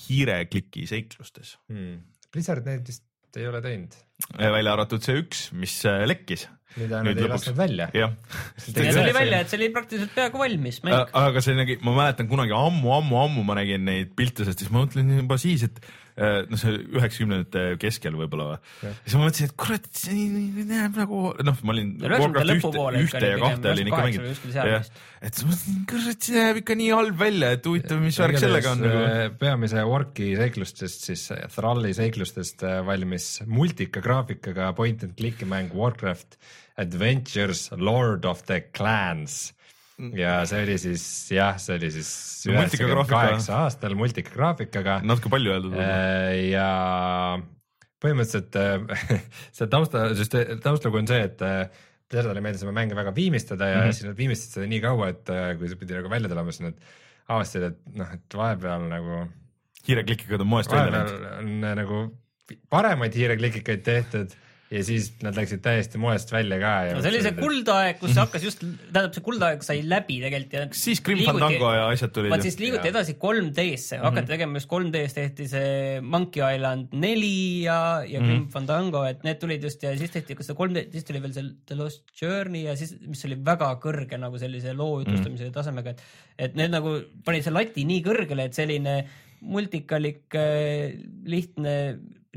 Hiirekliki 0.07 0.87
seiklustes 0.89 1.57
hmm.. 1.71 2.01
Blizzard 2.33 2.65
neid 2.67 2.87
vist 2.89 3.05
ei 3.37 3.47
ole 3.49 3.61
teinud. 3.63 3.95
välja 4.37 4.73
arvatud 4.75 5.03
see 5.05 5.21
üks, 5.23 5.47
mis 5.57 5.73
äh, 5.89 6.03
lekkis. 6.09 6.45
mida 6.77 7.01
nad 7.05 7.17
ei 7.17 7.29
lasknud 7.29 7.57
välja. 7.57 7.89
jah. 7.95 8.13
see 8.57 8.75
tuli 8.77 9.13
välja, 9.15 9.41
et 9.43 9.51
see 9.51 9.59
oli 9.59 9.69
praktiliselt 9.73 10.13
peaaegu 10.15 10.41
valmis 10.41 10.79
mäng. 10.85 11.09
aga 11.23 11.43
see 11.45 11.57
nägi, 11.57 11.79
ma 11.85 11.95
mäletan 11.97 12.29
kunagi 12.29 12.55
ammu-ammu-ammu 12.57 13.45
ma 13.47 13.57
nägin 13.59 13.85
neid 13.89 14.13
pilte, 14.17 14.45
sest 14.47 14.63
siis 14.63 14.73
ma 14.73 14.83
mõtlen 14.83 15.11
juba 15.17 15.39
siis, 15.41 15.65
et 15.69 15.81
Äh, 16.13 16.43
no 16.45 16.57
see 16.61 16.75
üheksakümnendate 16.93 17.61
keskel 17.81 18.13
võib-olla 18.13 18.51
või. 18.51 18.89
siis 19.01 19.15
ma 19.17 19.23
mõtlesin, 19.23 19.47
et 19.49 19.55
kurat, 19.57 19.87
see 19.97 20.65
näeb 20.69 20.99
nagu 20.99 21.21
noh, 21.41 21.63
ma 21.65 21.73
olin 21.73 21.95
Warcraft 22.03 22.67
ühte, 22.67 22.83
ühte 22.99 23.31
ja 23.31 23.39
kahte 23.41 23.71
olin 23.71 23.89
ikka 23.89 24.01
mänginud. 24.05 24.43
et 25.25 25.39
siis 25.39 25.47
mõtlesin, 25.49 25.79
kurat, 25.89 26.27
see 26.27 26.35
näeb 26.37 26.59
ikka 26.61 26.77
nii 26.77 26.91
halb 26.93 27.17
välja, 27.17 27.49
et 27.57 27.65
huvitav, 27.65 28.03
mis 28.03 28.21
värk 28.21 28.37
sellega 28.43 28.75
on. 28.75 28.85
Nagu. 28.85 29.33
peamise 29.41 29.87
Orki 29.89 30.29
seiklustest 30.37 31.09
siis 31.09 31.25
Thralli 31.55 31.95
seiklustest 31.97 32.61
äh, 32.69 32.77
valmis 32.85 33.31
multika 33.49 34.05
graafikaga 34.05 34.69
point 34.77 35.01
and 35.07 35.17
click'i 35.17 35.49
mäng 35.49 35.73
Warcraft 35.73 36.37
Adventures 36.77 37.71
Lord 37.73 38.29
of 38.29 38.45
the 38.45 38.61
Clans 38.69 39.49
ja 40.17 40.35
see 40.49 40.63
oli 40.65 40.77
siis 40.81 41.03
jah, 41.33 41.57
see 41.61 41.77
oli 41.77 41.89
siis 41.93 42.11
üheksakümne 42.49 43.05
kaheksa 43.09 43.63
aastal 43.65 43.95
multikagraafikaga. 43.97 44.99
natuke 45.05 45.31
palju 45.33 45.53
öeldud. 45.55 45.75
Äh, 45.77 46.49
ja 46.51 46.67
põhimõtteliselt 48.03 48.57
äh, 48.59 49.19
see 49.55 49.69
tausta, 49.71 50.07
sest 50.17 50.37
taustlugu 50.65 51.01
on 51.01 51.09
see, 51.09 51.21
et 51.29 51.37
Blizzardile 51.39 52.41
äh, 52.41 52.47
meeldis 52.47 52.65
oma 52.65 52.75
mänge 52.79 52.97
väga 52.97 53.13
viimistada 53.15 53.69
ja 53.69 53.77
mm 53.79 53.87
-hmm. 53.87 53.99
siis 53.99 54.09
nad 54.09 54.17
viimistlesid 54.17 54.59
seda 54.59 54.71
nii 54.71 54.81
kaua, 54.83 55.11
et 55.13 55.33
kui 55.59 55.69
see 55.71 55.79
pidi 55.79 55.97
nagu 55.99 56.11
välja 56.11 56.31
tulema, 56.31 56.55
siis 56.55 56.67
nad 56.67 56.91
avastasid, 57.33 57.69
et 57.69 57.97
noh, 58.01 58.17
et 58.17 58.39
vahepeal 58.41 58.89
nagu. 58.89 59.23
hiireklikikad 59.87 60.41
on 60.41 60.47
moest 60.47 60.71
välja 60.71 60.91
läinud. 60.91 61.23
on 61.37 61.77
nagu 61.79 62.03
paremaid 62.69 63.15
hiireklikikaid 63.15 63.83
tehtud 63.83 64.35
ja 64.73 64.81
siis 64.85 65.09
nad 65.23 65.37
läksid 65.37 65.61
täiesti 65.63 65.99
moest 66.01 66.31
välja 66.33 66.57
ka. 66.61 66.71
no 66.95 67.01
see 67.03 67.11
oli 67.11 67.21
see 67.25 67.35
kuldaeg, 67.37 67.99
kus 68.01 68.13
see 68.13 68.21
hakkas 68.23 68.45
just, 68.47 68.63
tähendab 68.63 69.13
see 69.15 69.25
kuldaeg 69.25 69.65
sai 69.65 69.81
läbi 69.85 70.17
tegelikult 70.23 70.55
ja. 70.57 70.65
siis 70.77 71.01
Grim 71.05 71.21
Fandango 71.27 71.71
ja 71.75 71.85
asjad 71.91 72.13
tulid. 72.15 72.33
vaat 72.33 72.45
siis 72.45 72.57
liiguti 72.61 72.89
ja. 72.89 72.93
edasi 72.93 73.15
3D-sse 73.21 73.97
mm, 73.97 74.01
-hmm. 74.01 74.05
hakati 74.07 74.31
tegema 74.33 74.61
just 74.61 74.71
3D-s 74.71 75.17
tehti 75.17 75.47
see 75.51 75.99
Monkey 76.01 76.43
Island 76.47 76.95
neli 77.05 77.63
ja, 77.67 77.79
ja 78.07 78.19
mm 78.19 78.25
-hmm. 78.25 78.31
Grim 78.31 78.47
Fandango, 78.55 79.03
et 79.09 79.23
need 79.27 79.41
tulid 79.43 79.63
just 79.63 79.83
ja 79.83 79.93
siis 79.97 80.15
tehti 80.15 80.37
ka 80.39 80.47
seda 80.47 80.57
3D, 80.59 80.87
siis 80.95 81.05
tuli 81.09 81.21
veel 81.21 81.35
see 81.37 81.51
The 81.65 81.77
Lost 81.77 82.03
Journey 82.21 82.65
ja 82.69 82.77
siis, 82.79 82.95
mis 83.05 83.25
oli 83.29 83.37
väga 83.45 83.73
kõrge 83.83 84.17
nagu 84.17 84.39
sellise 84.41 84.73
loo 84.73 84.99
jutustamise 85.03 85.43
mm 85.43 85.49
-hmm. 85.49 85.53
tasemega, 85.53 85.89
et, 85.89 86.01
et 86.37 86.55
need 86.55 86.73
nagu 86.73 86.97
panid 87.25 87.45
see 87.45 87.53
lati 87.53 87.85
nii 87.85 88.01
kõrgele, 88.09 88.49
et 88.49 88.57
selline 88.57 89.03
multikalik, 89.43 90.23
äh, 90.39 90.93
lihtne 91.27 91.73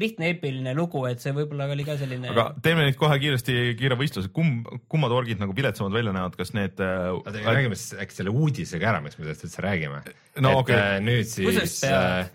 lihtne 0.01 0.31
eepiline 0.31 0.75
lugu, 0.77 1.03
et 1.09 1.23
see 1.23 1.33
võib-olla 1.37 1.69
oli 1.73 1.85
ka 1.87 1.97
selline. 2.01 2.29
aga 2.33 2.51
teeme 2.65 2.85
nüüd 2.85 2.99
kohe 3.01 3.17
kiiresti 3.23 3.77
kiire 3.79 3.97
võistluse, 3.99 4.29
kumb, 4.37 4.69
kummad 4.93 5.15
orgid 5.17 5.41
nagu 5.41 5.57
viletsamad 5.57 5.95
välja 5.97 6.13
näevad, 6.17 6.37
kas 6.37 6.53
need 6.57 6.83
äh,? 6.85 7.17
räägime 7.47 7.79
siis 7.79 7.97
äkki 8.05 8.19
selle 8.19 8.35
uudisega 8.35 8.93
ära, 8.93 9.01
miks 9.05 9.17
me 9.17 9.25
sellest 9.25 9.49
üldse 9.49 9.65
räägime. 9.65 10.03
no 10.45 10.59
okei 10.61 10.77
okay.. 10.77 10.99
Äh, 10.99 11.05
nüüd 11.07 11.31
siis 11.33 11.81
äh, 11.89 12.29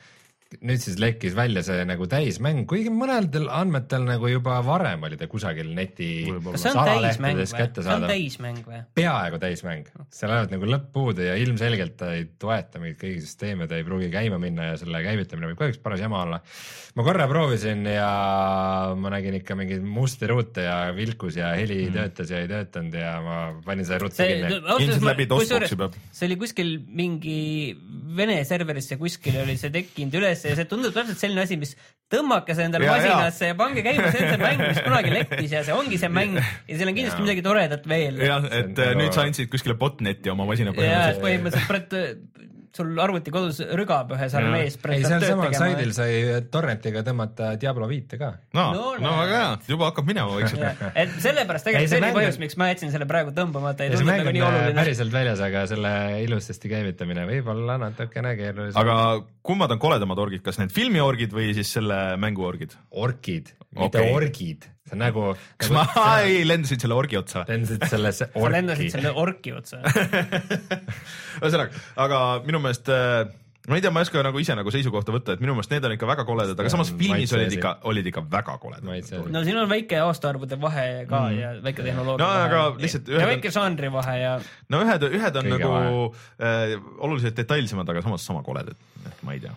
nüüd 0.60 0.82
siis 0.84 0.98
lekkis 1.00 1.36
välja 1.38 1.62
see 1.64 1.84
nagu 1.88 2.06
täismäng, 2.12 2.66
kuigi 2.68 2.92
mõnedel 2.92 3.48
andmetel 3.56 4.04
nagu 4.04 4.28
juba 4.28 4.58
varem 4.66 5.06
oli 5.08 5.16
ta 5.20 5.30
kusagil 5.32 5.70
neti 5.76 6.28
salalehtedes 6.60 7.54
kättesaadav. 7.56 8.12
täismäng 8.12 8.60
või? 8.66 8.82
peaaegu 8.98 9.40
täismäng, 9.40 9.88
seal 10.12 10.34
ainult 10.36 10.52
nagu 10.52 10.68
lõpp 10.68 10.90
puudu 10.92 11.24
ja 11.30 11.38
ilmselgelt 11.40 11.96
ta 12.02 12.12
ei 12.18 12.28
toeta 12.42 12.82
mingeid 12.84 13.00
kõigi 13.00 13.24
süsteeme, 13.24 13.70
ta 13.72 13.80
ei 13.80 13.88
pruugi 13.88 14.10
käima 14.12 14.42
minna 14.44 14.74
ja 14.74 14.82
selle 14.82 15.00
käivitamine 15.06 15.54
võib 15.54 15.62
kahjuks 15.62 15.80
paras 15.84 16.04
jama 16.04 16.26
olla. 16.26 16.42
ma 17.00 17.08
korra 17.08 17.30
proovisin 17.32 17.88
ja 17.88 18.12
ma 19.00 19.14
nägin 19.16 19.40
ikka 19.40 19.56
mingeid 19.56 19.88
musti 19.88 20.28
ruute 20.28 20.68
ja 20.68 20.78
vilkus 20.98 21.40
ja 21.40 21.54
heli 21.56 21.86
mm. 21.86 21.96
töötas 21.96 22.36
ja 22.36 22.44
ei 22.44 22.52
töötanud 22.52 23.00
ja 23.00 23.16
ma 23.24 23.40
panin 23.64 23.88
selle 23.88 24.04
ruttu 24.04 24.20
kinni. 24.20 24.60
ilmselt 24.84 25.08
läbi 25.14 25.30
DOS-box'i 25.32 25.80
peab. 25.80 25.96
see 26.12 26.28
oli 26.28 26.40
kuskil 26.44 26.76
mingi 26.92 27.40
Vene 28.12 28.42
serverisse 28.44 28.98
kuskil 29.00 29.38
oli 29.40 29.56
see 29.56 29.72
tekkinud 29.72 30.20
üles 30.20 30.41
sisse 30.42 30.54
ja 30.54 30.60
see 30.60 30.70
tundub 30.70 30.96
täpselt 30.96 31.22
selline 31.22 31.46
asi, 31.46 31.58
mis 31.62 31.76
tõmmake 32.12 32.56
see 32.58 32.68
endale 32.68 32.90
masinasse 32.90 33.46
ja. 33.46 33.54
ja 33.54 33.58
pange 33.60 33.84
käima, 33.86 34.10
see 34.14 34.24
on 34.26 34.34
see 34.34 34.42
mäng, 34.42 34.64
mis 34.66 34.82
kunagi 34.86 35.14
lekkis 35.16 35.54
ja 35.58 35.64
see 35.68 35.76
ongi 35.76 36.00
see 36.02 36.12
mäng 36.12 36.40
ja 36.40 36.80
seal 36.80 36.92
on 36.92 36.98
kindlasti 36.98 37.22
ja. 37.22 37.28
midagi 37.28 37.46
toredat 37.46 37.86
veel. 37.92 38.24
jah, 38.26 38.48
et 38.62 38.82
äh, 38.82 38.96
nüüd 39.00 39.16
sa 39.16 39.28
andsid 39.28 39.52
kuskile 39.54 39.78
botneti 39.80 40.34
oma 40.34 40.50
masina 40.50 40.74
põhimõtteliselt. 40.76 41.24
põhimõtteliselt 41.28 42.60
sul 42.76 43.00
arvuti 43.04 43.34
kodus 43.34 43.60
rügab 43.78 44.14
ühes 44.16 44.34
armees. 44.38 44.78
ei, 44.94 45.04
sealsamal 45.04 45.54
saidil 45.56 45.92
sai 45.96 46.12
torrentiga 46.54 47.04
tõmmata 47.08 47.52
Diablo 47.62 47.88
viite 47.92 48.20
ka. 48.22 48.32
no, 48.58 48.66
no, 48.76 48.86
no 49.02 49.14
väga 49.20 49.38
hea, 49.42 49.52
juba 49.74 49.90
hakkab 49.90 50.08
minema 50.08 50.38
vaikselt. 50.38 50.84
et 51.04 51.16
sellepärast 51.24 51.68
tegelikult 51.68 51.94
see 51.94 52.02
oli 52.02 52.12
põhjus, 52.20 52.42
miks 52.46 52.60
ma 52.62 52.72
jätsin 52.72 52.94
selle 52.96 53.08
praegu 53.10 53.36
tõmbamata. 53.36 53.90
see 53.92 54.08
mäng 54.08 54.32
on 54.32 54.42
äh, 54.48 54.72
päriselt 54.78 55.14
väljas, 55.14 55.44
aga 55.44 55.66
selle 55.72 55.94
ilusasti 56.26 56.72
käivitamine 56.72 57.28
võib 57.30 57.52
olla 57.56 57.78
natukene 57.82 58.36
keerulisem. 58.40 58.80
aga 58.82 58.98
kummad 59.46 59.76
on 59.76 59.82
koledamad 59.84 60.24
orgid, 60.24 60.46
kas 60.46 60.62
need 60.62 60.72
filmiorgid 60.76 61.36
või 61.36 61.52
siis 61.58 61.74
selle 61.80 62.02
mängu 62.22 62.48
orgid? 62.48 62.78
orgid, 62.92 63.52
mitte 63.76 64.00
okay. 64.00 64.16
orgid 64.16 64.71
see 64.92 64.98
on 64.98 65.04
nagu. 65.06 65.28
kas 65.58 65.72
nagu, 65.72 65.92
ma 65.96 66.20
ei 66.28 66.44
lendasin 66.48 66.80
selle 66.84 66.98
orgi 66.98 67.18
otsa? 67.20 67.46
lendasid 67.48 67.86
sellesse 67.88 68.28
orki. 68.34 68.44
sa 68.44 68.54
lendasid 68.56 68.96
selle 68.96 69.14
orki 69.24 69.54
otsa 69.56 69.82
ühesõnaga, 71.42 71.72
aga 72.06 72.20
minu 72.46 72.62
meelest 72.64 72.92
äh, 72.92 73.30
ma 73.72 73.80
ei 73.80 73.84
tea, 73.84 73.92
ma 73.94 74.02
ei 74.02 74.08
oska 74.08 74.24
nagu 74.26 74.42
ise 74.44 74.56
nagu 74.58 74.74
seisukohta 74.74 75.16
võtta, 75.16 75.36
et 75.38 75.44
minu 75.44 75.56
meelest 75.56 75.72
need 75.72 75.88
on 75.88 75.96
ikka 75.96 76.10
väga 76.10 76.26
koledad, 76.28 76.60
aga 76.60 76.74
samas 76.74 76.92
filmis 77.00 77.32
olid 77.38 77.56
ikka, 77.56 77.74
olid 77.88 78.12
ikka 78.12 78.26
väga 78.34 78.58
koledad. 78.62 79.32
no 79.32 79.44
siin 79.48 79.62
on 79.62 79.70
väike 79.72 80.02
aastaarvude 80.04 80.60
vahe 80.62 80.88
ka 81.10 81.24
mm. 81.30 81.40
ja 81.40 81.54
väike 81.64 81.88
tehnoloogia 81.88 82.26
no, 82.26 82.30
vahe. 82.30 82.46
aga 82.50 82.84
lihtsalt 82.84 83.12
ühed. 83.14 83.24
ja 83.24 83.32
väike 83.32 83.54
žanri 83.56 83.92
vahe 83.94 84.18
ja. 84.20 84.36
no 84.74 84.84
ühed, 84.86 85.08
ühed 85.08 85.42
on 85.42 85.52
Kõige 85.52 85.58
nagu 85.58 86.06
äh, 86.44 86.78
oluliselt 87.08 87.40
detailsemad, 87.40 87.96
aga 87.96 88.04
samas 88.06 88.28
sama 88.28 88.44
koledad, 88.46 88.76
et 89.08 89.26
ma 89.26 89.38
ei 89.38 89.44
tea 89.44 89.56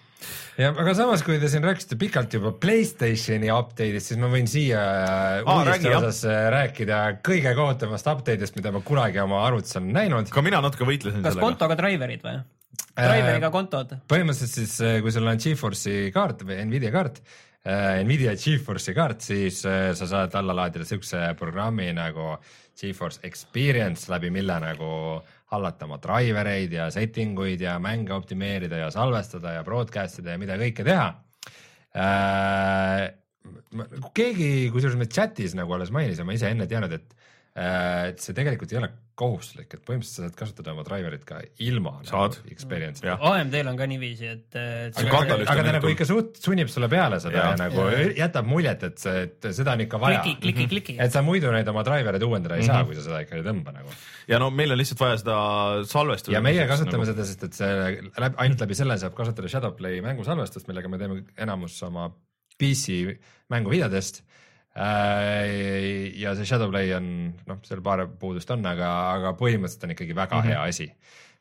ja 0.58 0.70
aga 0.70 0.94
samas, 0.96 1.22
kui 1.26 1.38
te 1.42 1.50
siin 1.50 1.64
rääkisite 1.66 1.98
pikalt 2.00 2.34
juba 2.38 2.52
Playstationi 2.62 3.50
update'ist, 3.52 4.12
siis 4.12 4.20
ma 4.22 4.30
võin 4.32 4.48
siia 4.50 4.80
Aa, 4.80 5.58
uudiste 5.58 5.94
osas 5.98 6.22
jah. 6.28 6.48
rääkida 6.54 7.00
kõige 7.26 7.54
kohutavamast 7.58 8.10
update'ist, 8.14 8.58
mida 8.58 8.72
ma 8.74 8.82
kunagi 8.86 9.22
oma 9.24 9.42
arvutis 9.46 9.74
olen 9.80 9.90
näinud. 9.96 10.30
ka 10.30 10.44
mina 10.46 10.62
natuke 10.64 10.86
võitlesin 10.86 11.24
kas 11.24 11.34
sellega. 11.34 11.40
kas 11.42 11.50
kontoga 11.50 11.78
driver'id 11.82 12.24
või? 12.26 12.38
Driveriga 12.94 13.50
kontod? 13.50 13.96
põhimõtteliselt 14.10 14.54
siis, 14.54 14.76
kui 15.02 15.12
sul 15.14 15.26
on 15.26 15.40
Geforce'i 15.40 16.12
kaart 16.14 16.44
või 16.46 16.60
Nvidia 16.68 16.92
kaart, 16.94 17.20
äh, 17.66 18.02
Nvidia 18.06 18.36
Geforce'i 18.38 18.94
kaart, 18.94 19.24
siis 19.24 19.62
äh, 19.66 19.88
sa 19.98 20.06
saad 20.10 20.36
alla 20.38 20.54
laadida 20.60 20.86
siukse 20.86 21.26
programmi 21.38 21.90
nagu 21.96 22.36
Geforce 22.78 23.22
Experience, 23.26 24.06
läbi 24.12 24.30
mille 24.34 24.58
nagu 24.62 24.92
hallata 25.54 25.88
oma 25.88 25.98
driver 26.02 26.50
eid 26.54 26.74
ja 26.74 26.88
setting 26.94 27.38
uid 27.38 27.62
ja 27.62 27.76
mänge 27.82 28.14
optimeerida 28.14 28.78
ja 28.84 28.90
salvestada 28.94 29.56
ja 29.58 29.66
broadcast 29.66 30.22
ida 30.22 30.34
ja 30.34 30.42
mida 30.42 30.58
kõike 30.60 30.86
teha 30.86 31.10
äh,. 31.98 33.06
keegi, 34.14 34.70
kusjuures 34.74 34.98
me 34.98 35.10
chat'is 35.10 35.54
nagu 35.58 35.74
alles 35.74 35.90
mainis 35.94 36.22
ja 36.22 36.26
ma 36.26 36.34
ise 36.34 36.50
enne 36.50 36.66
teadnud, 36.70 36.94
et 36.94 37.16
äh, 37.58 38.12
et 38.12 38.22
see 38.22 38.34
tegelikult 38.36 38.72
ei 38.74 38.82
ole 38.82 38.94
kohustuslik, 39.14 39.68
et 39.76 39.82
põhimõtteliselt 39.86 40.16
sa 40.16 40.26
saad 40.26 40.36
kasutada 40.38 40.72
oma 40.74 40.82
driver'it 40.86 41.22
ka 41.28 41.36
ilma 41.62 41.92
Saad. 42.08 42.34
nagu 42.40 42.50
experience'ita. 42.54 43.06
Jah. 43.12 43.20
AMD-l 43.30 43.68
on 43.70 43.76
ka 43.78 43.86
niiviisi, 43.86 44.26
et, 44.26 44.48
et 44.58 44.98
aga, 44.98 45.20
aga, 45.22 45.36
aga 45.52 45.64
ta 45.68 45.74
nagu 45.76 45.90
ikka 45.92 46.06
suht 46.08 46.40
sunnib 46.42 46.68
sulle 46.72 46.88
peale 46.90 47.20
seda 47.22 47.36
ja, 47.38 47.44
ja 47.52 47.60
nagu 47.60 47.84
Jaa. 47.92 48.08
jätab 48.18 48.48
muljet, 48.50 48.82
et 48.88 48.98
see, 48.98 49.22
et 49.28 49.48
seda 49.54 49.76
on 49.78 49.84
ikka 49.86 50.00
vaja. 50.02 50.22
kliki, 50.26 50.40
kliki, 50.42 50.66
kliki. 50.74 50.96
et 51.06 51.14
sa 51.14 51.22
muidu 51.22 51.52
neid 51.54 51.68
oma 51.70 51.84
driver'id 51.86 52.26
uuendada 52.26 52.58
ei 52.58 52.64
Mhm. 52.66 52.70
saa, 52.72 52.84
kui 52.84 52.98
sa 52.98 53.06
seda 53.06 53.22
ikka 53.22 53.38
ei 53.38 53.46
tõmba 53.46 53.72
nagu. 53.78 53.94
ja 54.28 54.38
no 54.42 54.50
meil 54.50 54.72
on 54.74 54.78
lihtsalt 54.82 55.00
vaja 55.00 55.18
seda 55.22 55.38
salvestada. 55.86 56.34
ja 56.34 56.40
meie 56.42 56.66
kasutame 56.66 57.06
seda, 57.06 57.24
sest 57.24 57.44
et 57.44 57.54
see 57.54 57.72
läbi, 58.18 58.34
ainult 58.42 58.60
läbi 58.66 58.74
selle 58.74 58.98
saab 58.98 59.14
kasutada 59.14 59.48
Shadowplay 59.48 60.00
mängusalvestust, 60.02 60.66
millega 60.66 60.88
me 60.90 60.98
teeme 60.98 61.22
enamus 61.38 61.78
oma 61.86 62.10
PC 62.58 63.18
mänguvideodest. 63.50 64.22
Ja 64.74 66.32
see 66.34 66.46
Shadowplay 66.48 66.90
on, 66.96 67.06
noh, 67.46 67.60
seal 67.66 67.82
paar 67.84 68.08
puudust 68.18 68.50
on, 68.50 68.64
aga, 68.66 68.88
aga 69.12 69.34
põhimõtteliselt 69.38 69.86
on 69.86 69.94
ikkagi 69.94 70.16
väga 70.16 70.40
mm 70.40 70.42
-hmm. 70.42 70.50
hea 70.50 70.62
asi. 70.62 70.88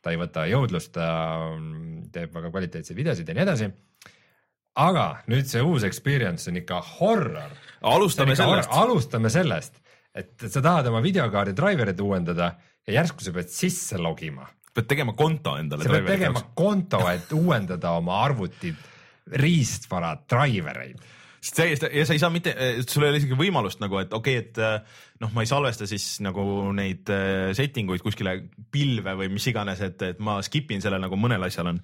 ta 0.04 0.12
ei 0.12 0.20
võta 0.20 0.44
jõudlust, 0.46 0.92
ta 0.92 1.08
mm, 1.56 2.12
teeb 2.12 2.34
väga 2.36 2.52
kvaliteetseid 2.52 2.98
videosid 2.98 3.28
ja 3.28 3.34
nii 3.34 3.44
edasi. 3.44 3.72
aga 4.76 5.24
nüüd 5.28 5.46
see 5.46 5.62
uus 5.62 5.84
experience 5.84 6.50
on 6.50 6.58
ikka 6.58 6.82
horror 7.00 7.52
alustame 7.82 8.36
sellest. 8.36 8.70
alustame 8.72 9.30
sellest, 9.30 9.80
et 10.14 10.46
sa 10.48 10.62
tahad 10.62 10.88
oma 10.88 11.02
videokaardi 11.02 11.54
driver'it 11.58 12.02
uuendada 12.02 12.54
ja 12.88 13.00
järsku 13.00 13.24
sa 13.24 13.32
pead 13.32 13.50
sisse 13.50 13.98
logima. 13.98 14.48
pead 14.74 14.88
tegema 14.88 15.14
konto 15.14 15.58
endale. 15.58 15.84
sa 15.84 15.90
pead 15.90 16.08
tegema 16.08 16.42
konto, 16.56 17.02
et 17.10 17.32
uuendada 17.32 17.92
oma 17.98 18.22
arvuti 18.24 18.74
riistvara 19.40 20.16
driver 20.30 20.82
eid. 20.84 21.04
Sest 21.44 21.58
täiesti 21.60 21.90
ja 21.92 22.06
sa 22.08 22.16
ei 22.16 22.22
saa 22.22 22.32
mitte, 22.32 22.54
sul 22.88 23.04
ei 23.04 23.12
ole 23.12 23.20
isegi 23.20 23.36
võimalust 23.38 23.82
nagu, 23.84 24.00
et 24.00 24.14
okei 24.16 24.40
okay,, 24.40 24.48
et 24.48 24.62
äh, 24.64 25.04
noh, 25.24 25.34
ma 25.36 25.44
ei 25.44 25.50
salvesta 25.50 25.88
siis 25.90 26.08
nagu 26.24 26.46
neid 26.76 27.12
äh, 27.12 27.52
setting 27.58 27.92
uid 27.92 28.04
kuskile 28.06 28.38
pilve 28.72 29.18
või 29.20 29.30
mis 29.34 29.48
iganes, 29.52 29.84
et, 29.84 30.02
et 30.14 30.24
ma 30.24 30.40
skip 30.46 30.72
in 30.72 30.84
selle 30.84 31.02
nagu 31.04 31.20
mõnel 31.20 31.44
asjal 31.50 31.74
on 31.74 31.84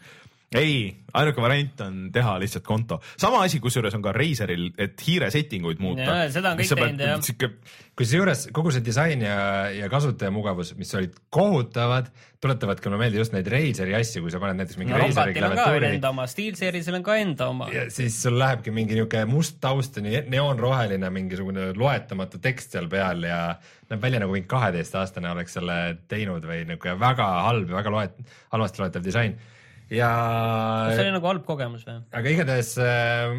ei, 0.55 0.89
ainuke 1.13 1.41
variant 1.41 1.81
on 1.85 1.97
teha 2.13 2.31
lihtsalt 2.41 2.65
konto. 2.65 2.99
sama 3.21 3.43
asi, 3.45 3.59
kusjuures 3.61 3.93
on 3.93 4.01
ka 4.01 4.13
Razeril, 4.15 4.71
et 4.81 5.01
hiire 5.05 5.29
setting 5.33 5.65
uid 5.69 5.81
muuta. 5.83 6.23
Seda 6.33 6.55
on 6.55 6.61
kõik 6.61 6.73
teinud, 6.73 7.03
jah. 7.05 7.21
sihuke 7.25 7.51
kusjuures 7.99 8.47
kogu 8.55 8.71
see 8.73 8.81
disain 8.85 9.21
ja, 9.21 9.37
ja 9.75 9.89
kasutajamugavus, 9.91 10.71
mis 10.79 10.93
olid 10.97 11.17
kohutavad, 11.33 12.07
tuletavad 12.41 12.79
ka 12.81 12.89
mulle 12.89 13.03
meelde 13.03 13.19
just 13.19 13.35
neid 13.35 13.49
Razeri 13.51 13.93
asju, 13.97 14.23
kui 14.23 14.33
sa 14.33 14.41
paned 14.41 14.57
näiteks 14.61 14.79
mingi 14.79 14.95
no 14.95 15.01
Razeri 15.03 15.35
klaviatuuri 15.37 15.91
enda 15.91 16.13
oma, 16.15 16.25
SteelSeries'il 16.31 16.97
on 16.97 17.05
ka 17.05 17.19
enda 17.21 17.49
oma. 17.53 17.69
ja 17.75 17.85
siis 17.93 18.17
sul 18.23 18.39
lähebki 18.39 18.73
mingi 18.73 18.97
niuke 18.97 19.21
must 19.29 19.59
taust 19.61 20.01
ja 20.01 20.23
neoonroheline 20.25 21.13
mingisugune 21.13 21.69
loetamatu 21.77 22.41
tekst 22.41 22.73
seal 22.73 22.89
peal 22.89 23.21
ja 23.27 23.43
näeb 23.91 24.01
välja 24.01 24.23
nagu 24.23 24.33
mingi 24.33 24.49
kaheteistaastane 24.49 25.29
oleks 25.35 25.59
selle 25.59 25.79
teinud 26.09 26.45
või 26.47 26.63
niuke 26.69 26.97
väga 26.99 27.29
halb 27.49 27.69
ja 27.69 27.81
väga 27.81 27.93
loet-, 27.93 28.19
halvasti 28.55 28.85
loetav 28.85 29.05
disain. 29.05 29.37
Ja 29.93 30.11
see 30.93 31.03
oli 31.05 31.15
nagu 31.15 31.29
halb 31.31 31.43
kogemus 31.47 31.85
või? 31.87 31.97
aga 32.19 32.33
igatahes 32.35 32.71
äh, 32.83 33.35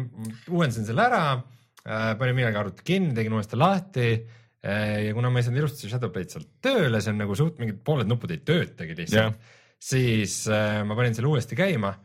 uuendasin 0.51 0.87
selle 0.89 1.07
ära 1.07 1.23
äh,, 1.37 2.13
panin 2.19 2.37
millalgi 2.37 2.61
arvuti 2.61 2.87
kinni, 2.91 3.15
tegin 3.17 3.37
uuesti 3.37 3.59
lahti 3.59 4.07
äh, 4.11 5.07
ja 5.07 5.15
kuna 5.17 5.31
ma 5.31 5.41
ei 5.41 5.47
saanud 5.47 5.63
ilusti 5.63 5.91
Shadowplay'd 5.91 6.35
sealt 6.35 6.51
tööle, 6.63 7.01
see 7.01 7.13
on 7.13 7.21
nagu 7.23 7.37
suht 7.39 7.59
mingid 7.61 7.81
pooled 7.87 8.09
nupud 8.11 8.33
ei 8.35 8.43
töötagi 8.45 8.97
lihtsalt 8.99 9.21
Jah. 9.23 9.59
siis 9.91 10.41
äh, 10.51 10.81
ma 10.87 10.97
panin 10.99 11.17
selle 11.17 11.31
uuesti 11.31 11.59
käima 11.59 11.95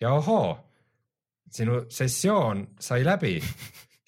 ja 0.00 0.14
ohoo, 0.16 0.54
sinu 1.50 1.84
sessioon 1.92 2.64
sai 2.80 3.02
läbi, 3.04 3.36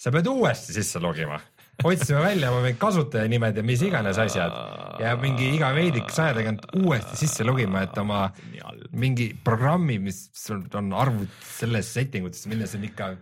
sa 0.02 0.12
pead 0.14 0.28
uuesti 0.30 0.74
sisse 0.76 1.02
logima. 1.02 1.38
Otsisime 1.84 2.20
välja 2.22 2.52
oma 2.52 2.62
mingid 2.64 2.78
kasutajanimed 2.82 3.56
ja 3.60 3.64
mis 3.66 3.82
iganes 3.86 4.18
asjad 4.22 4.54
ja 5.02 5.16
mingi 5.20 5.50
iga 5.56 5.72
veidike 5.76 6.14
saja 6.14 6.36
tagant 6.38 6.66
uuesti 6.78 7.18
sisse 7.24 7.44
logima, 7.46 7.84
et 7.86 7.98
oma 7.98 8.24
mingi 8.92 9.32
programmi, 9.44 9.98
mis 10.02 10.24
sul 10.36 10.64
on 10.78 10.92
arvut 10.92 11.44
selles 11.56 11.92
setting 11.94 12.28
utes, 12.28 12.46
milles 12.50 12.74
on 12.78 12.88
ikka 12.88 13.12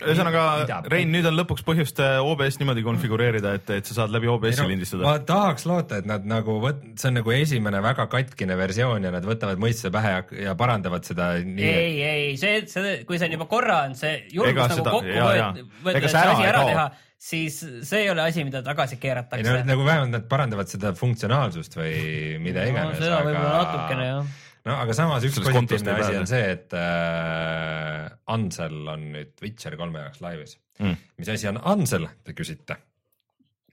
ühesõnaga 0.00 0.80
Rein, 0.90 1.10
nüüd 1.12 1.26
on 1.28 1.36
lõpuks 1.36 1.64
põhjust 1.66 1.98
äh, 2.00 2.18
OBS 2.24 2.56
niimoodi 2.60 2.84
konfigureerida, 2.86 3.52
et, 3.58 3.72
et 3.76 3.88
sa 3.88 3.98
saad 3.98 4.14
läbi 4.14 4.30
OBS-i 4.32 4.62
no, 4.62 4.68
lindistada 4.70 5.04
ma. 5.04 5.16
tahaks 5.28 5.66
loota, 5.68 5.98
et 6.00 6.08
nad 6.08 6.24
nagu 6.28 6.56
võt-, 6.62 6.82
see 7.00 7.10
on 7.10 7.18
nagu 7.20 7.34
esimene 7.34 7.82
väga 7.84 8.06
katkine 8.12 8.56
versioon 8.60 9.04
ja 9.08 9.12
nad 9.14 9.26
võtavad 9.28 9.60
mõistuse 9.60 9.92
pähe 9.94 10.14
ja, 10.14 10.22
ja 10.48 10.56
parandavad 10.60 11.04
seda 11.08 11.32
nii. 11.44 11.68
ei, 11.68 12.00
ei, 12.06 12.32
see, 12.40 12.64
see, 12.70 12.96
kui 13.08 13.20
see 13.20 13.28
on 13.28 13.36
juba 13.36 13.48
korra 13.50 13.82
on 13.90 13.96
see 13.98 14.16
julgus 14.32 14.62
nagu 14.62 14.80
seda- 14.80 14.96
kokku 14.96 15.14
jaa, 15.18 15.30
jaa. 15.36 15.52
võet- 15.58 15.78
võtta, 15.84 15.96
Ega 16.00 16.12
see 16.14 16.24
ära 16.24 16.36
asi 16.36 16.48
ära 16.48 16.64
kao. 16.64 16.72
teha, 16.72 16.88
siis 17.20 17.58
see 17.60 18.04
ei 18.04 18.12
ole 18.12 18.24
asi, 18.24 18.44
mida 18.48 18.62
tagasi 18.64 18.96
ei 18.96 19.00
no 19.00 19.02
keeratakse. 19.02 19.56
nagu 19.68 19.84
vähemalt 19.84 20.14
nad 20.14 20.28
parandavad 20.30 20.70
seda 20.72 20.94
funktsionaalsust 20.96 21.76
või 21.76 22.38
mida 22.40 22.64
no, 22.64 22.72
iganes. 22.72 23.02
seda 23.02 23.20
võib-olla 23.26 23.52
natukene 23.58 24.08
jah. 24.08 24.40
no 24.70 24.80
aga 24.86 24.96
samas 24.96 25.28
üks 25.28 25.36
kontost 25.44 25.84
positiivne 25.84 26.00
asi 26.06 26.18
on 26.22 26.30
see, 26.30 26.56
et 26.56 26.80
äh, 26.80 28.08
Ansel 28.32 28.80
on 28.94 29.10
nüüd 29.18 29.36
Witcher 29.44 29.76
kolme 29.80 30.06
jaoks 30.06 30.24
laivis 30.24 30.56
Mm. 30.80 30.96
mis 31.16 31.28
asi 31.28 31.48
on 31.48 31.60
Ansel, 31.68 32.08
te 32.24 32.32
küsite? 32.36 32.76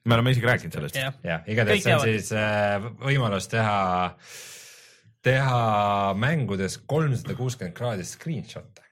me 0.08 0.16
oleme 0.16 0.32
isegi 0.32 0.48
rääkinud 0.48 0.76
sellest. 0.76 0.96
jah, 0.96 1.44
igatahes 1.52 1.84
see 1.84 1.94
on 1.96 2.02
teavad. 2.02 2.20
siis 2.20 2.32
äh, 2.36 2.86
võimalus 3.04 3.48
teha, 3.52 3.80
teha 5.24 5.62
mängudes 6.20 6.78
kolmsada 6.88 7.36
kuuskümmend 7.36 7.76
kraadi 7.76 8.08
screenshot'e. 8.08 8.87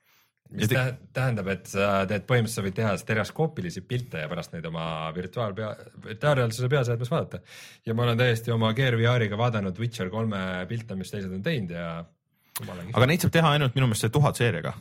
Mis 0.55 0.71
te- 0.71 0.75
tä- 0.75 1.11
tähendab, 1.19 1.47
et 1.53 1.69
sa 1.71 1.91
teed 2.09 2.25
põhimõtteliselt, 2.29 2.61
sa 2.61 2.65
võid 2.65 2.77
teha 2.79 2.95
stereoskoopilisi 3.01 3.85
pilte 3.87 4.23
ja 4.23 4.31
pärast 4.31 4.55
neid 4.55 4.65
oma 4.69 4.87
virtuaalpea, 5.15 5.71
virtuaalreaalsuse 6.07 6.69
peaseadmes 6.71 7.11
vaadata. 7.11 7.39
ja 7.85 7.93
ma 7.93 8.03
olen 8.07 8.17
täiesti 8.17 8.51
oma 8.55 8.73
Gear 8.73 8.97
VR-iga 8.99 9.37
vaadanud 9.37 9.79
Witcher 9.79 10.09
kolme 10.09 10.65
pilte, 10.69 10.95
mis 10.95 11.11
teised 11.11 11.31
on 11.31 11.43
teinud 11.43 11.75
ja 11.75 12.03
aga 12.63 13.07
neid 13.09 13.23
saab 13.23 13.33
teha 13.35 13.55
ainult 13.55 13.75
minu 13.75 13.89
meelest 13.89 14.05
see 14.05 14.13
tuhat 14.15 14.39
seeriaga, 14.39 14.71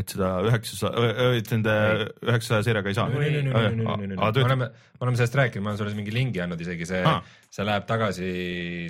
et 0.00 0.12
seda 0.14 0.30
üheksasada, 0.46 1.08
et 1.36 1.50
nende 1.52 1.74
üheksasaja 2.24 2.64
seeriaga 2.68 2.92
ei 2.92 2.96
saa. 2.96 3.08
me 3.10 4.14
oleme, 4.24 4.70
me 4.70 5.04
oleme 5.04 5.18
sellest 5.18 5.36
rääkinud, 5.40 5.64
ma 5.66 5.72
olen 5.72 5.80
sulle 5.82 5.96
mingi 5.98 6.14
lingi 6.14 6.40
andnud 6.44 6.62
isegi 6.64 6.88
see 6.88 7.02
Aa., 7.04 7.18
see 7.50 7.66
läheb 7.66 7.84
tagasi 7.88 8.30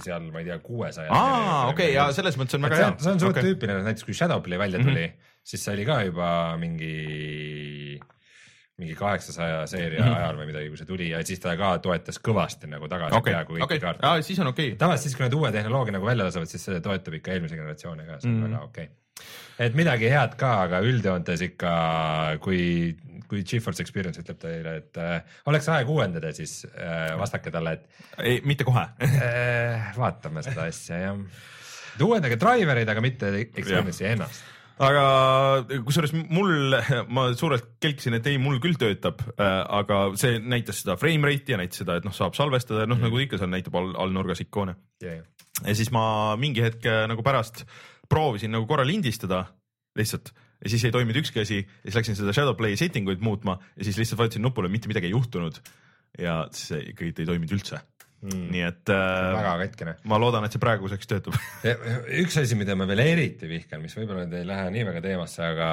seal, 0.05 0.29
ma 0.31 0.45
ei 0.45 0.51
tea, 0.51 0.61
kuuesaja. 0.63 1.11
aa, 1.17 1.65
okei, 1.73 1.91
ja 1.97 2.11
selles 2.15 2.39
mõttes 2.39 2.59
on 2.59 2.69
väga 2.69 2.83
hea 2.83 2.93
see 3.01 3.15
on 3.17 3.25
suht 3.25 3.35
okay.. 3.35 3.49
tüüpiline, 3.49 3.83
näiteks 3.89 4.07
kui 4.07 4.17
Shadowplay 4.19 4.61
välja 4.61 4.83
tuli 4.83 5.09
mm, 5.09 5.11
-hmm. 5.11 5.30
Siis 5.43 5.65
see 5.65 5.75
oli 5.75 5.87
ka 5.89 6.01
juba 6.07 6.31
mingi, 6.61 7.99
mingi 8.81 8.95
kaheksasaja 8.99 9.67
seeria 9.71 10.05
mm. 10.05 10.09
-hmm. 10.09 10.17
ajal 10.17 10.41
või 10.41 10.49
midagi, 10.53 10.71
kui 10.73 10.81
see 10.81 10.89
tuli 10.89 11.11
ja 11.11 11.21
siis 11.27 11.43
ta 11.43 11.57
ka 11.59 11.73
toetas 11.83 12.21
kõvasti 12.29 12.71
nagu 12.71 12.89
tagasi 12.89 13.17
okei, 13.17 13.33
peaaegu 13.33 13.57
kõiki 13.57 13.67
okei, 13.69 13.83
kaarte. 13.85 14.15
siis 14.27 14.41
on 14.41 14.53
okei. 14.53 14.75
tavaliselt 14.81 15.09
siis, 15.09 15.19
kui 15.19 15.27
nad 15.27 15.37
uue 15.37 15.53
tehnoloogia 15.53 15.97
nagu 15.97 16.07
välja 16.07 16.29
lasevad, 16.29 16.51
siis 16.51 16.65
see 16.69 16.81
toetab 16.85 17.21
ikka 17.21 17.37
eelmise 17.37 17.61
generatsiooni 17.61 18.07
ka, 18.07 18.21
see 18.21 18.31
on 18.31 18.37
mm. 18.37 18.43
-hmm. 18.43 18.51
väga 18.51 18.65
okei 18.65 18.85
okay.. 18.85 19.67
et 19.67 19.79
midagi 19.79 20.11
head 20.13 20.37
ka, 20.41 20.53
aga 20.67 20.81
üldjoontes 20.87 21.45
ikka, 21.49 21.73
kui, 22.45 22.97
kui 23.29 23.45
Geforce 23.47 23.83
Experience 23.85 24.21
ütleb 24.23 24.39
teile, 24.43 24.77
et 24.83 25.01
äh, 25.01 25.41
oleks 25.47 25.69
aeg 25.69 25.89
uuendada, 25.89 26.33
siis 26.37 26.65
äh, 26.71 27.19
vastake 27.19 27.51
talle, 27.51 27.73
et 27.73 28.25
ei, 28.25 28.41
mitte 28.45 28.65
kohe. 28.69 28.87
äh, 29.07 29.91
vaatame 29.97 30.43
seda 30.47 30.69
asja 30.71 30.99
jah. 31.05 31.21
uuendage 32.01 32.41
driver'id, 32.41 32.89
aga 32.89 33.05
mitte 33.05 33.35
Experience'i 33.43 34.09
ennast. 34.15 34.60
Aga 34.81 35.05
kusjuures 35.85 36.13
mul, 36.17 36.77
ma 37.13 37.27
suurelt 37.37 37.77
kelkisin, 37.83 38.17
et 38.17 38.29
ei, 38.31 38.39
mul 38.41 38.61
küll 38.63 38.79
töötab 38.81 39.23
äh,, 39.35 39.61
aga 39.81 40.03
see 40.21 40.41
näitas 40.41 40.83
seda 40.83 40.97
frame 41.01 41.29
rate'i 41.29 41.55
ja 41.55 41.61
näitas 41.61 41.83
seda, 41.83 41.99
et 42.01 42.07
noh, 42.07 42.15
saab 42.17 42.37
salvestada, 42.39 42.87
noh 42.89 43.01
nagu 43.01 43.21
ikka 43.21 43.41
seal 43.41 43.53
näitab 43.53 43.77
all, 43.81 43.93
all 44.01 44.15
nurgas 44.15 44.43
ikoone. 44.45 44.77
Yeah. 45.05 45.25
ja 45.65 45.77
siis 45.77 45.93
ma 45.95 46.37
mingi 46.41 46.65
hetk 46.65 46.87
äh, 46.89 47.05
nagu 47.11 47.25
pärast 47.27 47.65
proovisin 48.11 48.53
nagu 48.55 48.67
korra 48.69 48.87
lindistada 48.89 49.45
lihtsalt 49.99 50.33
ja 50.61 50.73
siis 50.73 50.85
ei 50.87 50.95
toiminud 50.95 51.21
ükski 51.23 51.43
asi 51.45 51.61
ja 51.61 51.87
siis 51.87 52.01
läksin 52.01 52.19
seda 52.19 52.35
Shadowplay 52.37 52.77
setting 52.81 53.09
uid 53.09 53.23
muutma 53.25 53.59
ja 53.77 53.87
siis 53.87 54.01
lihtsalt 54.01 54.21
vajutasin 54.21 54.45
nupule, 54.45 54.69
mitte 54.73 54.91
midagi 54.91 55.09
ei 55.09 55.17
juhtunud. 55.17 55.61
ja 56.19 56.43
see 56.57 56.83
ikkagi 56.91 57.15
ei 57.23 57.29
toiminud 57.29 57.53
üldse 57.55 57.81
mm.. 58.23 58.49
nii 58.55 58.67
et 58.67 58.93
äh, 58.95 59.31
väga 59.37 59.55
katkine. 59.65 59.97
ma 60.11 60.21
loodan, 60.23 60.47
et 60.47 60.57
see 60.57 60.63
praeguseks 60.63 61.11
töötab. 61.11 61.39
üks 62.25 62.41
asi, 62.43 62.59
mida 62.59 62.77
ma 62.79 62.89
veel 62.91 63.05
eriti 63.07 63.51
vihkan, 63.51 63.83
mis 63.85 63.97
võib-olla 63.99 64.27
nüüd 64.27 64.41
ei 64.41 64.49
lähe 64.49 64.69
nii 64.77 64.87
väga 64.91 65.05
teemasse, 65.09 65.49
aga, 65.55 65.71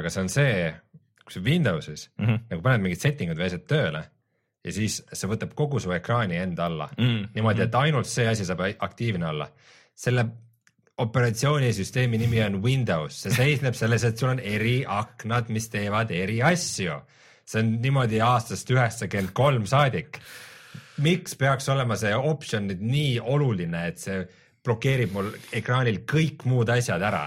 aga 0.00 0.12
see 0.12 0.26
on 0.26 0.30
see, 0.32 0.68
kui 1.24 1.36
sa 1.36 1.44
Windowsis 1.44 2.08
mm. 2.16 2.24
-hmm. 2.24 2.46
nagu 2.52 2.64
paned 2.68 2.86
mingid 2.86 3.04
setting'ud 3.04 3.38
või 3.38 3.50
asjad 3.50 3.66
tööle 3.68 4.06
ja 4.64 4.74
siis 4.74 4.98
see 5.12 5.30
võtab 5.30 5.54
kogu 5.58 5.80
su 5.82 5.92
ekraani 5.94 6.38
enda 6.40 6.66
alla 6.66 6.90
Mm, 6.98 7.30
niimoodi, 7.34 7.62
et 7.64 7.74
ainult 7.78 8.08
see 8.10 8.26
asi 8.28 8.44
saab 8.44 8.64
aktiivne 8.78 9.26
olla. 9.28 9.48
selle 9.94 10.24
operatsioonisüsteemi 10.98 12.18
nimi 12.18 12.40
on 12.42 12.62
Windows, 12.62 13.22
see 13.22 13.34
seisneb 13.34 13.74
selles, 13.78 14.04
et 14.04 14.18
sul 14.18 14.32
on 14.32 14.40
eri 14.42 14.82
aknad, 14.86 15.50
mis 15.54 15.68
teevad 15.70 16.10
eri 16.10 16.40
asju. 16.42 17.00
see 17.44 17.62
on 17.62 17.72
niimoodi 17.82 18.20
aastast 18.20 18.70
üheksakümmend 18.70 19.32
kolm 19.32 19.66
saadik. 19.66 20.18
Miks 21.04 21.36
peaks 21.38 21.68
olema 21.72 21.96
see 22.00 22.14
optsioon 22.16 22.68
nüüd 22.70 22.84
nii 22.84 23.16
oluline, 23.20 23.86
et 23.90 23.98
see 24.02 24.22
blokeerib 24.66 25.12
mul 25.14 25.32
ekraanil 25.54 26.02
kõik 26.08 26.46
muud 26.48 26.70
asjad 26.74 27.02
ära? 27.02 27.26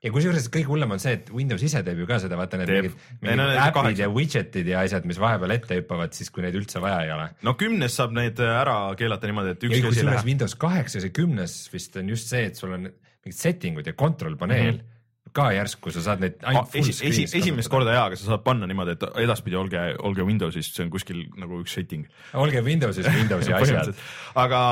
ja 0.00 0.10
kusjuures 0.14 0.46
kõige 0.52 0.70
hullem 0.70 0.94
on 0.94 1.00
see, 1.02 1.12
et 1.18 1.26
Windows 1.34 1.62
ise 1.64 1.82
teeb 1.84 1.98
ju 2.00 2.06
ka 2.08 2.16
seda, 2.22 2.38
vaata 2.40 2.56
need 2.60 2.70
Teeb. 2.70 2.86
mingid, 2.86 3.18
no 3.20 3.26
mingid 3.28 3.42
need 3.50 3.80
äpid 3.82 3.98
ja 4.00 4.06
widget'id 4.08 4.70
ja 4.72 4.84
asjad, 4.86 5.08
mis 5.08 5.20
vahepeal 5.20 5.52
ette 5.58 5.76
hüppavad, 5.76 6.14
siis 6.16 6.32
kui 6.32 6.44
neid 6.44 6.56
üldse 6.56 6.80
vaja 6.80 7.02
ei 7.04 7.12
ole. 7.12 7.26
no 7.44 7.54
kümnes 7.60 7.98
saab 8.00 8.14
need 8.16 8.40
ära 8.40 8.78
keelata 8.96 9.28
niimoodi, 9.28 9.52
et 9.56 9.66
ja 9.66 9.70
ükski 9.70 9.90
asi 9.90 10.02
ei 10.04 10.08
lähe. 10.08 10.24
Windows 10.30 10.56
kaheksas 10.60 11.04
ja 11.04 11.12
kümnes 11.20 11.58
vist 11.72 12.00
on 12.00 12.08
just 12.14 12.32
see, 12.32 12.48
et 12.48 12.56
sul 12.56 12.72
on 12.78 12.88
mingid 12.88 13.36
setting 13.36 13.80
ud 13.82 13.92
ja 13.92 13.92
control 13.92 14.38
paneel 14.40 14.72
mm 14.72 14.80
-hmm. 14.80 14.96
Ka 15.36 15.50
järsku 15.54 15.92
sa 15.94 16.02
saad 16.04 16.22
neid 16.24 16.38
ainult 16.46 16.70
full 16.72 16.90
esi, 16.90 17.06
esi, 17.08 17.26
esimest 17.38 17.70
korda 17.72 17.94
jaa, 17.94 18.06
aga 18.10 18.18
sa 18.18 18.32
saad 18.32 18.44
panna 18.46 18.68
niimoodi, 18.70 18.96
et 18.96 19.04
edaspidi 19.24 19.58
olge, 19.58 19.82
olge 20.06 20.26
Windowsis, 20.26 20.72
see 20.74 20.84
on 20.86 20.92
kuskil 20.92 21.22
nagu 21.40 21.60
üks 21.62 21.76
setting. 21.78 22.08
olge 22.38 22.62
Windowsis 22.66 23.08
Windowsi 23.14 23.54
asjad. 23.56 23.92
aga 24.44 24.62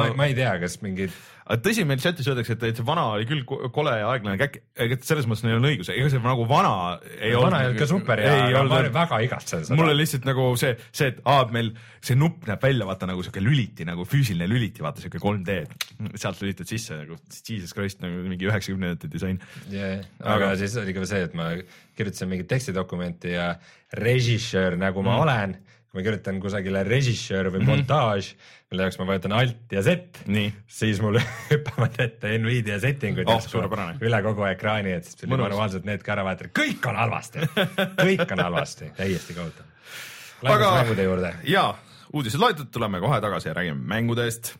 ma, 0.00 0.10
ma 0.20 0.28
ei 0.30 0.36
tea, 0.36 0.52
kas 0.62 0.78
mingid, 0.84 1.14
aga 1.44 1.60
tõsi, 1.60 1.84
meil 1.88 2.00
chatis 2.00 2.28
öeldakse, 2.30 2.56
et, 2.56 2.62
et 2.70 2.78
see 2.80 2.86
vana 2.86 3.04
oli 3.14 3.26
küll 3.28 3.42
ko- 3.48 3.68
kole 3.74 3.92
ja 3.98 4.08
aeglane 4.12 4.38
käkk, 4.40 4.60
et 4.80 5.04
selles 5.04 5.26
mõttes 5.28 5.44
neil 5.44 5.58
on 5.58 5.68
õigus, 5.68 5.90
ega 5.92 6.08
see 6.12 6.22
nagu 6.24 6.46
vana 6.48 6.72
ei 7.18 7.34
vana 7.36 7.60
ei 7.60 7.70
olnud 7.70 7.82
ka 7.82 7.88
super 7.90 8.22
ei 8.22 8.30
aga 8.32 8.62
ma 8.64 8.78
olnud, 8.78 8.92
väga 8.94 9.20
igatsen 9.26 9.66
seda. 9.66 9.78
mul 9.78 9.92
on 9.92 9.98
lihtsalt 9.98 10.28
nagu 10.28 10.46
see, 10.60 10.72
see, 10.88 11.10
et 11.12 11.20
aa, 11.28 11.44
meil 11.54 11.72
see 12.04 12.16
nupp 12.18 12.48
näeb 12.48 12.64
välja 12.64 12.88
vaata 12.88 13.08
nagu 13.10 13.24
siuke 13.26 13.44
lüliti 13.44 13.84
nagu 13.88 14.08
füüsiline 14.08 14.48
lüliti, 14.48 14.84
vaata 14.84 15.04
siuke 15.04 15.20
3D, 15.20 15.58
sealt 16.16 16.40
lülitad 16.40 16.70
sisse 16.70 16.96
nagu 17.02 17.20
jesus 17.34 17.76
christ 17.76 18.00
nagu 18.04 18.24
mingi 18.24 18.48
üheksakümnendate 18.48 19.12
disain. 19.12 19.40
yeah,. 19.72 20.00
aga 20.24 20.54
siis 20.60 20.78
oli 20.80 20.96
ka 20.96 21.04
see, 21.08 21.26
et 21.28 21.36
ma 21.36 21.52
kirjutasin 21.94 22.30
mingit 22.32 22.48
tekstidokumenti 22.50 23.36
ja 23.36 23.52
režissöör, 24.00 24.78
nagu 24.80 25.04
ma 25.04 25.18
mm. 25.18 25.22
olen, 25.26 25.56
kui 25.94 26.02
ma 26.02 26.08
kirjutan 26.08 26.40
kusagile 26.42 26.80
režissöör 26.82 27.52
või 27.54 27.60
montaaž, 27.68 28.32
mille 28.72 28.82
jaoks 28.82 28.96
ma 28.98 29.04
vajutan 29.12 29.34
alt 29.36 29.70
ja 29.76 29.82
nii, 30.26 30.48
siis 30.66 30.98
mul 30.98 31.20
hüppavad 31.52 32.00
ette 32.02 32.32
Nvidia 32.42 32.80
settingud 32.82 33.30
Oh, 33.30 33.44
üle 34.02 34.20
kogu 34.26 34.42
ekraani, 34.48 34.96
et 34.98 35.06
siis 35.06 35.20
tuli 35.20 35.30
manuaalselt 35.36 35.86
need 35.86 36.02
ka 36.02 36.16
ära 36.16 36.24
vahetada, 36.26 36.50
kõik 36.58 36.88
on 36.90 36.98
halvasti, 36.98 37.46
kõik 38.02 38.26
on 38.26 38.42
halvasti, 38.42 38.90
täiesti 38.98 39.38
kohutav. 39.38 39.70
Lähme 40.42 40.58
Aga- 40.58 40.74
mängude 40.80 41.06
juurde. 41.06 41.32
ja 41.46 41.64
uudised 42.10 42.42
loetud, 42.42 42.72
tuleme 42.74 42.98
kohe 43.00 43.20
tagasi 43.22 43.52
ja 43.52 43.54
räägime 43.54 43.86
mängudest. 43.94 44.56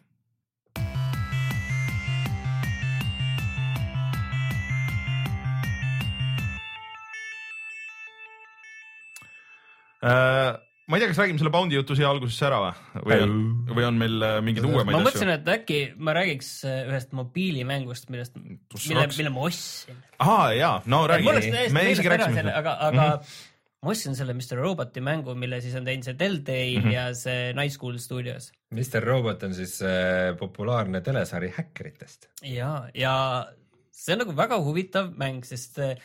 Äh, 10.05 10.61
ma 10.89 10.99
ei 10.99 11.03
tea, 11.03 11.11
kas 11.11 11.21
räägime 11.23 11.41
selle 11.41 11.53
Boundi 11.55 11.79
jutu 11.79 11.97
siia 11.97 12.11
algusesse 12.13 12.45
ära 12.49 12.59
või, 12.61 13.07
või 13.07 13.21
on, 13.25 13.39
või 13.71 13.87
on 13.89 14.01
meil 14.03 14.27
äh, 14.27 14.37
mingeid 14.45 14.67
ma 14.67 14.73
uuemaid 14.75 14.99
mõtlesin, 14.99 15.31
asju? 15.33 15.41
et 15.41 15.51
äkki 15.55 15.81
ma 15.97 16.15
räägiks 16.17 16.51
äh, 16.69 16.83
ühest 16.91 17.17
mobiilimängust, 17.17 18.11
millest, 18.13 18.37
mille 18.37 19.09
mille 19.17 19.33
ma 19.33 19.49
ostsin. 19.49 19.99
aa 20.21 20.53
jaa, 20.59 20.77
no 20.91 21.05
räägi, 21.11 21.33
me 21.73 21.89
isegi 21.89 22.13
rääkisime 22.13 22.37
selle, 22.37 22.53
sellest. 22.53 22.61
aga, 22.61 22.77
aga 22.91 23.01
mm 23.01 23.17
-hmm. 23.17 23.41
ma 23.87 23.95
ostsin 23.95 24.19
selle 24.19 24.37
Mr 24.37 24.61
Roboti 24.61 25.01
mängu, 25.05 25.35
mille 25.35 25.61
siis 25.65 25.77
on 25.81 25.89
teinud 25.89 26.05
see 26.05 26.19
Telltale 26.21 26.79
mm 26.79 26.85
-hmm. 26.85 26.97
ja 26.99 27.09
see 27.15 27.53
Night 27.57 27.73
School 27.79 27.99
Studios. 27.99 28.53
Mr 28.71 29.05
Robot 29.05 29.43
on 29.43 29.55
siis 29.55 29.81
äh, 29.83 30.37
populaarne 30.39 31.01
telesari 31.01 31.53
häkkeritest. 31.57 32.29
ja, 32.43 32.89
ja 32.95 33.47
see 33.91 34.13
on 34.13 34.27
nagu 34.27 34.37
väga 34.37 34.61
huvitav 34.61 35.15
mäng, 35.17 35.45
sest 35.49 35.79
äh, 35.79 35.97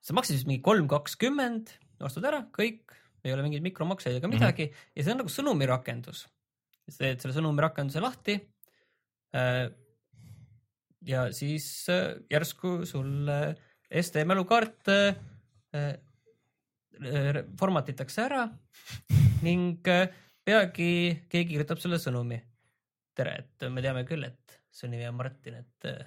see 0.00 0.14
maksis 0.16 0.38
vist 0.38 0.48
mingi 0.48 0.62
kolm 0.62 0.88
kakskümmend, 0.88 1.74
ostad 2.00 2.24
ära, 2.24 2.46
kõik, 2.54 2.96
ei 3.26 3.34
ole 3.34 3.44
mingeid 3.46 3.64
mikromakseid 3.66 4.18
ega 4.20 4.30
midagi 4.30 4.68
mm 4.68 4.72
-hmm. 4.72 4.96
ja 4.96 5.04
see 5.04 5.12
on 5.12 5.22
nagu 5.22 5.32
sõnumirakendus. 5.32 6.26
sa 6.88 6.98
teed 6.98 7.20
selle 7.20 7.34
sõnumirakenduse 7.34 8.00
lahti. 8.00 8.40
ja 11.06 11.32
siis 11.32 11.88
äh, 11.88 12.16
järsku 12.30 12.86
sul 12.86 13.28
äh, 13.28 13.54
SD 13.90 14.24
mälukaart 14.24 14.88
äh, 14.88 15.16
äh, 15.74 17.44
formatitakse 17.58 18.22
ära 18.22 18.48
ning 19.46 19.86
äh, 19.88 20.08
peagi 20.46 20.90
keegi 21.28 21.52
kirjutab 21.52 21.82
sulle 21.82 21.98
sõnumi. 22.02 22.40
tere, 23.16 23.32
et 23.40 23.70
me 23.72 23.80
teame 23.80 24.04
küll, 24.04 24.24
et 24.24 24.45
su 24.76 24.90
nimi 24.92 25.06
on 25.08 25.16
Martin, 25.16 25.54
et 25.62 25.88
äh, 25.88 26.02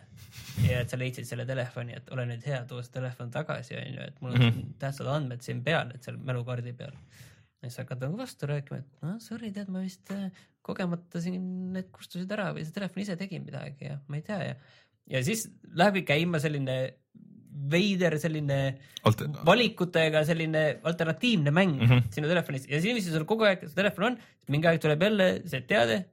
ja 0.68 0.84
et 0.84 0.92
sa 0.92 1.00
leidsid 1.00 1.26
selle 1.26 1.46
telefoni, 1.50 1.96
et 1.98 2.12
ole 2.14 2.28
nüüd 2.30 2.46
hea, 2.46 2.62
too 2.70 2.84
see 2.86 2.94
telefon 2.94 3.32
tagasi, 3.34 3.78
onju, 3.80 4.06
et 4.06 4.22
mul 4.22 4.36
on 4.36 4.44
mm 4.44 4.52
-hmm. 4.52 4.76
tähtsad 4.84 5.10
andmed 5.10 5.42
siin 5.46 5.64
peal, 5.66 5.96
et 5.96 6.06
seal 6.06 6.20
mälukaardi 6.30 6.74
peal. 6.78 6.94
ja 7.62 7.70
siis 7.70 7.82
hakkad 7.82 8.06
nagu 8.06 8.18
vastu 8.18 8.48
rääkima, 8.48 8.78
et 8.80 9.02
noh, 9.02 9.18
sorry, 9.20 9.52
tead, 9.52 9.72
ma 9.74 9.82
vist 9.84 10.12
äh, 10.16 10.30
kogemata 10.62 11.22
siin 11.24 11.74
need 11.74 11.90
kustusid 11.96 12.32
ära 12.32 12.52
või 12.54 12.66
see 12.66 12.76
telefon 12.76 13.04
ise 13.04 13.18
tegi 13.20 13.40
midagi 13.42 13.90
ja 13.90 14.00
ma 14.08 14.20
ei 14.20 14.26
tea 14.28 14.40
ja, 14.44 14.56
ja 15.16 15.24
siis 15.26 15.48
lähebki 15.82 16.06
käima 16.12 16.40
selline 16.40 16.78
veider 17.70 18.16
selline 18.22 18.60
Alt- 19.08 19.26
valikutega 19.46 20.22
selline 20.28 20.64
alternatiivne 20.92 21.52
mäng 21.52 21.74
mm. 21.76 21.88
-hmm. 21.88 22.12
sinu 22.14 22.30
telefonis 22.32 22.68
ja 22.70 22.82
siis, 22.82 22.94
mis 22.96 23.10
sul 23.10 23.26
kogu 23.30 23.48
aeg 23.50 23.66
see 23.66 23.76
telefon 23.76 24.12
on, 24.12 24.20
mingi 24.48 24.70
aeg 24.70 24.82
tuleb 24.84 25.02
jälle 25.08 25.30
see 25.50 25.66
teade, 25.68 26.04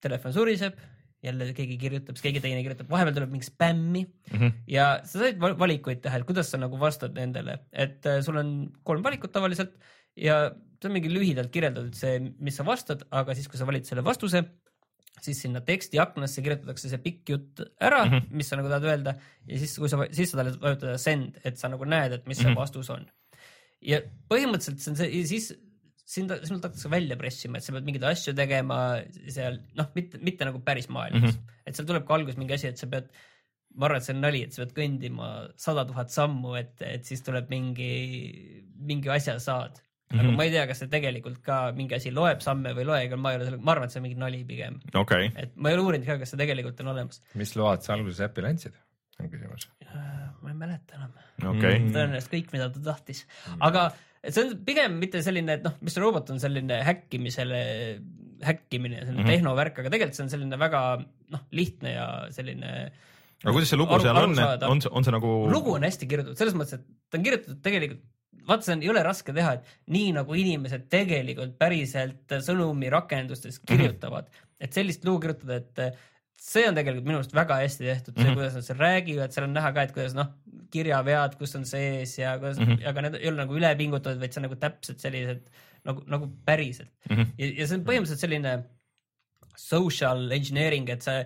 telefon 0.00 0.32
suriseb, 0.32 0.80
jälle 1.22 1.50
keegi 1.52 1.76
kirjutab, 1.80 2.16
siis 2.16 2.22
keegi 2.28 2.40
teine 2.40 2.62
kirjutab, 2.64 2.88
vahepeal 2.90 3.14
tuleb 3.18 3.30
mingi 3.34 3.44
spämmi 3.50 4.02
mm 4.06 4.36
Mhm. 4.38 4.52
ja 4.72 5.00
sa 5.04 5.18
said 5.18 5.38
val- 5.42 5.58
valikuid 5.58 6.00
teha, 6.02 6.16
et 6.18 6.24
kuidas 6.28 6.48
sa 6.50 6.56
nagu 6.58 6.78
vastad 6.80 7.12
nendele, 7.14 7.58
et 7.72 8.06
äh, 8.06 8.20
sul 8.24 8.36
on 8.40 8.72
kolm 8.84 9.02
valikut 9.04 9.32
tavaliselt 9.32 9.74
ja 10.16 10.50
see 10.80 10.88
on 10.88 10.94
mingi 10.96 11.10
lühidalt 11.12 11.50
kirjeldatud 11.52 11.94
see, 11.94 12.18
mis 12.40 12.56
sa 12.56 12.64
vastad, 12.64 13.04
aga 13.12 13.34
siis, 13.36 13.48
kui 13.48 13.58
sa 13.60 13.66
valid 13.68 13.84
selle 13.84 14.02
vastuse, 14.04 14.40
siis 15.20 15.42
sinna 15.42 15.60
tekstiaknasse 15.60 16.40
kirjutatakse 16.42 16.88
see 16.88 16.98
pikk 17.04 17.28
jutt 17.34 17.60
ära 17.80 18.04
mm. 18.06 18.10
-hmm. 18.14 18.28
mis 18.30 18.48
sa 18.48 18.56
nagu 18.56 18.68
tahad 18.72 18.84
öelda 18.88 19.14
ja 19.46 19.58
siis, 19.58 19.76
kui 19.78 19.88
sa, 19.92 19.98
siis 20.10 20.30
sa 20.32 20.38
tahad 20.40 20.56
vajutada 20.62 20.96
send, 20.98 21.36
et 21.44 21.58
sa 21.60 21.68
nagu 21.68 21.84
näed, 21.84 22.12
et 22.16 22.26
mis 22.26 22.38
see 22.38 22.48
Mhm. 22.48 22.56
vastus 22.56 22.88
on. 22.90 23.04
ja 23.82 24.00
põhimõtteliselt 24.30 24.78
see 24.80 24.90
on 24.92 24.96
see, 24.96 25.24
siis 25.26 25.52
sind, 26.10 26.32
sinult 26.46 26.64
hakatakse 26.66 26.90
välja 26.90 27.18
pressima, 27.20 27.58
et 27.58 27.66
sa 27.66 27.74
pead 27.74 27.86
mingeid 27.86 28.06
asju 28.10 28.34
tegema 28.38 28.78
seal, 29.30 29.60
noh, 29.78 29.90
mitte, 29.96 30.20
mitte 30.26 30.48
nagu 30.48 30.62
päris 30.66 30.88
maailmas 30.92 31.36
mm. 31.36 31.36
-hmm. 31.36 31.60
et 31.66 31.78
seal 31.78 31.88
tuleb 31.88 32.06
ka 32.08 32.16
alguses 32.16 32.40
mingi 32.40 32.56
asi, 32.56 32.70
et 32.72 32.80
sa 32.80 32.88
pead 32.90 33.10
ma 33.78 33.86
arvan, 33.86 34.00
et 34.00 34.06
see 34.06 34.16
on 34.16 34.24
nali, 34.24 34.40
et 34.46 34.56
sa 34.56 34.64
pead 34.64 34.74
kõndima 34.78 35.28
sada 35.60 35.84
tuhat 35.86 36.10
sammu, 36.14 36.56
et, 36.58 36.74
et 36.86 37.06
siis 37.06 37.22
tuleb 37.26 37.46
mingi, 37.52 37.92
mingi 38.90 39.12
asja 39.14 39.38
saad. 39.38 39.78
aga 40.10 40.22
mm. 40.22 40.28
-hmm. 40.28 40.36
ma 40.36 40.44
ei 40.44 40.50
tea, 40.50 40.66
kas 40.66 40.80
see 40.82 40.90
tegelikult 40.90 41.38
ka 41.46 41.56
mingi 41.76 41.94
asi 41.94 42.10
loeb 42.10 42.40
samme 42.42 42.72
või 42.74 42.82
ei 42.82 42.88
loe, 42.88 43.00
ega 43.06 43.16
ma 43.16 43.30
ei 43.30 43.38
ole 43.38 43.44
selle, 43.46 43.60
ma 43.62 43.76
arvan, 43.76 43.86
et 43.86 43.94
see 43.94 44.00
on 44.00 44.06
mingi 44.08 44.18
nali 44.18 44.44
pigem. 44.44 44.80
okei, 44.94 45.30
et 45.36 45.54
ma 45.54 45.70
ei 45.70 45.78
ole 45.78 45.84
uurinud 45.86 46.06
ka, 46.06 46.18
kas 46.18 46.34
see 46.34 46.40
tegelikult 46.40 46.80
on 46.82 46.94
olemas. 46.94 47.22
mis 47.34 47.54
load 47.60 47.86
sa 47.86 47.94
alguses 47.94 48.24
äppi 48.26 48.46
andsid, 48.48 48.74
on 49.20 49.30
küsimus. 49.30 49.68
ma 50.42 50.50
ei 50.50 50.58
mäleta 50.64 50.98
enam. 50.98 51.12
okei 51.54 51.78
Mm. 51.78 51.92
tõenäoliselt 51.94 52.34
kõik, 52.34 52.52
mida 52.56 52.70
ta 52.74 52.82
tahtis, 52.90 53.26
aga 53.60 53.92
see 54.28 54.42
on 54.44 54.56
pigem 54.66 54.98
mitte 55.00 55.22
selline, 55.24 55.58
et 55.58 55.64
noh, 55.64 55.76
Mr 55.84 56.04
Robot 56.04 56.32
on 56.34 56.40
selline 56.42 56.80
häkkimisele, 56.86 57.60
häkkimine, 58.44 59.00
selline 59.04 59.22
mm. 59.22 59.24
-hmm. 59.24 59.32
tehnovärk, 59.36 59.80
aga 59.80 59.92
tegelikult 59.92 60.18
see 60.18 60.26
on 60.26 60.32
selline 60.34 60.60
väga 60.60 60.82
noh, 61.00 61.46
lihtne 61.56 61.94
ja 61.94 62.06
selline 62.34 62.74
aga 63.40 63.54
kuidas 63.56 63.72
see 63.72 63.80
lugu 63.80 63.96
Aru- 63.96 64.04
seal 64.04 64.20
on, 64.20 64.38
et 64.44 64.64
on 64.68 64.82
see, 64.84 64.92
on 64.92 65.06
see 65.06 65.14
nagu 65.16 65.34
lugu 65.52 65.76
on 65.78 65.86
hästi 65.88 66.08
kirjutatud, 66.08 66.40
selles 66.40 66.56
mõttes, 66.56 66.80
et 66.80 66.84
ta 67.08 67.20
on 67.20 67.24
kirjutatud 67.24 67.62
tegelikult, 67.64 68.04
vaata, 68.50 68.66
see 68.66 68.76
on, 68.76 68.84
ei 68.84 68.92
ole 68.92 69.04
raske 69.06 69.34
teha, 69.36 69.56
et 69.56 69.94
nii 69.96 70.12
nagu 70.18 70.36
inimesed 70.42 70.86
tegelikult 70.92 71.56
päriselt 71.60 72.36
sõnumirakendustes 72.44 73.62
kirjutavad 73.64 74.28
mm, 74.28 74.36
-hmm. 74.36 74.64
et 74.68 74.76
sellist 74.76 75.04
lugu 75.08 75.24
kirjutada, 75.24 75.60
et 75.60 76.00
see 76.40 76.64
on 76.68 76.76
tegelikult 76.78 77.08
minu 77.08 77.20
arust 77.20 77.34
väga 77.36 77.58
hästi 77.60 77.86
tehtud, 77.86 78.16
see 78.16 78.30
Mhm., 78.30 78.38
kuidas 78.38 78.54
nad 78.56 78.66
seal 78.66 78.78
räägivad, 78.80 79.34
seal 79.34 79.46
on 79.48 79.56
näha 79.56 79.72
ka, 79.76 79.84
et 79.84 79.92
kuidas 79.96 80.14
noh, 80.16 80.30
kirjavead, 80.72 81.36
kus 81.40 81.54
on 81.58 81.66
sees 81.68 82.16
ja 82.18 82.38
kuidas 82.38 82.58
mm. 82.58 82.70
-hmm. 82.70 82.88
aga 82.88 83.04
need 83.06 83.18
ei 83.20 83.28
ole 83.28 83.42
nagu 83.42 83.58
üle 83.58 83.74
pingutatud, 83.76 84.20
vaid 84.22 84.32
see 84.32 84.40
on 84.40 84.46
nagu 84.48 84.56
täpselt 84.64 85.04
sellised 85.04 85.42
nagu, 85.84 86.04
nagu 86.06 86.30
päriselt 86.46 86.90
mm. 87.10 87.16
-hmm. 87.16 87.32
ja, 87.38 87.52
ja 87.60 87.66
see 87.66 87.78
on 87.78 87.86
põhimõtteliselt 87.88 88.24
selline 88.24 88.56
social 89.60 90.30
engineering, 90.32 90.88
et 90.88 91.02
sa 91.04 91.20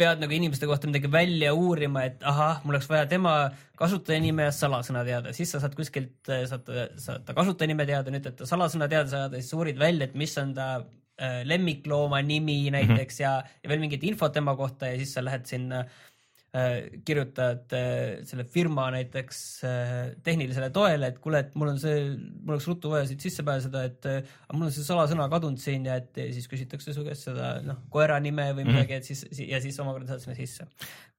pead 0.00 0.22
nagu 0.22 0.34
inimeste 0.34 0.66
kohta 0.66 0.88
midagi 0.90 1.10
välja 1.12 1.52
uurima, 1.54 2.06
et 2.08 2.24
ahah, 2.26 2.62
mul 2.64 2.74
oleks 2.74 2.88
vaja 2.90 3.06
tema 3.06 3.34
kasutajanime 3.78 4.48
ja 4.48 4.54
salasõna 4.56 5.04
teada, 5.06 5.34
siis 5.36 5.52
sa 5.52 5.60
saad 5.62 5.76
kuskilt, 5.78 6.16
saad, 6.50 6.70
saad 6.98 7.26
ta 7.28 7.36
kasutajanime 7.36 7.86
teada, 7.86 8.10
nüüd, 8.10 8.26
et 8.26 8.36
ta 8.40 8.48
salasõna 8.48 8.88
teada 8.90 9.10
saada, 9.12 9.38
siis 9.38 9.54
uurid 9.54 9.78
välja, 9.78 10.08
et 10.08 10.18
mis 10.18 10.34
on 10.42 10.54
ta 10.56 10.72
lemmiklooma 11.44 12.22
nimi 12.22 12.70
näiteks 12.70 13.18
mm 13.20 13.24
-hmm. 13.24 13.28
ja, 13.28 13.44
ja 13.62 13.68
veel 13.68 13.80
mingit 13.80 14.04
infot 14.04 14.32
tema 14.32 14.56
kohta 14.56 14.86
ja 14.86 14.96
siis 14.96 15.14
sa 15.14 15.24
lähed 15.24 15.46
sinna 15.46 15.80
äh, 15.80 15.86
kirjutad 17.04 17.72
äh, 17.72 18.18
selle 18.28 18.44
firma 18.44 18.90
näiteks 18.92 19.38
äh, 19.64 19.92
tehnilisele 20.24 20.68
toele, 20.70 21.08
et 21.08 21.20
kuule, 21.24 21.40
et 21.46 21.54
mul 21.56 21.70
on 21.72 21.78
see, 21.80 22.10
mul 22.44 22.58
oleks 22.58 22.66
ruttu 22.68 22.90
vaja 22.92 23.06
siit 23.08 23.24
sisse 23.24 23.44
pääseda, 23.46 23.84
et 23.88 24.08
äh, 24.10 24.34
mul 24.52 24.66
on 24.66 24.74
see 24.74 24.84
salasõna 24.84 25.30
kadunud 25.32 25.62
siin 25.62 25.88
ja 25.88 25.96
et 26.02 26.20
siis 26.36 26.50
küsitakse 26.52 26.92
su 26.92 27.06
käest 27.06 27.30
seda 27.30 27.54
noh, 27.64 27.80
koera 27.94 28.18
nime 28.20 28.50
või 28.58 28.66
midagi, 28.68 28.98
et 28.98 29.08
siis 29.08 29.24
ja 29.40 29.62
siis 29.64 29.80
omakorda 29.80 30.12
saad 30.12 30.26
sinna 30.26 30.36
sisse. 30.36 30.68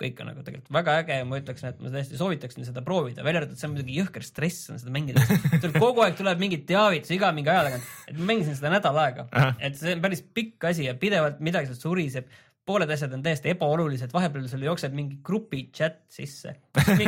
kõik 0.04 0.22
on 0.22 0.30
nagu 0.30 0.46
tegelikult 0.46 0.74
väga 0.78 1.00
äge 1.02 1.20
ja 1.24 1.26
ma 1.26 1.42
ütleksin, 1.42 1.72
et 1.74 1.82
ma 1.82 1.90
tõesti 1.98 2.22
soovitaksin 2.22 2.70
seda 2.70 2.86
proovida, 2.86 3.26
välja 3.26 3.42
arvatud 3.42 3.58
see 3.58 3.72
on 3.72 3.74
muidugi 3.74 3.98
jõhker 4.04 4.30
stress 4.30 4.70
on 4.70 4.82
seda 4.82 4.94
mängida. 4.94 5.26
kogu 5.80 6.06
aeg 6.06 6.18
tuleb 6.22 6.46
mingit 6.46 6.70
teavitusi 6.70 7.18
iga 7.18 7.34
mingi 7.34 7.50
aja 7.50 7.72
tagant, 7.72 7.92
et 8.06 8.22
ma 8.22 8.30
mängisin 8.36 8.62
seda 8.62 8.70
nädal 8.78 9.02
aega, 9.02 9.26
et 9.58 9.82
see 9.82 9.98
on 9.98 10.06
päris 10.06 10.22
pikk 10.22 10.70
asi 10.70 10.92
ja 10.92 10.94
pidevalt 10.94 11.42
midagi 11.42 11.74
sealt 11.74 11.90
suriseb 11.90 12.30
pooled 12.68 12.92
asjad 12.96 13.12
on 13.16 13.24
täiesti 13.24 13.52
ebaolulised, 13.52 14.12
vahepeal 14.14 14.48
sul 14.48 14.64
jookseb 14.64 14.96
mingi 14.96 15.20
grupi 15.26 15.66
chat 15.76 16.00
sisse. 16.12 16.56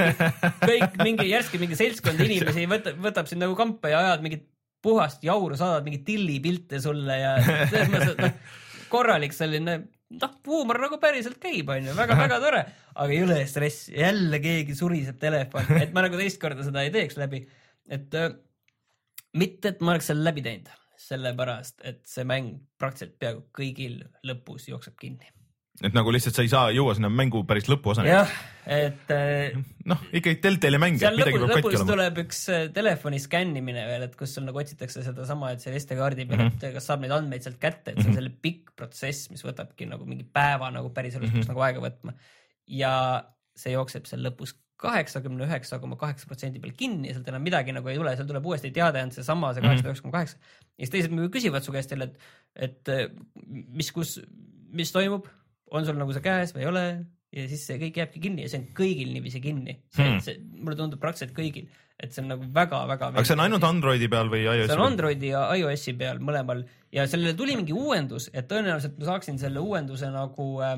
kõik 0.70 1.00
mingi 1.04 1.30
järsku 1.30 1.60
mingi 1.62 1.78
seltskond 1.80 2.20
inimesi 2.26 2.68
võtab, 2.70 3.00
võtab 3.06 3.32
sind 3.32 3.44
nagu 3.46 3.56
kampa 3.58 3.92
ja 3.94 4.02
ajad 4.04 4.26
mingit 4.26 4.46
puhast 4.86 5.24
jauru, 5.26 5.58
saadavad 5.58 5.88
mingeid 5.88 6.06
tillipilte 6.08 6.80
sulle 6.84 7.20
ja 7.22 7.36
selles 7.72 7.92
mõttes, 7.94 8.14
et 8.14 8.24
noh, 8.26 8.58
korralik 8.92 9.36
selline 9.36 9.78
noh, 10.16 10.34
huumor 10.46 10.82
nagu 10.84 11.00
päriselt 11.02 11.40
käib, 11.42 11.72
onju, 11.74 11.96
väga-väga 11.98 12.40
tore, 12.44 12.64
aga 12.94 13.20
jõle 13.20 13.40
stress, 13.50 13.90
jälle 13.94 14.42
keegi 14.44 14.76
suriseb 14.78 15.20
telefoni, 15.22 15.80
et 15.82 15.96
ma 15.96 16.06
nagu 16.06 16.20
teist 16.20 16.42
korda 16.42 16.68
seda 16.68 16.84
ei 16.86 16.94
teeks 16.94 17.18
läbi, 17.22 17.42
et 17.96 18.20
äh, 18.20 18.34
mitte, 19.40 19.74
et 19.74 19.82
ma 19.82 19.96
oleks 19.96 20.12
selle 20.12 20.28
läbi 20.28 20.44
teinud, 20.46 20.70
sellepärast 21.06 21.82
et 21.88 22.04
see 22.10 22.28
mäng 22.28 22.60
praktiliselt 22.80 23.18
peaaegu 23.22 23.48
kõigil 23.56 24.04
lõpus 24.28 24.70
jookseb 24.70 25.00
kinni 25.00 25.35
et 25.84 25.96
nagu 25.96 26.12
lihtsalt 26.14 26.38
sa 26.38 26.44
ei 26.46 26.52
saa 26.52 26.70
jõua 26.72 26.94
sinna 26.96 27.10
mängu 27.12 27.42
päris 27.48 27.68
lõpuosani. 27.68 28.08
jah, 28.08 28.32
et 28.72 29.12
äh, 29.12 29.58
noh, 29.92 30.04
ikkagi 30.16 30.40
Deltali 30.44 30.80
mäng. 30.80 31.00
seal 31.02 31.18
lõpus, 31.20 31.44
lõpus 31.52 31.84
tuleb 31.90 32.20
üks 32.24 32.42
äh, 32.54 32.66
telefoni 32.76 33.20
skännimine 33.20 33.84
veel, 33.90 34.06
et 34.08 34.16
kus 34.20 34.38
sul 34.38 34.48
nagu 34.48 34.62
otsitakse 34.62 35.04
sedasama, 35.06 35.52
et 35.56 35.66
selle 35.66 35.82
SD-kaardi 35.82 36.28
peal 36.30 36.40
mm, 36.46 36.54
-hmm. 36.54 36.70
et 36.70 36.78
kas 36.80 36.88
saab 36.92 37.04
neid 37.04 37.16
andmeid 37.16 37.44
sealt 37.44 37.60
kätte, 37.60 37.92
et 37.92 38.00
see 38.00 38.08
on 38.08 38.14
mhm. 38.14 38.20
selle 38.22 38.32
pikk 38.48 38.72
protsess, 38.80 39.30
mis 39.34 39.44
võtabki 39.44 39.90
nagu 39.92 40.08
mingi 40.08 40.24
päeva 40.24 40.72
nagu 40.72 40.94
päriselus 40.96 41.28
mm 41.28 41.42
-hmm. 41.42 41.52
nagu 41.52 41.68
aega 41.68 41.84
võtma. 41.84 42.16
ja 42.72 42.94
see 43.56 43.76
jookseb 43.76 44.08
seal 44.08 44.24
lõpus 44.24 44.56
kaheksakümne 44.80 45.46
üheksa 45.46 45.80
koma 45.80 45.96
kaheksa 45.96 46.28
protsendi 46.28 46.60
peal 46.60 46.74
kinni 46.76 47.10
ja 47.10 47.16
sealt 47.16 47.28
enam 47.32 47.44
midagi 47.44 47.72
nagu 47.76 47.88
ei 47.88 47.96
tule, 48.00 48.16
seal 48.16 48.28
tuleb 48.28 48.46
uuesti 48.46 48.72
teade, 48.76 49.04
on 49.04 49.12
seesama, 49.12 49.54
see 49.54 49.60
mhm. 49.60 49.68
kaheksakümmend 49.68 49.92
üheksa 49.92 50.08
koma 50.08 50.18
kaheksa. 50.18 50.38
ja 50.78 50.84
siis 50.84 50.92
teised 50.96 51.12
muidugi 51.12 51.38
küsivad 51.38 51.64
su 51.64 51.76
käest 51.76 51.92
jälle, 51.92 52.12
et, 52.12 52.20
et 52.56 52.94
mis, 53.52 53.92
kus, 53.92 54.22
mis 54.72 54.92
toimub 54.92 55.28
on 55.72 55.86
sul 55.88 55.98
nagu 56.00 56.14
see 56.14 56.26
käes 56.26 56.54
või 56.56 56.66
ei 56.66 56.70
ole 56.70 56.86
ja 57.36 57.48
siis 57.52 57.66
see 57.68 57.80
kõik 57.82 58.00
jääbki 58.00 58.22
kinni 58.24 58.46
ja 58.46 58.52
see 58.52 58.62
on 58.62 58.70
kõigil 58.78 59.12
niiviisi 59.16 59.42
kinni. 59.44 59.80
see 59.94 60.06
hmm., 60.06 60.22
see 60.24 60.40
mulle 60.62 60.78
tundub 60.80 61.02
praktiliselt 61.02 61.36
kõigil, 61.36 61.68
et 62.00 62.14
see 62.16 62.24
on 62.24 62.32
nagu 62.32 62.48
väga-väga. 62.56 63.12
aga 63.12 63.26
see 63.28 63.36
on 63.38 63.46
ainult 63.46 63.68
Androidi 63.68 64.10
peal 64.12 64.32
või 64.32 64.44
iOS-i 64.46 64.62
peal? 64.62 64.72
see 64.72 64.80
on 64.80 64.88
Androidi 64.88 65.32
ja 65.34 65.46
iOS-i 65.60 65.96
peal 66.00 66.22
mõlemal 66.24 66.66
ja 66.96 67.08
sellele 67.12 67.36
tuli 67.38 67.58
mingi 67.60 67.76
uuendus, 67.76 68.30
et 68.34 68.48
tõenäoliselt 68.52 69.00
ma 69.02 69.10
saaksin 69.12 69.42
selle 69.42 69.64
uuenduse 69.64 70.12
nagu 70.14 70.52
äh,, 70.64 70.78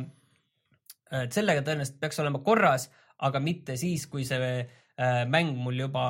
et 1.24 1.36
sellega 1.36 1.66
tõenäoliselt 1.68 2.00
peaks 2.02 2.24
olema 2.24 2.42
korras, 2.46 2.90
aga 3.28 3.42
mitte 3.44 3.78
siis, 3.80 4.08
kui 4.10 4.26
see 4.28 4.54
äh, 4.58 5.22
mäng 5.30 5.54
mul 5.62 5.86
juba 5.86 6.08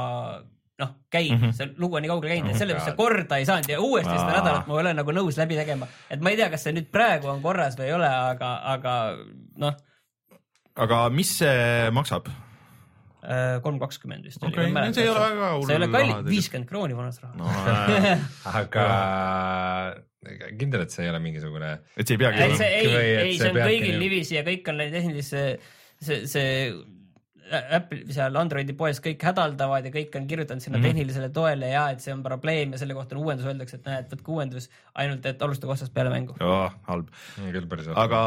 noh, 0.77 0.93
käib 1.09 1.33
mm, 1.33 1.41
-hmm. 1.41 1.53
see 1.57 1.69
lugu 1.81 1.97
on 1.97 2.05
nii 2.05 2.11
kaugele 2.11 2.33
käinud, 2.35 2.51
et 2.53 2.61
sellepärast 2.61 2.91
see 2.91 2.97
korda 2.97 3.37
ei 3.41 3.45
saanud 3.49 3.69
ja 3.71 3.79
uuesti 3.81 4.13
Aa. 4.13 4.17
seda 4.21 4.39
nädalat 4.39 4.67
ma 4.67 4.75
ei 4.75 4.81
ole 4.85 4.95
nagu 4.97 5.13
nõus 5.19 5.37
läbi 5.39 5.57
tegema. 5.57 5.87
et 6.09 6.21
ma 6.21 6.33
ei 6.33 6.39
tea, 6.39 6.49
kas 6.53 6.67
see 6.67 6.75
nüüd 6.77 6.89
praegu 6.93 7.31
on 7.33 7.41
korras 7.41 7.77
või 7.79 7.87
ei 7.89 7.93
ole, 7.97 8.09
aga, 8.09 8.51
aga 8.73 8.97
noh. 9.63 9.77
aga 10.75 11.07
mis 11.09 11.37
see 11.39 11.87
maksab? 11.91 12.29
Äh, 13.27 13.57
kolm 13.63 13.79
kakskümmend 13.81 14.27
vist 14.29 14.43
okay, 14.43 14.69
oli. 14.69 14.93
see 14.93 15.03
ei 15.03 15.09
ole 15.09 15.23
väga 15.23 15.47
hull. 15.55 15.65
see 15.65 15.73
ei 15.73 15.81
ole 15.81 15.87
kallis, 15.95 16.19
viiskümmend 16.27 16.69
krooni 16.69 16.97
vanast 16.97 17.23
raha 17.25 17.33
no, 17.41 17.49
aga 18.61 18.85
kindel, 20.59 20.83
et 20.85 20.93
see 20.93 21.07
ei 21.07 21.09
ole 21.09 21.23
mingisugune. 21.23 21.71
et 21.97 22.05
see 22.05 22.15
ei 22.15 22.21
peagi 22.21 22.43
olema. 22.43 22.69
ei, 22.69 22.91
ei, 23.23 23.33
see 23.39 23.49
on 23.49 23.59
kõigil 23.63 23.97
niiviisi 24.03 24.37
ja 24.37 24.45
kõik 24.45 24.69
on 24.71 24.85
tehnilise, 24.93 25.43
see, 25.97 26.21
see 26.29 26.53
Apple 27.77 28.13
seal 28.13 28.35
Androidi 28.39 28.75
poes 28.77 28.99
kõik 29.03 29.23
hädaldavad 29.29 29.87
ja 29.87 29.93
kõik 29.93 30.15
on 30.19 30.27
kirjutanud 30.27 30.63
sinna 30.63 30.77
mm 30.77 30.83
-hmm. 30.83 30.97
tehnilisele 30.97 31.29
toele 31.29 31.71
ja 31.71 31.87
et 31.93 32.03
see 32.03 32.13
on 32.13 32.23
probleem 32.23 32.71
ja 32.71 32.81
selle 32.81 32.93
kohta 32.97 33.15
on 33.15 33.23
uuendus, 33.23 33.45
öeldakse, 33.45 33.79
et 33.79 33.89
näed, 33.89 34.11
võtke 34.11 34.31
uuendus, 34.35 34.69
ainult 34.95 35.25
et 35.25 35.41
alustage 35.41 35.71
otsast 35.71 35.93
peale 35.93 36.13
mängu 36.13 36.35
oh,. 36.39 36.71
halb. 36.87 37.09
küll 37.39 37.67
päris 37.67 37.87
halb. 37.87 37.97
aga 37.97 38.21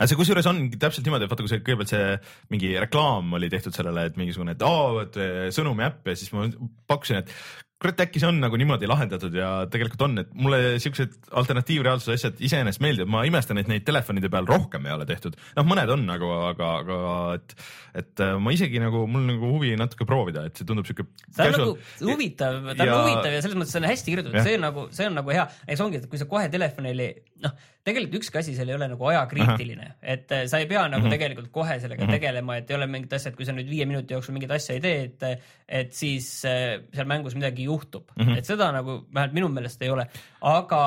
äh, 0.00 0.06
see 0.06 0.16
kusjuures 0.16 0.46
on 0.46 0.70
täpselt 0.70 1.06
niimoodi, 1.06 1.24
et 1.24 1.30
vaata, 1.30 1.42
kui 1.42 1.52
see 1.52 1.62
kõigepealt 1.62 1.94
see 1.94 2.18
mingi 2.50 2.74
reklaam 2.78 3.32
oli 3.32 3.50
tehtud 3.50 3.74
sellele, 3.74 4.08
et 4.08 4.16
mingisugune, 4.16 4.56
et 4.56 4.62
aa, 4.62 5.02
et 5.02 5.22
sõnumi 5.54 5.86
äpp 5.86 6.08
ja 6.08 6.16
siis 6.16 6.32
ma 6.32 6.48
pakkusin, 6.86 7.22
et 7.22 7.34
kurat, 7.78 8.00
äkki 8.02 8.18
see 8.18 8.26
on 8.26 8.40
nagu 8.42 8.58
niimoodi 8.58 8.88
lahendatud 8.90 9.34
ja 9.38 9.48
tegelikult 9.70 10.02
on, 10.08 10.22
et 10.24 10.30
mulle 10.34 10.58
siuksed 10.82 11.14
alternatiivreaalsuse 11.38 12.16
asjad 12.16 12.40
iseenesest 12.42 12.82
meeldivad, 12.82 13.10
ma 13.14 13.22
imestan, 13.28 13.60
et 13.62 13.70
neid 13.70 13.84
telefonide 13.86 14.30
peal 14.32 14.48
rohkem 14.50 14.88
ei 14.88 14.94
ole 14.96 15.06
tehtud. 15.06 15.38
noh, 15.56 15.66
mõned 15.68 15.92
on 15.94 16.02
nagu, 16.08 16.30
aga, 16.48 16.72
aga 16.82 16.98
et, 17.36 17.54
et 18.02 18.24
äh, 18.24 18.34
ma 18.42 18.54
isegi 18.54 18.82
nagu, 18.82 19.04
mul 19.10 19.28
nagu 19.30 19.52
huvi 19.54 19.76
natuke 19.78 20.08
proovida, 20.08 20.48
et 20.50 20.58
see 20.58 20.66
tundub 20.66 20.88
siuke. 20.90 21.06
see 21.30 21.46
on 21.46 21.54
casual. 21.54 21.74
nagu 21.76 22.12
huvitav, 22.12 22.60
ta 22.72 22.82
on 22.82 22.90
ja... 22.90 22.98
huvitav 23.04 23.36
ja 23.36 23.44
selles 23.46 23.60
mõttes 23.62 23.76
see 23.76 23.82
on 23.84 23.90
hästi 23.92 24.14
kirjutatud, 24.14 24.40
see 24.42 24.58
on 24.58 24.66
nagu, 24.66 24.86
see 24.98 25.10
on 25.10 25.18
nagu 25.20 25.36
hea, 25.36 25.46
näiteks 25.68 25.84
ongi, 25.86 26.02
et 26.02 26.10
kui 26.10 26.22
sa 26.22 26.30
kohe 26.30 26.50
telefonile, 26.50 27.08
noh, 27.46 27.54
tegelikult 27.88 28.20
ükski 28.20 28.40
asi 28.40 28.54
seal 28.56 28.70
ei 28.70 28.76
ole 28.76 28.88
nagu 28.92 29.08
ajakriitiline, 29.10 29.88
et 30.02 30.32
äh, 30.34 30.44
sa 30.50 30.60
ei 30.62 30.68
pea 30.70 30.84
nagu 30.86 31.02
mm 31.02 31.06
-hmm. 31.06 31.16
tegelikult 31.16 31.50
kohe 31.52 31.78
sellega 31.80 32.04
mm 32.04 32.08
-hmm. 32.08 32.20
tegelema, 32.20 32.56
et 32.56 32.70
ei 32.70 32.76
ole 32.76 32.86
mingit 32.86 33.12
asja, 33.12 33.32
et 33.32 33.36
kui 33.36 33.46
sa 33.48 33.52
nüüd 33.56 33.70
viie 33.70 33.86
minuti 33.86 34.14
jooksul 34.14 34.36
mingit 34.36 34.50
asja 34.50 34.74
ei 34.74 34.80
tee, 34.80 35.02
et, 35.04 35.44
et 35.68 35.92
siis 35.92 36.44
äh, 36.44 36.80
seal 36.94 37.06
mängus 37.06 37.34
midagi 37.34 37.64
juhtub 37.64 38.10
mm, 38.16 38.24
-hmm. 38.24 38.38
et 38.38 38.44
seda 38.44 38.72
nagu 38.72 39.04
vähemalt 39.14 39.34
minu 39.34 39.48
meelest 39.48 39.82
ei 39.82 39.90
ole, 39.90 40.06
aga 40.46 40.82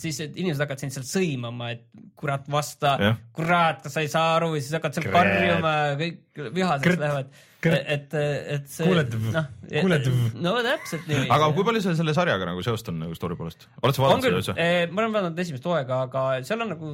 siis 0.00 0.20
inimesed 0.24 0.62
hakkavad 0.62 0.82
sind 0.84 0.94
sealt 0.94 1.08
sõimama, 1.08 1.72
et 1.74 1.84
kurat, 2.16 2.46
vasta, 2.52 2.94
kurat, 3.36 3.82
kas 3.84 3.96
sa 3.96 4.04
ei 4.04 4.08
saa 4.12 4.36
aru 4.38 4.54
ja 4.56 4.62
siis 4.62 4.76
hakkad 4.78 4.96
seal 4.96 5.10
karjuma, 5.12 5.74
kõik 6.00 6.40
vihaseks 6.56 7.02
lähevad. 7.02 7.36
Et, 7.66 8.12
et 8.14 8.66
see. 8.70 8.86
noh, 8.86 9.46
no 10.38 10.52
täpselt 10.62 11.08
nii. 11.10 11.24
aga 11.34 11.48
kui 11.56 11.64
palju 11.66 11.80
seal 11.82 11.96
selle 11.98 12.14
sarjaga 12.14 12.46
nagu 12.46 12.62
seost 12.62 12.92
on 12.92 13.00
nagu 13.02 13.16
story 13.18 13.34
poolest, 13.38 13.66
oled 13.82 13.96
sa 13.96 14.04
vaadanud 14.04 14.26
seda 14.28 14.38
üldse? 14.38 14.54
Ma 14.92 15.02
olen 15.02 15.16
vaadanud 15.16 15.42
esimest 15.42 15.66
hooaega, 15.66 16.04
aga 16.06 16.26
seal 16.46 16.62
on 16.62 16.70
nagu 16.76 16.92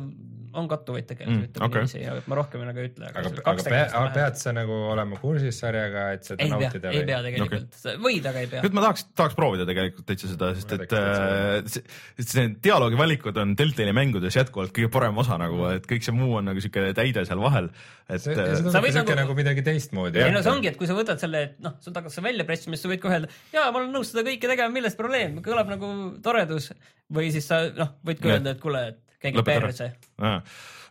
on 0.58 0.68
kattuvaid 0.68 1.06
tegelasi 1.08 1.34
mm,, 1.34 1.44
ütleme 1.48 1.66
okay. 1.66 1.84
niiviisi 1.86 2.02
ja 2.02 2.14
ma 2.28 2.36
rohkem 2.38 2.64
nagu 2.66 2.82
ei 2.82 2.90
ütle. 2.90 3.08
aga, 3.08 3.32
aga 3.52 3.64
pea, 3.66 3.84
aga 3.88 4.10
pead 4.16 4.38
sa 4.40 4.52
nagu 4.56 4.76
olema 4.92 5.18
kursis 5.20 5.60
sarjaga, 5.62 6.04
et 6.16 6.28
seda 6.28 6.44
ei 6.44 6.52
nautida 6.52 6.82
pea, 6.82 6.92
või? 6.92 7.00
ei 7.00 7.08
pea 7.08 7.20
tegelikult 7.26 7.78
okay., 7.78 8.00
võid, 8.06 8.28
aga 8.30 8.42
ei 8.42 8.50
pea. 8.52 8.64
nüüd 8.66 8.76
ma 8.76 8.84
tahaks, 8.86 9.06
tahaks 9.18 9.38
proovida 9.38 9.66
tegelikult 9.68 10.08
täitsa 10.08 10.30
seda, 10.32 10.50
sest 10.58 10.74
et 10.76 10.94
äh, 10.98 11.56
see, 11.72 11.84
see 12.20 12.46
dialoogi 12.64 13.00
valikud 13.00 13.40
on 13.42 13.54
Deltali 13.58 13.94
mängudes 13.96 14.38
jätkuvalt 14.38 14.74
kõige 14.76 14.90
parem 14.92 15.20
osa 15.22 15.38
nagu, 15.40 15.64
et 15.72 15.88
kõik 15.88 16.06
see 16.06 16.16
muu 16.16 16.38
on 16.40 16.50
nagu 16.50 16.64
siuke 16.64 16.88
täide 16.98 17.24
seal 17.28 17.42
vahel. 17.42 17.70
et 18.08 18.24
see, 18.24 18.34
see 18.36 18.48
äh, 18.62 18.90
siuke 18.90 19.16
nagu, 19.16 19.20
nagu 19.22 19.38
midagi 19.38 19.64
teistmoodi. 19.66 20.20
ei 20.22 20.34
no 20.34 20.44
see 20.44 20.52
ongi, 20.52 20.72
et 20.72 20.80
kui 20.80 20.90
sa 20.90 20.96
võtad 20.98 21.22
selle, 21.22 21.46
et 21.48 21.62
noh, 21.64 21.78
sul 21.84 21.96
hakkab 21.96 22.12
see 22.12 22.26
välja 22.28 22.48
pressima, 22.48 22.76
siis 22.76 22.84
sa 22.86 22.92
võid 22.92 23.04
kohe 23.04 23.20
öelda, 23.20 23.32
jaa, 23.54 23.70
ma 23.70 23.80
olen 23.80 23.94
nõus 23.94 24.12
seda 24.12 24.26
kõike 24.28 24.50
tegema, 24.50 24.74
milles 24.74 24.98
probleem, 24.98 25.40
kõlab 25.44 25.72
nagu 25.72 25.94
toredus. 26.24 26.72
või 27.12 27.32
siis 27.32 27.48
sa 27.48 27.64
noh, 27.76 27.96
võid 28.06 28.20
ka 28.22 28.30
öelda, 28.34 28.54
et 28.54 28.60
kuule, 28.62 28.84
et 28.92 29.11
käige 29.22 29.44
perse 29.46 29.92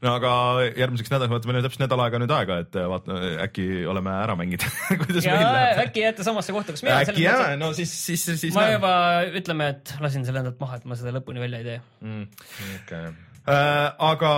no 0.02 0.14
aga 0.18 0.32
järgmiseks 0.78 1.12
nädalaks, 1.14 1.32
vaata 1.34 1.50
meil 1.50 1.60
on 1.60 1.66
täpselt 1.68 1.84
nädal 1.84 2.04
aega 2.06 2.22
nüüd 2.22 2.34
aega, 2.36 2.58
et 2.64 2.78
äh, 2.80 2.88
vaata 2.90 3.18
äkki 3.46 3.66
oleme 3.90 4.14
ära 4.24 4.36
mänginud 4.40 4.66
kuidas 5.04 5.28
ja, 5.28 5.36
meil 5.38 5.48
läheb. 5.48 5.82
äkki 5.86 6.06
jääte 6.06 6.26
samasse 6.28 6.56
kohta, 6.56 6.76
kus 6.76 6.86
mina. 6.86 7.02
äkki 7.06 7.26
jaa, 7.26 7.56
no 7.62 7.72
siis, 7.78 7.94
siis, 8.08 8.26
siis. 8.42 8.54
ma 8.58 8.68
juba 8.72 8.94
ütleme, 9.42 9.72
et 9.76 9.94
lasin 10.04 10.26
selle 10.28 10.42
endalt 10.44 10.62
maha, 10.62 10.82
et 10.82 10.88
ma 10.90 10.98
seda 11.00 11.14
lõpuni 11.20 11.44
välja 11.44 11.62
ei 11.62 11.68
tee 11.70 11.82
mm.. 12.02 12.48
Okay. 12.82 13.12
Äh, 13.42 13.88
aga 14.12 14.32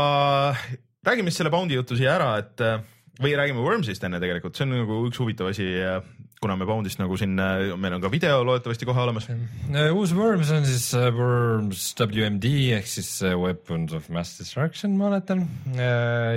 räägime 1.08 1.32
siis 1.32 1.44
selle 1.44 1.54
Boundi 1.54 1.80
jutu 1.80 1.98
siia 2.00 2.18
ära, 2.18 2.34
et 2.44 2.64
äh, 2.64 2.84
või 3.24 3.36
räägime 3.40 3.64
Wormsist 3.64 4.04
enne 4.04 4.20
tegelikult, 4.24 4.58
see 4.58 4.68
on 4.68 4.76
nagu 4.82 5.00
üks 5.08 5.22
huvitav 5.22 5.52
asi 5.54 5.70
äh, 5.80 6.02
kuna 6.44 6.58
me 6.60 6.68
Boundist 6.68 7.00
nagu 7.00 7.18
siin, 7.20 7.38
äh, 7.40 7.72
meil 7.80 7.96
on 7.98 8.04
ka 8.04 8.12
video 8.12 8.42
loodetavasti 8.48 8.88
kohe 8.90 9.06
olemas. 9.06 9.30
Äh, 9.30 9.90
uus 9.96 10.14
Worms 10.18 10.52
on 10.56 10.68
siis 10.68 10.90
äh, 11.00 11.10
Worms 11.16 11.86
WMD 12.00 12.52
ehk 12.78 12.90
siis 12.90 13.10
Weapons 13.40 13.96
of 13.96 14.10
Mass 14.14 14.38
Destruction, 14.42 14.98
ma 15.00 15.10
oletan. 15.12 15.48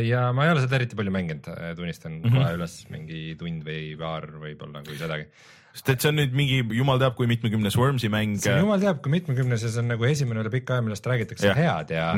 ja 0.06 0.30
ma 0.36 0.46
ei 0.46 0.54
ole 0.54 0.62
seda 0.64 0.78
eriti 0.78 0.98
palju 0.98 1.12
mänginud, 1.14 1.50
tunnistan 1.76 2.20
mm 2.20 2.24
-hmm. 2.24 2.38
kohe 2.38 2.56
üles 2.60 2.78
mingi 2.94 3.20
tund 3.40 3.66
või 3.66 3.92
paar 4.00 4.30
võib-olla, 4.42 4.84
kui 4.86 4.98
sedagi 5.00 5.28
sest 5.76 5.90
et 5.92 6.00
see 6.00 6.08
on 6.08 6.16
nüüd 6.16 6.32
mingi 6.36 6.62
jumal 6.78 7.00
teab 7.00 7.16
kui 7.18 7.28
mitmekümnes 7.28 7.76
Wormsi 7.76 8.08
mäng. 8.12 8.38
see 8.40 8.54
on 8.54 8.64
jumal 8.64 8.80
teab 8.80 9.02
kui 9.04 9.12
mitmekümnes 9.12 9.64
ja 9.66 9.70
see 9.72 9.82
on 9.82 9.90
nagu 9.92 10.08
esimene 10.08 10.40
üle 10.40 10.52
pika 10.52 10.76
aja, 10.76 10.84
millest 10.86 11.08
räägitakse 11.10 11.50
ja. 11.50 11.56
head 11.58 11.92
ja, 11.92 12.08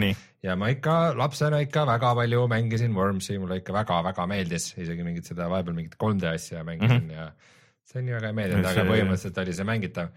ja 0.47 0.57
ma 0.59 0.71
ikka 0.75 1.17
lapsena 1.19 1.59
ikka 1.65 1.83
väga 1.89 2.15
palju 2.21 2.47
mängisin 2.51 2.95
Wormsi, 2.95 3.39
mulle 3.43 3.59
ikka 3.63 3.75
väga-väga 3.75 4.29
meeldis, 4.31 4.71
isegi 4.79 5.07
mingit 5.07 5.31
seda 5.31 5.51
vahepeal 5.51 5.79
mingit 5.79 5.99
3D 5.99 6.31
asja 6.31 6.63
mängisin 6.67 7.09
mm 7.09 7.11
-hmm. 7.11 7.19
ja 7.19 7.57
see 7.89 8.03
nii 8.05 8.17
väga 8.19 8.33
ei 8.33 8.37
meeldinud, 8.37 8.69
aga 8.69 8.85
põhimõtteliselt 8.89 9.41
oli 9.45 9.55
see 9.57 9.69
mängitav. 9.69 10.11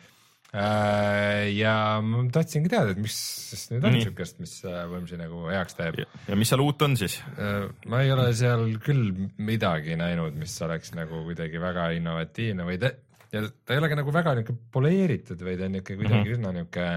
Äh, 0.52 1.46
ja 1.56 1.74
ma 2.04 2.26
tahtsingi 2.36 2.68
teada, 2.72 2.92
et 2.92 3.00
mis 3.00 3.16
siis 3.16 3.70
nüüd 3.72 3.86
on 3.88 3.94
siukest, 4.02 4.42
mis 4.44 4.58
äh, 4.68 4.82
Wormsi 4.92 5.16
nagu 5.16 5.46
heaks 5.48 5.78
teeb. 5.78 6.02
ja 6.28 6.36
mis 6.36 6.52
seal 6.52 6.64
uut 6.64 6.84
on 6.84 6.98
siis? 7.00 7.22
Äh, 7.40 7.70
ma 7.88 8.02
ei 8.04 8.12
ole 8.12 8.26
seal 8.36 8.66
küll 8.84 9.14
midagi 9.40 9.96
näinud, 10.00 10.36
mis 10.36 10.58
oleks 10.68 10.92
nagu 10.98 11.24
kuidagi 11.30 11.62
väga 11.64 11.88
innovatiivne 11.96 12.68
või 12.68 12.76
ta, 12.84 12.92
ja 13.32 13.46
ta 13.48 13.78
ei 13.78 13.80
ole 13.80 13.92
ka 13.94 14.02
nagu 14.02 14.16
väga 14.18 14.36
niuke 14.42 14.58
poleeritud 14.76 15.48
või 15.48 15.56
ta 15.56 15.70
on 15.70 15.78
niuke 15.78 15.96
kuidagi 15.96 16.20
mm 16.20 16.28
-hmm. 16.28 16.36
üsna 16.36 16.54
niuke, 16.60 16.90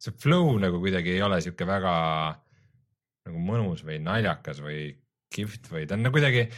see 0.00 0.16
flow 0.24 0.56
nagu 0.62 0.80
kuidagi 0.80 1.12
ei 1.12 1.22
ole 1.28 1.42
siuke 1.44 1.68
väga 1.68 1.94
nagu 3.28 3.46
mõnus 3.52 3.84
või 3.84 4.00
naljakas 4.00 4.64
või 4.64 4.94
kihvt 5.32 5.68
või 5.72 5.84
ta 5.84 6.00
on 6.00 6.08
nagu 6.08 6.16
kuidagi 6.16 6.48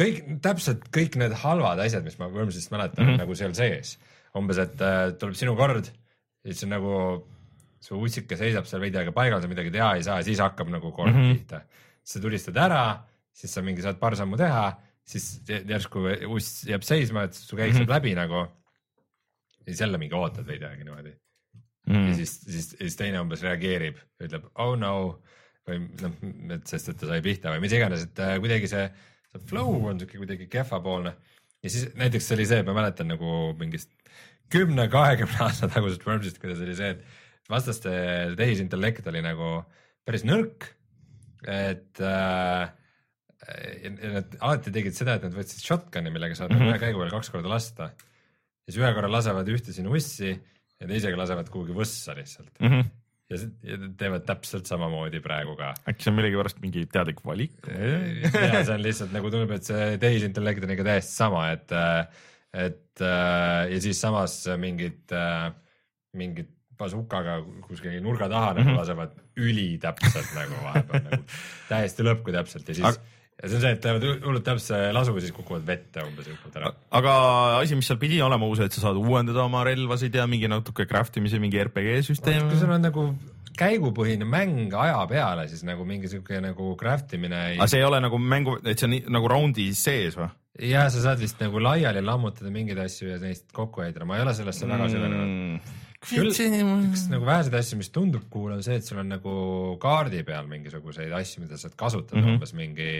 kõik, 0.00 0.22
täpselt 0.44 0.86
kõik 0.94 1.16
need 1.20 1.32
halvad 1.42 1.80
asjad, 1.84 2.04
mis 2.04 2.18
ma 2.18 2.28
Wormsist 2.32 2.70
mäletan 2.72 3.04
mm. 3.04 3.10
-hmm. 3.12 3.18
nagu 3.24 3.34
seal 3.34 3.54
sees. 3.54 3.98
umbes, 4.36 4.58
et 4.58 4.80
äh, 4.80 5.12
tuleb 5.20 5.34
sinu 5.36 5.56
kord 5.56 5.90
siis 6.46 6.62
on 6.64 6.70
nagu 6.72 6.92
su 7.82 7.98
ussike 8.00 8.36
seisab 8.38 8.64
seal 8.66 8.80
veidi 8.80 8.96
aega 8.98 9.12
paigal, 9.12 9.42
sa 9.42 9.48
midagi 9.50 9.70
teha 9.74 9.90
ei 9.96 10.02
saa, 10.02 10.22
siis 10.22 10.38
hakkab 10.40 10.68
nagu 10.72 10.92
kord 10.92 11.12
mm. 11.12 11.20
-hmm. 11.20 11.36
pihta. 11.38 11.60
sa 12.04 12.20
tulistad 12.20 12.56
ära, 12.56 13.02
siis 13.32 13.52
sa 13.54 13.62
mingi 13.62 13.82
saad 13.82 13.98
paar 14.00 14.16
sammu 14.16 14.36
teha, 14.36 14.72
siis 15.04 15.42
jä- 15.48 15.62
järsku 15.68 16.00
uss 16.34 16.64
jääb 16.66 16.82
seisma, 16.82 17.22
et 17.24 17.34
su 17.34 17.56
käik 17.56 17.72
saab 17.74 17.82
Mhm. 17.88 17.90
läbi 17.92 18.14
nagu. 18.14 18.34
ja 19.66 19.66
siis 19.72 19.80
jälle 19.80 19.98
mingi 19.98 20.14
ootad 20.14 20.46
veidi 20.46 20.64
aega 20.64 20.84
niimoodi 20.84 21.12
Mm. 21.86 22.08
ja 22.08 22.14
siis, 22.14 22.40
siis, 22.40 22.68
siis 22.78 22.96
teine 22.96 23.20
umbes 23.20 23.42
reageerib, 23.42 23.96
ütleb 24.22 24.44
oh 24.54 24.76
no 24.78 25.18
või 25.68 25.80
noh, 26.00 26.12
et 26.54 26.66
sest, 26.66 26.88
et 26.88 26.96
ta 26.98 27.06
sai 27.06 27.20
pihta 27.22 27.50
või 27.50 27.60
mis 27.60 27.72
iganes, 27.72 28.02
et 28.06 28.18
äh, 28.22 28.38
kuidagi 28.38 28.68
see, 28.70 28.84
see 29.32 29.48
flow 29.48 29.88
on 29.88 30.00
siuke 30.00 30.20
kuidagi 30.20 30.48
kehvapoolne. 30.52 31.14
ja 31.62 31.70
siis 31.70 31.88
näiteks 31.98 32.28
see 32.28 32.36
oli 32.38 32.46
see, 32.50 32.62
ma 32.66 32.76
mäletan 32.76 33.10
nagu 33.12 33.52
mingist 33.58 33.90
kümne, 34.52 34.88
kahekümne 34.92 35.46
aasta 35.46 35.68
tagusest 35.72 36.06
Wormsist, 36.06 36.38
kuidas 36.42 36.60
oli 36.64 36.76
see, 36.76 36.92
et 36.96 37.50
vastaste 37.50 37.90
tehisintellekt 38.38 39.06
oli 39.10 39.22
nagu 39.24 39.58
päris 40.06 40.26
nõrk. 40.28 40.68
et 41.48 41.98
äh, 41.98 42.70
nad 44.12 44.36
alati 44.38 44.70
tegid 44.74 44.94
seda, 44.94 45.16
et 45.18 45.24
nad 45.26 45.34
võtsid 45.34 45.64
shotgun'i, 45.64 46.12
millega 46.14 46.36
saad 46.38 46.52
mm. 46.52 46.60
-hmm. 46.60 46.70
ühe 46.70 46.82
käigu 46.84 47.00
peale 47.02 47.14
kaks 47.16 47.32
korda 47.34 47.50
lasta. 47.50 47.90
ja 47.92 48.70
siis 48.70 48.82
ühe 48.82 48.92
korra 48.94 49.10
lasevad 49.10 49.48
ühte 49.50 49.74
sinu 49.74 49.96
ussi 49.98 50.30
ja 50.32 50.86
teisega 50.86 51.18
lasevad 51.18 51.50
kuhugi 51.50 51.74
võssa 51.74 52.14
lihtsalt 52.18 52.52
Mm 52.60 52.68
-hmm. 52.68 52.90
Ja, 53.32 53.38
ja 53.72 53.78
teevad 53.98 54.24
täpselt 54.28 54.68
samamoodi 54.70 55.20
praegu 55.24 55.56
ka. 55.58 55.72
äkki 55.90 56.04
see 56.06 56.12
on 56.12 56.18
millegipärast 56.20 56.60
mingi 56.64 56.84
teadlik 56.92 57.20
valik? 57.26 57.54
ja 57.66 58.62
see 58.64 58.74
on 58.76 58.82
lihtsalt 58.84 59.12
nagu 59.16 59.30
tundub, 59.32 59.50
et 59.56 59.66
see 59.68 59.96
tehisintellekt 60.02 60.64
on 60.66 60.74
ikka 60.76 60.86
täiesti 60.92 61.14
sama, 61.16 61.46
et, 61.56 61.72
et 62.52 63.02
ja 63.02 63.78
siis 63.80 64.00
samas 64.02 64.36
mingid, 64.60 65.12
mingid 66.18 66.50
basukaga 66.82 67.38
kuskil 67.68 67.94
nurga 68.02 68.26
taha 68.32 68.54
nagu 68.58 68.70
Mhm. 68.72 68.78
lasevad 68.80 69.12
ülitäpselt 69.38 70.32
nagu 70.36 70.56
vahepeal 70.64 71.04
nagu 71.08 71.22
täiesti 71.72 72.04
lõpku 72.06 72.32
täpselt 72.34 72.68
ja 72.68 72.74
siis 72.74 72.88
Aga- 72.88 73.20
ja 73.42 73.50
see 73.50 73.58
on 73.58 73.64
see, 73.64 73.74
et 73.74 73.82
teevad 73.82 74.06
hullult 74.22 74.44
täpse 74.46 74.78
lasu 74.94 75.14
ja 75.18 75.24
siis 75.24 75.34
kukuvad 75.34 75.66
vette 75.66 76.04
umbes 76.06 76.30
hüppavad 76.30 76.58
ära. 76.60 76.72
aga 76.98 77.14
asi, 77.58 77.78
mis 77.78 77.90
seal 77.90 78.00
pidi 78.02 78.20
olema 78.22 78.48
uus, 78.48 78.62
et 78.62 78.74
sa 78.74 78.86
saad 78.86 79.00
uuendada 79.00 79.42
oma 79.44 79.64
relvasid 79.66 80.14
ja 80.14 80.28
mingi 80.30 80.50
natuke 80.50 80.86
craft 80.90 81.18
imise, 81.20 81.42
mingi 81.42 81.60
RPG 81.62 82.02
süsteem 82.06 82.46
kui 82.50 82.60
sul 82.60 82.70
on 82.72 82.86
nagu 82.86 83.08
käigupõhine 83.58 84.24
mäng 84.28 84.72
aja 84.78 85.00
peale, 85.10 85.48
siis 85.50 85.64
nagu 85.68 85.84
mingi 85.88 86.08
siuke 86.08 86.38
nagu 86.40 86.72
craft 86.80 87.18
imine 87.18 87.42
ei 87.50 87.58
aga 87.58 87.68
see 87.68 87.82
ei 87.82 87.88
ole 87.88 88.00
nagu 88.04 88.20
mängu, 88.20 88.56
et 88.62 88.78
see 88.78 88.88
on 88.88 88.96
nii, 88.96 89.04
nagu 89.18 89.28
raundi 89.32 89.68
sees 89.76 90.16
või? 90.18 90.30
ja 90.72 90.86
sa 90.92 91.02
saad 91.04 91.22
vist 91.22 91.40
nagu 91.42 91.60
laiali 91.62 92.02
lammutada 92.04 92.52
mingeid 92.52 92.80
asju 92.84 93.10
ja 93.10 93.18
neist 93.22 93.48
kokku 93.56 93.84
heidra, 93.84 94.06
ma 94.08 94.18
ei 94.18 94.26
ole 94.26 94.34
sellesse 94.36 94.68
väga 94.68 94.88
süvenenud. 94.92 95.72
Küll- 96.02 96.32
üks 96.32 97.04
nagu 97.12 97.26
väheseid 97.28 97.54
asju, 97.54 97.78
mis 97.78 97.92
tundub 97.94 98.24
cool, 98.32 98.56
on 98.56 98.64
see, 98.64 98.80
et 98.80 98.88
sul 98.88 98.98
on 99.02 99.12
nagu 99.12 99.34
kaardi 99.82 100.24
peal 100.26 100.48
mingisuguseid 100.50 101.12
asju, 101.14 101.44
mida 101.44 101.60
saad 101.60 101.76
kasutada 101.78 102.18
mm. 102.18 102.26
-hmm. 102.26 102.40
umbes 102.40 102.54
mingi, 102.58 102.90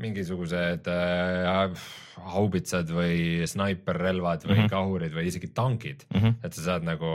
mingisugused 0.00 0.90
äh, 0.92 1.86
haubitsad 2.34 2.92
või 2.92 3.46
snaiperrelvad 3.48 4.44
või 4.44 4.52
mm. 4.52 4.60
-hmm. 4.60 4.72
kahurid 4.74 5.16
või 5.16 5.24
isegi 5.32 5.50
tankid 5.56 6.04
mm. 6.10 6.20
-hmm. 6.20 6.36
et 6.44 6.58
sa 6.58 6.66
saad 6.68 6.86
nagu 6.86 7.14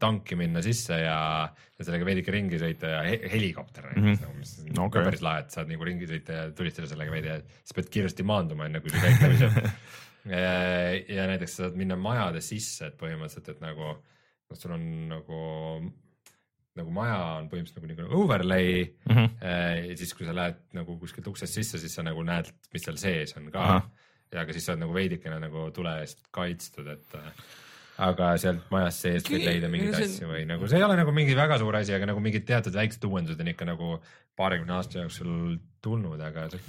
tanki 0.00 0.40
minna 0.40 0.64
sisse 0.64 1.02
ja, 1.02 1.20
ja 1.52 1.84
sellega 1.84 2.08
veidike 2.08 2.32
ringi 2.32 2.60
sõita 2.60 2.96
ja 2.96 3.04
he 3.04 3.20
helikopter 3.36 3.92
näiteks 3.92 4.24
mm. 4.24 4.32
-hmm. 4.32 4.40
mis 4.40 4.56
on 4.72 4.88
okay. 4.88 5.04
päris 5.04 5.22
lahe, 5.22 5.44
et 5.44 5.50
saad 5.52 5.68
nagu 5.68 5.84
ringi 5.84 6.08
sõita 6.08 6.40
ja 6.40 6.50
tulistada 6.56 6.88
sellega 6.88 7.12
veidi 7.12 7.32
ja 7.34 7.38
siis 7.44 7.76
pead 7.76 7.92
kiiresti 7.92 8.24
maanduma, 8.24 8.66
enne 8.66 8.80
kui 8.80 8.90
su 8.90 9.04
käik 9.04 9.20
läbi 9.20 9.40
saab 9.44 9.62
ja, 10.32 10.58
ja 11.20 11.26
näiteks 11.30 11.56
sa 11.56 11.66
saad 11.66 11.76
minna 11.78 11.96
majade 11.96 12.40
sisse, 12.40 12.88
et 12.88 12.96
põhimõtteliselt, 13.00 13.52
et 13.52 13.60
nagu 13.64 13.96
noh, 14.50 14.58
sul 14.58 14.72
on 14.76 14.84
nagu, 15.10 15.40
nagu 16.76 16.92
maja 16.94 17.18
on 17.40 17.48
põhimõtteliselt 17.50 17.80
nagu 17.80 17.90
niisugune 17.90 18.22
overlay 18.22 18.72
Mm 19.08 19.14
-hmm. 19.16 19.28
eh, 19.42 19.90
ja 19.90 19.96
siis, 19.96 20.14
kui 20.14 20.26
sa 20.26 20.34
lähed 20.36 20.58
nagu 20.76 20.98
kuskilt 21.00 21.26
uksest 21.32 21.54
sisse, 21.54 21.78
siis 21.78 21.94
sa 21.94 22.02
nagu 22.06 22.22
näed, 22.22 22.50
mis 22.72 22.82
seal 22.86 22.96
sees 23.00 23.36
on 23.36 23.50
ka 23.50 23.62
Ahah.. 23.62 23.86
ja 24.32 24.40
aga 24.42 24.52
siis 24.52 24.64
sa 24.66 24.72
oled 24.72 24.80
nagu 24.84 24.94
veidikene 24.94 25.38
nagu 25.40 25.70
tule 25.74 26.00
eest 26.00 26.22
kaitstud, 26.30 26.86
et 26.92 27.14
äh, 27.14 27.32
aga 27.98 28.34
sealt 28.38 28.66
majast 28.70 29.00
seest 29.06 29.30
võid 29.32 29.44
leida 29.46 29.68
mingeid 29.72 29.94
See- 29.96 30.04
asju 30.04 30.28
või 30.28 30.44
nagu 30.46 30.68
see 30.68 30.76
ei 30.78 30.84
ole 30.84 30.96
nagu 30.96 31.12
mingi 31.16 31.34
väga 31.36 31.58
suur 31.58 31.76
asi, 31.76 31.94
aga 31.96 32.06
nagu 32.12 32.20
mingid 32.20 32.44
teatud 32.46 32.74
väiksed 32.74 33.04
uuendused 33.08 33.40
on 33.40 33.48
ikka 33.48 33.64
nagu 33.64 34.00
paarikümne 34.36 34.72
aasta 34.76 34.98
jooksul 35.00 35.56
tulnud, 35.80 36.20
aga 36.20 36.50
see, 36.50 36.60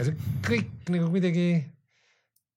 see 0.00 0.14
kõik 0.42 0.90
nagu 0.90 1.10
kuidagi, 1.12 1.64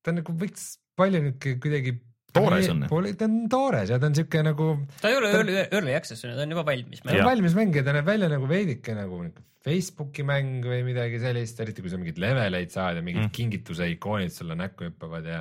ta 0.02 0.12
on 0.12 0.16
nagu 0.24 0.34
võiks 0.34 0.80
palju 0.98 1.22
niuke 1.22 1.60
kuidagi 1.62 2.00
Toores 2.36 2.70
on. 2.70 2.84
ta 3.18 3.26
on 3.26 3.36
toores 3.50 3.90
ja 3.90 3.98
ta 4.00 4.06
on 4.12 4.16
siuke 4.16 4.44
nagu 4.44 4.70
ta 5.02 5.10
ei 5.10 5.16
ole 5.18 5.32
Ta- 5.32 5.38
early, 5.42 5.58
early 5.72 5.96
access, 5.96 6.22
ta 6.22 6.36
on 6.44 6.52
juba 6.56 6.64
valmis. 6.68 7.02
ta 7.02 7.12
on 7.16 7.26
valmis 7.32 7.56
mäng 7.58 7.76
ja 7.76 7.84
ta 7.84 7.94
näeb 7.96 8.06
välja 8.06 8.30
nagu 8.30 8.48
veidike 8.50 8.96
nagu 8.98 9.24
Facebooki 9.66 10.22
mäng 10.22 10.62
või 10.62 10.84
midagi 10.86 11.18
sellist, 11.20 11.58
eriti 11.60 11.82
kui 11.82 11.90
sa 11.90 11.98
mingeid 11.98 12.20
leveleid 12.22 12.70
saad 12.70 13.00
ja 13.00 13.02
mingid 13.02 13.24
Mm. 13.24 13.30
mm. 13.32 13.34
kingituse 13.34 13.88
ikoonid 13.96 14.30
sulle 14.36 14.54
näkku 14.56 14.86
hüppavad 14.86 15.26
ja, 15.26 15.40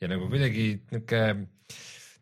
ja 0.00 0.08
nagu 0.08 0.28
kuidagi 0.30 0.70
niuke, 0.94 1.20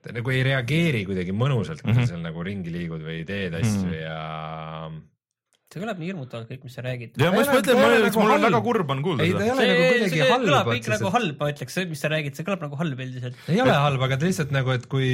ta 0.02 0.12
nagu 0.16 0.30
ei 0.34 0.42
reageeri 0.42 1.04
kuidagi 1.06 1.30
mõnusalt, 1.36 1.82
kui 1.82 1.92
Mhm. 1.92 2.00
sa 2.02 2.06
seal 2.14 2.22
nagu 2.24 2.42
ringi 2.42 2.70
liigud 2.74 3.02
või 3.06 3.22
teed 3.26 3.54
asju 3.54 3.86
Mhm. 3.86 3.94
mm. 3.94 4.00
ja 4.02 4.90
see 5.76 5.84
kõlab 5.84 5.98
nii 6.00 6.08
hirmutavalt 6.10 6.48
kõik, 6.50 6.62
mis 6.66 6.76
sa 6.78 6.84
räägid. 6.86 7.18
ja 7.20 7.30
ma 7.34 7.42
just 7.42 7.52
mõtlen, 7.52 7.80
ole, 7.80 7.98
mul 8.00 8.06
nagu 8.06 8.22
on 8.22 8.30
väga 8.32 8.48
halb. 8.48 8.68
kurb 8.70 8.92
on 8.94 9.02
kuulda 9.04 9.26
ei, 9.26 9.34
ta 9.36 9.42
ei 9.44 9.50
seda. 9.50 9.58
nagu 9.60 9.82
see, 9.82 9.90
kuidagi 9.92 10.20
see 10.22 10.30
halb 10.30 10.46
kõlab 10.48 10.70
kõik 10.72 10.88
nagu 10.94 11.12
halb, 11.16 11.42
ma 11.42 11.50
ütleks, 11.52 11.76
mis 11.92 12.04
sa 12.06 12.10
räägid, 12.12 12.38
see 12.38 12.46
kõlab 12.48 12.64
nagu 12.66 12.80
halb 12.80 13.02
üldiselt. 13.06 13.44
ei 13.52 13.60
ole 13.60 13.76
halb, 13.84 14.06
aga 14.08 14.18
lihtsalt 14.24 14.56
nagu, 14.56 14.72
et 14.72 14.88
kui, 14.90 15.10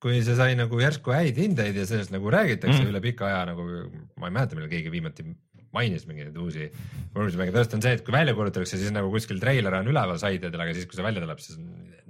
kui 0.00 0.22
see 0.24 0.38
sai 0.38 0.56
nagu 0.58 0.80
järsku 0.80 1.12
häid 1.12 1.38
hindeid 1.42 1.76
ja 1.76 1.84
sellest 1.90 2.14
nagu 2.14 2.32
räägitakse 2.32 2.80
Mm. 2.80 2.90
üle 2.94 3.04
pika 3.04 3.28
aja 3.28 3.44
nagu, 3.52 3.68
ma 4.16 4.30
ei 4.30 4.34
mäleta, 4.38 4.56
millal 4.56 4.72
keegi 4.72 4.90
viimati 4.94 5.26
mainis 5.74 6.06
mingeid 6.08 6.36
uusi 6.40 6.70
Wormsi 7.14 7.36
mänge, 7.40 7.52
tõesti 7.52 7.76
on 7.76 7.82
see, 7.84 7.92
et 7.98 8.04
kui 8.06 8.14
välja 8.14 8.34
kuulutatakse, 8.36 8.78
siis 8.80 8.92
nagu 8.94 9.10
kuskil 9.12 9.40
treiler 9.42 9.74
on 9.80 9.90
üleval 9.90 10.18
saidadel, 10.20 10.62
aga 10.64 10.74
siis, 10.76 10.86
kui 10.88 10.96
see 10.96 11.04
välja 11.04 11.20
tuleb, 11.24 11.42
siis 11.44 11.58
on 11.58 11.66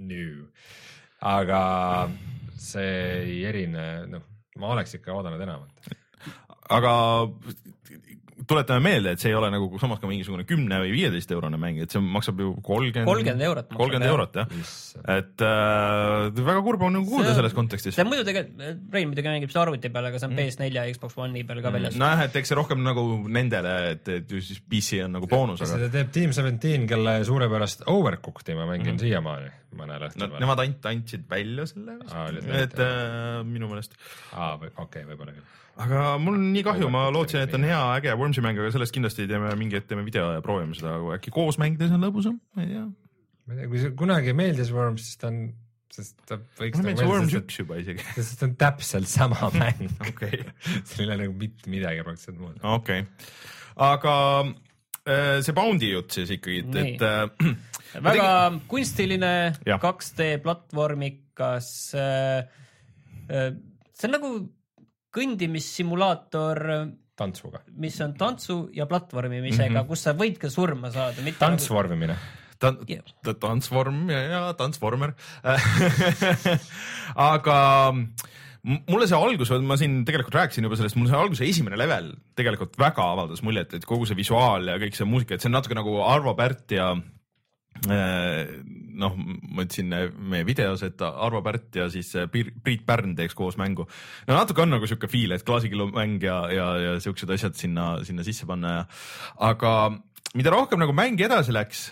new. 0.09 0.45
aga 1.19 1.61
see 2.59 2.93
ei 3.25 3.39
erine, 3.49 3.87
noh, 4.11 4.23
ma 4.59 4.71
oleks 4.75 4.95
ikka 4.99 5.15
oodanud 5.15 5.43
enamat. 5.43 5.91
aga 6.69 6.93
tuletame 8.49 8.81
meelde, 8.83 9.13
et 9.13 9.21
see 9.21 9.31
ei 9.31 9.37
ole 9.37 9.51
nagu 9.53 9.79
samas 9.81 10.01
ka 10.01 10.09
mingisugune 10.09 10.45
kümne 10.49 10.79
või 10.81 10.93
viieteist 10.95 11.31
eurone 11.35 11.59
mäng, 11.61 11.81
et 11.83 11.93
see 11.93 12.01
maksab 12.01 12.41
ju 12.41 12.55
kolmkümmend. 12.65 13.09
kolmkümmend 13.09 13.45
eurot 13.45 13.69
kolmkümmend 13.73 14.07
jah. 14.07 14.15
eurot 14.15 14.39
jah, 14.39 14.55
et 15.15 15.45
äh, 15.45 16.41
väga 16.49 16.63
kurb 16.65 16.85
on 16.87 16.97
nagu 16.97 17.09
kuulda 17.09 17.29
See- 17.29 17.39
selles 17.39 17.55
kontekstis 17.57 17.97
see. 17.97 18.05
on 18.05 18.11
muidu 18.11 18.25
tegelikult, 18.27 18.65
Rein 18.93 19.11
muidugi 19.11 19.29
mängib 19.29 19.53
seda 19.53 19.67
arvuti 19.67 19.93
peal, 19.93 20.09
aga 20.09 20.21
see 20.21 20.31
on 20.31 20.35
PS4 20.39 20.71
ja 20.79 20.87
Xbox 20.95 21.17
One'i 21.21 21.45
peal 21.47 21.63
ka 21.65 21.73
väljas. 21.75 21.99
nojah, 22.01 22.25
et 22.25 22.41
eks 22.41 22.53
see 22.53 22.59
rohkem 22.59 22.83
nagu 22.85 23.05
nendele, 23.29 23.75
et, 23.93 24.13
et 24.17 24.35
ju 24.35 24.41
siis 24.43 24.63
PC 24.65 25.03
on 25.05 25.17
nagu 25.19 25.29
boonus, 25.29 25.61
aga 25.65 25.77
seda 25.77 25.93
teeb 25.93 26.11
Team 26.15 26.35
Seventeen, 26.35 26.89
kelle 26.89 27.19
suurepärast 27.29 27.85
Overcooked'i 27.91 28.57
ma 28.57 28.65
mängin 28.69 28.95
mm. 28.95 29.03
siiamaani 29.05 29.53
mõnel 29.77 30.09
õhtul. 30.09 30.33
nemad 30.41 30.63
ainult 30.63 30.89
andsid 30.89 31.25
välja 31.29 31.65
selle 31.69 31.99
vist 32.01 32.49
et 32.63 32.77
äh, 32.81 33.41
minu 33.45 33.69
meelest. 33.69 33.95
aa, 34.33 34.55
okei 34.57 34.73
okay,, 34.85 35.05
võib-olla 35.11 35.35
küll. 35.35 35.57
Aga 35.79 36.17
mul 36.21 36.37
on 36.39 36.49
nii 36.53 36.63
kahju, 36.65 36.89
ma 36.93 37.05
lootsin, 37.13 37.45
et 37.45 37.55
on 37.55 37.65
hea 37.67 37.79
äge 37.99 38.15
Wormsi 38.19 38.43
mäng, 38.45 38.59
aga 38.59 38.71
sellest 38.73 38.95
kindlasti 38.95 39.27
teeme 39.29 39.51
mingi 39.59 39.77
hetk 39.77 39.89
teeme 39.91 40.05
video 40.07 40.31
ja 40.35 40.43
proovime 40.45 40.77
seda, 40.77 40.97
äkki 41.15 41.33
koos 41.35 41.59
mängides 41.61 41.93
on 41.95 42.03
lõbusam, 42.05 42.37
ma 42.55 42.65
ei 42.65 42.73
tea. 42.73 42.85
ma 43.45 43.55
ei 43.55 43.61
tea, 43.61 43.71
kui 43.71 43.83
see 43.83 43.95
kunagi 43.99 44.35
meeldis 44.37 44.71
Worms, 44.75 45.05
siis 45.07 45.21
ta 45.21 45.29
on, 45.31 45.39
sest 45.95 46.17
ta 46.29 46.39
võiks 46.39 46.81
mulle 46.81 46.95
nagu 46.95 47.05
meeldis 47.05 47.11
Worms 47.13 47.37
üks 47.41 47.61
juba 47.61 47.79
isegi. 47.83 48.05
sest 48.17 48.41
ta 48.41 48.49
on 48.49 48.57
täpselt 48.65 49.11
sama 49.11 49.51
mäng. 49.61 49.85
okei, 50.07 50.43
seal 50.89 51.05
ei 51.05 51.07
ole 51.07 51.19
nagu 51.23 51.37
mitte 51.45 51.71
midagi 51.71 52.05
praktiliselt 52.07 52.41
muud. 52.41 52.59
okei, 52.75 53.05
aga 53.89 54.15
äh, 54.43 55.39
see 55.45 55.57
Bounty 55.57 55.93
jutt 55.93 56.19
siis 56.19 56.35
ikkagi, 56.35 56.65
et, 56.65 56.79
et 56.83 57.07
äh, 57.07 57.57
väga 58.09 58.29
kunstiline 58.69 59.33
Jah. 59.65 59.81
2D 59.81 60.37
platvormikas 60.43 61.73
äh,. 61.97 62.47
Äh, 63.29 63.51
see 63.93 64.07
on 64.07 64.15
nagu 64.15 64.29
kõndimissimulaator, 65.15 66.63
tantsuga. 67.19 67.63
mis 67.81 67.97
on 68.05 68.15
tantsu 68.17 68.59
ja 68.75 68.87
platvormimisega 68.89 69.69
mm. 69.69 69.79
-hmm. 69.81 69.89
kus 69.89 70.05
sa 70.07 70.15
võid 70.17 70.37
ka 70.41 70.51
surma 70.53 70.91
saada, 70.93 71.23
mitte 71.25 71.41
tantsvormimine. 71.41 72.17
ta 72.59 72.73
ta 73.23 73.33
transform 73.39 74.09
ja, 74.11 74.19
ja 74.19 74.41
transformer 74.59 75.13
aga 77.33 77.57
m- 77.93 78.81
mulle 78.87 79.07
see 79.07 79.19
algus, 79.19 79.51
ma 79.63 79.77
siin 79.79 80.01
tegelikult 80.05 80.35
rääkisin 80.35 80.67
juba 80.67 80.79
sellest, 80.79 80.97
mulle 80.99 81.13
see 81.13 81.21
alguse 81.21 81.47
esimene 81.47 81.79
level 81.79 82.11
tegelikult 82.35 82.75
väga 82.79 83.05
avaldas 83.13 83.43
muljet, 83.43 83.73
et 83.73 83.87
kogu 83.87 84.05
see 84.05 84.19
visuaal 84.19 84.67
ja 84.67 84.75
kõik 84.81 84.97
see 84.97 85.07
muusika, 85.07 85.35
et 85.35 85.41
see 85.41 85.51
on 85.51 85.57
natuke 85.57 85.77
nagu 85.77 86.01
Arvo 86.03 86.35
Pärt 86.35 86.75
ja 86.75 86.91
äh, 86.93 87.07
noh, 88.99 89.15
ma 89.15 89.63
ütlesin 89.63 89.93
äh, 89.95 90.09
meie 90.11 90.45
videos, 90.47 90.83
et 90.87 91.01
Arvo 91.05 91.41
Pärt 91.45 91.77
ja 91.79 91.87
siis 91.91 92.11
äh, 92.19 92.27
Priit 92.29 92.83
Pärn 92.87 93.15
teeks 93.17 93.37
koos 93.37 93.57
mängu. 93.59 93.87
no 94.27 94.35
natuke 94.35 94.63
on 94.63 94.75
nagu 94.75 94.89
sihuke 94.89 95.09
feel, 95.11 95.35
et 95.35 95.45
klaasikillumäng 95.47 96.19
ja, 96.23 96.41
ja, 96.53 96.67
ja 96.83 96.97
siuksed 97.03 97.31
asjad 97.35 97.57
sinna, 97.59 97.91
sinna 98.07 98.25
sisse 98.27 98.47
panna 98.49 98.73
ja, 98.73 98.83
aga 99.51 99.73
mida 100.35 100.53
rohkem 100.53 100.81
nagu 100.83 100.95
mäng 100.95 101.21
edasi 101.21 101.55
läks, 101.55 101.87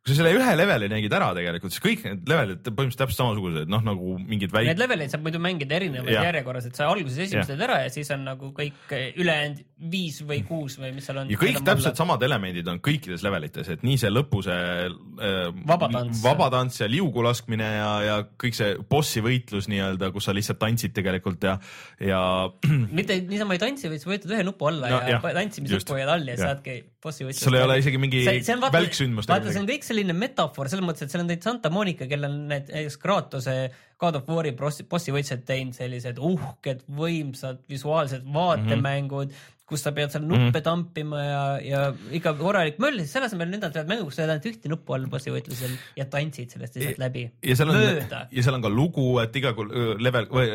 kui 0.00 0.14
sa 0.14 0.22
selle 0.22 0.30
ühe 0.32 0.52
leveli 0.56 0.86
nägid 0.88 1.12
ära 1.12 1.26
tegelikult, 1.36 1.74
siis 1.74 1.82
kõik 1.84 2.04
need 2.06 2.30
levelid 2.30 2.62
põhimõtteliselt 2.64 3.02
täpselt 3.02 3.20
samasugused, 3.20 3.68
noh 3.68 3.82
nagu 3.84 4.14
mingid 4.16 4.48
Need 4.48 4.54
väiksed. 4.54 4.80
leveleid 4.80 5.12
saab 5.12 5.26
muidu 5.26 5.40
mängida 5.44 5.76
erinevas 5.76 6.08
Jah. 6.08 6.24
järjekorras, 6.30 6.68
et 6.70 6.78
sa 6.78 6.86
alguses 6.88 7.18
esimesed 7.26 7.52
teed 7.52 7.64
ära 7.66 7.82
ja 7.82 7.90
siis 7.92 8.08
on 8.14 8.24
nagu 8.24 8.48
kõik 8.56 8.94
ülejäänud 8.96 9.60
viis 9.92 10.22
või 10.24 10.40
kuus 10.48 10.78
või 10.80 10.94
mis 10.96 11.04
seal 11.08 11.20
on. 11.20 11.32
ja 11.32 11.40
kõik 11.40 11.60
täpselt 11.66 12.00
samad 12.00 12.24
elemendid 12.24 12.68
on 12.72 12.80
kõikides 12.84 13.24
levelites, 13.26 13.68
et 13.76 13.84
nii 13.84 13.98
see 14.00 14.12
lõpu 14.12 14.40
see 14.46 14.88
äh, 14.88 15.52
Vabatants. 15.68 16.22
vabatants 16.24 16.80
ja 16.80 16.88
liugu 16.88 17.24
laskmine 17.24 17.68
ja, 17.68 17.90
ja 18.06 18.16
kõik 18.40 18.56
see 18.56 18.78
bossi 18.88 19.20
võitlus 19.24 19.68
nii-öelda, 19.68 20.10
kus 20.16 20.30
sa 20.30 20.36
lihtsalt 20.36 20.62
tantsid 20.64 20.96
tegelikult 20.96 21.44
ja, 21.44 21.58
ja 22.00 22.22
mitte 22.98 23.20
niisama 23.28 23.58
ei 23.58 23.62
tantsi, 23.66 23.92
vaid 23.92 24.00
sa 24.00 24.12
vajutad 24.14 24.32
ühe 24.38 24.48
nupu 24.48 24.72
alla 24.72 24.88
No 24.90 25.02
ja, 25.04 25.20
ja 25.20 25.34
tantsimisnupu 25.36 25.98
hoiad 25.98 26.08
all 26.08 26.24
ja 26.24 26.34
Jah. 26.34 26.46
saadki 26.48 26.80
bossi 27.04 27.26
võitlust. 27.26 27.44
sul 27.44 27.56
ei 27.58 27.64
ole 27.66 27.76
isegi 27.80 28.00
mingi 28.00 28.24
välksündmust 28.24 29.28
ega 29.28 29.36
vaata, 29.36 29.52
see 29.52 29.62
on 29.62 29.68
kõik 29.68 29.86
selline 29.90 30.16
metafoor 30.16 30.70
selles 30.70 30.86
mõttes, 30.86 31.06
et 31.06 31.12
seal 31.12 31.24
on 31.24 31.30
neid 31.30 31.44
Santa 31.44 31.70
Monica, 31.72 32.08
kellel 32.10 32.30
on 32.30 32.42
need 32.50 32.70
näiteks 32.70 32.98
Kratose 33.02 33.56
God 34.00 34.16
of 34.16 34.28
War'i 34.30 34.52
bossi 34.56 35.12
võitlused 35.12 35.46
teinud 35.48 35.76
sellised 35.76 36.20
uhked, 36.24 36.84
võimsad 36.96 37.64
visuaalsed 37.68 38.28
vaatemängud 38.32 39.26
mm, 39.28 39.34
-hmm. 39.34 39.58
kus 39.70 39.84
sa 39.84 39.92
pead 39.96 40.14
seal 40.14 40.24
nuppe 40.24 40.40
mm 40.40 40.52
-hmm. 40.54 40.64
tampima 40.68 41.22
ja, 41.22 41.42
ja 41.64 41.82
ikka 42.10 42.34
korralik 42.38 42.80
möll, 42.82 43.04
selle 43.06 43.28
asemel 43.28 43.50
nüüd 43.50 43.62
nad 43.66 43.74
teevad 43.74 43.92
mängu, 43.92 44.08
kus 44.08 44.16
sa 44.18 44.26
ainult 44.26 44.48
ühte 44.52 44.72
nuppu 44.72 44.96
all 44.96 45.06
bossi 45.12 45.34
võitlusel 45.34 45.76
ja 45.96 46.06
tantsid 46.14 46.56
sellest 46.56 46.76
lihtsalt 46.76 47.02
läbi. 47.04 47.26
ja 47.42 47.56
seal 47.56 47.74
on 47.74 47.82
ja 48.30 48.42
seal 48.42 48.54
on 48.54 48.62
ka 48.62 48.72
lugu, 48.72 49.18
et 49.20 49.36
iga 49.36 49.54
level 49.98 50.30
või 50.30 50.48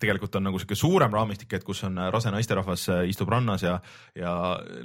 tegelikult 0.00 0.38
on 0.38 0.46
nagu 0.48 0.60
sihuke 0.60 0.78
suurem 0.78 1.12
raamistik, 1.12 1.52
et 1.56 1.64
kus 1.66 1.82
on 1.88 1.98
rase 2.12 2.32
naisterahvas 2.34 2.88
äh, 2.92 3.02
istub 3.10 3.30
rannas 3.32 3.64
ja, 3.66 3.78
ja 4.18 4.34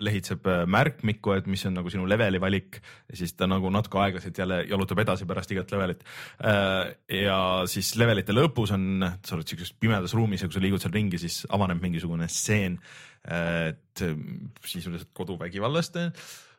lehitseb 0.02 0.48
äh, 0.48 0.64
märkmikku, 0.66 1.36
et 1.38 1.50
mis 1.52 1.66
on 1.70 1.78
nagu 1.80 1.94
sinu 1.94 2.08
leveli 2.10 2.42
valik 2.42 2.82
siis 3.14 3.34
ta 3.38 3.48
nagu 3.50 3.70
natuke 3.74 4.00
aeglaselt 4.02 4.38
jälle 4.38 4.64
jalutab 4.70 5.04
edasi 5.04 5.28
pärast 5.30 5.52
igat 5.52 5.72
levelit. 5.72 6.04
ja 7.12 7.38
siis 7.70 7.94
levelite 8.00 8.34
lõpus 8.34 8.74
on, 8.76 9.06
sa 9.26 9.36
oled 9.36 9.48
siukses 9.48 9.74
pimedas 9.74 10.14
ruumis 10.18 10.42
ja 10.42 10.50
kui 10.50 10.58
sa 10.58 10.64
liigud 10.64 10.84
seal 10.84 10.94
ringi, 10.96 11.20
siis 11.22 11.44
avaneb 11.52 11.82
mingisugune 11.84 12.28
stseen, 12.32 12.78
et 13.26 14.02
äh, 14.06 14.16
sisuliselt 14.66 15.12
koduvägivallast 15.18 16.00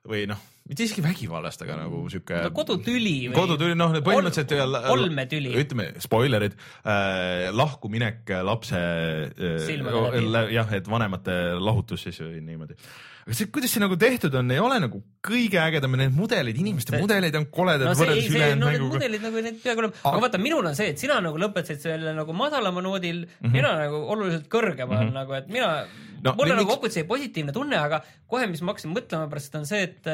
või 0.09 0.27
noh, 0.31 0.39
mitte 0.69 0.85
isegi 0.87 1.03
vägivallast, 1.05 1.63
aga 1.65 1.77
nagu 1.81 2.03
sihuke 2.13 2.43
kodutüli 2.55 3.15
või 3.31 3.37
kodutüli, 3.37 3.77
noh 3.79 3.95
põhimõtteliselt 3.99 4.53
Ol- 4.63 4.77
olmetüli. 4.95 5.55
ütleme 5.59 5.89
spoilerid 6.03 6.55
äh,, 6.55 7.49
lahkuminek 7.51 8.31
lapse 8.47 8.79
äh, 8.79 10.53
jah, 10.55 10.77
et 10.79 10.87
vanemate 10.91 11.39
lahutus 11.59 12.07
siis 12.07 12.21
või 12.23 12.39
niimoodi. 12.47 12.77
aga 13.27 13.37
see, 13.39 13.49
kuidas 13.55 13.75
see 13.75 13.83
nagu 13.83 13.99
tehtud 13.99 14.35
on, 14.39 14.55
ei 14.55 14.63
ole 14.63 14.79
nagu 14.85 15.03
kõige 15.27 15.59
ägedam, 15.63 15.99
need 15.99 16.15
mudelid, 16.15 16.59
inimeste 16.63 16.95
See- 16.95 17.03
mudelid 17.03 17.37
on 17.39 17.49
koledad 17.55 17.91
no 17.91 17.97
võrreldes 17.99 18.31
ülejäänud 18.31 18.63
no 18.63 18.71
mänguga. 18.71 18.95
mudelid 19.01 19.27
nagu 19.27 19.45
need 19.49 19.59
peaaegu 19.65 19.85
olema, 19.85 19.99
aga 20.13 20.23
vaata, 20.27 20.43
minul 20.47 20.71
on 20.71 20.79
see, 20.79 20.89
et 20.95 21.03
sina 21.03 21.19
nagu 21.27 21.43
lõpetasid 21.43 21.83
selle 21.89 22.15
nagu 22.17 22.39
madalama 22.39 22.83
noodil 22.87 23.25
mm. 23.27 23.35
-hmm. 23.43 23.53
mina 23.59 23.75
nagu 23.83 24.01
oluliselt 24.15 24.47
kõrgemal 24.53 25.03
mm 25.03 25.11
-hmm. 25.11 25.21
nagu, 25.21 25.39
et 25.43 25.49
mina 25.51 25.75
No, 26.23 26.37
mul 26.39 26.47
on 26.47 26.53
miks- 26.53 26.61
nagu 26.63 26.71
hoopis 26.71 26.93
see 26.95 27.03
positiivne 27.05 27.51
tunne, 27.53 27.75
aga 27.77 27.99
kohe, 28.31 28.47
mis 28.47 28.61
ma 28.63 28.71
hakkasin 28.71 28.93
mõtlema 28.95 29.27
pärast 29.27 29.57
on 29.59 29.65
see, 29.67 29.83
et 29.89 30.07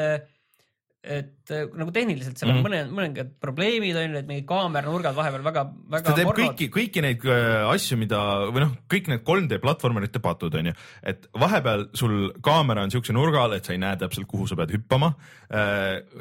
et 0.99 1.51
nagu 1.79 1.93
tehniliselt 1.95 2.37
seal 2.37 2.49
on 2.51 2.57
mm 2.57 2.65
-hmm. 2.65 2.67
mõned, 2.67 2.89
mõningad 2.91 3.29
probleemid 3.39 3.95
on 3.95 4.11
ju, 4.11 4.19
et 4.19 4.27
mingid 4.27 4.45
kaameranurgad 4.49 5.15
vahepeal 5.15 5.43
väga, 5.45 5.63
väga 5.89 6.09
ta 6.09 6.15
teeb 6.17 6.27
pornod. 6.27 6.51
kõiki, 6.51 6.67
kõiki 6.75 7.01
neid 7.01 7.23
äh, 7.23 7.69
asju, 7.71 7.97
mida 7.97 8.19
või 8.51 8.65
noh, 8.65 8.73
kõik 8.91 9.07
need 9.07 9.23
3D 9.23 9.61
platvormerite 9.63 10.19
patud 10.19 10.57
on 10.59 10.71
ju, 10.71 10.73
et 11.03 11.29
vahepeal 11.39 11.87
sul 11.93 12.33
kaamera 12.43 12.83
on 12.83 12.91
siukse 12.91 13.15
nurga 13.15 13.45
all, 13.45 13.55
et 13.55 13.65
sa 13.65 13.73
ei 13.73 13.79
näe 13.79 13.95
täpselt, 13.95 14.27
kuhu 14.27 14.47
sa 14.47 14.55
pead 14.59 14.75
hüppama. 14.75 15.13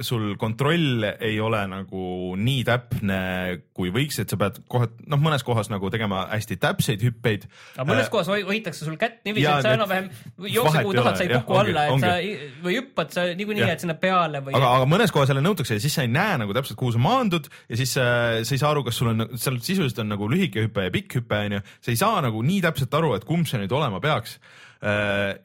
sul 0.00 0.36
kontroll 0.36 1.04
ei 1.20 1.40
ole 1.40 1.66
nagu 1.68 2.34
nii 2.36 2.62
täpne, 2.64 3.18
kui 3.74 3.90
võiks, 3.90 4.16
et 4.22 4.30
sa 4.30 4.38
pead 4.40 4.62
kohe 4.68 4.86
noh, 5.06 5.20
mõnes 5.20 5.44
kohas 5.44 5.68
nagu 5.68 5.90
tegema 5.90 6.26
hästi 6.30 6.56
täpseid 6.56 7.02
hüppeid. 7.02 7.44
aga 7.76 7.84
mõnes 7.92 8.08
kohas 8.08 8.28
hoi- 8.28 8.46
hoitakse 8.46 8.84
sul 8.84 8.96
kätt 8.96 9.20
niiviisi, 9.26 9.50
et 9.50 9.62
sa 9.62 9.74
enam-vähem 9.74 10.08
jooksed 10.38 10.82
kuhu 10.82 10.94
tahad, 10.94 11.16
sa 11.16 11.24
ei 11.24 11.34
kuku 11.34 11.52
alla, 11.52 11.84
et 11.84 12.00
sa 12.00 12.14
ongi. 12.14 12.30
ei- 12.30 12.50
või 12.62 12.78
hüppad 12.80 13.10
sa 13.10 13.26
niikuinii 13.34 13.66
jääd 13.66 13.84
sinna 13.84 13.94
peale 13.94 14.40
või 14.40 14.54
aga, 14.54 14.67
aga 14.76 14.88
mõnes 14.90 15.12
kohas 15.14 15.32
jälle 15.32 15.42
nõutakse 15.44 15.78
ja 15.78 15.82
siis 15.82 15.96
sa 15.98 16.04
ei 16.06 16.12
näe 16.12 16.38
nagu 16.42 16.54
täpselt, 16.56 16.78
kuhu 16.80 16.94
sa 16.94 17.02
maandud 17.02 17.48
ja 17.68 17.80
siis 17.80 17.96
äh, 18.00 18.40
sa 18.46 18.54
ei 18.54 18.62
saa 18.62 18.72
aru, 18.74 18.84
kas 18.86 19.00
sul 19.00 19.12
on, 19.12 19.26
seal 19.36 19.58
sisuliselt 19.64 20.02
on 20.04 20.12
nagu 20.14 20.30
lühike 20.30 20.66
hüpe 20.66 20.88
ja 20.88 20.94
pikk 20.94 21.20
hüpe 21.20 21.42
onju, 21.48 21.60
sa 21.84 21.94
ei 21.94 22.00
saa 22.00 22.22
nagu 22.24 22.42
nii 22.44 22.62
täpselt 22.64 22.96
aru, 22.98 23.14
et 23.16 23.28
kumb 23.28 23.48
see 23.48 23.60
nüüd 23.62 23.74
olema 23.74 24.00
peaks. 24.04 24.38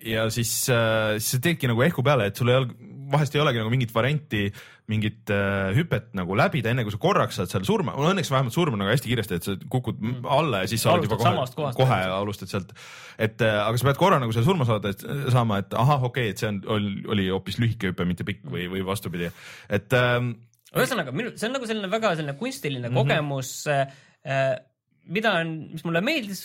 ja 0.05 0.27
siis, 0.29 0.49
siis 0.69 1.29
sa 1.33 1.39
teedki 1.41 1.65
nagu 1.65 1.81
ehku 1.81 2.03
peale, 2.05 2.27
et 2.29 2.37
sul 2.37 2.51
ei 2.51 2.59
ole, 2.59 2.67
vahest 3.09 3.33
ei 3.33 3.41
olegi 3.41 3.61
nagu 3.61 3.71
mingit 3.73 3.93
varianti, 3.95 4.43
mingit 4.91 5.31
äh, 5.31 5.71
hüpet 5.77 6.09
nagu 6.17 6.35
läbida, 6.35 6.73
enne 6.73 6.83
kui 6.83 6.91
sa 6.91 6.99
korraks 7.01 7.37
saad 7.39 7.51
seal 7.51 7.63
surma, 7.67 7.93
õnneks 7.95 8.31
vähemalt 8.33 8.55
surma 8.55 8.79
nagu 8.79 8.91
hästi 8.91 9.11
kiiresti, 9.11 9.37
et 9.39 9.47
sa 9.47 9.55
kukud 9.71 10.01
mm. 10.01 10.25
alla 10.37 10.63
ja 10.63 10.71
siis 10.71 10.83
sa 10.83 10.91
oled 10.95 11.07
juba 11.07 11.19
kohe 11.55 11.71
kohe 11.77 11.99
alustad 12.17 12.51
sealt. 12.51 12.73
et 13.15 13.43
äh, 13.45 13.59
aga 13.63 13.79
sa 13.79 13.87
pead 13.89 14.01
korra 14.01 14.19
nagu 14.19 14.35
selle 14.35 14.49
surma 14.49 14.67
saada, 14.67 14.91
et 14.91 15.05
saama, 15.31 15.61
et 15.63 15.77
ahah, 15.79 16.03
okei 16.09 16.27
okay,, 16.27 16.35
et 16.35 16.43
see 16.43 16.51
on, 16.51 16.89
oli 17.15 17.29
hoopis 17.31 17.61
lühike 17.63 17.93
hüpe, 17.93 18.07
mitte 18.09 18.27
pikk 18.27 18.43
või, 18.43 18.67
või 18.73 18.83
vastupidi, 18.87 19.31
et 19.71 19.95
ähm, 19.99 20.33
ühesõnaga, 20.75 21.15
see 21.31 21.47
on 21.47 21.55
nagu 21.55 21.69
selline 21.69 21.91
väga 21.93 22.15
selline 22.17 22.35
kunstiline 22.41 22.89
mm 22.89 22.91
-hmm. 22.91 23.13
kogemus 23.15 23.55
äh,, 23.71 24.59
mida 25.07 25.37
on, 25.39 25.55
mis 25.71 25.87
mulle 25.87 26.03
meeldis 26.03 26.43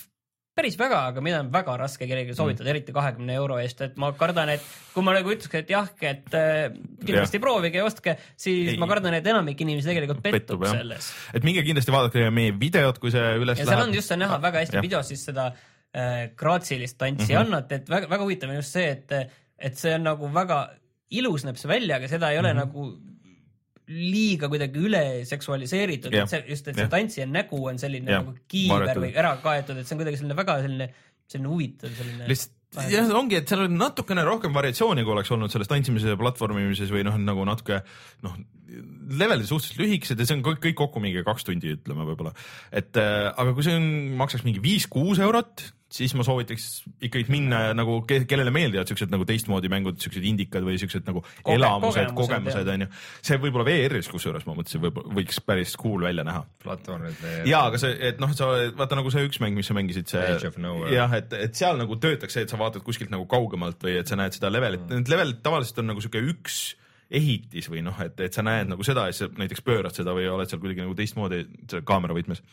päris 0.59 0.77
väga, 0.79 1.01
aga 1.13 1.23
mida 1.25 1.41
on 1.43 1.51
väga 1.55 1.77
raske 1.81 2.07
kellelegi 2.07 2.35
soovitada 2.37 2.67
mm, 2.67 2.73
eriti 2.75 2.95
kahekümne 2.97 3.37
euro 3.39 3.59
eest, 3.63 3.83
et 3.87 3.99
ma 4.01 4.11
kardan, 4.19 4.51
et 4.57 4.65
kui 4.95 5.05
ma 5.07 5.15
nagu 5.17 5.33
ütleks, 5.33 5.55
et 5.61 5.73
jah, 5.73 5.89
et 6.03 6.37
äh, 6.37 6.59
kindlasti 7.05 7.41
proovige 7.43 7.81
ja 7.81 7.87
ostke, 7.87 8.17
siis 8.39 8.75
Ei. 8.75 8.81
ma 8.81 8.89
kardan, 8.91 9.17
et 9.19 9.31
enamik 9.31 9.63
inimesi 9.65 9.93
tegelikult 9.93 10.23
pettub, 10.25 10.59
Pettub, 10.59 10.67
selles. 10.73 11.11
et 11.39 11.47
minge 11.47 11.65
kindlasti 11.67 11.95
vaadake 11.95 12.29
meie 12.35 12.55
videot, 12.59 12.99
kui 13.03 13.15
see 13.15 13.35
üles 13.39 13.63
ja 13.63 13.69
seal 13.69 13.85
on 13.85 13.89
läheb. 13.89 14.01
just 14.01 14.15
see 14.15 14.21
näha 14.21 14.41
väga 14.43 14.65
hästi 14.65 14.81
Jah. 14.81 14.87
videos 14.89 15.13
siis 15.13 15.25
seda 15.31 15.51
äh, 15.53 16.29
graatsilist 16.39 16.99
tantsi 16.99 17.33
mm 17.33 17.37
-hmm. 17.37 17.47
annat, 17.47 17.73
et 17.79 17.91
väga, 17.91 18.11
väga 18.11 18.27
huvitav 18.27 18.51
on 18.51 18.61
just 18.61 18.75
see, 18.75 18.91
et, 18.97 19.39
et 19.59 19.79
see 19.79 19.95
on 19.95 20.07
nagu 20.11 20.33
väga 20.35 20.65
ilus 21.11 21.47
näeb 21.47 21.57
see 21.61 21.71
välja, 21.71 21.97
aga 21.97 22.09
seda 22.09 22.33
ei 22.33 22.39
ole 22.39 22.53
mm 22.53 22.59
-hmm. 22.59 22.67
nagu 22.67 23.08
liiga 23.89 24.51
kuidagi 24.53 24.85
üle 24.85 25.03
seksualiseeritud, 25.29 26.13
et 26.13 26.31
see 26.31 26.45
just, 26.51 26.69
et 26.69 26.77
see 26.77 26.91
tantsija 26.93 27.27
nägu 27.31 27.61
on 27.71 27.81
selline 27.81 28.13
Jah, 28.13 28.25
nagu 28.25 28.37
kiiver 28.51 29.01
või 29.01 29.13
ära 29.17 29.35
kaetud, 29.43 29.81
et 29.81 29.89
see 29.89 29.97
on 29.97 30.03
kuidagi 30.03 30.21
selline 30.21 30.37
väga 30.39 30.61
selline, 30.65 30.89
selline 31.29 31.53
huvitav 31.55 31.95
selline. 31.97 32.29
lihtsalt 32.29 32.57
jah, 32.93 33.09
ongi, 33.17 33.39
et 33.41 33.49
seal 33.49 33.65
on 33.65 33.79
natukene 33.81 34.25
rohkem 34.27 34.53
variatsiooni, 34.57 35.05
kui 35.07 35.15
oleks 35.15 35.33
olnud 35.33 35.53
selles 35.53 35.71
tantsimise 35.71 36.13
ja 36.13 36.21
platvormimises 36.21 36.93
või 36.93 37.05
noh, 37.07 37.17
nagu 37.23 37.47
natuke 37.49 37.81
noh, 38.27 38.37
levelid 39.19 39.49
suhteliselt 39.49 39.81
lühikesed 39.81 40.21
ja 40.21 40.29
see 40.29 40.37
on 40.37 40.45
kõik, 40.45 40.61
kõik 40.67 40.77
kokku 40.83 41.03
mingi 41.03 41.25
kaks 41.27 41.49
tundi, 41.49 41.73
ütleme 41.79 42.05
võib-olla. 42.11 42.35
et 42.69 43.01
äh, 43.01 43.31
aga 43.33 43.57
kui 43.57 43.65
see 43.65 43.79
on, 43.79 43.89
maksaks 44.21 44.45
mingi 44.45 44.61
viis-kuus 44.65 45.23
eurot, 45.25 45.65
siis 45.89 46.13
ma 46.17 46.25
soovitaks 46.27 46.65
ikkagi 47.09 47.33
minna 47.33 47.73
nagu, 47.77 48.01
kellele 48.05 48.53
meeldivad 48.53 48.91
siuksed 48.91 49.13
nagu 49.13 49.25
teistmoodi 49.29 49.71
mängud, 49.73 49.97
siuksed 50.03 50.25
indikad 50.29 50.67
või 50.67 50.77
siuksed 50.81 51.07
nagu 51.09 51.23
Koge- 51.25 51.55
elamused, 51.57 52.11
kogemused, 52.17 52.69
onju. 52.75 52.89
see 53.25 53.41
võib-olla 53.41 53.65
VR-is 53.69 54.11
kusjuures 54.13 54.45
ma 54.49 54.57
mõtlesin, 54.59 54.83
võib-olla 54.85 55.17
võiks 55.17 55.41
päris 55.49 55.73
cool 55.81 56.05
välja 56.05 56.27
näha 56.29 56.45
platvormid. 56.65 57.23
ja, 57.49 57.63
aga 57.71 57.81
see, 57.81 57.95
et 58.11 58.21
noh, 58.21 58.35
sa 58.37 58.51
vaata 58.77 59.01
nagu 59.01 59.13
see 59.15 59.25
üks 59.31 59.41
mäng, 59.45 59.57
mis 59.57 59.71
sa 59.71 59.79
mängisid, 59.79 60.13
see 60.13 60.27
Age 60.35 60.53
of 60.53 60.61
Nowhere. 60.61 60.93
jah, 60.93 61.17
et, 61.17 61.33
et 61.49 61.57
seal 61.57 61.81
nagu 61.81 61.97
töötaks 61.97 62.37
see, 62.37 62.45
et 62.45 62.53
sa 62.53 62.61
vaatad 62.61 62.85
kuskilt 62.85 63.13
nagu 63.15 63.25
kaugemalt 63.31 63.81
või 63.89 63.97
et 64.03 64.13
sa 64.13 64.21
näed 64.21 64.37
seda 64.37 64.53
levelit 64.53 64.85
mm., 64.85 65.01
need 65.01 65.15
levelid 65.15 65.41
tavaliselt 65.45 65.81
on 65.81 65.93
nagu 65.95 66.05
sihuke 66.05 66.21
üks 66.35 66.61
ehitis 67.09 67.71
või 67.73 67.81
noh, 67.87 67.97
et, 68.05 68.19
et 68.21 68.37
sa 68.37 68.45
näed 68.45 68.69
nagu 68.69 68.85
seda 68.85 69.07
ja 69.09 69.17
siis 69.17 69.33
näiteks 69.41 69.65
pöörad 69.65 69.97
seda 69.97 70.13
või 70.13 70.29
oled 70.29 70.51
seal 70.51 70.61
kuidagi 70.61 70.85
nagu 70.85 70.97
teistmoodi 70.99 71.47
kaamera 71.89 72.13
võtmes 72.13 72.45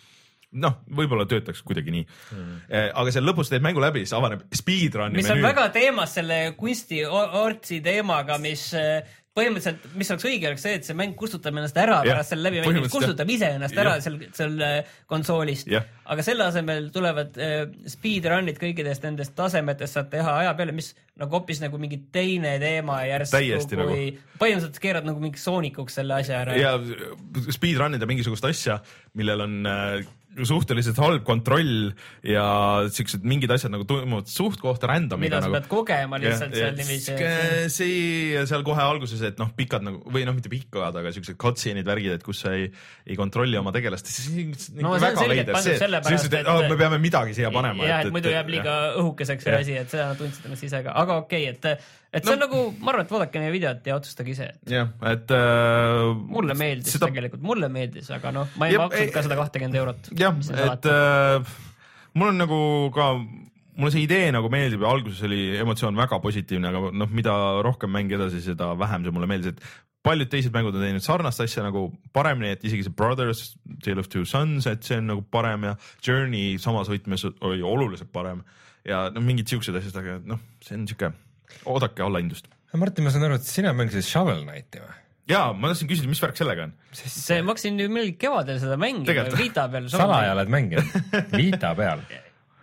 noh, 0.62 0.80
võib-olla 1.00 1.28
töötaks 1.30 1.62
kuidagi 1.66 1.94
nii 1.96 2.06
mm.. 2.06 2.56
aga 2.94 3.14
seal 3.14 3.28
lõpus 3.28 3.52
teed 3.52 3.66
mängu 3.66 3.84
läbi, 3.84 4.06
siis 4.06 4.16
avaneb 4.18 4.46
speedrun'i 4.56 5.20
mis 5.20 5.32
on 5.34 5.44
väga 5.44 5.70
teemas 5.76 6.16
selle 6.20 6.40
kunstiortsi 6.60 7.82
teemaga, 7.86 8.40
mis 8.42 8.70
äh, 8.80 9.04
põhimõtteliselt, 9.36 9.88
mis 10.00 10.10
oleks 10.14 10.26
õige, 10.30 10.48
oleks 10.48 10.64
see, 10.64 10.78
et 10.80 10.88
see 10.88 10.96
mäng 10.96 11.16
kustutab 11.20 11.58
ennast 11.60 11.76
ära 11.80 11.98
Jah, 11.98 12.14
pärast 12.14 12.32
selle 12.32 12.46
läbimängimist, 12.48 12.94
kustutab 12.94 13.32
iseennast 13.34 13.80
ära 13.82 13.98
Jah. 13.98 14.04
seal, 14.06 14.16
seal 14.36 14.56
äh, 14.64 14.94
konsoolist 15.12 15.72
aga 15.74 16.24
selle 16.24 16.46
asemel 16.48 16.88
tulevad 16.96 17.36
äh, 17.44 17.58
speedrun'id 17.92 18.62
kõikidest 18.62 19.04
nendest 19.04 19.36
tasemetest 19.36 20.00
saad 20.00 20.08
teha 20.14 20.38
aja 20.46 20.56
peale, 20.56 20.76
mis 20.78 20.94
nagu 21.20 21.36
hoopis 21.36 21.60
nagu 21.64 21.80
mingi 21.82 22.00
teine 22.16 22.56
teema 22.64 23.02
järsku 23.10 23.36
Täiesti 23.36 23.80
nagu. 23.80 23.92
kui 23.92 24.08
põhimõtteliselt 24.40 24.84
keerad 24.88 25.10
nagu 25.10 25.24
mingi 25.24 25.42
soonikuks 25.42 26.00
selle 26.00 26.16
asja 26.22 26.40
ära. 26.46 26.56
ja 26.56 26.78
speedrun 27.52 28.00
ida 28.00 28.08
mingisugust 28.08 28.48
asja, 28.48 28.80
millel 29.20 29.44
on 29.50 29.60
äh, 29.68 30.06
suhteliselt 30.44 31.00
halb 31.00 31.24
kontroll 31.28 31.94
ja 32.28 32.46
siuksed 32.92 33.24
mingid 33.28 33.52
asjad 33.56 33.72
nagu 33.74 33.86
toimuvad 33.88 34.28
suht-koht 34.28 34.84
random'iga 34.84 35.22
mida 35.22 35.42
sa 35.42 35.48
nagu. 35.48 35.56
pead 35.58 35.70
kogema 35.72 36.20
lihtsalt 36.22 36.56
seal 36.58 36.76
niiviisi. 36.76 37.16
see 37.72 38.44
seal 38.50 38.66
kohe 38.68 38.84
alguses, 38.84 39.22
et 39.30 39.40
noh, 39.42 39.52
pikad 39.56 39.86
nagu 39.86 40.02
või 40.12 40.26
noh, 40.28 40.36
mitte 40.38 40.52
pikad, 40.52 41.00
aga 41.00 41.14
siuksed 41.16 41.40
cutscene'id, 41.42 41.88
värgid, 41.88 42.18
et 42.18 42.26
kus 42.26 42.44
sa 42.46 42.56
ei, 42.58 42.68
ei 43.08 43.20
kontrolli 43.20 43.60
oma 43.60 43.74
tegelast. 43.76 44.12
No 44.76 44.96
see 45.00 45.12
on 45.12 45.22
selgelt 45.24 45.52
pandud 45.56 45.80
sellepärast, 45.86 46.32
et- 46.32 46.42
et 46.46 46.70
me 46.70 46.80
peame 46.80 47.00
midagi 47.02 47.38
siia 47.38 47.52
panema. 47.54 47.88
jah, 47.88 48.06
et 48.06 48.12
muidu 48.16 48.34
jääb 48.34 48.50
liiga 48.52 48.76
õhukeseks 49.00 49.48
see 49.48 49.60
asi, 49.62 49.78
et 49.80 49.90
seda 49.94 50.12
tundsid 50.20 50.50
ennast 50.50 50.68
ise 50.68 50.84
ka, 50.84 50.96
aga 50.96 51.22
okei 51.24 51.50
okay,, 51.50 51.76
et, 51.76 51.82
et 52.16 52.26
see 52.26 52.34
on 52.36 52.42
nagu, 52.46 52.62
ma 52.80 52.94
arvan, 52.94 53.06
et 53.06 53.14
vaadake 53.16 53.42
meie 53.44 53.54
videot 53.54 53.88
ja 53.90 53.98
otsustage 54.00 54.32
ise. 54.34 54.50
jah, 54.72 54.92
et 55.12 55.34
äh, 55.36 56.12
mulle 56.32 56.56
meeldis 56.58 56.96
seda- 56.96 57.10
tegelikult, 57.12 57.44
mulle 57.46 57.70
meeldis, 57.72 58.10
aga 58.16 58.32
noh, 58.36 58.54
ma 58.62 58.70
ei 58.72 58.80
maksnud 58.80 59.12
ka 59.16 59.26
seda 59.26 59.40
kahtekümmend 59.42 59.82
eurot. 59.82 60.12
jah, 60.20 60.38
et 60.66 60.90
äh, 60.92 61.56
mul 62.16 62.32
on 62.32 62.40
nagu 62.46 62.60
ka, 62.96 63.10
mulle 63.76 63.92
see 63.94 64.06
idee 64.08 64.30
nagu 64.36 64.52
meeldib 64.54 64.86
ja 64.86 64.94
alguses 64.96 65.24
oli 65.28 65.42
emotsioon 65.62 65.98
väga 66.00 66.22
positiivne, 66.24 66.72
aga 66.72 66.94
noh, 66.96 67.12
mida 67.12 67.36
rohkem 67.66 67.92
mäng 67.92 68.14
edasi, 68.16 68.44
seda 68.46 68.74
vähem 68.80 69.04
see 69.08 69.16
mulle 69.16 69.30
meeldis, 69.32 69.56
et 69.56 69.84
paljud 70.06 70.30
teised 70.30 70.54
mängud 70.54 70.76
on 70.78 70.84
teinud 70.86 71.04
sarnast 71.04 71.42
asja 71.42 71.64
nagu 71.66 71.88
paremini, 72.14 72.54
et 72.54 72.64
isegi 72.68 72.86
see 72.86 72.94
Brothers, 72.94 73.56
Tale 73.84 74.04
of 74.04 74.10
Two 74.14 74.24
Sons, 74.30 74.68
et 74.70 74.86
see 74.86 75.00
on 75.02 75.10
nagu 75.10 75.24
parem 75.34 75.66
ja 75.66 75.74
Journey 76.06 76.60
samas 76.62 76.92
võtmes 76.92 77.26
oli 77.42 77.66
oluliselt 77.66 78.12
parem 78.14 78.44
ja 78.86 79.08
no 79.10 79.24
mingid 79.26 79.50
siuksed 79.50 79.76
asjad, 79.80 79.98
aga 80.04 80.20
noh, 80.30 80.42
see 80.62 80.78
on 80.78 80.86
siuke, 80.90 81.10
oodake 81.66 82.04
allahindlust. 82.06 82.52
Martin, 82.76 83.06
ma 83.08 83.12
saan 83.14 83.24
aru, 83.24 83.40
et 83.40 83.48
sina 83.48 83.72
mängisid 83.76 84.04
Shovel 84.04 84.44
Knighti 84.44 84.82
või? 84.84 84.96
ja 85.30 85.48
ma 85.58 85.72
tahtsin 85.72 85.90
küsida, 85.90 86.10
mis 86.12 86.22
värk 86.22 86.38
sellega 86.38 86.68
on? 86.68 86.76
see, 86.94 87.40
ma 87.42 87.54
hakkasin 87.54 87.80
ju 87.82 87.90
millalgi 87.90 88.16
kevadel 88.22 88.60
seda 88.62 88.78
mängima. 88.82 89.26
Vita 89.40 89.66
peal. 89.72 89.90
salaja 89.94 90.36
oled 90.36 90.52
mänginud, 90.54 90.98
Vita 91.34 91.72
peal. 91.78 92.04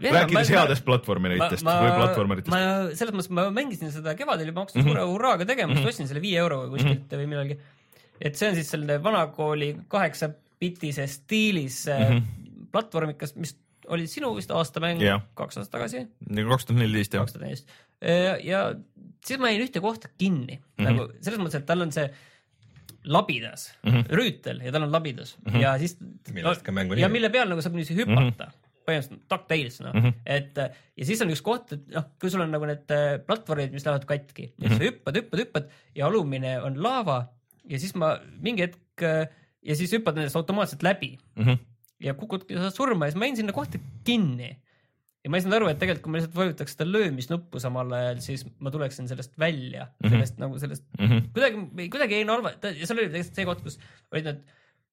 rääkides 0.03 0.53
headest 0.55 0.87
platvormeritest 0.87 1.67
või 1.67 1.91
platvormeritest. 1.97 2.53
ma 2.55 2.61
selles 2.99 3.17
mõttes, 3.17 3.33
ma 3.35 3.49
mängisin 3.55 3.93
seda 3.95 4.15
kevadel 4.19 4.53
juba, 4.53 4.67
hakkasin 4.67 4.87
suure 4.87 5.09
hurraaga 5.11 5.49
tegema, 5.49 5.79
siis 5.79 5.93
ostsin 5.95 6.11
selle 6.11 6.23
viie 6.25 6.39
euroga 6.43 6.71
kuskilt 6.73 7.17
või 7.19 7.29
millalgi. 7.35 7.59
et 8.21 8.39
see 8.39 8.53
on 8.53 8.59
siis 8.59 8.71
selline 8.75 9.01
vanakooli 9.03 9.73
kaheksapitise 9.91 11.09
stiilis 11.11 11.85
mm 11.91 12.07
-hmm. 12.07 12.69
platvormikas, 12.75 13.35
mis 13.37 13.57
oli 13.93 14.09
sinu 14.11 14.33
vist 14.37 14.51
aastamäng 14.55 15.03
Jah. 15.05 15.23
kaks 15.39 15.61
aastat 15.61 15.77
tagasi, 15.79 16.05
kaks 16.51 16.69
tuhat 16.69 16.81
neliteist 16.81 17.17
jah 17.17 17.25
kaks. 17.25 17.37
tuhat 17.37 17.47
neliteist. 17.47 17.73
ja 18.49 18.65
siis 19.27 19.41
ma 19.43 19.53
jäin 19.53 19.65
ühte 19.67 19.83
kohta 19.85 20.11
kinni 20.19 20.59
mm, 20.59 20.65
-hmm. 20.79 20.91
nagu 20.91 21.09
selles 21.21 21.41
mõttes, 21.41 21.63
et 21.63 21.69
tal 21.69 21.85
on 21.85 21.95
see 21.95 22.09
labidas 23.05 23.71
mm. 23.83 23.93
-hmm. 23.93 24.19
rüütel 24.19 24.65
ja 24.65 24.73
tal 24.75 24.89
on 24.89 24.93
labidas 24.93 25.37
mm 25.39 25.53
-hmm. 25.53 25.63
ja 25.63 25.79
siis 25.79 25.97
Millest 26.33 26.63
ka 26.63 26.73
mängu 26.73 26.95
ja 26.95 27.07
nimi. 27.07 27.19
mille 27.19 27.31
peal 27.31 27.49
nagu 27.49 27.63
saab 27.63 27.75
niiviisi 27.75 27.99
hüpata 28.03 28.21
mm 28.21 28.51
-hmm 28.51 28.61
põhimõtteliselt 28.87 29.27
DuckTales 29.31 29.81
noh 29.83 29.95
mm. 29.95 30.01
-hmm. 30.01 30.15
et 30.27 30.59
äh, 30.59 30.81
ja 30.97 31.07
siis 31.09 31.23
on 31.23 31.31
üks 31.33 31.43
koht, 31.45 31.73
et 31.77 31.85
noh, 31.95 32.09
kui 32.21 32.31
sul 32.33 32.43
on 32.45 32.51
nagu 32.55 32.67
need 32.69 32.95
äh, 32.95 33.19
platvormid, 33.27 33.75
mis 33.75 33.87
lähevad 33.87 34.07
katki 34.09 34.49
ja 34.51 34.69
siis 34.69 34.79
sa 34.79 34.89
hüppad, 34.89 35.19
hüppad, 35.21 35.45
hüppad 35.45 35.69
ja 35.99 36.09
alumine 36.09 36.57
on 36.63 36.81
laava 36.83 37.21
ja 37.69 37.79
siis 37.79 37.95
ma 37.99 38.17
mingi 38.43 38.67
hetk 38.67 39.07
äh, 39.07 39.27
ja 39.63 39.79
siis 39.79 39.93
hüppad 39.95 40.19
nendest 40.19 40.39
automaatselt 40.39 40.83
läbi 40.83 41.17
Mhm. 41.37 41.61
Ja 42.03 42.15
kukud, 42.19 42.47
saad 42.51 42.75
surma 42.77 43.09
ja 43.09 43.13
siis 43.15 43.21
ma 43.21 43.29
jäin 43.31 43.41
sinna 43.43 43.55
kohta 43.57 43.81
kinni. 44.07 44.51
ja 45.23 45.31
ma 45.31 45.39
ei 45.39 45.45
saanud 45.45 45.59
aru, 45.61 45.69
et 45.71 45.79
tegelikult 45.79 46.03
kui 46.07 46.13
ma 46.13 46.19
lihtsalt 46.19 46.39
vajutaks 46.41 46.75
seda 46.75 46.89
löömisnuppu 46.89 47.61
samal 47.63 47.93
ajal, 47.95 48.19
siis 48.25 48.43
ma 48.59 48.73
tuleksin 48.75 49.07
sellest 49.11 49.37
välja 49.39 49.85
mm, 49.87 49.93
-hmm. 50.09 50.17
sellest 50.17 50.41
nagu 50.43 50.59
sellest 50.59 50.83
Mhm. 50.99 51.29
kuidagi, 51.37 51.89
kuidagi 51.95 52.19
jäin 52.19 52.33
halva, 52.35 52.53
ja 52.59 52.87
seal 52.87 52.99
oli 52.99 53.07
tegelikult 53.13 53.39
see 53.39 53.47
koht, 53.47 53.63
kus 53.63 53.79
olid 54.13 54.25
need, 54.31 54.41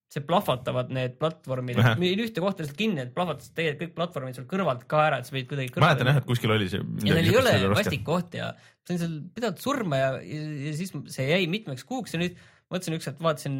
see 0.09 0.23
plahvatavad 0.25 0.89
need 0.93 1.17
platvormid, 1.21 1.77
jäin 1.77 2.21
ühte 2.25 2.41
kohta 2.41 2.63
lihtsalt 2.63 2.77
kinni, 2.77 3.01
et 3.05 3.13
plahvatasid 3.13 3.53
tegelikult 3.57 3.89
kõik 3.89 3.95
platvormid 3.97 4.37
sul 4.37 4.47
kõrvalt 4.49 4.85
ka 4.89 5.01
ära, 5.07 5.19
et 5.19 5.25
sa 5.25 5.33
pidid 5.33 5.49
kuidagi 5.49 5.81
mäletan 5.81 6.09
jah, 6.09 6.21
et 6.21 6.29
kuskil 6.29 6.53
oli 6.53 6.69
see. 6.69 6.81
ja 7.05 7.17
neil 7.17 7.29
ei 7.29 7.65
ole 7.65 7.75
vastik 7.75 8.05
koht 8.05 8.37
ja 8.37 8.53
sain 8.87 9.01
seal 9.01 9.19
pidanud 9.33 9.59
surma 9.61 9.97
ja, 9.97 10.13
ja, 10.21 10.45
ja 10.69 10.73
siis 10.77 10.93
see 11.13 11.27
jäi 11.29 11.43
mitmeks 11.49 11.85
kuuks 11.85 12.13
ja 12.13 12.21
nüüd 12.21 12.37
mõtlesin 12.69 12.97
üks 12.97 13.09
hetk, 13.09 13.21
vaatasin, 13.23 13.59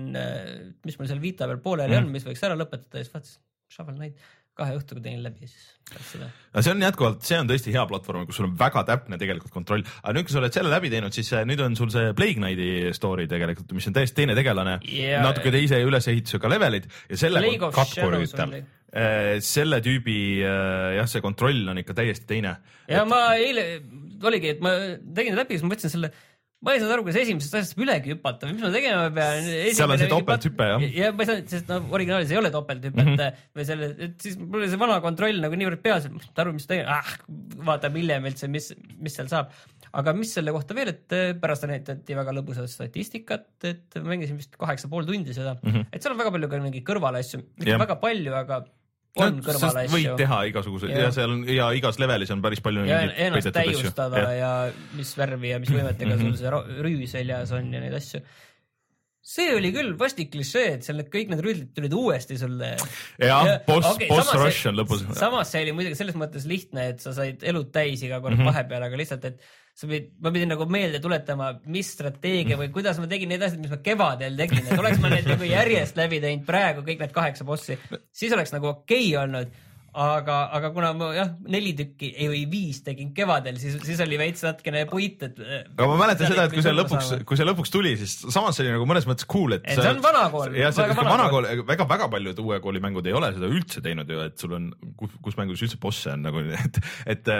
mis 0.86 0.99
mul 0.99 1.10
seal 1.10 1.22
Vita 1.24 1.47
peal 1.49 1.62
pooleli 1.64 1.95
mm. 1.95 2.05
on, 2.05 2.12
mis 2.14 2.28
võiks 2.28 2.43
ära 2.45 2.57
lõpetada 2.60 3.01
ja 3.01 3.07
siis 3.07 3.16
vaatasin, 3.16 3.41
Shovel 3.70 3.97
Knight, 3.99 4.30
kahe 4.60 4.76
õhtuga 4.78 5.03
tegin 5.03 5.22
läbi 5.24 5.45
ja 5.45 5.49
siis 5.49 5.68
seda. 6.10 6.28
aga 6.51 6.64
see 6.66 6.74
on 6.74 6.84
jätkuvalt, 6.84 7.22
see 7.26 7.38
on 7.39 7.49
tõesti 7.49 7.74
hea 7.74 7.84
platvorm, 7.89 8.26
kus 8.28 8.39
sul 8.39 8.49
on 8.49 8.55
väga 8.60 8.84
täpne 8.88 9.20
tegelikult 9.22 9.53
kontroll, 9.53 9.86
aga 10.01 10.16
nüüd, 10.16 10.28
kui 10.28 10.36
sa 10.36 10.41
oled 10.41 10.55
selle 10.55 10.74
läbi 10.74 10.91
teinud, 10.93 11.16
siis 11.16 11.30
äh, 11.38 11.45
nüüd 11.47 11.62
on 11.64 11.78
sul 11.80 11.91
see 11.93 12.12
Plague 12.18 12.39
Knighti 12.39 12.91
story 12.97 13.28
tegelikult, 13.32 13.72
mis 13.78 13.88
on 13.89 13.95
täiesti 13.95 14.22
teine 14.22 14.36
tegelane 14.38 14.80
Ja- 14.89 15.24
natuke 15.26 15.53
teise 15.55 15.80
ülesehitusega 15.86 16.51
levelid 16.51 16.89
ja 17.10 17.22
selle 17.24 17.43
rüütel. 17.45 18.43
oli. 18.47 18.64
äh, 18.91 19.32
selle 19.45 19.82
tüübi 19.86 20.20
äh, 20.43 20.97
jah, 20.99 21.10
see 21.12 21.24
kontroll 21.26 21.72
on 21.72 21.82
ikka 21.84 21.95
täiesti 22.01 22.28
teine. 22.30 22.57
ja 22.89 23.05
ma 23.07 23.30
eile 23.39 23.70
oligi, 24.28 24.55
et 24.55 24.64
ma 24.64 24.76
tegin 25.16 25.38
läbi, 25.39 25.55
siis 25.55 25.66
ma 25.66 25.74
mõtlesin 25.74 25.95
selle, 25.95 26.12
ma 26.60 26.74
ei 26.76 26.82
saanud 26.82 26.93
aru, 26.97 27.05
kas 27.07 27.18
esimesest 27.22 27.55
asjast 27.55 27.80
ülegi 27.80 28.12
hüpata 28.12 28.47
või 28.47 28.57
mis 28.57 28.66
ma 28.66 28.72
tegema 28.74 29.07
pean. 29.16 29.45
Seal 29.78 29.93
on 29.93 30.01
see 30.01 30.10
topelthüpe, 30.12 30.68
jah. 30.74 30.86
ja 30.97 31.12
ma 31.16 31.24
ei 31.24 31.30
saanud, 31.30 31.51
sest 31.53 31.72
noh, 31.72 31.86
originaalis 31.95 32.34
ei 32.34 32.39
ole 32.41 32.51
topelthüpet 32.51 32.99
mm 33.05 33.14
-hmm. 33.16 33.43
või 33.55 33.68
selle, 33.70 33.89
et 34.07 34.26
siis 34.26 34.36
mul 34.41 34.60
oli 34.60 34.72
see 34.72 34.82
vana 34.82 34.99
kontroll 35.03 35.39
nagu 35.43 35.60
niivõrd 35.60 35.84
peas, 35.86 36.07
et 36.07 36.16
ma 36.16 36.20
ei 36.20 36.28
saanud 36.28 36.41
aru, 36.43 36.55
mis 36.57 36.68
tegema 36.68 36.97
ah,, 36.97 37.14
vaatame 37.70 38.03
hiljem 38.03 38.28
üldse, 38.32 38.49
mis, 38.51 38.72
mis 38.99 39.16
seal 39.16 39.32
saab. 39.32 39.53
aga 40.01 40.14
mis 40.14 40.34
selle 40.36 40.51
kohta 40.53 40.76
veel, 40.78 40.91
et 40.91 41.16
eh, 41.16 41.32
pärast 41.39 41.64
näidati 41.70 42.18
väga 42.18 42.36
lõbusat 42.36 42.68
statistikat, 42.70 43.47
et 43.64 44.01
mängisin 44.03 44.38
vist 44.38 44.60
kaheksa 44.60 44.91
pool 44.91 45.07
tundi 45.07 45.34
seda 45.34 45.55
mm, 45.55 45.72
-hmm. 45.72 45.88
et 45.93 46.03
seal 46.03 46.14
on 46.14 46.20
väga 46.20 46.36
palju 46.36 46.51
ka 46.51 46.60
mingeid 46.66 46.86
kõrvalasju, 46.91 47.39
mitte 47.55 47.72
Jah. 47.72 47.80
väga 47.80 47.95
palju, 48.03 48.36
aga 48.36 48.66
on 49.18 49.39
kõrvalasju. 49.41 49.89
võid 49.95 50.18
teha 50.18 50.38
igasuguseid 50.51 50.91
ja. 50.93 50.99
Ja 51.07 51.12
seal 51.12 51.32
on 51.34 51.43
ja 51.49 51.72
igas 51.74 51.97
levelis 51.99 52.30
on 52.32 52.41
päris 52.41 52.60
palju. 52.62 52.86
ja 52.86 52.99
ennast 53.10 53.49
täiustada 53.55 54.18
ja. 54.20 54.32
ja 54.38 54.51
mis 54.95 55.16
värvi 55.18 55.49
ja 55.49 55.60
mis 55.60 55.70
võimetega 55.74 56.16
Mhm. 56.16 56.28
sul 56.28 56.38
see 56.38 56.49
ro- 56.53 56.66
rüü 56.86 57.07
seljas 57.07 57.51
on 57.51 57.74
ja 57.74 57.80
neid 57.82 57.93
asju. 57.93 58.22
see 59.30 59.49
oli 59.55 59.72
küll 59.76 59.91
vastik 59.99 60.32
klišee, 60.34 60.76
et 60.78 60.84
seal 60.88 60.97
need 60.97 61.10
kõik 61.14 61.30
need 61.30 61.41
rüütlid 61.45 61.74
tulid 61.76 61.93
uuesti 61.93 62.38
sulle. 62.39 62.76
jah, 63.20 63.60
boss 63.68 63.91
okei,, 63.95 64.07
boss 64.10 64.34
rush 64.34 64.62
see- 64.64 64.70
on 64.72 64.76
lõpus. 64.80 65.03
samas 65.18 65.51
see 65.51 65.62
oli 65.66 65.72
muidugi 65.78 65.95
selles 65.99 66.16
mõttes 66.16 66.45
lihtne, 66.49 66.88
et 66.93 66.99
sa 67.03 67.14
said 67.14 67.43
elud 67.43 67.72
täis 67.72 68.01
iga 68.03 68.22
kord 68.22 68.34
mm 68.34 68.39
Mhm. 68.39 68.47
-hmm. 68.47 68.53
vahepeal, 68.53 68.84
aga 68.84 68.97
lihtsalt, 68.97 69.26
et 69.26 69.41
sa 69.80 69.88
pidid, 69.88 70.11
ma 70.19 70.34
pidin 70.36 70.51
nagu 70.51 70.67
meelde 70.71 70.99
tuletama, 71.03 71.53
mis 71.71 71.93
strateegia 71.95 72.57
või 72.59 72.67
kuidas 72.75 72.99
ma 72.99 73.07
tegin 73.11 73.32
neid 73.32 73.45
asju, 73.45 73.61
mis 73.63 73.71
ma 73.71 73.80
kevadel 73.84 74.36
tegin, 74.39 74.65
et 74.65 74.82
oleks 74.82 74.99
ma 74.99 75.13
need 75.13 75.30
nagu 75.30 75.47
järjest 75.47 75.99
läbi 75.99 76.19
teinud 76.23 76.45
praegu 76.47 76.84
kõik 76.84 76.99
need 77.05 77.15
kaheksa 77.15 77.47
bossi, 77.47 77.80
siis 78.11 78.36
oleks 78.36 78.51
nagu 78.55 78.73
okei 78.73 79.11
okay 79.13 79.19
olnud 79.23 79.57
aga, 79.99 80.36
aga 80.53 80.69
kuna 80.73 80.91
ma 80.97 81.09
jah, 81.15 81.32
neli 81.49 81.71
tükki, 81.77 82.11
ei 82.13 82.27
või 82.30 82.41
viis 82.51 82.82
tegin 82.86 83.09
kevadel, 83.15 83.57
siis, 83.61 83.80
siis 83.86 84.01
oli 84.03 84.19
veits 84.21 84.43
natukene 84.45 84.84
puit, 84.89 85.23
et. 85.25 85.39
aga 85.39 85.88
ma 85.89 85.97
mäletan 86.03 86.30
seda, 86.30 86.45
et 86.45 86.53
kui 86.53 86.65
see 86.65 86.75
lõpuks, 86.75 87.11
kui 87.30 87.39
see 87.39 87.47
lõpuks 87.47 87.73
tuli, 87.73 87.95
siis 87.99 88.15
samas 88.27 88.59
see 88.59 88.67
oli 88.67 88.75
nagu 88.75 88.88
mõnes 88.89 89.07
mõttes 89.09 89.27
cool, 89.30 89.57
et. 89.57 89.65
See 89.71 89.89
on 89.89 90.03
vanakool, 90.03 90.53
jah, 90.59 90.75
see 90.75 90.86
on 90.86 90.93
vanakool. 90.93 91.47
vanakool, 91.47 91.65
väga, 91.71 91.89
väga 91.95 92.11
paljud 92.13 92.43
uue 92.45 92.61
kooli 92.63 92.84
mängud 92.84 93.09
ei 93.09 93.17
ole 93.17 93.32
seda 93.36 93.49
üldse 93.49 93.84
teinud 93.86 94.11
ju, 94.11 94.21
et 94.30 94.45
sul 94.45 94.55
on, 94.59 94.69
kus 94.99 95.39
mängus 95.39 95.65
üldse 95.65 95.82
bosse 95.82 96.13
on 96.13 96.27
nagu, 96.27 96.45
et, 96.59 96.82
et 97.15 97.34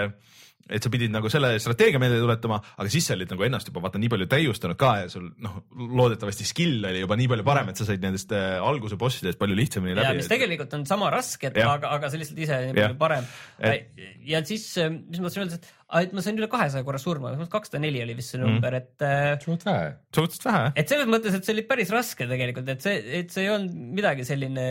et 0.70 0.86
sa 0.86 0.92
pidid 0.94 1.14
nagu 1.14 1.30
selle 1.32 1.56
strateegia 1.62 2.02
meelde 2.02 2.20
tuletama, 2.22 2.60
aga 2.78 2.92
siis 2.94 3.08
sa 3.10 3.16
olid 3.16 3.32
nagu 3.34 3.46
ennast 3.48 3.72
juba 3.72 3.82
vaata 3.86 4.02
nii 4.02 4.12
palju 4.14 4.28
täiustanud 4.30 4.78
ka 4.80 4.92
ja 5.02 5.08
sul 5.12 5.30
noh, 5.42 5.62
loodetavasti 5.74 6.46
skill 6.48 6.86
oli 6.90 7.02
juba 7.02 7.18
nii 7.20 7.30
palju 7.32 7.48
parem, 7.48 7.72
et 7.72 7.82
sa 7.82 7.88
said 7.88 8.04
nendest 8.06 8.34
äh, 8.38 8.60
alguse 8.62 9.00
bossidest 9.00 9.40
palju 9.42 9.58
lihtsamini 9.58 9.96
ja 9.96 10.04
läbi. 10.04 10.22
mis 10.22 10.30
tegelikult 10.32 10.76
on 10.78 10.86
sama 10.90 11.10
raske, 11.14 11.50
aga, 11.50 11.94
aga 11.96 12.12
sa 12.12 12.22
lihtsalt 12.22 12.44
ise 12.46 12.62
nii 12.68 12.76
Jah. 12.76 12.92
palju 12.92 13.02
parem 13.02 13.30
Et-. 13.60 13.90
ja 14.30 14.44
siis, 14.46 14.68
mis 15.10 15.22
ma 15.22 15.30
tahtsin 15.30 15.46
öelda, 15.46 15.60
et, 15.62 15.74
et 15.98 16.12
ma 16.14 16.24
sain 16.24 16.38
üle 16.38 16.50
kahesaja 16.52 16.86
korra 16.86 17.00
surma, 17.02 17.32
kakssada 17.50 17.82
neli 17.82 18.02
oli 18.04 18.16
vist 18.18 18.36
see 18.36 18.42
number, 18.42 18.76
et 18.78 19.06
äh, 19.06 19.32
suht 19.42 19.66
vähe. 19.66 19.96
suhteliselt 20.16 20.46
vähe. 20.50 20.68
et 20.80 20.92
selles 20.92 21.10
mõttes, 21.10 21.38
et 21.38 21.48
see 21.48 21.56
oli 21.56 21.66
päris 21.70 21.94
raske 21.94 22.28
tegelikult, 22.30 22.70
et 22.76 22.86
see, 22.86 23.00
et 23.22 23.34
see 23.34 23.48
ei 23.48 23.54
olnud 23.54 23.80
midagi 23.98 24.28
selline 24.28 24.68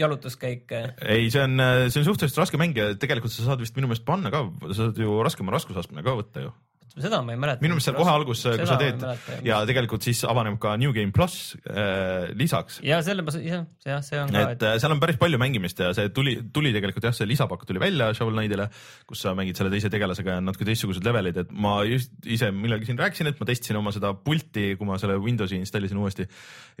jalutuskäik. 0.00 0.72
ei, 1.04 1.28
see 1.34 1.44
on, 1.44 1.60
see 1.88 2.00
on 2.02 2.08
suhteliselt 2.08 2.44
raske 2.44 2.60
mäng 2.60 2.78
ja 2.78 2.94
tegelikult 3.00 3.34
sa 3.34 3.50
saad 3.50 3.64
vist 3.64 3.76
minu 3.76 3.90
meelest 3.90 4.06
panna 4.08 4.32
ka, 4.34 4.46
sa 4.70 4.80
saad 4.86 5.02
ju 5.04 5.20
raskema 5.26 5.54
raskusastme 5.54 6.06
ka 6.06 6.16
võtta 6.22 6.48
ju. 6.48 6.54
Seda 6.96 7.20
ma 7.24 7.34
ei 7.34 7.40
mäleta. 7.40 7.62
minu 7.64 7.76
meelest 7.76 7.90
seal 7.90 7.96
kohe 7.98 8.12
alguses, 8.12 8.56
kui 8.58 8.68
sa 8.68 8.78
teed 8.80 9.04
ja 9.46 9.60
tegelikult 9.68 10.06
siis 10.06 10.22
avaneb 10.28 10.58
ka 10.62 10.74
New 10.80 10.94
Game 10.96 11.12
pluss 11.14 11.52
äh, 11.68 12.30
lisaks. 12.38 12.80
ja 12.86 13.00
selle 13.06 13.24
ma, 13.26 13.34
jah, 13.44 13.66
jah, 13.86 14.02
see 14.04 14.20
on 14.22 14.32
ka. 14.34 14.44
et 14.54 14.66
äh, 14.66 14.76
seal 14.82 14.94
on 14.94 15.02
päris 15.02 15.20
palju 15.20 15.40
mängimist 15.40 15.82
ja 15.84 15.92
see 15.96 16.12
tuli, 16.14 16.38
tuli 16.54 16.72
tegelikult 16.76 17.08
jah, 17.10 17.16
see 17.16 17.28
lisapakk 17.28 17.66
tuli 17.68 17.82
välja 17.82 18.10
Shovel 18.16 18.38
Knight'ile, 18.38 18.68
kus 19.08 19.24
sa 19.26 19.34
mängid 19.38 19.58
selle 19.58 19.72
teise 19.74 19.92
tegelasega 19.92 20.38
ja 20.38 20.44
natuke 20.44 20.68
teistsugused 20.68 21.04
levelid, 21.06 21.42
et 21.44 21.54
ma 21.54 21.78
just 21.88 22.14
ise 22.26 22.50
millalgi 22.54 22.90
siin 22.90 23.00
rääkisin, 23.00 23.32
et 23.32 23.40
ma 23.40 23.48
testisin 23.48 23.80
oma 23.80 23.94
seda 23.94 24.14
pulti, 24.16 24.72
kui 24.78 24.88
ma 24.88 25.00
selle 25.00 25.18
Windowsi 25.22 25.60
installisin 25.60 26.00
uuesti 26.00 26.28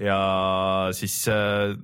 ja 0.04 0.20
siis 0.96 1.20
äh, 1.32 1.74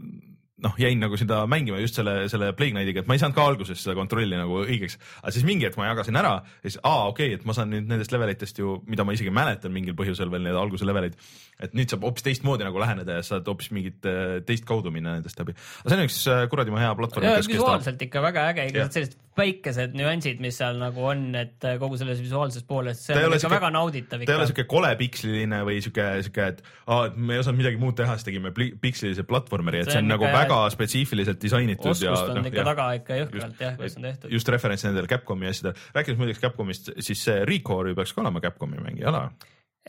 noh, 0.63 0.75
jäin 0.79 1.01
nagu 1.03 1.19
seda 1.19 1.41
mängima 1.51 1.81
just 1.83 1.99
selle, 1.99 2.29
selle 2.31 2.53
Plague 2.55 2.75
Knightiga, 2.77 3.03
et 3.03 3.09
ma 3.11 3.17
ei 3.17 3.23
saanud 3.23 3.35
ka 3.35 3.47
alguses 3.51 3.81
seda 3.83 3.97
kontrolli 3.99 4.39
nagu 4.39 4.61
õigeks, 4.63 4.97
aga 5.23 5.33
siis 5.35 5.47
mingi 5.49 5.67
hetk 5.67 5.79
ma 5.81 5.89
jagasin 5.89 6.19
ära 6.21 6.35
ja 6.45 6.69
siis 6.69 6.79
aa 6.87 7.09
okei 7.11 7.33
okay,, 7.33 7.41
et 7.41 7.49
ma 7.49 7.57
saan 7.57 7.73
nüüd 7.75 7.91
nendest 7.91 8.15
levelitest 8.15 8.61
ju, 8.63 8.77
mida 8.91 9.07
ma 9.07 9.17
isegi 9.17 9.35
mäletan 9.35 9.75
mingil 9.75 9.97
põhjusel 9.99 10.31
veel 10.31 10.47
need 10.47 10.59
alguse 10.61 10.87
levelid, 10.87 11.19
et 11.59 11.75
nüüd 11.75 11.91
saab 11.91 12.07
hoopis 12.07 12.29
teistmoodi 12.29 12.67
nagu 12.67 12.83
läheneda 12.83 13.19
ja 13.19 13.27
saad 13.27 13.51
hoopis 13.51 13.73
mingit 13.75 13.99
teist 14.47 14.69
kaudu 14.69 14.95
minna 14.95 15.19
nendest 15.19 15.43
läbi. 15.43 15.57
aga 15.83 15.91
see 15.91 15.99
on 15.99 16.07
üks 16.07 16.23
äh, 16.31 16.47
kuradi 16.53 16.79
hea 16.79 16.95
platvorm. 17.03 17.31
visuaalselt 17.51 18.09
ikka 18.09 18.23
väga 18.23 18.49
äge, 18.53 18.71
igasugused 18.71 19.01
sellised 19.01 19.24
väikesed 19.39 19.97
nüansid, 19.99 20.41
mis 20.43 20.59
seal 20.61 20.79
nagu 20.79 21.03
on, 21.11 21.25
et 21.39 21.65
äh, 21.67 21.77
kogu 21.81 21.99
selles 21.99 22.21
visuaalses 22.23 22.67
pooles, 22.69 23.01
see 23.03 23.17
on 23.19 23.35
ikka 23.35 23.41
süke, 23.43 23.53
väga 23.57 23.71
nauditav. 23.75 24.23
ta 24.23 24.35
ei 24.35 24.39
ole 24.39 24.47
siuke 24.51 24.67
kole 24.71 24.93
piksliline 25.01 25.61
või 25.67 25.81
siuke, 25.85 26.07
siuke, 26.27 26.49
et 26.55 26.63
aa, 26.87 27.09
et 27.09 27.17
me 27.19 27.37
ei 27.37 27.43
osanud 27.43 27.59
midagi 27.63 27.81
muud 27.83 27.97
teha, 27.99 28.15
siis 28.19 28.29
tegime 28.29 28.53
pikslilise 28.55 29.27
platvormeri, 29.29 29.83
et 29.83 29.91
see 29.91 29.99
on, 29.99 30.05
see 30.05 30.07
on 30.07 30.13
nagu 30.15 30.29
väga 30.31 30.61
spetsiifiliselt 30.75 31.43
disainitud. 31.43 31.91
oskust 31.95 32.31
on 32.31 32.41
no, 32.43 32.47
ikka 32.51 32.63
jah, 32.63 32.71
taga 32.71 32.91
ikka 33.01 33.19
jõhkralt 33.23 33.65
jah, 33.67 33.75
kuidas 33.81 33.99
on 33.99 34.09
tehtud. 34.09 34.37
just 34.39 34.55
referents 34.55 34.87
nendele 34.87 35.11
Capcomi 35.11 35.51
asjadele, 35.51 35.89
rääkides 35.99 36.21
muideks 36.21 36.45
Capcomist, 36.45 36.95
siis 37.03 37.27
see 37.27 37.43
Recore 37.49 37.93
ju 37.93 37.99
peaks 37.99 38.15
ka 38.15 38.23
olema 38.23 38.43
Capcomi 38.45 38.79
mäng, 38.83 39.03
ei 39.03 39.11
ole? 39.11 39.27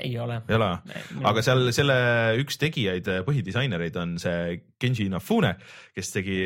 Ei 0.04 0.18
ole. 0.20 0.42
ei 0.50 0.56
ole, 0.58 0.70
aga 1.24 1.44
seal 1.46 1.72
selle 1.76 1.98
üks 2.42 2.60
tegijaid, 2.60 3.08
põhidisainereid 3.28 3.96
on 4.02 4.16
see 4.22 4.60
Genji 4.82 5.08
Inafune, 5.10 5.56
kes 5.96 6.12
tegi, 6.18 6.40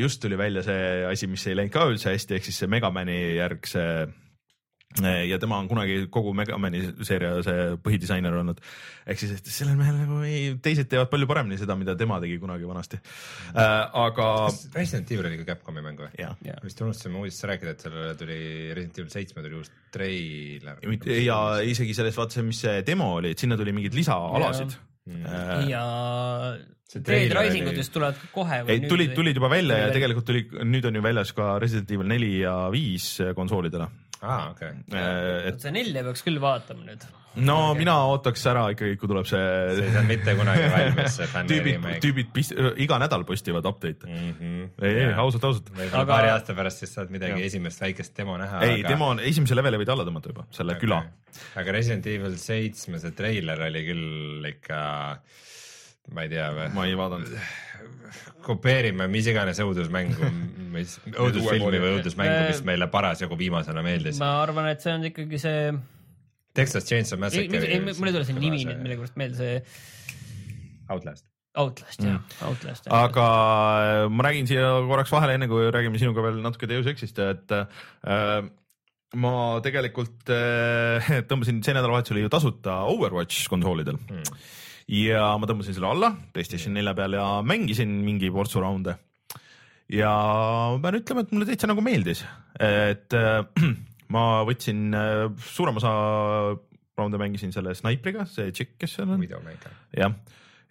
just 0.00 0.22
tuli 0.22 0.38
välja 0.38 0.64
see 0.66 1.04
asi, 1.06 1.30
mis 1.30 1.46
ei 1.46 1.58
läinud 1.58 1.74
ka 1.74 1.86
üldse 1.90 2.14
hästi, 2.14 2.38
ehk 2.38 2.48
siis 2.48 2.62
see 2.62 2.70
Megamani 2.70 3.18
järg 3.38 3.68
see 3.70 4.06
ja 5.04 5.38
tema 5.38 5.58
on 5.60 5.68
kunagi 5.68 6.06
kogu 6.12 6.32
Megamani 6.36 6.82
seeria 7.04 7.34
see 7.44 7.64
põhidisainer 7.84 8.34
olnud. 8.40 8.60
ehk 9.06 9.20
siis, 9.20 9.34
et 9.36 9.50
sellel 9.52 9.76
mehel 9.78 9.98
nagu 10.00 10.20
ei, 10.26 10.54
teised 10.62 10.88
teevad 10.90 11.10
palju 11.12 11.28
paremini 11.28 11.58
seda, 11.60 11.76
mida 11.78 11.96
tema 11.98 12.18
tegi 12.22 12.38
kunagi 12.42 12.68
vanasti 12.68 13.00
äh,. 13.00 13.90
aga. 14.06 14.28
Resident 14.74 15.12
Evil 15.12 15.28
oli 15.30 15.40
ka 15.42 15.48
Capcomi 15.52 15.84
mäng 15.84 16.00
või? 16.00 16.12
vist 16.64 16.80
unustasime 16.80 17.20
uudistes 17.20 17.48
rääkida, 17.50 17.76
et 17.76 17.84
sellele 17.84 18.14
tuli 18.20 18.38
Resident 18.72 19.02
Evil 19.02 19.12
seitsme 19.12 19.44
tuli 19.44 19.60
uus 19.60 19.72
treiler. 19.92 20.80
ja 21.22 21.40
isegi 21.64 21.96
selles 21.96 22.16
vaata 22.16 22.38
see, 22.38 22.46
mis 22.46 22.62
see 22.64 22.80
demo 22.86 23.12
oli, 23.18 23.34
et 23.36 23.44
sinna 23.44 23.58
tuli 23.60 23.76
mingeid 23.76 23.96
lisaalasid. 23.98 24.78
Äh, 25.06 25.68
ja 25.70 25.84
Dead 26.96 27.32
Risingud 27.34 27.76
just 27.76 27.92
tulevad 27.92 28.18
kohe. 28.32 28.62
ei, 28.70 28.80
tulid, 28.88 29.12
tulid 29.14 29.36
juba 29.36 29.50
välja 29.50 29.76
ja 29.84 29.92
tegelikult 29.94 30.26
tuli, 30.26 30.46
nüüd 30.64 30.86
on 30.88 30.98
ju 30.98 31.02
väljas 31.04 31.32
ka 31.36 31.56
Resident 31.62 31.90
Evil 31.92 32.08
neli 32.08 32.32
ja 32.40 32.56
viis 32.72 33.16
konsoolidele 33.36 33.90
aa, 34.26 34.50
okei. 34.54 34.72
Äh, 34.92 35.46
et 35.50 35.62
see 35.62 35.72
nelja 35.74 36.02
peaks 36.06 36.24
küll 36.26 36.40
vaatama 36.42 36.84
nüüd. 36.86 37.06
no 37.36 37.56
okay. 37.70 37.78
mina 37.82 37.94
ootaks 38.10 38.44
ära 38.50 38.64
ikkagi, 38.72 38.96
kui 39.00 39.10
tuleb 39.10 39.28
see. 39.28 39.42
see 39.76 39.88
ei 39.88 39.94
saa 39.94 40.04
mitte 40.08 40.34
kunagi 40.38 40.68
valmis, 40.72 41.18
see 41.18 41.28
fänn 41.32 41.52
remake. 41.52 42.00
tüübid 42.04 42.30
pist, 42.36 42.54
iga 42.82 43.00
nädal 43.02 43.26
postivad 43.28 43.68
update'e 43.68 44.08
mm. 44.08 44.32
-hmm. 44.38 44.70
ei, 44.80 44.94
ei 45.02 45.12
ausalt, 45.12 45.44
ausalt. 45.50 45.70
võib-olla 45.74 46.02
aga... 46.04 46.12
paari 46.12 46.32
aasta 46.32 46.56
pärast 46.58 46.84
siis 46.84 46.96
saad 46.98 47.12
midagi 47.14 47.40
ja. 47.40 47.50
esimest 47.50 47.84
väikest 47.84 48.16
demo 48.16 48.38
näha. 48.40 48.62
ei 48.64 48.80
aga..., 48.80 48.94
demo 48.94 49.12
on, 49.14 49.22
esimese 49.32 49.58
leveli 49.58 49.82
võid 49.82 49.94
alla 49.94 50.08
tõmmata 50.08 50.32
juba, 50.32 50.48
selle 50.56 50.76
okay. 50.78 50.86
küla. 50.86 51.02
aga 51.62 51.76
Resident 51.78 52.10
Evil 52.14 52.40
seitsme 52.40 53.02
see 53.02 53.16
treiler 53.16 53.68
oli 53.68 53.84
küll 53.90 54.50
ikka, 54.54 54.80
ma 56.16 56.26
ei 56.26 56.32
tea 56.32 56.50
või? 56.56 56.72
ma 56.76 56.88
ei 56.88 56.98
vaadanud 56.98 57.38
kopeerime 58.46 59.08
mis 59.10 59.26
iganes 59.30 59.60
õudusmängu, 59.62 60.30
mis 60.74 60.96
õudusfilmi 61.24 61.80
või 61.82 61.92
õudusmängu, 61.98 62.40
mis 62.50 62.64
meile 62.66 62.88
parasjagu 62.92 63.38
viimasena 63.38 63.84
meeldis. 63.86 64.20
ma 64.22 64.36
arvan, 64.44 64.70
et 64.72 64.84
see 64.84 64.94
on 64.94 65.06
ikkagi 65.10 65.40
see. 65.42 65.70
Texas 66.56 66.86
Chainsaw 66.88 67.20
Massacre. 67.20 67.80
mul 67.98 68.08
ei 68.08 68.14
tule 68.14 68.26
see 68.26 68.36
nimi 68.36 68.62
nüüd 68.64 68.82
millegipärast 68.84 69.18
meelde, 69.20 69.40
see. 69.40 69.56
Outlast. 70.92 71.26
Outlast 71.56 72.02
jah 72.04 72.18
mm., 72.18 72.36
Outlast. 72.50 72.88
aga 72.92 73.24
äh, 73.80 74.02
ma 74.12 74.26
räägin 74.28 74.48
siia 74.48 74.74
korraks 74.88 75.12
vahele, 75.12 75.38
enne 75.38 75.48
kui 75.48 75.70
räägime 75.72 76.00
sinuga 76.00 76.24
veel 76.24 76.42
natuke 76.44 76.68
Deus 76.68 76.88
Exist, 76.92 77.18
et 77.24 77.54
äh, 77.56 78.44
ma 79.16 79.32
tegelikult 79.64 80.32
äh, 80.32 81.10
tõmbasin 81.30 81.62
see 81.64 81.76
nädalavahetusel 81.76 82.20
ju 82.20 82.32
tasuta 82.32 82.82
Overwatch 82.92 83.48
konsoolidel 83.52 83.98
mm 84.04 84.38
ja 84.90 85.32
ma 85.38 85.48
tõmbasin 85.48 85.76
selle 85.76 85.90
alla 85.90 86.12
PlayStation 86.34 86.76
nelja 86.76 86.94
peal 86.96 87.16
ja 87.18 87.26
mängisin 87.46 87.90
mingi 88.06 88.30
portsu 88.34 88.62
raunde. 88.62 88.96
ja 89.92 90.12
ma 90.74 90.78
pean 90.82 91.00
ütlema, 91.00 91.24
et 91.24 91.34
mulle 91.34 91.48
täitsa 91.48 91.70
nagu 91.70 91.82
meeldis, 91.84 92.24
et 92.62 93.16
äh, 93.16 93.42
ma 94.14 94.24
võtsin 94.46 94.94
äh, 94.94 95.26
suurem 95.50 95.82
osa 95.82 95.92
raunde 96.96 97.20
mängisin 97.20 97.52
selle 97.52 97.74
snaipriga, 97.76 98.24
see 98.30 98.50
tšikk, 98.54 98.76
kes 98.80 98.96
seal 98.98 99.10
on. 99.10 99.20
jah, 99.96 100.14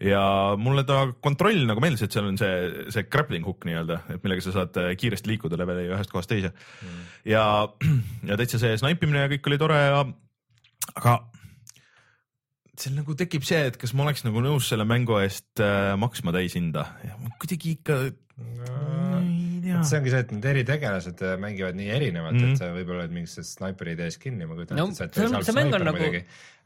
ja 0.02 0.24
mulle 0.60 0.86
ta 0.88 1.06
kontroll 1.24 1.68
nagu 1.68 1.84
meeldis, 1.84 2.08
et 2.08 2.16
seal 2.16 2.32
on 2.32 2.40
see, 2.40 2.88
see 2.96 3.08
grappling 3.12 3.46
hook 3.48 3.68
nii-öelda, 3.68 4.02
et 4.16 4.24
millega 4.24 4.48
sa 4.48 4.56
saad 4.56 4.80
äh, 4.82 4.94
kiiresti 5.00 5.34
liikuda 5.34 5.60
leveli 5.60 5.90
ühest 5.92 6.12
kohast 6.14 6.32
teise. 6.32 6.56
Mm.. 6.82 7.06
ja, 7.36 7.46
ja 8.32 8.40
täitsa 8.40 8.64
see 8.64 8.80
snaipimine 8.80 9.28
ja 9.28 9.32
kõik 9.36 9.52
oli 9.52 9.60
tore 9.62 9.82
ja 9.84 10.04
aga 10.96 11.20
seal 12.82 12.98
nagu 13.00 13.16
tekib 13.18 13.46
see, 13.48 13.62
et 13.70 13.80
kas 13.82 13.94
ma 13.96 14.06
oleks 14.06 14.26
nagu 14.26 14.44
nõus 14.44 14.70
selle 14.72 14.86
mängu 14.88 15.18
eest 15.22 15.62
äh, 15.64 15.94
maksma 16.00 16.34
täishinda 16.36 16.86
ja 17.06 17.18
kuidagi 17.42 17.76
ikka 17.78 18.00
no,. 18.06 19.84
see 19.86 20.00
ongi 20.00 20.12
see, 20.14 20.24
et 20.26 20.34
need 20.36 20.50
eritegelased 20.52 21.24
äh, 21.26 21.38
mängivad 21.42 21.78
nii 21.80 21.94
erinevalt 21.96 22.36
mm, 22.36 22.44
-hmm. 22.44 22.58
et 22.58 22.64
sa 22.64 22.74
võib-olla 22.76 23.06
oled 23.06 23.16
mingisse 23.16 23.46
snaiperi 23.48 23.96
idees 23.96 24.20
kinni, 24.22 24.48
ma 24.50 24.58
kujutan 24.58 24.78
ette 24.78 24.84
no,, 24.84 24.92
et 24.92 25.00
sa 25.00 25.08
oled 25.08 25.38
seal 25.38 25.50
snaiper 25.54 25.88
nagu... 25.88 26.04
muidugi. 26.04 26.26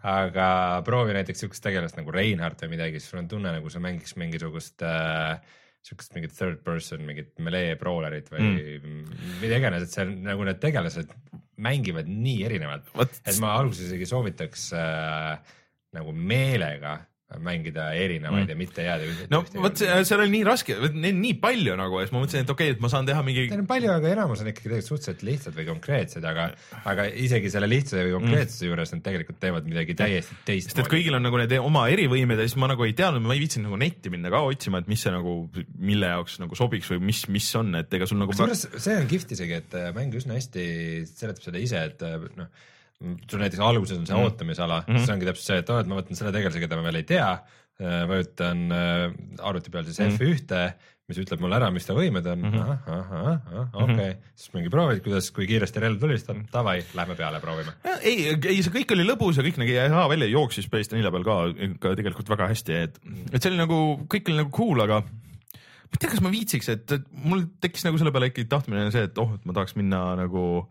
aga 0.10 0.50
proovi 0.88 1.16
näiteks 1.18 1.46
siukest 1.46 1.64
tegelast 1.64 1.98
nagu 2.00 2.12
Reinhardt 2.16 2.62
või 2.64 2.76
midagi, 2.78 3.02
siis 3.02 3.12
sul 3.12 3.24
on 3.24 3.32
tunne 3.32 3.52
nagu 3.52 3.72
sa 3.72 3.82
mängiks 3.84 4.16
mingisugust 4.20 4.86
äh, 4.88 5.42
siukest 5.86 6.16
mingit 6.16 6.34
third 6.36 6.64
person, 6.64 7.04
mingit 7.08 7.38
melee 7.44 7.76
brawlerit 7.80 8.32
või 8.32 8.48
mm. 8.80 9.22
mida 9.44 9.60
iganes, 9.62 9.86
et 9.86 9.96
seal 9.96 10.12
nagu 10.24 10.44
need 10.48 10.60
tegelased 10.64 11.14
mängivad 11.60 12.08
nii 12.08 12.44
erinevalt, 12.48 12.92
et 13.28 13.40
ma 13.44 13.54
alguses 13.60 13.90
isegi 13.90 14.08
soovitaks 14.08 14.70
äh, 14.80 15.56
nagu 15.96 16.14
meelega 16.14 17.00
mängida 17.38 17.92
erinevaid 17.94 18.48
mm. 18.48 18.50
ja 18.50 18.56
mitte 18.58 18.84
jääda. 18.84 19.10
no 19.30 19.44
vot, 19.62 19.78
seal 19.78 20.24
oli 20.24 20.32
nii 20.34 20.46
raske, 20.48 20.74
neid 20.96 21.18
nii 21.20 21.36
palju 21.42 21.76
nagu 21.78 22.00
ja 22.00 22.08
siis 22.08 22.14
ma 22.16 22.24
mõtlesin, 22.24 22.46
et 22.46 22.54
okei 22.54 22.72
okay,, 22.72 22.78
et 22.78 22.82
ma 22.82 22.90
saan 22.90 23.06
teha 23.06 23.22
mingi. 23.26 23.44
Neid 23.52 23.62
on 23.62 23.68
palju, 23.70 23.92
aga 23.94 24.10
enamus 24.16 24.42
on 24.42 24.50
ikkagi 24.50 24.66
tegelikult 24.66 24.90
suhteliselt 24.90 25.22
lihtsad 25.28 25.58
või 25.60 25.68
konkreetsed, 25.68 26.26
aga, 26.26 26.48
aga 26.90 27.06
isegi 27.22 27.52
selle 27.54 27.70
lihtsuse 27.70 28.08
või 28.08 28.16
konkreetsuse 28.16 28.64
mm. 28.64 28.72
juures 28.72 28.94
nad 28.96 29.04
tegelikult 29.06 29.40
teevad 29.44 29.70
midagi 29.70 29.98
täiesti 30.00 30.40
teistmoodi. 30.48 30.74
sest 30.74 30.82
et 30.82 30.90
kõigil 30.96 31.20
on 31.20 31.26
nagu 31.28 31.42
need 31.44 31.54
oma 31.60 31.86
erivõimed 31.94 32.42
ja 32.42 32.50
siis 32.50 32.58
ma 32.64 32.72
nagu 32.74 32.88
ei 32.88 32.98
teadnud, 32.98 33.26
ma 33.30 33.38
ei 33.38 33.44
viitsinud 33.46 33.70
nagu 33.70 33.82
netti 33.84 34.14
minna 34.16 34.34
ka 34.34 34.42
otsima, 34.50 34.82
et 34.82 34.90
mis 34.90 35.06
see 35.06 35.14
nagu, 35.14 35.36
mille 35.78 36.12
jaoks 36.16 36.40
nagu 36.42 36.58
sobiks 36.58 36.90
või 36.96 37.04
mis, 37.12 37.22
mis 37.30 37.52
on, 37.62 37.76
et 37.78 37.94
ega 37.94 38.10
sul 38.10 38.18
nagu. 38.24 38.34
kusjuures 38.34 38.66
see 38.74 38.98
on 38.98 39.06
kihvt 39.12 39.38
isegi, 39.38 39.62
et 39.62 39.78
äh, 39.78 39.94
mäng 39.94 40.18
üsna 40.18 40.40
hästi 40.40 40.66
seletab 41.14 41.46
seda 41.46 41.62
ise, 41.62 41.86
et 41.94 42.10
äh, 42.10 42.18
noh 42.42 42.50
sul 43.00 43.40
näiteks 43.40 43.64
alguses 43.64 43.98
on 43.98 44.06
see 44.08 44.16
mm. 44.16 44.28
ootamisala 44.28 44.82
mm, 44.82 44.94
-hmm. 44.94 45.00
siis 45.00 45.16
ongi 45.16 45.28
täpselt 45.30 45.48
see, 45.48 45.64
et 45.64 45.70
oo, 45.72 45.80
et 45.80 45.90
ma 45.90 46.00
võtan 46.00 46.20
selle 46.20 46.36
tegelase, 46.36 46.62
keda 46.64 46.80
ma 46.80 46.88
veel 46.90 47.00
ei 47.00 47.08
tea, 47.08 47.28
äh, 47.80 48.00
vajutan 48.10 48.64
äh, 48.76 49.04
arvuti 49.40 49.72
peal 49.72 49.86
siis 49.88 50.00
mm 50.00 50.18
-hmm. 50.18 50.18
F1, 50.18 50.98
mis 51.10 51.22
ütleb 51.24 51.42
mulle 51.42 51.58
ära, 51.58 51.70
mis 51.74 51.88
ta 51.88 51.96
võimed 51.98 52.28
on 52.30 52.42
mm 52.44 52.52
-hmm., 52.52 52.74
ahah, 52.98 53.40
okei 53.74 54.12
-hmm. 54.12 54.18
siis 54.36 54.52
mingi 54.54 54.70
proovid, 54.74 55.00
kuidas, 55.06 55.32
kui 55.32 55.48
kiiresti 55.48 55.80
relv 55.80 56.00
tulistab, 56.00 56.44
davai, 56.54 56.84
lähme 56.94 57.16
peale, 57.16 57.40
proovime. 57.40 57.74
ei, 58.02 58.36
ei 58.36 58.60
see 58.64 58.76
kõik 58.76 58.94
oli 58.94 59.08
lõbus 59.08 59.40
ja 59.40 59.48
kõik 59.48 59.58
nägi 59.64 59.80
hea 59.80 60.10
välja, 60.10 60.28
jooksis 60.28 60.70
PlayStation 60.70 61.00
nelja 61.00 61.12
peal 61.16 61.24
ka, 61.24 61.40
ka 61.80 61.96
tegelikult 61.96 62.30
väga 62.30 62.52
hästi, 62.52 62.84
et, 62.84 63.02
et 63.32 63.42
see 63.42 63.52
oli 63.52 63.64
nagu, 63.64 63.80
kõik 64.12 64.28
oli 64.28 64.44
nagu 64.44 64.52
cool, 64.52 64.84
aga 64.84 65.02
ma 65.90 65.98
ei 65.98 66.00
tea, 66.04 66.12
kas 66.12 66.22
ma 66.22 66.30
viitsiks, 66.30 66.70
et 66.70 67.00
mul 67.12 67.48
tekkis 67.62 67.88
nagu 67.88 67.98
selle 67.98 68.12
peale 68.12 68.30
ikkagi 68.30 68.50
tahtmine 68.52 68.92
see, 68.92 69.08
et 69.08 69.18
oh, 69.18 69.34
et 69.40 69.46
ma 69.46 69.56
tahaks 69.56 69.80
minna 69.80 70.04
nagu 70.20 70.68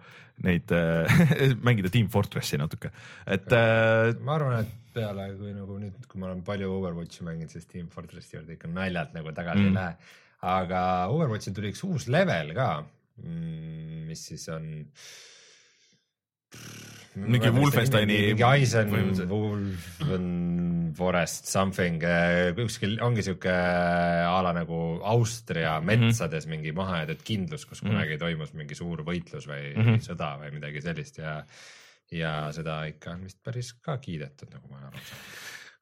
neid 0.46 0.74
äh, 0.74 1.20
mängida 1.66 1.90
Team 1.92 2.10
Fortressi 2.12 2.60
natuke, 2.60 2.92
et 3.26 3.50
äh,. 3.54 4.12
ma 4.24 4.36
arvan, 4.36 4.64
et 4.64 4.92
peale, 4.98 5.28
kui 5.38 5.54
nagu 5.54 5.78
nüüd, 5.80 5.98
kui 6.10 6.20
ma 6.20 6.30
olen 6.30 6.44
palju 6.46 6.70
Overwatchi 6.78 7.26
mänginud, 7.26 7.52
siis 7.54 7.68
Team 7.70 7.88
Fortressi 7.92 8.38
juurde 8.38 8.56
ikka 8.56 8.70
naljalt 8.72 9.14
nagu 9.16 9.34
tagasi 9.36 9.64
mm. 9.64 9.70
ei 9.70 9.78
lähe. 9.78 10.12
aga 10.54 10.82
Overwatchi 11.14 11.54
tuli 11.54 11.72
üks 11.74 11.84
uus 11.86 12.08
level 12.12 12.54
ka, 12.56 12.68
mm, 13.22 14.04
mis 14.08 14.26
siis 14.30 14.46
on 14.54 14.68
mingi 17.26 17.50
Wolfensteini. 17.50 18.18
mingi 18.32 18.44
Eisen, 18.46 18.90
Wolfen 19.30 20.28
Forest 20.98 21.46
something, 21.46 22.02
äh, 22.02 22.52
kuskil 22.56 22.96
ongi 23.04 23.22
sihuke 23.22 23.52
äh, 23.52 24.26
a 24.26 24.38
la 24.42 24.52
nagu 24.56 25.00
Austria 25.02 25.78
mhm. 25.80 25.86
metsades 25.86 26.46
mm 26.46 26.52
-hmm. 26.52 26.56
mingi 26.56 26.72
mahajäetud 26.72 27.22
kindlus, 27.24 27.66
kus 27.66 27.82
mm 27.82 27.88
-hmm. 27.88 27.92
kunagi 27.92 28.18
toimus 28.18 28.52
mingi 28.52 28.74
suur 28.74 29.02
võitlus 29.02 29.46
või 29.46 29.74
mm 29.76 29.82
-hmm. 29.82 30.00
sõda 30.00 30.32
või 30.40 30.52
midagi 30.54 30.82
sellist 30.82 31.18
ja 31.18 31.44
ja 32.10 32.48
seda 32.52 32.84
ikka 32.88 33.10
on 33.10 33.24
vist 33.24 33.42
päris 33.44 33.72
ka 33.72 33.98
kiidetud, 33.98 34.48
nagu 34.52 34.68
ma 34.70 34.86
aru 34.86 35.00
saan. 35.04 35.20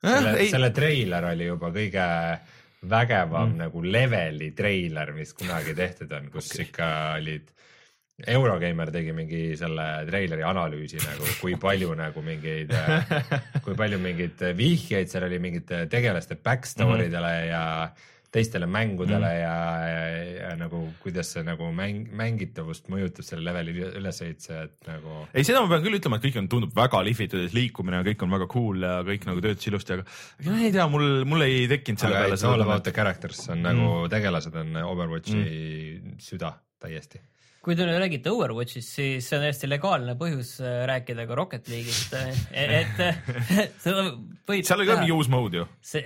Eh, 0.03 0.19
selle, 0.19 0.39
ei- 0.39 0.51
selle 0.51 0.71
treiler 0.71 1.25
oli 1.25 1.47
juba 1.47 1.71
kõige 1.71 2.07
vägevam 2.91 3.53
mm. 3.53 3.57
nagu 3.57 3.83
leveli 3.83 4.51
treiler, 4.51 5.13
mis 5.13 5.33
kunagi 5.35 5.75
tehtud 5.75 6.13
on, 6.13 6.31
kus 6.31 6.51
okay. 6.51 6.67
ikka 6.67 6.89
olid 7.17 7.53
Eurogeimer 8.17 8.89
tegi 8.95 9.13
mingi 9.13 9.41
selle 9.61 9.85
treileri 10.09 10.45
analüüsi 10.49 10.97
nagu, 11.03 11.27
kui 11.37 11.59
palju 11.61 11.93
nagu 11.99 12.23
mingeid, 12.25 12.73
kui 13.65 13.77
palju 13.77 14.01
mingeid 14.01 14.41
vihjeid 14.57 15.13
seal 15.13 15.27
oli 15.29 15.41
mingite 15.43 15.83
tegelaste 15.93 16.39
back 16.41 16.65
story 16.65 17.11
dele 17.13 17.29
mm 17.29 17.43
-hmm. 17.43 17.51
ja 17.51 17.65
teistele 18.33 18.67
mängudele 18.67 19.19
mm 19.19 19.35
-hmm. 19.35 19.43
ja, 19.43 19.89
ja, 19.89 20.49
ja 20.49 20.57
nagu 20.57 20.81
kuidas 21.03 21.33
see 21.33 21.43
nagu 21.43 21.69
mäng, 21.73 22.09
mängitavust 22.13 22.89
mõjutab 22.89 23.23
selle 23.29 23.45
leveli 23.45 23.77
ülesehituse, 24.01 24.63
et 24.63 24.89
nagu 24.89 25.29
ei, 25.35 25.45
seda 25.45 25.61
ma 25.61 25.69
pean 25.69 25.85
küll 25.85 25.99
ütlema, 26.01 26.17
et 26.17 26.25
kõik 26.25 26.39
on, 26.39 26.49
tundub 26.49 26.75
väga 26.77 27.05
lihvitud, 27.05 27.53
liikumine 27.53 28.01
ja 28.01 28.09
kõik 28.11 28.23
on 28.23 28.31
väga 28.31 28.49
cool 28.57 28.83
ja 28.83 28.97
kõik 29.03 29.29
nagu 29.29 29.41
töötas 29.41 29.69
ilusti, 29.69 29.93
aga 29.93 30.05
ma 30.51 30.59
ei 30.65 30.73
tea, 30.73 30.89
mul, 30.89 31.25
mul 31.25 31.43
ei 31.43 31.69
tekkinud 31.69 32.01
selle 32.01 32.17
aga 32.17 32.35
peale 32.35 32.53
all 32.53 32.69
about 32.69 32.83
the 32.83 32.93
characters 32.93 33.49
on 33.49 33.63
nagu 33.63 33.87
mm. 33.87 34.11
tegelased 34.11 34.55
on 34.65 34.77
Overwatchi 34.77 35.41
mm. 35.41 36.19
süda 36.19 36.57
täiesti. 36.81 37.21
Kui 37.67 37.75
te 37.75 37.87
räägite 37.89 38.31
Overwatchist, 38.31 38.93
siis 38.95 39.27
see 39.27 39.39
on 39.41 39.43
täiesti 39.43 39.71
legaalne 39.71 40.15
põhjus 40.21 40.53
äh, 40.63 40.85
rääkida 40.91 41.27
ka 41.27 41.39
Rocket 41.39 41.67
League'ist, 41.73 42.15
et 42.55 43.03
äh, 43.03 43.19
seda 43.85 44.07
võib 44.47 44.63
seal 44.63 44.79
oli 44.79 44.91
ka 44.93 45.01
mingi 45.03 45.17
uus 45.17 45.31
mode 45.33 45.65
ju. 45.65 45.67
see, 45.83 46.05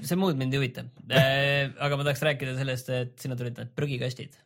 see 0.00 0.18
muud 0.20 0.40
mind 0.40 0.56
ei 0.56 0.62
huvita. 0.62 0.88
aga 1.12 2.00
ma 2.00 2.08
tahaks 2.08 2.24
rääkida 2.30 2.56
sellest, 2.56 2.90
et 2.96 3.14
sinna 3.20 3.36
tulid 3.36 3.60
need 3.60 3.76
prügikastid 3.76 4.40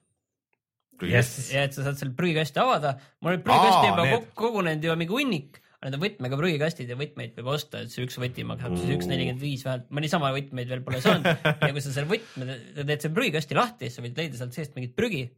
Yes. 1.07 1.53
ja 1.55 1.63
et 1.69 1.77
sa 1.77 1.85
saad 1.87 1.99
seal 2.01 2.11
prügikasti 2.19 2.59
avada. 2.59 2.97
mul 3.23 3.37
oli 3.37 3.43
prügikasti 3.45 3.91
juba 3.93 4.07
need. 4.09 4.29
kogunenud 4.39 4.87
juba 4.89 4.97
mingi 4.99 5.15
hunnik, 5.15 5.61
aga 5.79 5.93
need 5.93 5.99
on 5.99 6.03
võtmega 6.03 6.39
prügikastid 6.41 6.91
ja 6.91 6.97
võtmeid 6.99 7.37
peab 7.37 7.51
osta, 7.55 7.85
et 7.85 7.93
see 7.93 8.03
üks 8.07 8.19
võti 8.19 8.47
maksab 8.47 8.75
siis 8.81 8.97
üks 8.97 9.11
nelikümmend 9.11 9.45
viis 9.45 9.63
vähemalt, 9.67 9.87
ma 9.95 10.03
niisama 10.03 10.33
võtmeid 10.35 10.73
veel 10.73 10.83
pole 10.87 11.03
saanud 11.05 11.29
ja 11.69 11.71
kui 11.71 11.85
sa 11.85 11.95
selle 11.95 12.11
võtme, 12.11 12.59
teed 12.81 12.97
selle 12.97 13.15
prügikasti 13.15 13.59
lahti, 13.59 13.87
siis 13.87 14.01
sa 14.01 14.07
võid 14.07 14.19
leida 14.19 14.41
sealt 14.41 14.59
seest 14.59 14.75
mingit 14.79 14.97
prügi. 14.99 15.29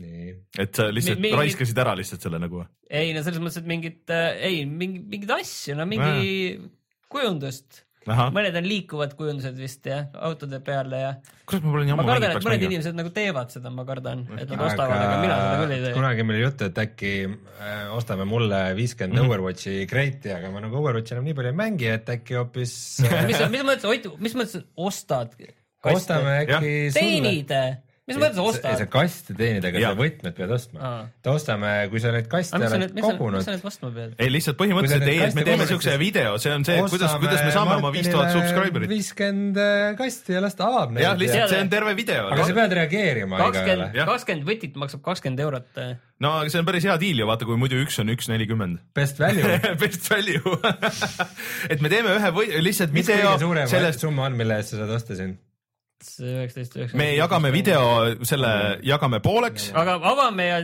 nii, 0.00 0.34
et 0.58 0.74
sa 0.74 0.88
lihtsalt 0.90 1.20
Mi- 1.20 1.28
mi, 1.28 1.30
mingi- 1.30 1.40
raiskasid 1.44 1.78
ära 1.78 1.94
lihtsalt 1.98 2.24
selle 2.26 2.38
nagu. 2.42 2.64
ei 2.90 3.12
no 3.14 3.22
selles 3.22 3.40
mõttes, 3.42 3.60
et 3.62 3.68
mingit 3.70 4.10
äh,, 4.10 4.36
ei 4.50 4.64
mingi, 4.66 5.00
mingeid 5.06 5.30
asju, 5.40 5.76
no 5.78 5.86
mingi 5.86 6.58
kujundust. 7.12 7.82
ahah, 8.04 8.28
mõned 8.34 8.52
on 8.58 8.66
liikuvad 8.68 9.14
kujundused 9.16 9.56
vist 9.56 9.86
jah, 9.88 10.10
autode 10.28 10.58
peale 10.60 10.98
ja 11.00 11.12
kurat, 11.48 11.62
ma 11.64 11.70
pole 11.72 11.86
nii 11.86 11.94
ma 11.94 12.02
ammu 12.02 12.10
kardan, 12.10 12.26
mänginud, 12.34 12.44
mõned 12.44 12.50
mängima. 12.58 12.72
inimesed 12.74 12.98
nagu 12.98 13.12
teevad 13.16 13.54
seda, 13.54 13.70
ma 13.72 13.84
kardan, 13.88 14.26
et 14.34 14.50
nad 14.50 14.64
ostavad, 14.66 14.92
aga 14.98 15.14
mina 15.22 15.38
seda 15.38 15.54
küll 15.62 15.72
ei 15.76 15.80
tee. 15.86 15.92
kunagi 15.96 16.26
meil 16.28 16.36
oli 16.40 16.44
juttu, 16.44 16.68
et 16.68 16.80
äkki 16.84 17.12
äh, 17.30 17.94
ostame 17.96 18.26
mulle 18.28 18.60
viiskümmend 18.76 19.14
mm. 19.14 19.22
-hmm. 19.22 19.30
Overwatchi 19.30 19.86
kreiti, 19.88 20.34
aga 20.36 20.50
ma 20.52 20.60
nagu 20.66 20.76
Overwatchi 20.82 21.14
enam 21.16 21.24
nii 21.30 21.38
palju 21.38 21.54
ei 21.54 21.58
mängi, 21.62 21.88
et 21.94 22.12
äkki 22.18 22.36
hoopis 22.42 22.74
äh, 23.06 23.24
mis, 23.30 23.40
mis 23.56 23.64
mõttes, 23.70 23.88
Ott, 23.94 24.10
mis 24.20 24.34
mõttes 24.36 24.66
ostad? 24.76 25.32
ostame 25.94 26.38
äkki 26.44 26.74
sulle. 26.90 27.00
teenid, 27.00 27.56
mis 28.04 28.18
mõttes 28.20 28.36
sa 28.36 28.44
ostad? 28.44 28.82
kaste 28.92 29.34
teenid, 29.36 29.64
aga 29.64 29.80
sa 29.80 29.92
võtmed 29.96 30.34
pead 30.36 30.50
ostma 30.52 30.88
et 31.08 31.28
ostame, 31.32 31.70
kui 31.92 32.02
sa 32.02 32.12
neid 32.12 32.26
kaste 32.30 32.58
mis 32.60 32.68
sa 32.68 32.76
oled 32.76 32.92
nüüd, 32.92 32.96
mis 32.98 33.04
sa, 33.06 33.12
mis 33.12 33.20
kogunud 33.20 33.46
sa, 33.46 33.54
nüüd 33.54 33.68
ostma 33.70 33.90
pead? 33.94 34.16
ei, 34.18 34.32
lihtsalt 34.32 34.58
põhimõtteliselt 34.60 35.04
sa 35.04 35.08
ei, 35.08 35.20
need 35.22 35.30
et 35.30 35.38
me 35.38 35.44
teeme 35.48 35.68
siukse 35.70 35.94
video, 36.00 36.34
see 36.42 36.52
on 36.52 36.66
see, 36.68 36.76
kuidas, 36.92 37.14
kuidas 37.22 37.40
me 37.40 37.54
saame 37.54 37.78
oma 37.80 37.92
viis 37.94 38.10
tuhat 38.10 38.34
subscriber'it. 38.34 38.92
viiskümmend 38.92 39.60
äh, 39.64 39.86
kasti 40.00 40.36
ja 40.36 40.42
las 40.44 40.58
ta 40.58 40.68
avab 40.68 40.92
neid. 40.92 41.06
jah, 41.06 41.16
lihtsalt 41.20 41.54
see 41.54 41.62
on 41.64 41.72
terve 41.72 41.94
video. 41.96 42.26
aga 42.28 42.48
sa 42.50 42.58
pead 42.58 42.76
reageerima 42.80 43.40
igale 43.48 43.88
kakskümmend, 44.12 44.44
võtit 44.50 44.76
maksab 44.84 45.04
kakskümmend 45.08 45.40
eurot. 45.46 45.80
no 46.20 46.34
aga 46.42 46.52
see 46.52 46.60
on 46.60 46.68
päris 46.68 46.88
hea 46.90 46.98
diil 47.00 47.24
ju, 47.24 47.30
vaata, 47.30 47.48
kui 47.48 47.56
muidu 47.60 47.80
üks 47.86 47.96
on 48.04 48.12
üks 48.12 48.28
nelikümmend. 48.32 48.84
best 48.96 49.22
value. 49.22 49.56
Best 49.84 50.06
value 50.12 50.58
et 51.72 51.80
me 51.80 51.88
teeme 51.92 52.18
ühe 52.18 52.36
või 52.36 52.52
lihtsalt 52.68 52.92
mis 52.92 53.08
video 53.08 53.32
kõige 53.32 53.46
suurem 53.48 53.72
sellest, 53.72 54.04
summa 54.04 54.28
on, 54.28 54.36
mille 54.36 54.60
eest 54.60 54.74
sa 54.74 54.82
saad 54.82 54.96
osta 55.00 55.16
siin? 55.16 55.38
üheksateist, 56.20 56.76
üheksateist. 56.76 56.94
me 57.00 57.08
jagame 57.16 57.50
video 57.54 57.82
selle, 58.28 58.52
jagame 58.86 59.20
pooleks. 59.24 59.70
aga 59.74 59.96
avame 60.12 60.46
ja, 60.46 60.58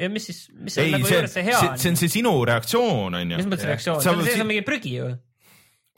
ja 0.00 0.08
mis 0.12 0.26
siis, 0.30 0.40
mis 0.54 0.78
ei, 0.78 0.92
nagu 0.94 1.06
see, 1.08 1.18
juures 1.20 1.36
see 1.38 1.44
hea 1.48 1.58
see, 1.60 1.68
on? 1.72 1.78
see 1.84 1.92
on 1.94 2.00
see 2.04 2.12
sinu 2.20 2.32
reaktsioon 2.48 3.18
on 3.20 3.28
mis 3.36 3.44
ju. 3.44 3.50
mõttes 3.52 3.68
reaktsioon, 3.72 4.00
seal 4.04 4.24
sees 4.24 4.34
si- 4.38 4.44
on 4.44 4.50
mingi 4.52 4.64
prügi 4.66 4.94
ju. 4.98 5.10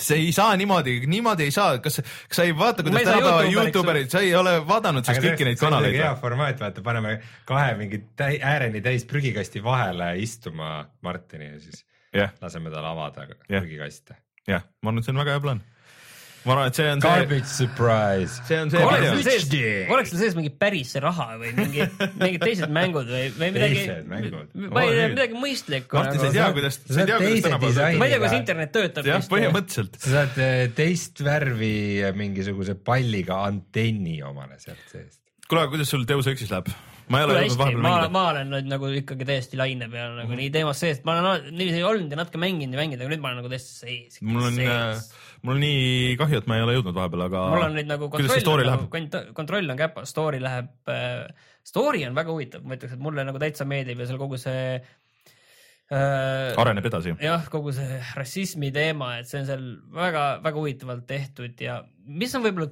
see 0.05 0.19
ei 0.25 0.33
saa 0.35 0.57
niimoodi, 0.59 0.97
niimoodi 1.07 1.47
ei 1.47 1.53
saa, 1.55 1.79
kas, 1.85 2.01
kas 2.29 2.41
sa 2.41 2.47
ei 2.49 2.55
vaata, 2.59 2.83
kuidas 2.83 3.05
tänapäeva 3.07 3.45
Youtuberid, 3.47 4.09
sa 4.11 4.23
ei 4.27 4.33
ole 4.35 4.57
vaadanud 4.67 5.07
siis 5.07 5.21
kõiki 5.23 5.47
neid 5.47 5.61
kanaleid 5.61 5.95
hea 6.01 6.15
formaat, 6.19 6.59
vaata, 6.65 6.83
paneme 6.83 7.13
kahe 7.47 7.77
mingi 7.79 8.01
täi, 8.19 8.41
ääreni 8.43 8.83
täis 8.83 9.07
prügikasti 9.11 9.63
vahele 9.63 10.09
istuma 10.23 10.81
Martini 11.07 11.53
ja 11.53 11.61
siis 11.63 11.85
jah, 12.15 12.33
laseme 12.43 12.71
tal 12.75 12.85
avada 12.91 13.29
Jah. 13.49 13.61
prügikaste. 13.63 14.19
jah, 14.51 14.67
ma 14.83 14.91
arvan, 14.91 14.99
et 14.99 15.07
see 15.07 15.15
on 15.15 15.23
väga 15.23 15.37
hea 15.39 15.45
plaan. 15.47 15.63
Ma 16.45 16.53
arvan, 16.55 16.69
et 16.69 16.79
see 16.79 16.87
on 16.93 17.01
see, 17.01 17.09
Garbage 17.09 17.49
surprise. 17.49 18.37
see 18.49 18.59
on 18.61 18.73
see 18.73 18.83
oleks 18.85 19.07
seal. 19.09 19.23
sees 19.25 19.93
oleks 19.95 20.13
seal 20.13 20.21
sees 20.21 20.37
mingi 20.39 20.53
päris 20.61 20.93
raha 21.01 21.29
või 21.41 21.53
mingi, 21.57 21.87
mingid 22.21 22.45
teised 22.45 22.75
mängud 22.75 23.09
või, 23.09 23.27
või 23.39 23.51
midagi 23.57 23.81
Teised 23.81 24.11
mängud., 24.11 24.55
ma 24.69 24.85
ei 24.85 24.95
tea, 24.99 25.11
midagi 25.15 25.41
mõistlikku 25.41 26.01
Martin, 26.01 26.21
sa 26.21 26.31
ei 26.31 26.37
tea, 26.37 26.49
kuidas, 26.59 26.81
sa 26.85 27.01
ei 27.01 27.11
tea, 27.11 27.21
kuidas 27.23 27.45
tänapäeval 27.49 27.77
töötab. 27.79 28.01
ma 28.01 28.09
ei 28.09 28.15
tea, 28.15 28.23
kuidas 28.23 28.39
internet 28.39 28.75
töötab. 28.77 29.11
jah, 29.11 29.29
põhimõtteliselt. 29.35 30.01
sa 30.05 30.17
saad 30.19 30.41
eh, 30.45 30.57
teist 30.77 31.25
värvi 31.25 31.77
mingisuguse 32.19 32.77
palliga 32.77 33.45
antenni 33.49 34.19
omale 34.27 34.61
sealt 34.61 34.85
seest. 34.93 35.23
kuule, 35.49 35.69
kuidas 35.73 35.95
sul 35.97 36.05
Deus 36.09 36.29
Exis 36.29 36.53
läheb? 36.53 36.69
ma 37.13 37.21
ei 37.21 37.27
ole 37.27 37.41
jõudnud 37.43 37.61
vahepeal 37.61 37.83
ma, 37.83 37.89
mängida. 37.89 38.13
ma 38.15 38.23
olen 38.31 38.51
nüüd 38.55 38.69
nagu 38.71 38.91
ikkagi 39.01 39.27
täiesti 39.29 39.61
laine 39.61 39.89
peal 39.93 40.15
nagu 40.21 40.39
nii 40.39 40.51
teemas 40.55 40.81
sees, 40.81 41.03
ma 41.05 41.19
olen 41.21 41.51
niiviisi 41.53 41.85
olnud 41.85 42.13
ja 42.13 42.21
natuke 42.21 42.41
mänginud 42.41 42.77
ja 42.77 42.81
mänginud, 42.81 43.05
aga 43.05 43.13
nüüd 43.13 43.25
ma 43.25 43.31
olen 43.31 43.43
nagu 43.43 43.53
täiesti 43.53 43.75
sees. 43.77 44.21
mul 44.25 44.49
on, 44.49 44.61
mul 45.45 45.59
on 45.59 45.63
nii 45.63 46.17
kahju, 46.21 46.41
et 46.41 46.49
ma 46.51 46.59
ei 46.59 46.65
ole 46.65 46.77
jõudnud 46.79 46.97
vahepeal, 46.97 47.25
aga 47.27 47.45
mul 47.53 47.67
on 47.67 47.75
nüüd 47.77 47.89
nagu 47.91 48.09
kontroll, 48.13 48.65
nagu, 48.71 48.89
kontroll 49.37 49.75
on 49.75 49.81
käpas, 49.81 50.11
story 50.15 50.41
läheb 50.43 50.93
äh,, 50.93 51.49
story 51.67 52.05
on 52.09 52.17
väga 52.17 52.33
huvitav, 52.33 52.65
ma 52.65 52.79
ütleks, 52.79 52.97
et 52.97 53.03
mulle 53.05 53.27
nagu 53.29 53.41
täitsa 53.43 53.67
meeldib 53.69 54.01
ja 54.01 54.09
seal 54.09 54.21
kogu 54.21 54.41
see 54.41 54.65
äh, 54.81 56.61
areneb 56.61 56.89
edasi. 56.91 57.17
jah, 57.25 57.45
kogu 57.53 57.75
see 57.77 58.01
rassismi 58.17 58.73
teema, 58.75 59.19
et 59.21 59.31
see 59.31 59.43
on 59.43 59.51
seal 59.51 59.67
väga-väga 59.95 60.57
huvitavalt 60.61 61.07
tehtud 61.11 61.61
ja 61.67 61.83
mis 62.09 62.35
on 62.39 62.47
võib-olla 62.47 62.71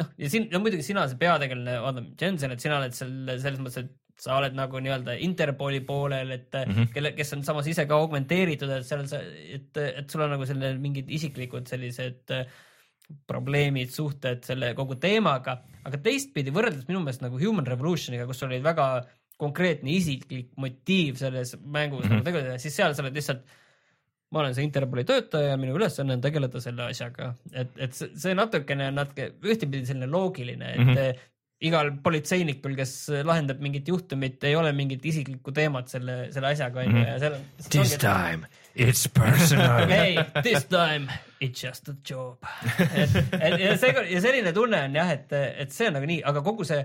noh, 0.00 0.10
ja 0.20 0.32
siin 0.32 0.48
no 0.52 0.62
muidugi 0.64 0.86
sina, 0.86 1.04
see 1.10 1.20
peategelane, 1.20 1.78
vaata, 1.84 2.04
Jensen, 2.20 2.56
et 2.56 2.64
sina 2.64 2.80
oled 2.80 2.96
seal 2.96 3.14
selles 3.36 3.60
mõttes, 3.60 3.84
et 3.84 3.94
sa 4.20 4.36
oled 4.38 4.54
nagu 4.56 4.80
nii-öelda 4.80 5.18
Interpoli 5.20 5.80
poolel, 5.80 6.30
et 6.30 6.52
mm, 6.52 6.70
Mhm. 6.72 6.78
-hmm. 6.82 6.92
kelle, 6.94 7.12
kes 7.12 7.32
on 7.36 7.42
samas 7.44 7.66
ise 7.66 7.86
ka 7.86 7.94
augmenteeritud, 7.94 8.70
et 8.70 8.86
seal 8.86 9.04
et, 9.04 9.76
et 9.76 10.10
sul 10.10 10.22
on 10.24 10.30
nagu 10.30 10.46
selle 10.46 10.74
mingid 10.78 11.10
isiklikud 11.10 11.66
sellised 11.68 12.30
äh, 12.30 12.46
probleemid, 13.26 13.90
suhted 13.94 14.42
selle 14.44 14.72
kogu 14.74 14.96
teemaga, 14.98 15.60
aga 15.84 15.98
teistpidi 16.02 16.50
võrreldes 16.50 16.88
minu 16.88 17.00
meelest 17.04 17.22
nagu 17.22 17.38
Human 17.38 17.66
Revolutioniga, 17.66 18.26
kus 18.26 18.42
oli 18.42 18.58
väga 18.62 19.04
konkreetne 19.38 19.90
isiklik 19.92 20.50
motiiv 20.56 21.16
selles 21.20 21.56
mängus 21.60 22.04
mm 22.04 22.08
-hmm. 22.08 22.14
nagu 22.14 22.24
tegeleda, 22.24 22.58
siis 22.58 22.76
seal 22.76 22.94
sa 22.94 23.02
oled 23.02 23.14
lihtsalt 23.14 23.44
ma 24.30 24.40
olen 24.40 24.54
see 24.54 24.64
Interpoli 24.64 25.04
töötaja 25.04 25.48
ja 25.52 25.56
minu 25.56 25.76
ülesanne 25.76 26.12
on 26.16 26.20
tegeleda 26.20 26.60
selle 26.60 26.82
asjaga, 26.90 27.34
et, 27.52 27.68
et 27.78 27.92
see, 27.94 28.34
natukene 28.34 28.88
on 28.88 28.94
natuke 28.94 29.32
ühtepidi 29.44 29.86
selline 29.86 30.06
loogiline, 30.10 30.72
et 30.72 30.78
mm 30.78 30.84
Mhm. 30.84 30.96
-hmm. 30.98 31.14
Igal 31.64 31.88
politseinikul, 32.04 32.74
kes 32.76 32.90
lahendab 33.24 33.60
mingit 33.64 33.86
juhtumit, 33.88 34.42
ei 34.44 34.52
ole 34.60 34.72
mingit 34.76 35.04
isiklikku 35.08 35.54
teemat 35.56 35.88
selle, 35.88 36.16
selle 36.34 36.50
asjaga 36.52 36.82
onju 36.82 36.96
Mhm. 36.98 37.06
ja 37.08 37.18
seal 37.22 37.36
on. 37.38 37.44
This 37.70 37.94
time 38.02 38.46
it's 38.76 39.06
personal. 39.08 39.88
ei, 39.90 40.18
this 40.44 40.66
time 40.68 41.08
it's 41.40 41.62
just 41.64 41.88
a 41.88 41.94
job. 42.04 42.44
et, 42.92 43.16
et 43.40 43.60
ja 43.62 43.76
see 43.80 43.94
ja 44.12 44.20
selline 44.20 44.52
tunne 44.52 44.82
on 44.88 44.98
jah, 45.00 45.10
et, 45.14 45.32
et 45.32 45.72
see 45.72 45.88
on 45.88 45.96
nagu 45.96 46.06
nii, 46.10 46.20
aga 46.28 46.42
kogu 46.44 46.64
see 46.68 46.82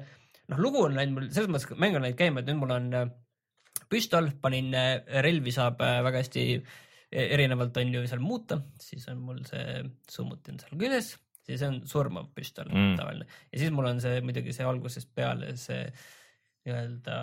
noh, 0.52 0.58
lugu 0.64 0.86
on 0.86 0.96
läinud 0.96 1.18
mul 1.18 1.28
selles 1.36 1.52
mõttes, 1.52 1.68
mäng 1.80 1.96
on 2.00 2.06
läinud 2.08 2.20
käima, 2.24 2.40
et 2.40 2.48
nüüd 2.48 2.62
mul 2.64 2.72
on 2.78 2.88
äh, 2.96 3.10
püstol, 3.92 4.32
panin 4.42 4.72
äh, 4.76 5.02
relvi 5.24 5.52
saab 5.56 5.84
äh, 5.84 6.00
väga 6.08 6.24
hästi 6.24 6.46
e- 7.12 7.28
erinevalt 7.36 7.76
on 7.84 7.92
ju 7.98 8.06
seal 8.08 8.24
muuta, 8.24 8.62
siis 8.80 9.04
on 9.12 9.20
mul 9.20 9.44
see 9.52 9.84
summuti 10.12 10.56
on 10.56 10.64
seal 10.64 10.80
küljes, 10.80 11.12
siis 11.48 11.62
on 11.68 11.82
surmav 11.90 12.30
püstol 12.36 12.70
Mm. 12.72 12.96
tavaline 13.00 13.26
ja 13.52 13.60
siis 13.60 13.72
mul 13.72 13.90
on 13.90 14.02
see 14.02 14.22
muidugi 14.22 14.54
see 14.54 14.68
algusest 14.68 15.10
peale 15.16 15.56
see 15.58 15.86
nii-öelda 16.66 17.18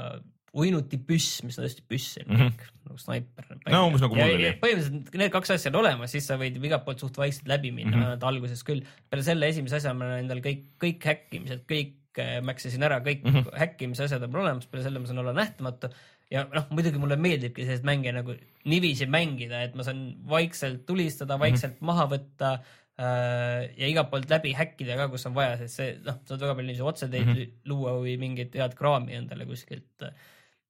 uinutipüss, 0.56 1.42
mis 1.44 1.58
on 1.58 1.66
tõesti 1.66 1.84
püss 1.88 2.18
mm, 2.22 2.36
-hmm. 2.38 2.68
nagu 2.88 2.98
snaiper. 3.02 3.48
No 3.68 3.84
umbes 3.88 4.02
nagu 4.04 4.16
mul 4.16 4.34
oli. 4.38 4.52
põhimõtteliselt 4.62 5.18
need 5.20 5.32
kaks 5.34 5.54
asja 5.54 5.72
on 5.72 5.80
olemas, 5.82 6.12
siis 6.14 6.28
sa 6.28 6.38
võid 6.40 6.56
igalt 6.56 6.86
poolt 6.86 7.04
suht 7.04 7.20
vaikselt 7.20 7.50
läbi 7.50 7.72
minna 7.74 7.96
mm, 7.96 8.04
-hmm. 8.14 8.28
alguses 8.30 8.64
küll. 8.64 8.84
peale 9.10 9.26
selle 9.26 9.48
esimese 9.52 9.76
asja 9.80 9.94
ma 9.94 10.08
olen 10.08 10.24
endal 10.24 10.40
kõik, 10.44 10.64
kõik 10.80 11.08
häkkimised, 11.10 11.64
kõik 11.68 12.22
äh, 12.22 12.38
maksisin 12.44 12.82
ära, 12.88 13.00
kõik 13.04 13.24
mm. 13.24 13.34
-hmm. 13.34 13.58
häkkimise 13.64 14.08
asjad 14.08 14.24
on 14.24 14.32
mul 14.32 14.46
olemas, 14.46 14.66
peale 14.66 14.86
selle 14.88 15.02
ma 15.04 15.10
saan 15.10 15.22
olla 15.24 15.36
nähtamatu. 15.36 15.92
ja 16.30 16.44
noh, 16.54 16.66
muidugi 16.70 16.98
mulle 17.00 17.16
meeldibki 17.16 17.64
selliseid 17.64 17.84
mänge 17.88 18.12
nagu 18.12 18.34
niiviisi 18.64 19.06
mängida, 19.06 19.62
et 19.64 19.74
ma 19.74 19.84
saan 19.84 20.16
vaikselt 20.28 20.86
tulistada, 20.86 21.38
vaikselt 21.38 21.76
mm 21.76 21.78
-hmm. 21.78 21.92
maha 21.92 22.08
võtta 22.08 22.58
ja 22.98 23.86
igalt 23.86 24.08
poolt 24.10 24.30
läbi 24.30 24.50
häkkida 24.58 24.96
ka, 24.98 25.04
kus 25.12 25.26
on 25.28 25.34
vaja, 25.36 25.56
sest 25.60 25.78
see 25.78 25.90
noh, 26.02 26.16
saad 26.26 26.40
väga 26.42 26.56
palju 26.58 26.66
niiviisi 26.66 26.86
otseteid 26.90 27.26
mm 27.26 27.34
-hmm. 27.36 27.52
luua 27.70 27.92
või 28.00 28.16
mingit 28.18 28.56
head 28.58 28.74
kraami 28.74 29.14
endale 29.14 29.46
kuskilt. 29.46 30.08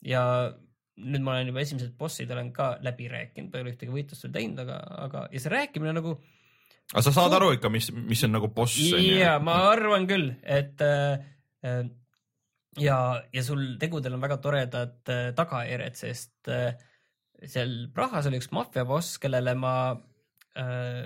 ja 0.04 0.22
nüüd 0.98 1.22
ma 1.22 1.36
olen 1.36 1.52
juba 1.52 1.62
esimesed 1.62 1.94
bossid 1.98 2.30
olen 2.30 2.50
ka 2.52 2.72
läbi 2.84 3.08
rääkinud, 3.08 3.54
ei 3.54 3.64
ole 3.64 3.72
ühtegi 3.72 3.94
võitlust 3.94 4.26
veel 4.26 4.34
teinud, 4.34 4.58
aga, 4.64 4.78
aga 5.06 5.28
ja 5.32 5.40
see 5.40 5.52
rääkimine 5.52 5.94
nagu 5.96 6.18
aga 6.92 7.04
sa 7.06 7.14
saad 7.14 7.36
aru 7.38 7.52
ikka, 7.56 7.70
mis, 7.72 7.90
mis 7.92 8.24
on 8.26 8.34
nagu 8.36 8.50
boss 8.54 8.76
ja 8.76 9.38
ma 9.38 9.60
arvan 9.70 10.06
küll, 10.10 10.32
et 10.42 10.80
äh, 10.84 11.24
äh, 11.64 11.82
ja, 12.82 12.98
ja 13.32 13.42
sul 13.46 13.76
tegudel 13.80 14.16
on 14.16 14.24
väga 14.24 14.38
toredad 14.42 15.12
äh, 15.12 15.30
tagajärjed, 15.38 15.98
sest 15.98 16.52
äh, 16.52 16.72
seal 17.46 17.90
Prahas 17.94 18.26
oli 18.26 18.40
üks 18.40 18.50
maffiaboss, 18.54 19.18
kellele 19.22 19.54
ma 19.58 19.74
äh,, 20.58 21.04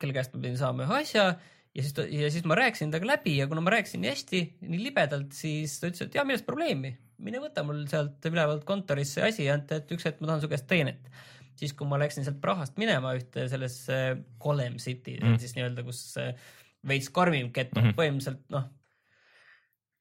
kelle 0.00 0.16
käest 0.16 0.34
ma 0.34 0.42
pidin 0.42 0.58
saama 0.60 0.86
ühe 0.86 1.00
asja 1.04 1.26
ja 1.30 1.84
siis, 1.84 1.94
ja 2.10 2.30
siis 2.32 2.46
ma 2.48 2.58
rääkisin 2.58 2.90
temaga 2.90 3.12
läbi 3.14 3.36
ja 3.38 3.46
kuna 3.50 3.62
ma 3.64 3.74
rääkisin 3.76 4.02
nii 4.02 4.10
hästi, 4.10 4.42
nii 4.66 4.82
libedalt, 4.88 5.32
siis 5.36 5.78
ta 5.80 5.90
ütles, 5.90 6.08
et 6.08 6.18
ja 6.18 6.24
milles 6.26 6.42
probleemi, 6.46 6.94
mine 7.22 7.42
võta 7.42 7.62
mul 7.66 7.84
sealt 7.90 8.24
ülevalt 8.30 8.64
kontorist 8.68 9.18
see 9.18 9.26
asi, 9.28 9.50
et 9.52 9.92
üks 9.94 10.08
hetk 10.08 10.22
ma 10.22 10.32
tahan 10.32 10.42
su 10.42 10.50
käest 10.50 10.66
teenet 10.70 11.12
siis 11.60 11.74
kui 11.76 11.88
ma 11.88 11.98
läksin 12.00 12.24
sealt 12.26 12.40
Prahast 12.42 12.78
minema 12.80 13.12
ühte 13.18 13.46
sellesse 13.52 14.00
Golem 14.42 14.78
City 14.80 15.18
mm., 15.20 15.40
siis 15.42 15.54
nii-öelda, 15.56 15.84
kus 15.86 16.02
äh, 16.20 16.32
veits 16.88 17.10
karmim 17.12 17.50
geto 17.52 17.76
mm, 17.76 17.80
Mhm. 17.80 17.90
-hmm. 17.90 17.98
põhimõtteliselt 17.98 18.44
noh, 18.54 18.68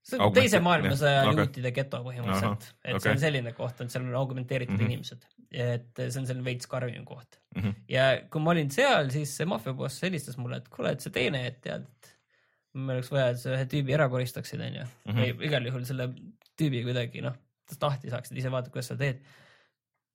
see 0.04 0.18
on 0.18 0.26
Augment- 0.28 0.40
teise 0.40 0.60
maailmasõja 0.64 1.26
okay. 1.26 1.36
juutide 1.44 1.72
geto 1.76 2.00
põhimõtteliselt 2.06 2.70
et 2.84 2.96
okei. 2.96 3.02
see 3.04 3.12
on 3.12 3.20
selline 3.26 3.54
koht, 3.58 3.82
et 3.82 3.92
seal 3.94 4.06
on 4.08 4.16
augmenteeritud 4.22 4.76
mm. 4.76 4.80
-hmm. 4.80 4.92
inimesed, 4.92 5.26
et 5.52 6.02
see 6.06 6.20
on 6.22 6.28
selline 6.30 6.46
veits 6.46 6.68
karmim 6.72 7.06
koht 7.06 7.40
Mhm. 7.56 7.72
ja 7.90 8.22
kui 8.30 8.42
ma 8.46 8.52
olin 8.52 8.70
seal, 8.72 9.10
siis 9.10 9.32
see 9.40 9.46
maffiaboss 9.50 10.04
helistas 10.06 10.38
mulle, 10.38 10.58
et 10.62 10.68
kuule, 10.70 10.92
et 10.94 11.02
see 11.02 11.10
teine, 11.12 11.48
et 11.50 11.62
tead, 11.66 11.82
et 11.82 12.12
meil 12.78 13.00
oleks 13.00 13.10
vaja, 13.12 13.30
et 13.34 13.40
sa 13.42 13.56
ühe 13.56 13.66
tüübi 13.72 13.96
ära 13.98 14.06
koristaksid, 14.12 14.62
onju. 14.62 14.86
Mhm. 15.10 15.18
või 15.18 15.48
igal 15.50 15.66
juhul 15.66 15.86
selle 15.90 16.10
tüübi 16.60 16.84
kuidagi 16.86 17.24
noh, 17.26 17.34
lahti 17.82 18.10
saaksid, 18.14 18.38
ise 18.38 18.52
vaata, 18.54 18.70
kuidas 18.70 18.88
sa 18.94 18.96
teed. 19.00 19.22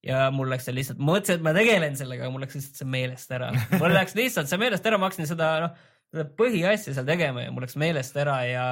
ja 0.05 0.31
mul 0.31 0.51
läks 0.53 0.67
see 0.69 0.75
lihtsalt, 0.77 0.99
ma 1.01 1.15
mõtlesin, 1.15 1.39
et 1.41 1.43
ma 1.43 1.53
tegelen 1.57 1.95
sellega, 1.97 2.31
mul 2.31 2.43
läks 2.45 2.55
lihtsalt 2.59 2.77
see 2.77 2.89
meelest 2.93 3.31
ära. 3.33 3.51
mul 3.81 3.95
läks 3.95 4.15
lihtsalt 4.15 4.49
see 4.51 4.59
meelest 4.61 4.87
ära, 4.87 4.99
ma 4.99 5.09
hakkasin 5.09 5.27
seda 5.31 5.51
noh, 5.65 5.71
seda 6.13 6.25
põhiasja 6.39 6.93
seal 6.95 7.07
tegema 7.09 7.43
ja 7.47 7.51
mul 7.51 7.65
läks 7.65 7.77
meelest 7.81 8.17
ära 8.21 8.37
ja, 8.47 8.67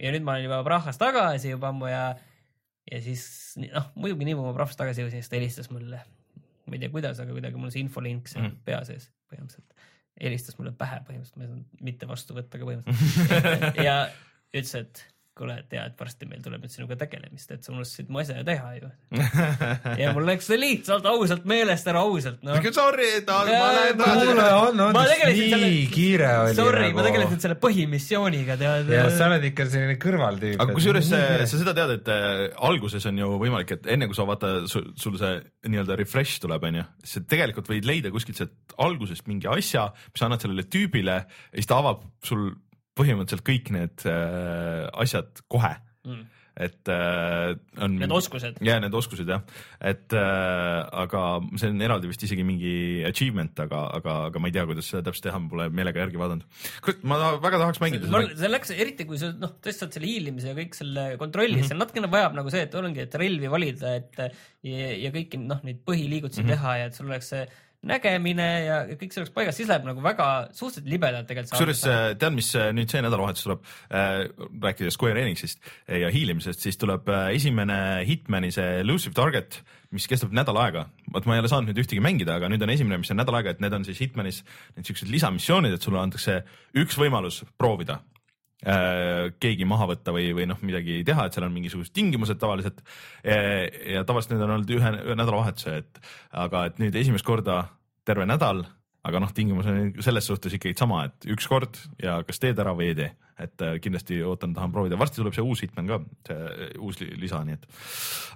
ja 0.00 0.12
nüüd 0.14 0.24
ma 0.26 0.36
olen 0.36 0.44
juba 0.48 0.62
Prahas 0.66 0.98
tagasi 1.00 1.52
juba 1.52 1.68
ammu 1.72 1.88
ja, 1.90 2.02
ja 2.90 3.00
siis 3.04 3.24
noh, 3.72 3.90
muidugi 3.94 4.24
nii 4.28 4.34
kui 4.38 4.46
ma 4.46 4.54
Prahast 4.56 4.78
tagasi 4.80 5.04
jõudsin, 5.04 5.20
siis 5.22 5.30
ta 5.32 5.36
helistas 5.40 5.70
mulle. 5.70 6.00
ma 6.66 6.76
ei 6.76 6.80
tea, 6.80 6.88
kuidas, 6.94 7.18
aga 7.20 7.34
kuidagi 7.34 7.58
mul 7.60 7.70
see 7.74 7.82
infolink 7.84 8.28
seal 8.30 8.44
Mhm. 8.46 8.60
pea 8.64 8.84
sees 8.88 9.10
põhimõtteliselt. 9.32 9.74
helistas 10.22 10.58
mulle 10.58 10.72
pähe 10.78 11.00
põhimõtteliselt, 11.08 11.36
ma 11.36 11.44
ei 11.44 11.48
saanud 11.50 11.82
mitte 11.88 12.06
vastu 12.08 12.34
võtta 12.36 12.58
ka 12.60 12.68
põhimõtteliselt. 12.68 13.82
ja 13.88 13.96
ütles, 14.54 14.74
et 14.78 15.04
kuule, 15.36 15.54
tea, 15.72 15.86
et 15.88 15.94
varsti 15.96 16.26
meil 16.28 16.42
tuleb 16.44 16.60
nüüd 16.60 16.72
sinuga 16.74 16.96
tegelemist, 17.00 17.50
et 17.54 17.64
sa 17.64 17.72
unustasid 17.72 18.10
mu 18.12 18.20
asja 18.20 18.42
teha 18.44 18.72
ju. 18.76 18.88
ja 20.02 20.10
mul 20.12 20.26
läks 20.28 20.48
see 20.50 20.58
lihtsalt 20.60 21.06
ausalt 21.08 21.46
meelest 21.48 21.86
ära, 21.88 22.02
ausalt 22.04 22.42
noh. 22.44 22.58
Sorry, 22.76 23.06
ta, 23.24 23.38
ma 23.48 23.70
lähen 23.72 23.96
ma- 23.96 24.04
praegu. 24.04 24.26
kuule, 24.28 24.46
on, 24.58 24.82
on 24.88 24.92
Ma, 24.96 25.04
nii 25.08 25.46
selle- 25.54 25.70
kiire 25.94 26.28
oli 26.42 26.56
Sorry, 26.58 26.84
ma 26.90 27.00
nagu. 27.00 27.06
tegelesin 27.08 27.40
selle 27.46 27.56
põhimissiooniga, 27.62 28.56
tead. 28.60 28.92
ja 28.92 29.06
sa 29.14 29.30
oled 29.30 29.46
ikka 29.48 29.66
selline 29.72 29.96
kõrvaltüüp. 30.02 30.58
aga 30.60 30.76
kusjuures 30.76 31.08
sa 31.12 31.22
seda 31.52 31.74
tead, 31.80 31.94
et 31.96 32.10
äh, 32.12 32.42
alguses 32.68 33.06
on 33.08 33.22
ju 33.22 33.30
võimalik, 33.40 33.72
et 33.78 33.88
enne 33.96 34.08
kui 34.10 34.18
sa 34.18 34.26
vaata, 34.28 34.52
sul 34.68 35.16
see 35.20 35.32
nii-öelda 35.72 35.96
refresh 36.02 36.42
tuleb, 36.44 36.68
onju, 36.68 36.84
sa 37.08 37.24
tegelikult 37.24 37.72
võid 37.72 37.88
leida 37.88 38.12
kuskilt 38.12 38.36
sealt 38.42 38.76
algusest 38.84 39.24
mingi 39.32 39.48
asja, 39.48 39.88
mis 40.12 40.20
sa 40.20 40.28
annad 40.28 40.44
sellele 40.44 40.66
tüübile 40.68 41.16
ja 41.24 41.56
siis 41.56 41.68
ta 41.72 41.80
avab 41.80 42.04
sul 42.26 42.50
põhimõtteliselt 42.98 43.46
kõik 43.46 43.72
need 43.74 44.06
äh, 44.10 44.86
asjad 45.04 45.44
kohe, 45.48 45.76
Mm. 46.02 46.24
et 46.58 46.88
äh, 46.90 47.52
on. 47.78 47.92
Need 48.00 48.10
oskused. 48.10 48.56
ja 48.66 48.74
need 48.82 48.94
oskused 48.98 49.28
jah, 49.30 49.44
et 49.78 50.10
äh, 50.18 50.80
aga 50.98 51.20
see 51.54 51.70
on 51.70 51.84
eraldi 51.86 52.10
vist 52.10 52.24
isegi 52.26 52.42
mingi 52.42 52.72
achievement, 53.06 53.54
aga, 53.62 53.84
aga, 54.00 54.16
aga 54.26 54.42
ma 54.42 54.50
ei 54.50 54.56
tea, 54.56 54.64
kuidas 54.66 54.90
seda 54.90 55.04
täpselt 55.06 55.28
teha, 55.28 55.38
ma 55.44 55.52
pole 55.52 55.68
meelega 55.70 56.02
järgi 56.02 56.18
vaadanud. 56.18 56.58
kurat, 56.82 57.06
ma 57.06 57.20
väga 57.36 57.62
tahaks 57.62 57.82
mängida 57.84 58.10
seda. 58.10 58.34
see 58.42 58.50
läks 58.50 58.74
eriti, 58.74 59.06
kui 59.06 59.22
sa 59.22 59.30
noh, 59.30 59.54
tõstad 59.62 59.94
selle 59.94 60.10
hiilimise 60.10 60.50
ja 60.50 60.58
kõik 60.58 60.74
selle 60.80 61.06
kontrolli 61.22 61.54
mm. 61.54 61.62
-hmm. 61.62 61.70
seal 61.70 61.82
natukene 61.84 62.10
vajab 62.18 62.34
nagu 62.40 62.56
see, 62.56 62.66
et 62.66 62.74
ongi, 62.82 63.06
et 63.06 63.18
relvi 63.22 63.52
valida, 63.54 63.94
et 64.02 64.22
ja, 64.26 64.90
ja 65.06 65.14
kõiki 65.14 65.38
noh, 65.38 65.62
neid 65.62 65.86
põhiliigutusi 65.86 66.42
mm. 66.42 66.50
-hmm. 66.50 66.58
teha 66.58 66.78
ja 66.82 66.90
et 66.90 66.98
sul 66.98 67.14
oleks 67.14 67.30
see 67.36 67.46
nägemine 67.86 68.46
ja 68.62 68.76
kõik 68.94 69.10
see 69.12 69.22
oleks 69.22 69.32
paigas, 69.34 69.56
siis 69.58 69.70
läheb 69.70 69.86
nagu 69.88 70.02
väga 70.04 70.26
suhteliselt 70.54 70.90
libedalt 70.90 71.26
tegelikult. 71.30 71.56
kusjuures 71.56 71.82
äh, 71.90 72.04
tead, 72.18 72.36
mis 72.36 72.52
äh, 72.58 72.70
nüüd 72.76 72.92
see 72.92 73.02
nädalavahetus 73.02 73.46
tuleb 73.46 73.64
äh,, 73.90 74.22
rääkides 74.62 74.98
Square 74.98 75.24
Enixist 75.24 75.72
ja 75.88 76.10
hiilimisest, 76.14 76.62
siis 76.62 76.78
tuleb 76.78 77.10
äh, 77.10 77.32
esimene 77.34 77.78
Hitmani 78.06 78.52
see 78.54 78.78
Elusive 78.84 79.16
Target, 79.18 79.58
mis 79.90 80.06
kestab 80.10 80.34
nädal 80.36 80.60
aega. 80.62 80.86
vot 81.12 81.26
ma 81.26 81.36
ei 81.36 81.42
ole 81.42 81.50
saanud 81.50 81.72
nüüd 81.72 81.82
ühtegi 81.82 82.04
mängida, 82.04 82.38
aga 82.38 82.52
nüüd 82.52 82.62
on 82.62 82.72
esimene, 82.72 83.02
mis 83.02 83.10
on 83.12 83.18
nädal 83.20 83.40
aega, 83.40 83.56
et 83.56 83.64
need 83.64 83.74
on 83.74 83.84
siis 83.88 84.00
Hitmanis 84.04 84.44
need 84.76 84.86
siuksed 84.86 85.10
lisamissioonid, 85.10 85.74
et 85.74 85.82
sulle 85.82 86.00
antakse 86.00 86.42
üks 86.78 86.96
võimalus 87.02 87.42
proovida 87.58 87.98
äh, 87.98 88.11
keegi 88.62 89.66
maha 89.66 89.88
võtta 89.90 90.12
või, 90.14 90.28
või 90.36 90.44
noh, 90.46 90.60
midagi 90.62 91.00
teha, 91.06 91.24
et 91.26 91.34
seal 91.34 91.48
on 91.48 91.54
mingisugused 91.56 91.92
tingimused 91.96 92.38
tavaliselt. 92.38 92.78
ja 93.24 94.04
tavaliselt 94.06 94.36
need 94.36 94.44
on 94.46 94.54
olnud 94.58 94.70
ühe, 94.76 94.92
ühe 95.02 95.16
nädalavahetuse, 95.18 95.74
et 95.82 95.98
aga 96.44 96.68
et 96.70 96.78
nüüd 96.82 96.94
esimest 97.00 97.26
korda 97.26 97.64
terve 98.06 98.26
nädal, 98.26 98.62
aga 99.02 99.18
noh, 99.22 99.32
tingimus 99.34 99.66
on 99.66 99.90
selles 100.04 100.26
suhtes 100.30 100.54
ikkagi 100.54 100.78
sama, 100.78 101.04
et 101.10 101.26
üks 101.34 101.48
kord 101.50 101.74
ja 102.02 102.20
kas 102.26 102.38
teed 102.42 102.58
ära 102.62 102.70
või 102.78 102.92
ei 102.92 102.98
tee, 103.00 103.08
et 103.42 103.64
äh, 103.66 103.76
kindlasti 103.82 104.20
ootan, 104.22 104.54
tahan 104.54 104.70
proovida, 104.74 104.98
varsti 105.00 105.18
tuleb 105.18 105.34
see 105.34 105.42
uus 105.42 105.64
Hitman 105.64 105.90
ka, 105.90 105.98
see 106.28 106.68
uus 106.78 107.00
li- 107.02 107.10
lisa, 107.18 107.40
nii 107.46 107.56
et. 107.58 107.66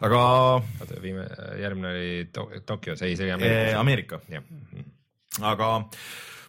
Aga 0.07 0.20
oota, 0.59 0.98
viime, 1.03 1.28
järgmine 1.62 1.93
oli 1.93 2.09
To- 2.35 2.51
Tokyos, 2.66 3.03
ei, 3.07 3.15
see 3.15 3.28
oli 3.28 3.36
Ameerikas. 3.39 3.78
Ameerika, 3.85 4.20
jah, 4.32 4.43
aga 5.55 5.70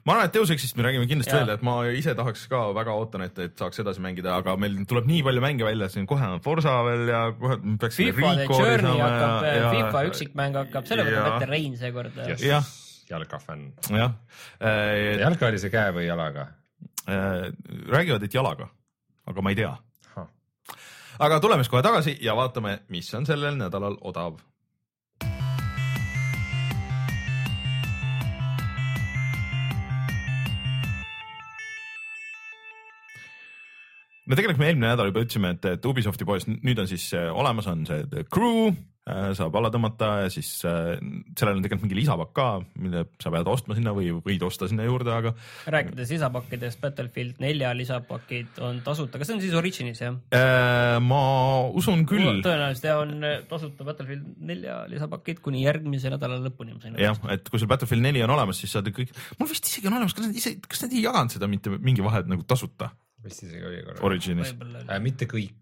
ma 0.08 0.16
arvan, 0.16 0.30
et 0.30 0.36
Deus 0.38 0.52
Exist 0.54 0.78
me 0.80 0.86
räägime 0.86 1.08
kindlasti 1.10 1.34
Jaa. 1.34 1.42
veel, 1.44 1.54
et 1.58 1.64
ma 1.68 1.76
ise 1.92 2.14
tahaks 2.16 2.46
ka 2.52 2.62
väga 2.76 2.94
ootan, 2.96 3.26
et, 3.28 3.40
et 3.44 3.60
saaks 3.60 3.82
edasi 3.84 4.04
mängida, 4.04 4.38
aga 4.40 4.56
meil 4.60 4.78
tuleb 4.88 5.10
nii 5.10 5.24
palju 5.28 5.44
mänge 5.44 5.68
välja, 5.68 5.90
siin 5.92 6.08
kohe 6.08 6.30
on 6.38 6.44
Forsa 6.44 6.78
veel 6.88 7.12
ja 7.12 7.24
kohe 7.36 7.58
peaks. 7.82 8.00
FIFA 8.00 8.34
The 8.40 8.48
Journey 8.48 9.02
hakkab, 9.04 9.48
FIFA 9.76 10.06
üksikmäng 10.12 10.62
hakkab, 10.62 10.88
selle 10.88 11.08
võtab 11.10 11.34
ette 11.34 11.50
Rein 11.52 11.76
seekord. 11.80 12.22
Yes. 12.24 12.46
jah, 12.46 12.72
jalkafänn. 13.12 13.74
jah 13.92 14.16
äh,. 14.62 15.20
jalka 15.26 15.52
oli 15.52 15.60
see 15.62 15.74
käe 15.74 15.92
või 15.96 16.08
jalaga? 16.08 16.48
Äh, 17.08 17.50
räägivad, 17.92 18.24
et 18.24 18.34
jalaga, 18.34 18.72
aga 19.28 19.44
ma 19.44 19.52
ei 19.52 19.60
tea. 19.60 19.76
aga 21.20 21.40
tuleme 21.44 21.64
siis 21.64 21.72
kohe 21.76 21.84
tagasi 21.84 22.18
ja 22.22 22.36
vaatame, 22.38 22.80
mis 22.94 23.12
on 23.18 23.28
sellel 23.28 23.60
nädalal 23.60 24.00
odav. 24.08 24.40
No 34.28 34.38
tegelikult 34.38 34.62
me 34.62 34.70
eelmine 34.72 34.92
nädal 34.92 35.12
juba 35.12 35.24
ütlesime, 35.26 35.56
et, 35.56 35.72
et 35.78 35.90
Ubisofti 35.90 36.28
poes 36.28 36.48
nüüd 36.52 36.84
on 36.84 36.90
siis 36.90 37.10
äh, 37.18 37.32
olemas 37.32 37.70
on 37.72 37.86
see 37.90 38.06
The 38.12 38.28
Crew, 38.32 38.76
saab 39.38 39.56
alla 39.56 39.70
tõmmata 39.72 40.10
ja 40.24 40.32
siis 40.32 40.50
äh, 40.68 40.98
sellel 41.38 41.58
on 41.58 41.64
tegelikult 41.64 41.86
mingi 41.86 42.00
lisapakk 42.02 42.34
ka, 42.36 42.48
mille 42.82 43.06
sa 43.24 43.32
pead 43.32 43.48
ostma 43.48 43.78
sinna 43.78 43.94
või 43.96 44.10
võid 44.26 44.44
osta 44.44 44.68
sinna 44.68 44.84
juurde, 44.88 45.14
aga 45.14 45.32
rääkides 45.72 46.12
lisapakkidest, 46.16 46.82
Battlefield 46.84 47.40
nelja 47.44 47.72
lisapakid 47.78 48.60
on 48.68 48.82
tasuta, 48.86 49.20
kas 49.20 49.32
see 49.32 49.38
on 49.38 49.44
siis 49.46 49.56
Originis 49.58 50.04
jah? 50.04 50.18
äh, 50.36 50.98
ma 51.04 51.22
usun 51.80 52.04
küll. 52.10 52.42
tõenäoliselt 52.44 52.90
ja 52.90 53.00
on 53.04 53.16
äh, 53.24 53.40
tasuta 53.48 53.88
Battlefield 53.88 54.44
nelja 54.50 54.82
lisapakid 54.92 55.42
kuni 55.46 55.64
järgmise 55.64 56.12
nädala 56.12 56.42
lõpuni, 56.44 56.76
jah, 57.00 57.20
et 57.32 57.48
kui 57.48 57.64
sul 57.64 57.72
Battlefield 57.72 58.04
neli 58.04 58.26
on 58.28 58.36
olemas, 58.36 58.60
siis 58.60 58.76
saad 58.76 58.92
kõik, 58.92 59.16
mul 59.40 59.52
vist 59.52 59.72
isegi 59.72 59.88
on 59.88 60.00
olemas, 60.02 60.18
kas 60.18 60.28
nad 60.28 60.44
ise, 60.44 60.58
kas 60.68 60.84
nad 60.84 60.96
ei 60.96 61.08
jaganud 61.08 61.38
seda 61.38 61.48
mitte 61.52 61.80
mingi 61.80 62.04
vahe 62.04 62.26
nagu 62.28 62.44
tasuta 62.48 62.92
vist 63.26 63.46
isegi 63.48 63.66
oli 63.66 63.84
korra. 63.86 64.04
Originis? 64.10 64.54
äh,. 64.88 65.00
mitte 65.04 65.30
kõik, 65.30 65.56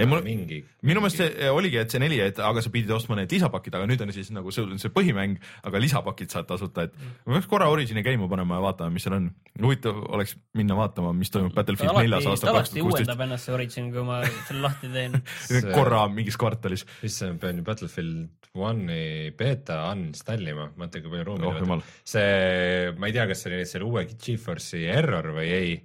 ei 0.00 0.08
mul, 0.08 0.22
mingi. 0.24 0.60
minu 0.86 1.02
meelest 1.02 1.20
see 1.20 1.48
oligi, 1.52 1.76
et 1.82 1.92
see 1.92 2.00
neli, 2.00 2.16
et 2.24 2.38
aga 2.44 2.62
sa 2.64 2.70
pidid 2.72 2.92
ostma 2.94 3.18
need 3.18 3.32
lisapakid, 3.34 3.74
aga 3.76 3.88
nüüd 3.90 4.00
on 4.04 4.12
siis 4.14 4.30
nagu 4.32 4.52
sul 4.54 4.70
on 4.72 4.80
see 4.80 4.92
põhimäng, 4.94 5.36
aga 5.68 5.82
lisapakid 5.82 6.32
saad 6.32 6.48
tasuta, 6.48 6.86
et 6.88 6.96
ma 7.26 7.36
peaks 7.36 7.48
korra 7.50 7.68
Origini 7.72 8.04
käima 8.06 8.28
panema 8.30 8.56
ja 8.56 8.64
vaatama, 8.64 8.94
mis 8.94 9.04
seal 9.04 9.18
on. 9.18 9.28
huvitav 9.60 10.00
oleks 10.16 10.36
minna 10.56 10.78
vaatama, 10.78 11.12
mis 11.16 11.32
toimub 11.34 11.52
Battlefield 11.56 11.98
neljas 12.00 12.30
aastal 12.32 12.54
ta 12.54 12.62
kaks 12.62 12.72
tuhat 12.72 12.86
kuusteist. 12.86 13.10
uuendab 13.10 13.24
ennast 13.26 13.48
see 13.48 13.56
Origin, 13.58 13.92
kui 13.92 14.06
ma 14.08 14.22
selle 14.48 14.64
lahti 14.64 14.92
teen. 14.94 15.20
Korra 15.76 16.06
mingis 16.12 16.40
kvartalis, 16.40 16.86
issand, 17.04 17.36
ma 17.36 17.44
pean 17.44 17.60
ju 17.60 17.68
Battlefield 17.68 18.50
One'i 18.56 19.30
beeta 19.38 19.82
uninstallima, 19.92 20.72
mõtle 20.80 21.04
kui 21.04 21.12
palju 21.12 21.28
ruumi 21.28 21.76
oh 21.76 21.84
see, 22.08 22.90
ma 22.96 23.10
ei 23.10 23.14
tea, 23.14 23.28
kas 23.30 23.44
see 23.44 23.52
oli 23.52 23.68
selle 23.68 23.86
uue 23.86 24.08
Geforce'i 24.10 24.88
error 24.90 25.34
või 25.36 25.52
ei, 25.54 25.76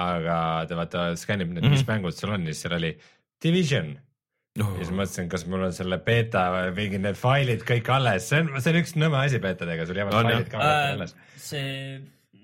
aga 0.00 0.36
ta 0.68 0.78
vaata 0.78 1.02
skännib 1.20 1.50
need 1.52 1.62
mm, 1.62 1.68
-hmm. 1.68 1.76
mis 1.76 1.88
mängud 1.88 2.16
seal 2.16 2.32
on 2.32 2.46
ja 2.46 2.54
siis 2.54 2.64
seal 2.66 2.78
oli 2.78 2.94
Division. 3.42 3.92
Ja 4.56 4.66
siis 4.76 4.90
mõtlesin, 4.92 5.28
kas 5.32 5.46
mul 5.48 5.62
on 5.64 5.72
selle 5.72 5.96
beeta 6.04 6.50
või 6.52 6.72
mingid 6.76 7.00
need 7.00 7.16
failid 7.16 7.62
kõik 7.64 7.86
alles, 7.88 8.26
see 8.28 8.42
on, 8.42 8.50
see 8.60 8.74
on 8.74 8.80
üks 8.82 8.92
nõme 9.00 9.16
asi 9.22 9.38
beetadega, 9.40 9.86
sul 9.88 9.96
jäävad 9.96 10.16
On, 10.18 10.28
failid 10.28 10.50
ka 10.52 10.58
alati 10.60 10.96
alles. 10.98 11.14
see 11.40 11.70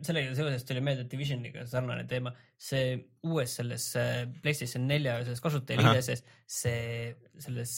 sellega 0.05 0.33
seoses 0.39 0.65
tuli 0.65 0.81
meelde 0.85 1.05
Divisioniga 1.11 1.67
sarnane 1.69 2.07
teema, 2.09 2.33
see 2.57 2.95
uues 3.29 3.59
selles 3.59 3.85
äh, 4.01 4.23
PlayStation 4.43 4.87
nelja 4.89 5.19
selles 5.25 5.43
kasutajaliideses, 5.45 6.25
see 6.47 7.13
selles, 7.45 7.75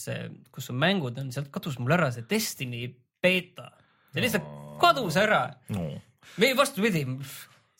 kus 0.55 0.71
su 0.71 0.77
mängud 0.77 1.19
on, 1.19 1.33
sealt 1.35 1.51
kadus 1.55 1.81
mul 1.83 1.97
ära 1.97 2.13
see 2.15 2.27
Destiny 2.31 2.85
beeta, 3.23 3.71
see 4.13 4.25
lihtsalt 4.25 4.47
kadus 4.81 5.19
ära. 5.21 5.47
No. 5.75 5.89
või 6.39 6.53
vastupidi, 6.55 7.03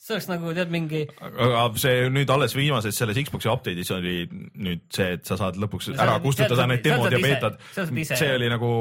see 0.01 0.15
oleks 0.15 0.27
nagu 0.31 0.53
tead 0.57 0.71
mingi. 0.73 1.03
aga 1.21 1.67
see 1.81 2.09
nüüd 2.13 2.31
alles 2.33 2.55
viimases 2.57 2.97
selles 2.97 3.19
Xbox'i 3.21 3.51
update'is 3.51 3.91
oli 3.93 4.15
nüüd 4.31 4.87
see, 4.93 5.13
et 5.17 5.27
sa 5.29 5.37
saad 5.39 5.59
lõpuks 5.61 5.91
ära 5.93 6.17
kustutada 6.23 6.65
need 6.69 6.83
demod 6.85 7.13
ja 7.13 7.21
beetad. 7.21 7.59
see 7.75 8.31
oli 8.33 8.49
nagu 8.51 8.71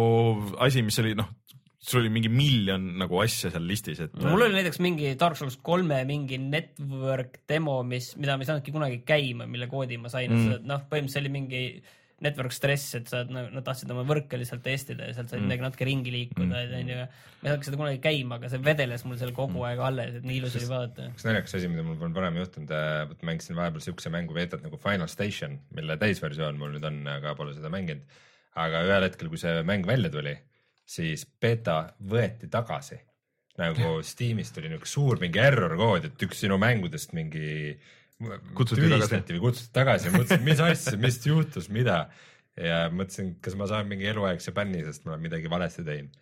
asi, 0.64 0.84
mis 0.86 1.00
oli 1.02 1.12
noh, 1.18 1.28
sul 1.80 2.02
oli 2.02 2.12
mingi 2.12 2.32
miljon 2.32 2.90
nagu 3.00 3.20
asja 3.20 3.52
seal 3.52 3.68
listis, 3.68 4.00
et. 4.04 4.16
mul 4.20 4.46
oli 4.46 4.56
näiteks 4.56 4.80
mingi 4.84 5.14
Dark 5.20 5.36
Souls 5.40 5.58
kolme 5.64 6.02
mingi 6.08 6.40
network 6.40 7.42
demo, 7.48 7.80
mis, 7.84 8.12
mida 8.20 8.36
ma 8.36 8.44
ei 8.44 8.50
saanudki 8.50 8.74
kunagi 8.74 9.00
käima, 9.08 9.48
mille 9.48 9.68
koodi 9.70 10.00
ma 10.00 10.12
sain 10.12 10.32
mm., 10.32 10.68
noh, 10.68 10.84
põhimõtteliselt 10.88 11.24
oli 11.24 11.34
mingi 11.36 11.64
network 12.24 12.52
stress, 12.52 12.94
et 12.98 13.08
sa, 13.08 13.22
nad 13.28 13.64
tahtsid 13.64 13.90
oma 13.92 14.02
võrke 14.08 14.38
lihtsalt 14.40 14.62
testida 14.64 15.08
ja 15.08 15.16
sealt 15.16 15.30
said 15.32 15.40
mm. 15.40 15.48
midagi 15.48 15.64
natuke 15.64 15.86
ringi 15.88 16.12
liikuda, 16.12 16.62
et 16.66 16.74
onju. 16.76 16.96
ma 17.00 17.48
ei 17.48 17.52
saanud 17.52 17.68
seda 17.68 17.78
kunagi 17.80 18.00
käima, 18.04 18.36
aga 18.36 18.50
see 18.52 18.60
vedeles 18.64 19.04
mul 19.06 19.20
seal 19.20 19.32
kogu 19.36 19.64
aeg 19.68 19.80
alles, 19.86 20.18
et 20.18 20.26
nii 20.28 20.40
ilus 20.42 20.56
oli 20.60 20.68
vaadata. 20.68 21.08
üks 21.14 21.26
naljakas 21.26 21.56
asi, 21.56 21.70
mida 21.72 21.84
mul 21.86 21.96
pole 22.00 22.12
varem 22.18 22.40
juhtunud, 22.42 22.74
vot 23.12 23.24
mängisin 23.30 23.56
vahepeal 23.56 23.84
siukse 23.86 24.12
mängu 24.12 24.36
veetat 24.36 24.64
nagu 24.66 24.80
Final 24.82 25.08
Station, 25.12 25.56
mille 25.76 25.96
täisversioon 26.00 26.60
mul 26.60 26.74
nüüd 26.76 26.88
on, 26.90 27.00
aga 27.16 27.32
pole 27.38 27.56
seda 27.56 27.72
mänginud. 27.72 28.18
aga 28.60 28.82
ühel 28.88 29.06
hetkel, 29.08 29.30
kui 29.32 29.40
see 29.40 29.62
mäng 29.64 29.88
välja 29.88 30.10
tuli, 30.12 30.34
siis 30.84 31.24
beeta 31.40 31.82
võeti 32.12 32.50
tagasi. 32.52 33.00
nagu 33.60 33.96
Steamis 34.12 34.52
tuli 34.52 34.68
niuke 34.68 34.88
suur 34.88 35.22
mingi 35.24 35.40
error 35.40 35.72
kood, 35.80 36.10
et 36.10 36.28
üks 36.28 36.44
sinu 36.44 36.60
mängudest 36.60 37.16
mingi 37.16 37.48
kutsuti 37.72 37.99
tagasi 38.20 39.36
või 39.36 39.44
kutsuti 39.46 39.72
tagasi 39.76 40.08
ja 40.08 40.14
mõtlesin, 40.14 40.42
mis 40.46 40.62
asja, 40.64 40.96
mis 41.00 41.20
juhtus, 41.26 41.70
mida. 41.72 42.02
ja 42.60 42.82
mõtlesin, 42.92 43.34
kas 43.44 43.56
ma 43.56 43.68
saan 43.70 43.88
mingi 43.88 44.08
eluaegse 44.10 44.52
bänni, 44.56 44.82
sest 44.84 45.06
ma 45.06 45.14
olen 45.14 45.24
midagi 45.28 45.50
valesti 45.50 45.86
teinud. 45.86 46.18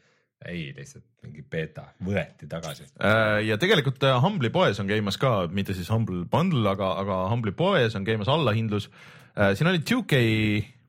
ei, 0.47 0.69
lihtsalt 0.71 1.03
mingi 1.27 1.43
beeta 1.43 1.89
võeti 2.07 2.47
tagasi. 2.47 2.87
Äh, 3.03 3.41
ja 3.49 3.57
tegelikult 3.59 4.05
äh, 4.07 4.21
Humble'i 4.23 4.53
poes 4.55 4.79
on 4.79 4.87
käimas 4.87 5.19
ka, 5.19 5.49
mitte 5.51 5.75
siis 5.75 5.91
Humble 5.91 6.29
Bundle, 6.31 6.63
aga, 6.71 6.93
aga 7.03 7.17
Humble'i 7.33 7.57
poes 7.59 7.97
on 7.99 8.07
käimas 8.07 8.31
allahindlus. 8.31 8.87
Äh, 9.35 9.57
siin 9.59 9.71
oli 9.73 9.83
2K 9.83 10.21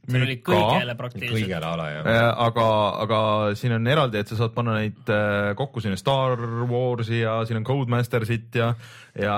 see 0.10 0.22
oli 0.26 0.38
kõigele 0.45 0.95
praktiliselt. 0.98 1.36
kõigele 1.36 1.68
ala 1.69 1.88
jah. 1.91 2.07
aga, 2.45 2.65
aga 3.06 3.19
siin 3.60 3.76
on 3.77 3.90
eraldi, 3.91 4.22
et 4.22 4.31
sa 4.31 4.38
saad 4.40 4.56
panna 4.56 4.77
neid 4.80 5.11
äh, 5.14 5.52
kokku, 5.60 5.84
siin 5.84 5.95
on 5.95 6.02
Star 6.02 6.41
Warsi 6.69 7.22
ja 7.22 7.38
siin 7.49 7.61
on 7.61 7.68
Codemastersit 7.68 8.60
ja, 8.60 8.72
ja 9.19 9.38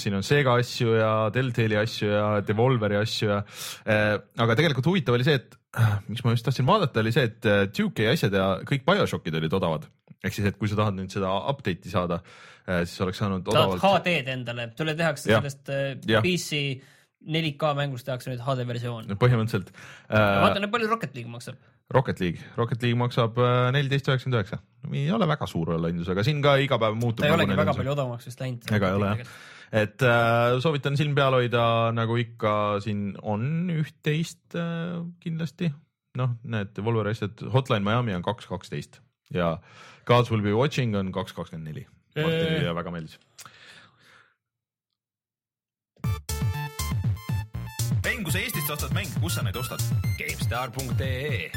siin 0.00 0.18
on 0.18 0.26
Sega 0.26 0.56
asju 0.60 0.96
ja 0.98 1.10
Deltali 1.34 1.78
asju 1.80 2.12
ja 2.12 2.24
Devolveri 2.46 3.00
asju 3.00 3.30
ja. 3.32 3.42
Äh, 3.84 4.14
aga 4.44 4.58
tegelikult 4.60 4.90
huvitav 4.92 5.18
oli 5.18 5.26
see, 5.26 5.40
et 5.42 5.58
äh, 5.80 5.98
miks 6.08 6.24
ma 6.26 6.34
just 6.36 6.46
tahtsin 6.48 6.68
vaadata, 6.68 7.02
oli 7.02 7.14
see, 7.14 7.28
et 7.30 7.52
2K 7.74 8.14
asjad 8.14 8.38
ja 8.38 8.48
kõik 8.66 8.86
BioShockid 8.88 9.38
olid 9.42 9.60
odavad. 9.60 9.86
ehk 10.24 10.32
siis, 10.32 10.48
et 10.48 10.56
kui 10.56 10.70
sa 10.70 10.78
tahad 10.80 10.96
nüüd 10.96 11.12
seda 11.12 11.30
update'i 11.52 11.90
saada, 11.92 12.22
siis 12.64 13.00
oleks 13.04 13.18
saanud 13.20 13.44
odavalt. 13.44 13.82
tahad 13.82 14.06
HD-d 14.06 14.36
endale, 14.38 14.70
sulle 14.78 14.94
tehakse 14.96 15.28
ja. 15.28 15.42
sellest 15.42 15.72
ja. 16.08 16.22
PC 16.24 16.62
4K 17.24 17.70
mängust 17.78 18.06
tehakse 18.08 18.32
nüüd 18.32 18.42
HD 18.44 18.66
versioon. 18.68 19.14
põhimõtteliselt 19.20 19.70
äh,. 19.72 20.18
vaata, 20.44 20.68
palju 20.72 20.90
Rocket 20.90 21.16
League 21.16 21.30
maksab. 21.30 21.60
Rocket 21.94 22.20
League, 22.20 22.40
Rocket 22.56 22.82
League 22.84 22.98
maksab 22.98 23.38
äh, 23.38 23.70
neliteist 23.76 24.08
üheksakümmend 24.08 24.40
üheksa, 24.40 24.60
ei 24.92 25.08
ole 25.12 25.28
väga 25.28 25.48
suur 25.50 25.74
allahindlus, 25.76 26.10
aga 26.12 26.24
siin 26.26 26.42
ka 26.44 26.56
iga 26.62 26.78
päev 26.80 26.96
muutub. 27.00 27.24
ta 27.24 27.30
ei 27.30 27.36
olegi 27.36 27.58
väga 27.60 27.76
palju 27.76 27.94
odavamaks 27.94 28.28
vist 28.30 28.44
läinud. 28.44 28.68
ega 28.76 28.90
ei 28.90 28.98
ole 28.98 29.10
jah, 29.12 29.32
et 29.84 30.04
äh, 30.08 30.58
soovitan 30.64 30.98
silm 31.00 31.16
peal 31.18 31.36
hoida, 31.36 31.64
nagu 31.96 32.18
ikka 32.20 32.54
siin 32.84 33.10
on 33.22 33.72
üht-teist 33.74 34.58
äh, 34.60 35.00
kindlasti. 35.24 35.72
noh, 36.20 36.36
need 36.46 36.78
Volveri 36.84 37.16
asjad, 37.16 37.40
Hotline 37.52 37.84
Miami 37.84 38.14
on 38.16 38.24
kaks 38.24 38.46
kaksteist 38.48 39.00
ja 39.34 39.58
Gods 40.08 40.30
will 40.30 40.44
be 40.44 40.52
watching 40.54 40.96
on 40.96 41.12
kaks 41.12 41.32
kakskümmend 41.32 41.72
neli. 41.72 41.86
Martinile 42.14 42.74
väga 42.76 42.92
meeldis 42.94 43.18
mäng, 48.24 48.32
kui 48.32 48.32
sa 48.32 48.40
Eestist 48.40 48.70
ostad 48.72 48.92
mänge, 48.94 49.20
kus 49.20 49.34
sa 49.36 49.42
neid 49.44 49.56
ostad? 49.56 49.82
GameStar.ee 50.16 51.50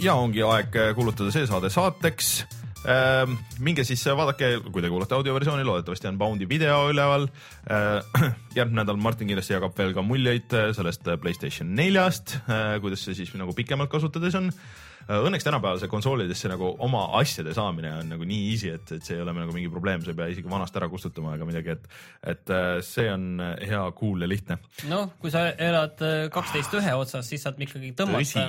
ja 0.00 0.14
ongi 0.16 0.42
aeg 0.44 0.72
kuulutada 0.96 1.32
see 1.32 1.46
saade 1.48 1.68
saateks 1.72 2.46
äh,. 2.86 3.28
minge 3.60 3.84
siis 3.84 4.04
vaadake, 4.06 4.60
kui 4.72 4.82
te 4.82 4.88
kuulate 4.88 5.16
audioversiooni, 5.16 5.64
loodetavasti 5.64 6.08
on 6.08 6.18
Boundi 6.18 6.48
video 6.48 6.88
üleval 6.92 7.28
äh,. 7.68 8.00
järgmine 8.56 8.82
nädal 8.82 8.96
Martin 8.96 9.28
kindlasti 9.28 9.56
jagab 9.56 9.76
veel 9.76 9.92
ka 9.96 10.04
muljeid 10.04 10.56
sellest 10.76 11.08
Playstation 11.20 11.74
neljast 11.76 12.38
äh,, 12.46 12.76
kuidas 12.80 13.04
see 13.04 13.16
siis 13.16 13.34
nagu 13.36 13.52
pikemalt 13.56 13.92
kasutades 13.92 14.36
on 14.36 14.48
äh, 14.48 14.56
Äh, 14.56 14.95
õnneks 15.06 15.46
tänapäeval 15.46 15.90
konsoolidesse 15.90 16.50
nagu 16.50 16.72
oma 16.82 17.04
asjade 17.20 17.54
saamine 17.56 17.92
on 18.00 18.12
nagu 18.14 18.26
nii 18.28 18.50
easy, 18.52 18.72
et, 18.74 18.92
et 18.96 19.06
see 19.06 19.16
ei 19.18 19.24
ole 19.24 19.34
nagu 19.36 19.54
mingi 19.54 19.70
probleem, 19.72 20.02
sa 20.04 20.12
ei 20.12 20.18
pea 20.18 20.30
isegi 20.32 20.50
vanast 20.50 20.76
ära 20.78 20.88
kustutama 20.92 21.36
ega 21.36 21.48
midagi, 21.48 21.76
et, 21.76 21.86
et 22.34 22.54
äh, 22.54 22.70
see 22.86 23.06
on 23.12 23.28
hea, 23.40 23.82
cool 23.98 24.26
ja 24.26 24.30
lihtne. 24.30 24.58
noh, 24.90 25.12
kui 25.22 25.34
sa 25.34 25.48
elad 25.52 26.02
äh, 26.06 26.26
kaksteist 26.34 26.74
ühe 26.80 26.96
otsas, 26.98 27.30
siis 27.30 27.46
saad 27.46 27.60
ikkagi 27.62 27.94
tõmmata 27.98 28.48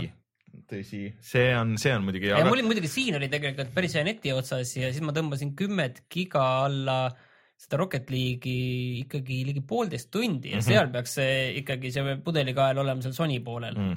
tõsi, 0.67 1.03
see 1.23 1.47
on, 1.55 1.77
see 1.79 1.93
on 1.93 2.03
muidugi. 2.07 2.31
ja 2.33 2.43
mul 2.47 2.65
muidugi 2.65 2.89
siin 2.91 3.15
oli 3.19 3.29
tegelikult 3.31 3.69
päris 3.75 3.95
hea 3.95 4.03
neti 4.07 4.33
otsas 4.35 4.73
ja 4.79 4.89
siis 4.91 5.05
ma 5.05 5.13
tõmbasin 5.15 5.53
kümmet 5.59 6.05
giga 6.11 6.43
alla 6.65 6.99
äh, 7.11 7.26
seda 7.57 7.79
Rocket 7.81 8.11
League'i 8.13 9.01
ikkagi 9.01 9.39
ligi 9.47 9.63
poolteist 9.65 10.11
tundi 10.13 10.51
ja 10.51 10.59
mm 10.59 10.61
-hmm. 10.61 10.67
seal 10.67 10.91
peaks 10.93 11.15
see 11.17 11.37
ikkagi 11.63 11.91
see 11.91 12.15
pudelikael 12.23 12.77
olema 12.83 13.01
seal 13.01 13.15
Sony 13.17 13.39
poolel 13.43 13.73
mm.. 13.73 13.95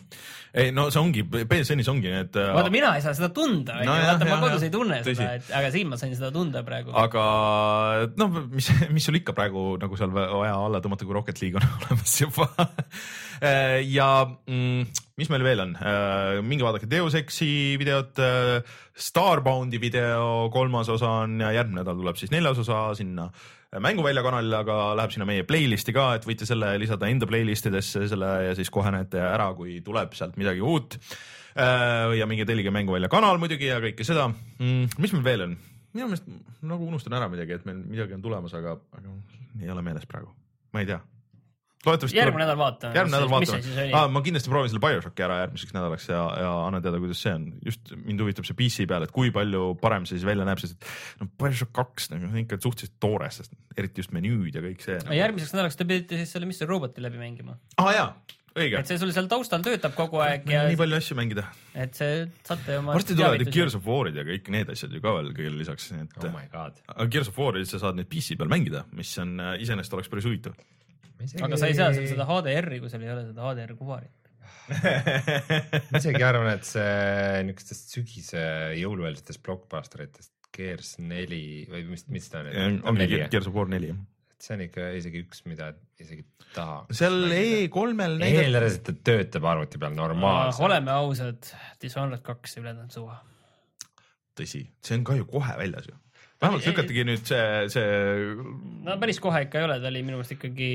ei 0.54 0.72
no 0.72 0.88
see 0.90 1.00
ongi, 1.02 1.24
PSN-is 1.28 1.90
ongi 1.92 2.08
need. 2.08 2.38
Äh, 2.40 2.54
vaata, 2.56 2.72
mina 2.72 2.94
ei 2.96 3.04
saa 3.04 3.12
seda 3.14 3.28
tunda, 3.36 3.76
onju, 3.82 3.98
vaata 4.08 4.30
ma 4.30 4.40
kodus 4.46 4.64
ei 4.64 4.72
tunne 4.72 5.02
tõsi. 5.04 5.20
seda, 5.20 5.34
et 5.36 5.52
aga 5.60 5.70
siin 5.76 5.92
ma 5.92 6.00
sain 6.00 6.16
seda 6.16 6.32
tunda 6.32 6.64
praegu. 6.64 6.96
aga 6.96 7.26
noh, 8.16 8.40
mis, 8.48 8.72
mis 8.96 9.04
sul 9.04 9.20
ikka 9.20 9.36
praegu 9.36 9.76
nagu 9.82 10.00
seal 10.00 10.16
vaja 10.16 10.56
alla 10.56 10.80
tõmmata, 10.80 11.04
kui 11.04 11.18
Rocket 11.20 11.44
League 11.44 11.60
on 11.60 11.68
olemas 11.76 12.16
juba 12.24 12.48
äh, 13.44 13.84
ja 13.84 14.10
mm, 14.24 14.88
mis 15.18 15.30
meil 15.32 15.44
veel 15.44 15.64
on, 15.64 15.72
äh, 15.80 16.40
minge 16.46 16.66
vaadake 16.66 16.88
Deus 16.90 17.16
Exi 17.18 17.78
videot, 17.80 18.20
Starboundi 19.00 19.80
video 19.80 20.50
kolmas 20.52 20.90
osa 20.92 21.24
on 21.24 21.40
ja 21.40 21.54
järgmine 21.56 21.82
nädal 21.82 21.98
tuleb 21.98 22.20
siis 22.20 22.32
neljas 22.34 22.60
osa 22.62 22.90
sinna 22.98 23.30
mänguvälja 23.78 24.22
kanalile, 24.26 24.62
aga 24.64 24.78
läheb 24.98 25.12
sinna 25.14 25.26
meie 25.28 25.44
playlist'i 25.46 25.94
ka, 25.94 26.08
et 26.18 26.26
võite 26.26 26.48
selle 26.48 26.72
lisada 26.82 27.10
enda 27.10 27.28
playlist 27.30 27.68
idesse 27.70 28.06
selle 28.10 28.30
ja 28.48 28.56
siis 28.58 28.72
kohe 28.72 28.90
näete 28.90 29.20
ära, 29.22 29.52
kui 29.54 29.78
tuleb 29.86 30.16
sealt 30.18 30.38
midagi 30.40 30.64
uut. 30.64 30.98
Äh, 31.50 32.16
ja 32.18 32.26
minge 32.30 32.46
tellige 32.46 32.70
mänguvälja 32.74 33.10
kanal 33.10 33.38
muidugi 33.42 33.70
ja 33.70 33.80
kõike 33.82 34.06
seda. 34.06 34.28
Mm, 34.58 34.90
mis 34.98 35.14
meil 35.16 35.26
veel 35.26 35.46
on? 35.48 35.60
minu 35.90 36.06
meelest 36.06 36.26
nagu 36.70 36.86
unustan 36.86 37.16
ära 37.18 37.26
midagi, 37.26 37.56
et 37.56 37.64
meil 37.66 37.80
midagi 37.82 38.14
on 38.14 38.20
tulemas, 38.22 38.52
aga, 38.54 38.76
aga 38.94 39.14
ei 39.58 39.72
ole 39.74 39.82
meeles 39.82 40.06
praegu, 40.06 40.30
ma 40.70 40.84
ei 40.84 40.86
tea 40.86 41.00
loodetavasti 41.86 42.18
järgmine 42.18 42.44
nädal 42.44 42.58
vaatame. 42.60 42.96
järgmine 42.96 43.16
nädal 43.16 43.30
vaatame. 43.32 43.84
Ah, 43.96 44.08
ma 44.12 44.20
kindlasti 44.24 44.52
proovin 44.52 44.72
selle 44.72 44.82
BioShocki 44.84 45.24
ära 45.24 45.38
järgmiseks 45.42 45.76
nädalaks 45.76 46.08
ja, 46.10 46.24
ja 46.42 46.50
annan 46.66 46.84
teada, 46.84 47.00
kuidas 47.00 47.22
see 47.24 47.32
on. 47.32 47.46
just 47.64 47.94
mind 47.96 48.20
huvitab 48.20 48.48
see 48.48 48.58
PC 48.58 48.88
peal, 48.90 49.06
et 49.06 49.14
kui 49.14 49.32
palju 49.34 49.70
parem 49.80 50.08
see 50.08 50.18
siis 50.18 50.26
välja 50.28 50.44
näeb, 50.48 50.60
sest 50.60 50.90
no 51.20 51.30
BioShock 51.40 51.72
kaks 51.76 52.10
nagu 52.12 52.28
ikka 52.42 52.60
suhteliselt 52.60 52.98
toores, 53.00 53.40
sest 53.40 53.80
eriti 53.80 54.04
just 54.04 54.12
menüüd 54.16 54.58
ja 54.58 54.64
kõik 54.64 54.84
see 54.84 54.98
nagu.... 55.00 55.16
järgmiseks 55.16 55.56
nädalaks 55.56 55.80
te 55.80 55.88
pidite 55.88 56.20
siis 56.20 56.36
selle 56.36 56.50
Mr 56.50 56.68
Roboti 56.68 57.04
läbi 57.04 57.20
mängima. 57.22 57.56
aa 57.78 57.86
ah, 57.86 57.92
jaa, 57.96 58.10
õige. 58.60 58.82
et 58.82 58.90
see 58.90 59.00
sul 59.00 59.14
seal 59.16 59.30
taustal 59.30 59.64
töötab 59.64 59.94
kogu 59.96 60.20
aeg 60.24 60.44
ja. 60.52 60.66
nii 60.68 60.76
palju 60.80 60.98
asju 60.98 61.16
mängida. 61.16 61.46
et 61.72 61.96
see 61.96 62.26
saate 62.44 62.76
oma. 62.82 62.92
varsti 62.98 63.16
tulevad 63.16 63.46
ju 63.46 63.54
Gears 63.56 63.78
of 63.78 63.88
War'id 63.88 64.20
ja 64.20 64.26
kõik 64.28 64.52
need 64.52 64.74
asjad 64.76 64.92
ju 64.92 65.00
ka 65.00 65.16
veel 65.16 65.32
kõigele 65.32 65.62
lisaks, 65.62 65.88
et. 65.96 66.20
oh 66.20 66.34
my 66.34 66.44
god. 66.52 66.76
aga 66.92 67.08
Gears 67.08 67.32
of 67.32 67.40
War'i 67.40 67.64
sa 67.64 67.80
saad 67.80 67.96
neid 67.96 68.10
PC 68.12 68.36
peal 68.36 68.52
mängida, 68.52 68.84
mis 68.92 69.14
on 69.22 69.38
äh, 69.40 69.56
iseenesest 69.64 69.96
oleks 69.96 70.12
päris 70.12 70.28
huvitav 70.28 70.60
isegi... 71.26 71.44
aga 71.46 71.60
sa 71.60 71.70
ei 71.70 71.76
saa 71.78 71.92
seal 71.96 72.08
seda 72.10 72.26
HDR-i, 72.28 72.80
kui 72.82 72.92
sul 72.92 73.04
ei 73.06 73.12
ole 73.14 73.28
seda 73.28 73.46
HDR 73.50 73.76
kuvarit 73.78 74.16
ma 75.90 75.98
isegi 75.98 76.22
arvan, 76.22 76.52
et 76.52 76.66
see 76.66 77.42
niisugustest 77.46 77.94
sügise 77.96 78.42
jõulueelsetest 78.78 79.42
blockbuster 79.46 80.04
itest 80.06 80.32
Gears 80.54 80.96
neli 81.02 81.66
või 81.70 81.84
mis, 81.92 82.06
mis 82.10 82.26
ta 82.30 82.42
nüüd 82.46 82.58
on? 82.58 82.78
ongi 82.92 83.08
Gears 83.30 83.48
of 83.50 83.56
War 83.56 83.70
neli, 83.70 83.92
see 84.42 84.56
on 84.56 84.64
ikka 84.66 84.90
isegi 84.98 85.22
üks, 85.24 85.42
mida 85.50 85.72
isegi 86.02 86.24
tahaks. 86.54 86.98
seal 86.98 87.18
E3-l 87.34 87.96
näidati. 87.96 88.44
eelarves 88.44 88.78
ta 88.86 88.94
töötab 89.10 89.48
arvuti 89.52 89.80
peal 89.82 89.96
normaalselt. 89.96 90.66
oleme 90.66 90.94
ausad, 90.94 91.50
Dishonored 91.82 92.24
kaks 92.26 92.56
ei 92.56 92.64
ülejäänud 92.64 92.94
suva. 92.94 93.20
tõsi, 94.38 94.64
see 94.86 94.98
on 94.98 95.06
ka 95.06 95.18
ju 95.18 95.28
kohe 95.30 95.58
väljas 95.60 95.90
ju 95.90 95.98
vähemalt 96.40 96.66
lükatigi 96.66 97.04
nüüd 97.08 97.24
see, 97.28 97.46
see. 97.72 97.88
no 98.86 98.96
päris 99.02 99.20
kohe 99.22 99.42
ikka 99.46 99.60
ei 99.60 99.66
ole, 99.68 99.78
ta 99.82 99.90
oli 99.90 100.04
minu 100.06 100.18
meelest 100.18 100.36
ikkagi. 100.36 100.70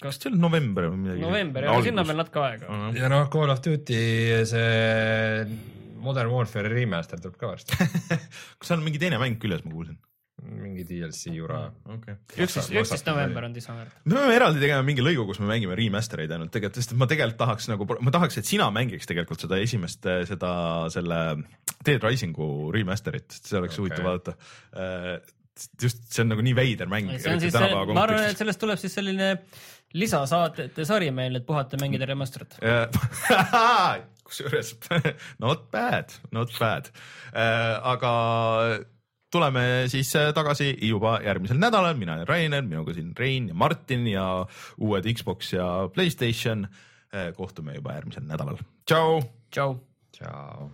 kas 0.00 0.20
see 0.20 0.30
oli 0.32 0.40
november 0.40 0.88
või 0.90 1.02
midagi? 1.04 1.24
november, 1.24 1.68
aga 1.70 1.86
sinna 1.86 2.04
on 2.04 2.10
veel 2.12 2.20
natuke 2.22 2.44
aega 2.44 2.68
uh. 2.68 2.86
-huh. 2.86 3.00
ja 3.00 3.12
noh, 3.12 3.26
Call 3.32 3.52
of 3.52 3.60
Duty 3.64 4.00
see 4.48 5.58
Modern 6.00 6.32
Warfare 6.32 6.72
remaster 6.72 7.20
tuleb 7.20 7.36
ka 7.40 7.52
varsti 7.52 7.76
kas 8.58 8.70
seal 8.70 8.80
on 8.80 8.86
mingi 8.86 9.02
teine 9.02 9.20
mäng 9.20 9.40
küljes, 9.42 9.64
ma 9.66 9.74
kuulsin? 9.76 10.00
Mingi 10.40 10.84
DLC 10.88 11.32
jura. 11.34 11.62
okei. 11.94 12.16
üksteist, 12.44 12.72
üksteist 12.72 13.08
november 13.08 13.46
on 13.46 13.54
Dishonored. 13.54 13.94
me 14.04 14.16
peame 14.16 14.36
eraldi 14.36 14.62
tegema 14.62 14.84
mingi 14.86 15.04
lõigu, 15.04 15.26
kus 15.28 15.40
me 15.42 15.50
mängime 15.50 15.76
remaster 15.78 16.24
eid 16.24 16.34
ainult 16.36 16.52
tegelikult, 16.54 16.80
sest 16.80 16.94
et 16.94 17.00
ma 17.00 17.08
tegelikult 17.10 17.40
tahaks 17.42 17.68
nagu, 17.72 17.88
ma 18.00 18.14
tahaks, 18.14 18.40
et 18.40 18.48
sina 18.48 18.70
mängiks 18.74 19.10
tegelikult 19.10 19.44
seda 19.46 19.58
esimest, 19.62 20.08
seda, 20.30 20.52
selle 20.94 21.20
Dead 21.86 22.04
Risingu 22.04 22.70
remaster'it, 22.74 23.40
see 23.40 23.58
oleks 23.60 23.76
okay. 23.76 23.84
huvitav 23.84 24.08
vaadata. 24.08 24.36
just 25.80 26.06
see 26.08 26.24
on 26.24 26.32
nagu 26.32 26.44
nii 26.44 26.56
veider 26.56 26.88
mäng. 26.90 27.12
see 27.18 27.34
on 27.34 27.42
siis, 27.42 27.56
ma 27.56 28.06
arvan, 28.06 28.30
et 28.30 28.40
sellest 28.40 28.60
tuleb 28.62 28.80
siis 28.80 28.96
selline 28.96 29.34
lisasaatete 29.98 30.86
sari 30.86 31.10
meil, 31.10 31.36
et 31.40 31.46
puhata 31.46 31.76
ja 31.76 31.84
mängida 31.84 32.08
remaster'it. 32.08 32.60
kusjuures 34.30 34.76
not 35.44 35.70
bad, 35.70 36.14
not 36.32 36.54
bad, 36.58 36.90
aga 37.34 38.14
tuleme 39.30 39.84
siis 39.92 40.12
tagasi 40.34 40.72
juba 40.88 41.18
järgmisel 41.24 41.60
nädalal, 41.60 41.94
mina 41.98 42.18
olen 42.18 42.28
Rainer, 42.28 42.62
minuga 42.66 42.94
siin 42.96 43.12
Rein 43.18 43.48
ja 43.48 43.54
Martin 43.54 44.06
ja 44.10 44.26
uued 44.78 45.06
Xbox 45.14 45.52
ja 45.52 45.88
Playstation. 45.94 46.68
kohtume 47.36 47.74
juba 47.74 47.96
järgmisel 47.96 48.22
nädalal, 48.22 48.60
tšau. 48.86 49.22
tšau. 49.50 49.80
tšau. 50.14 50.70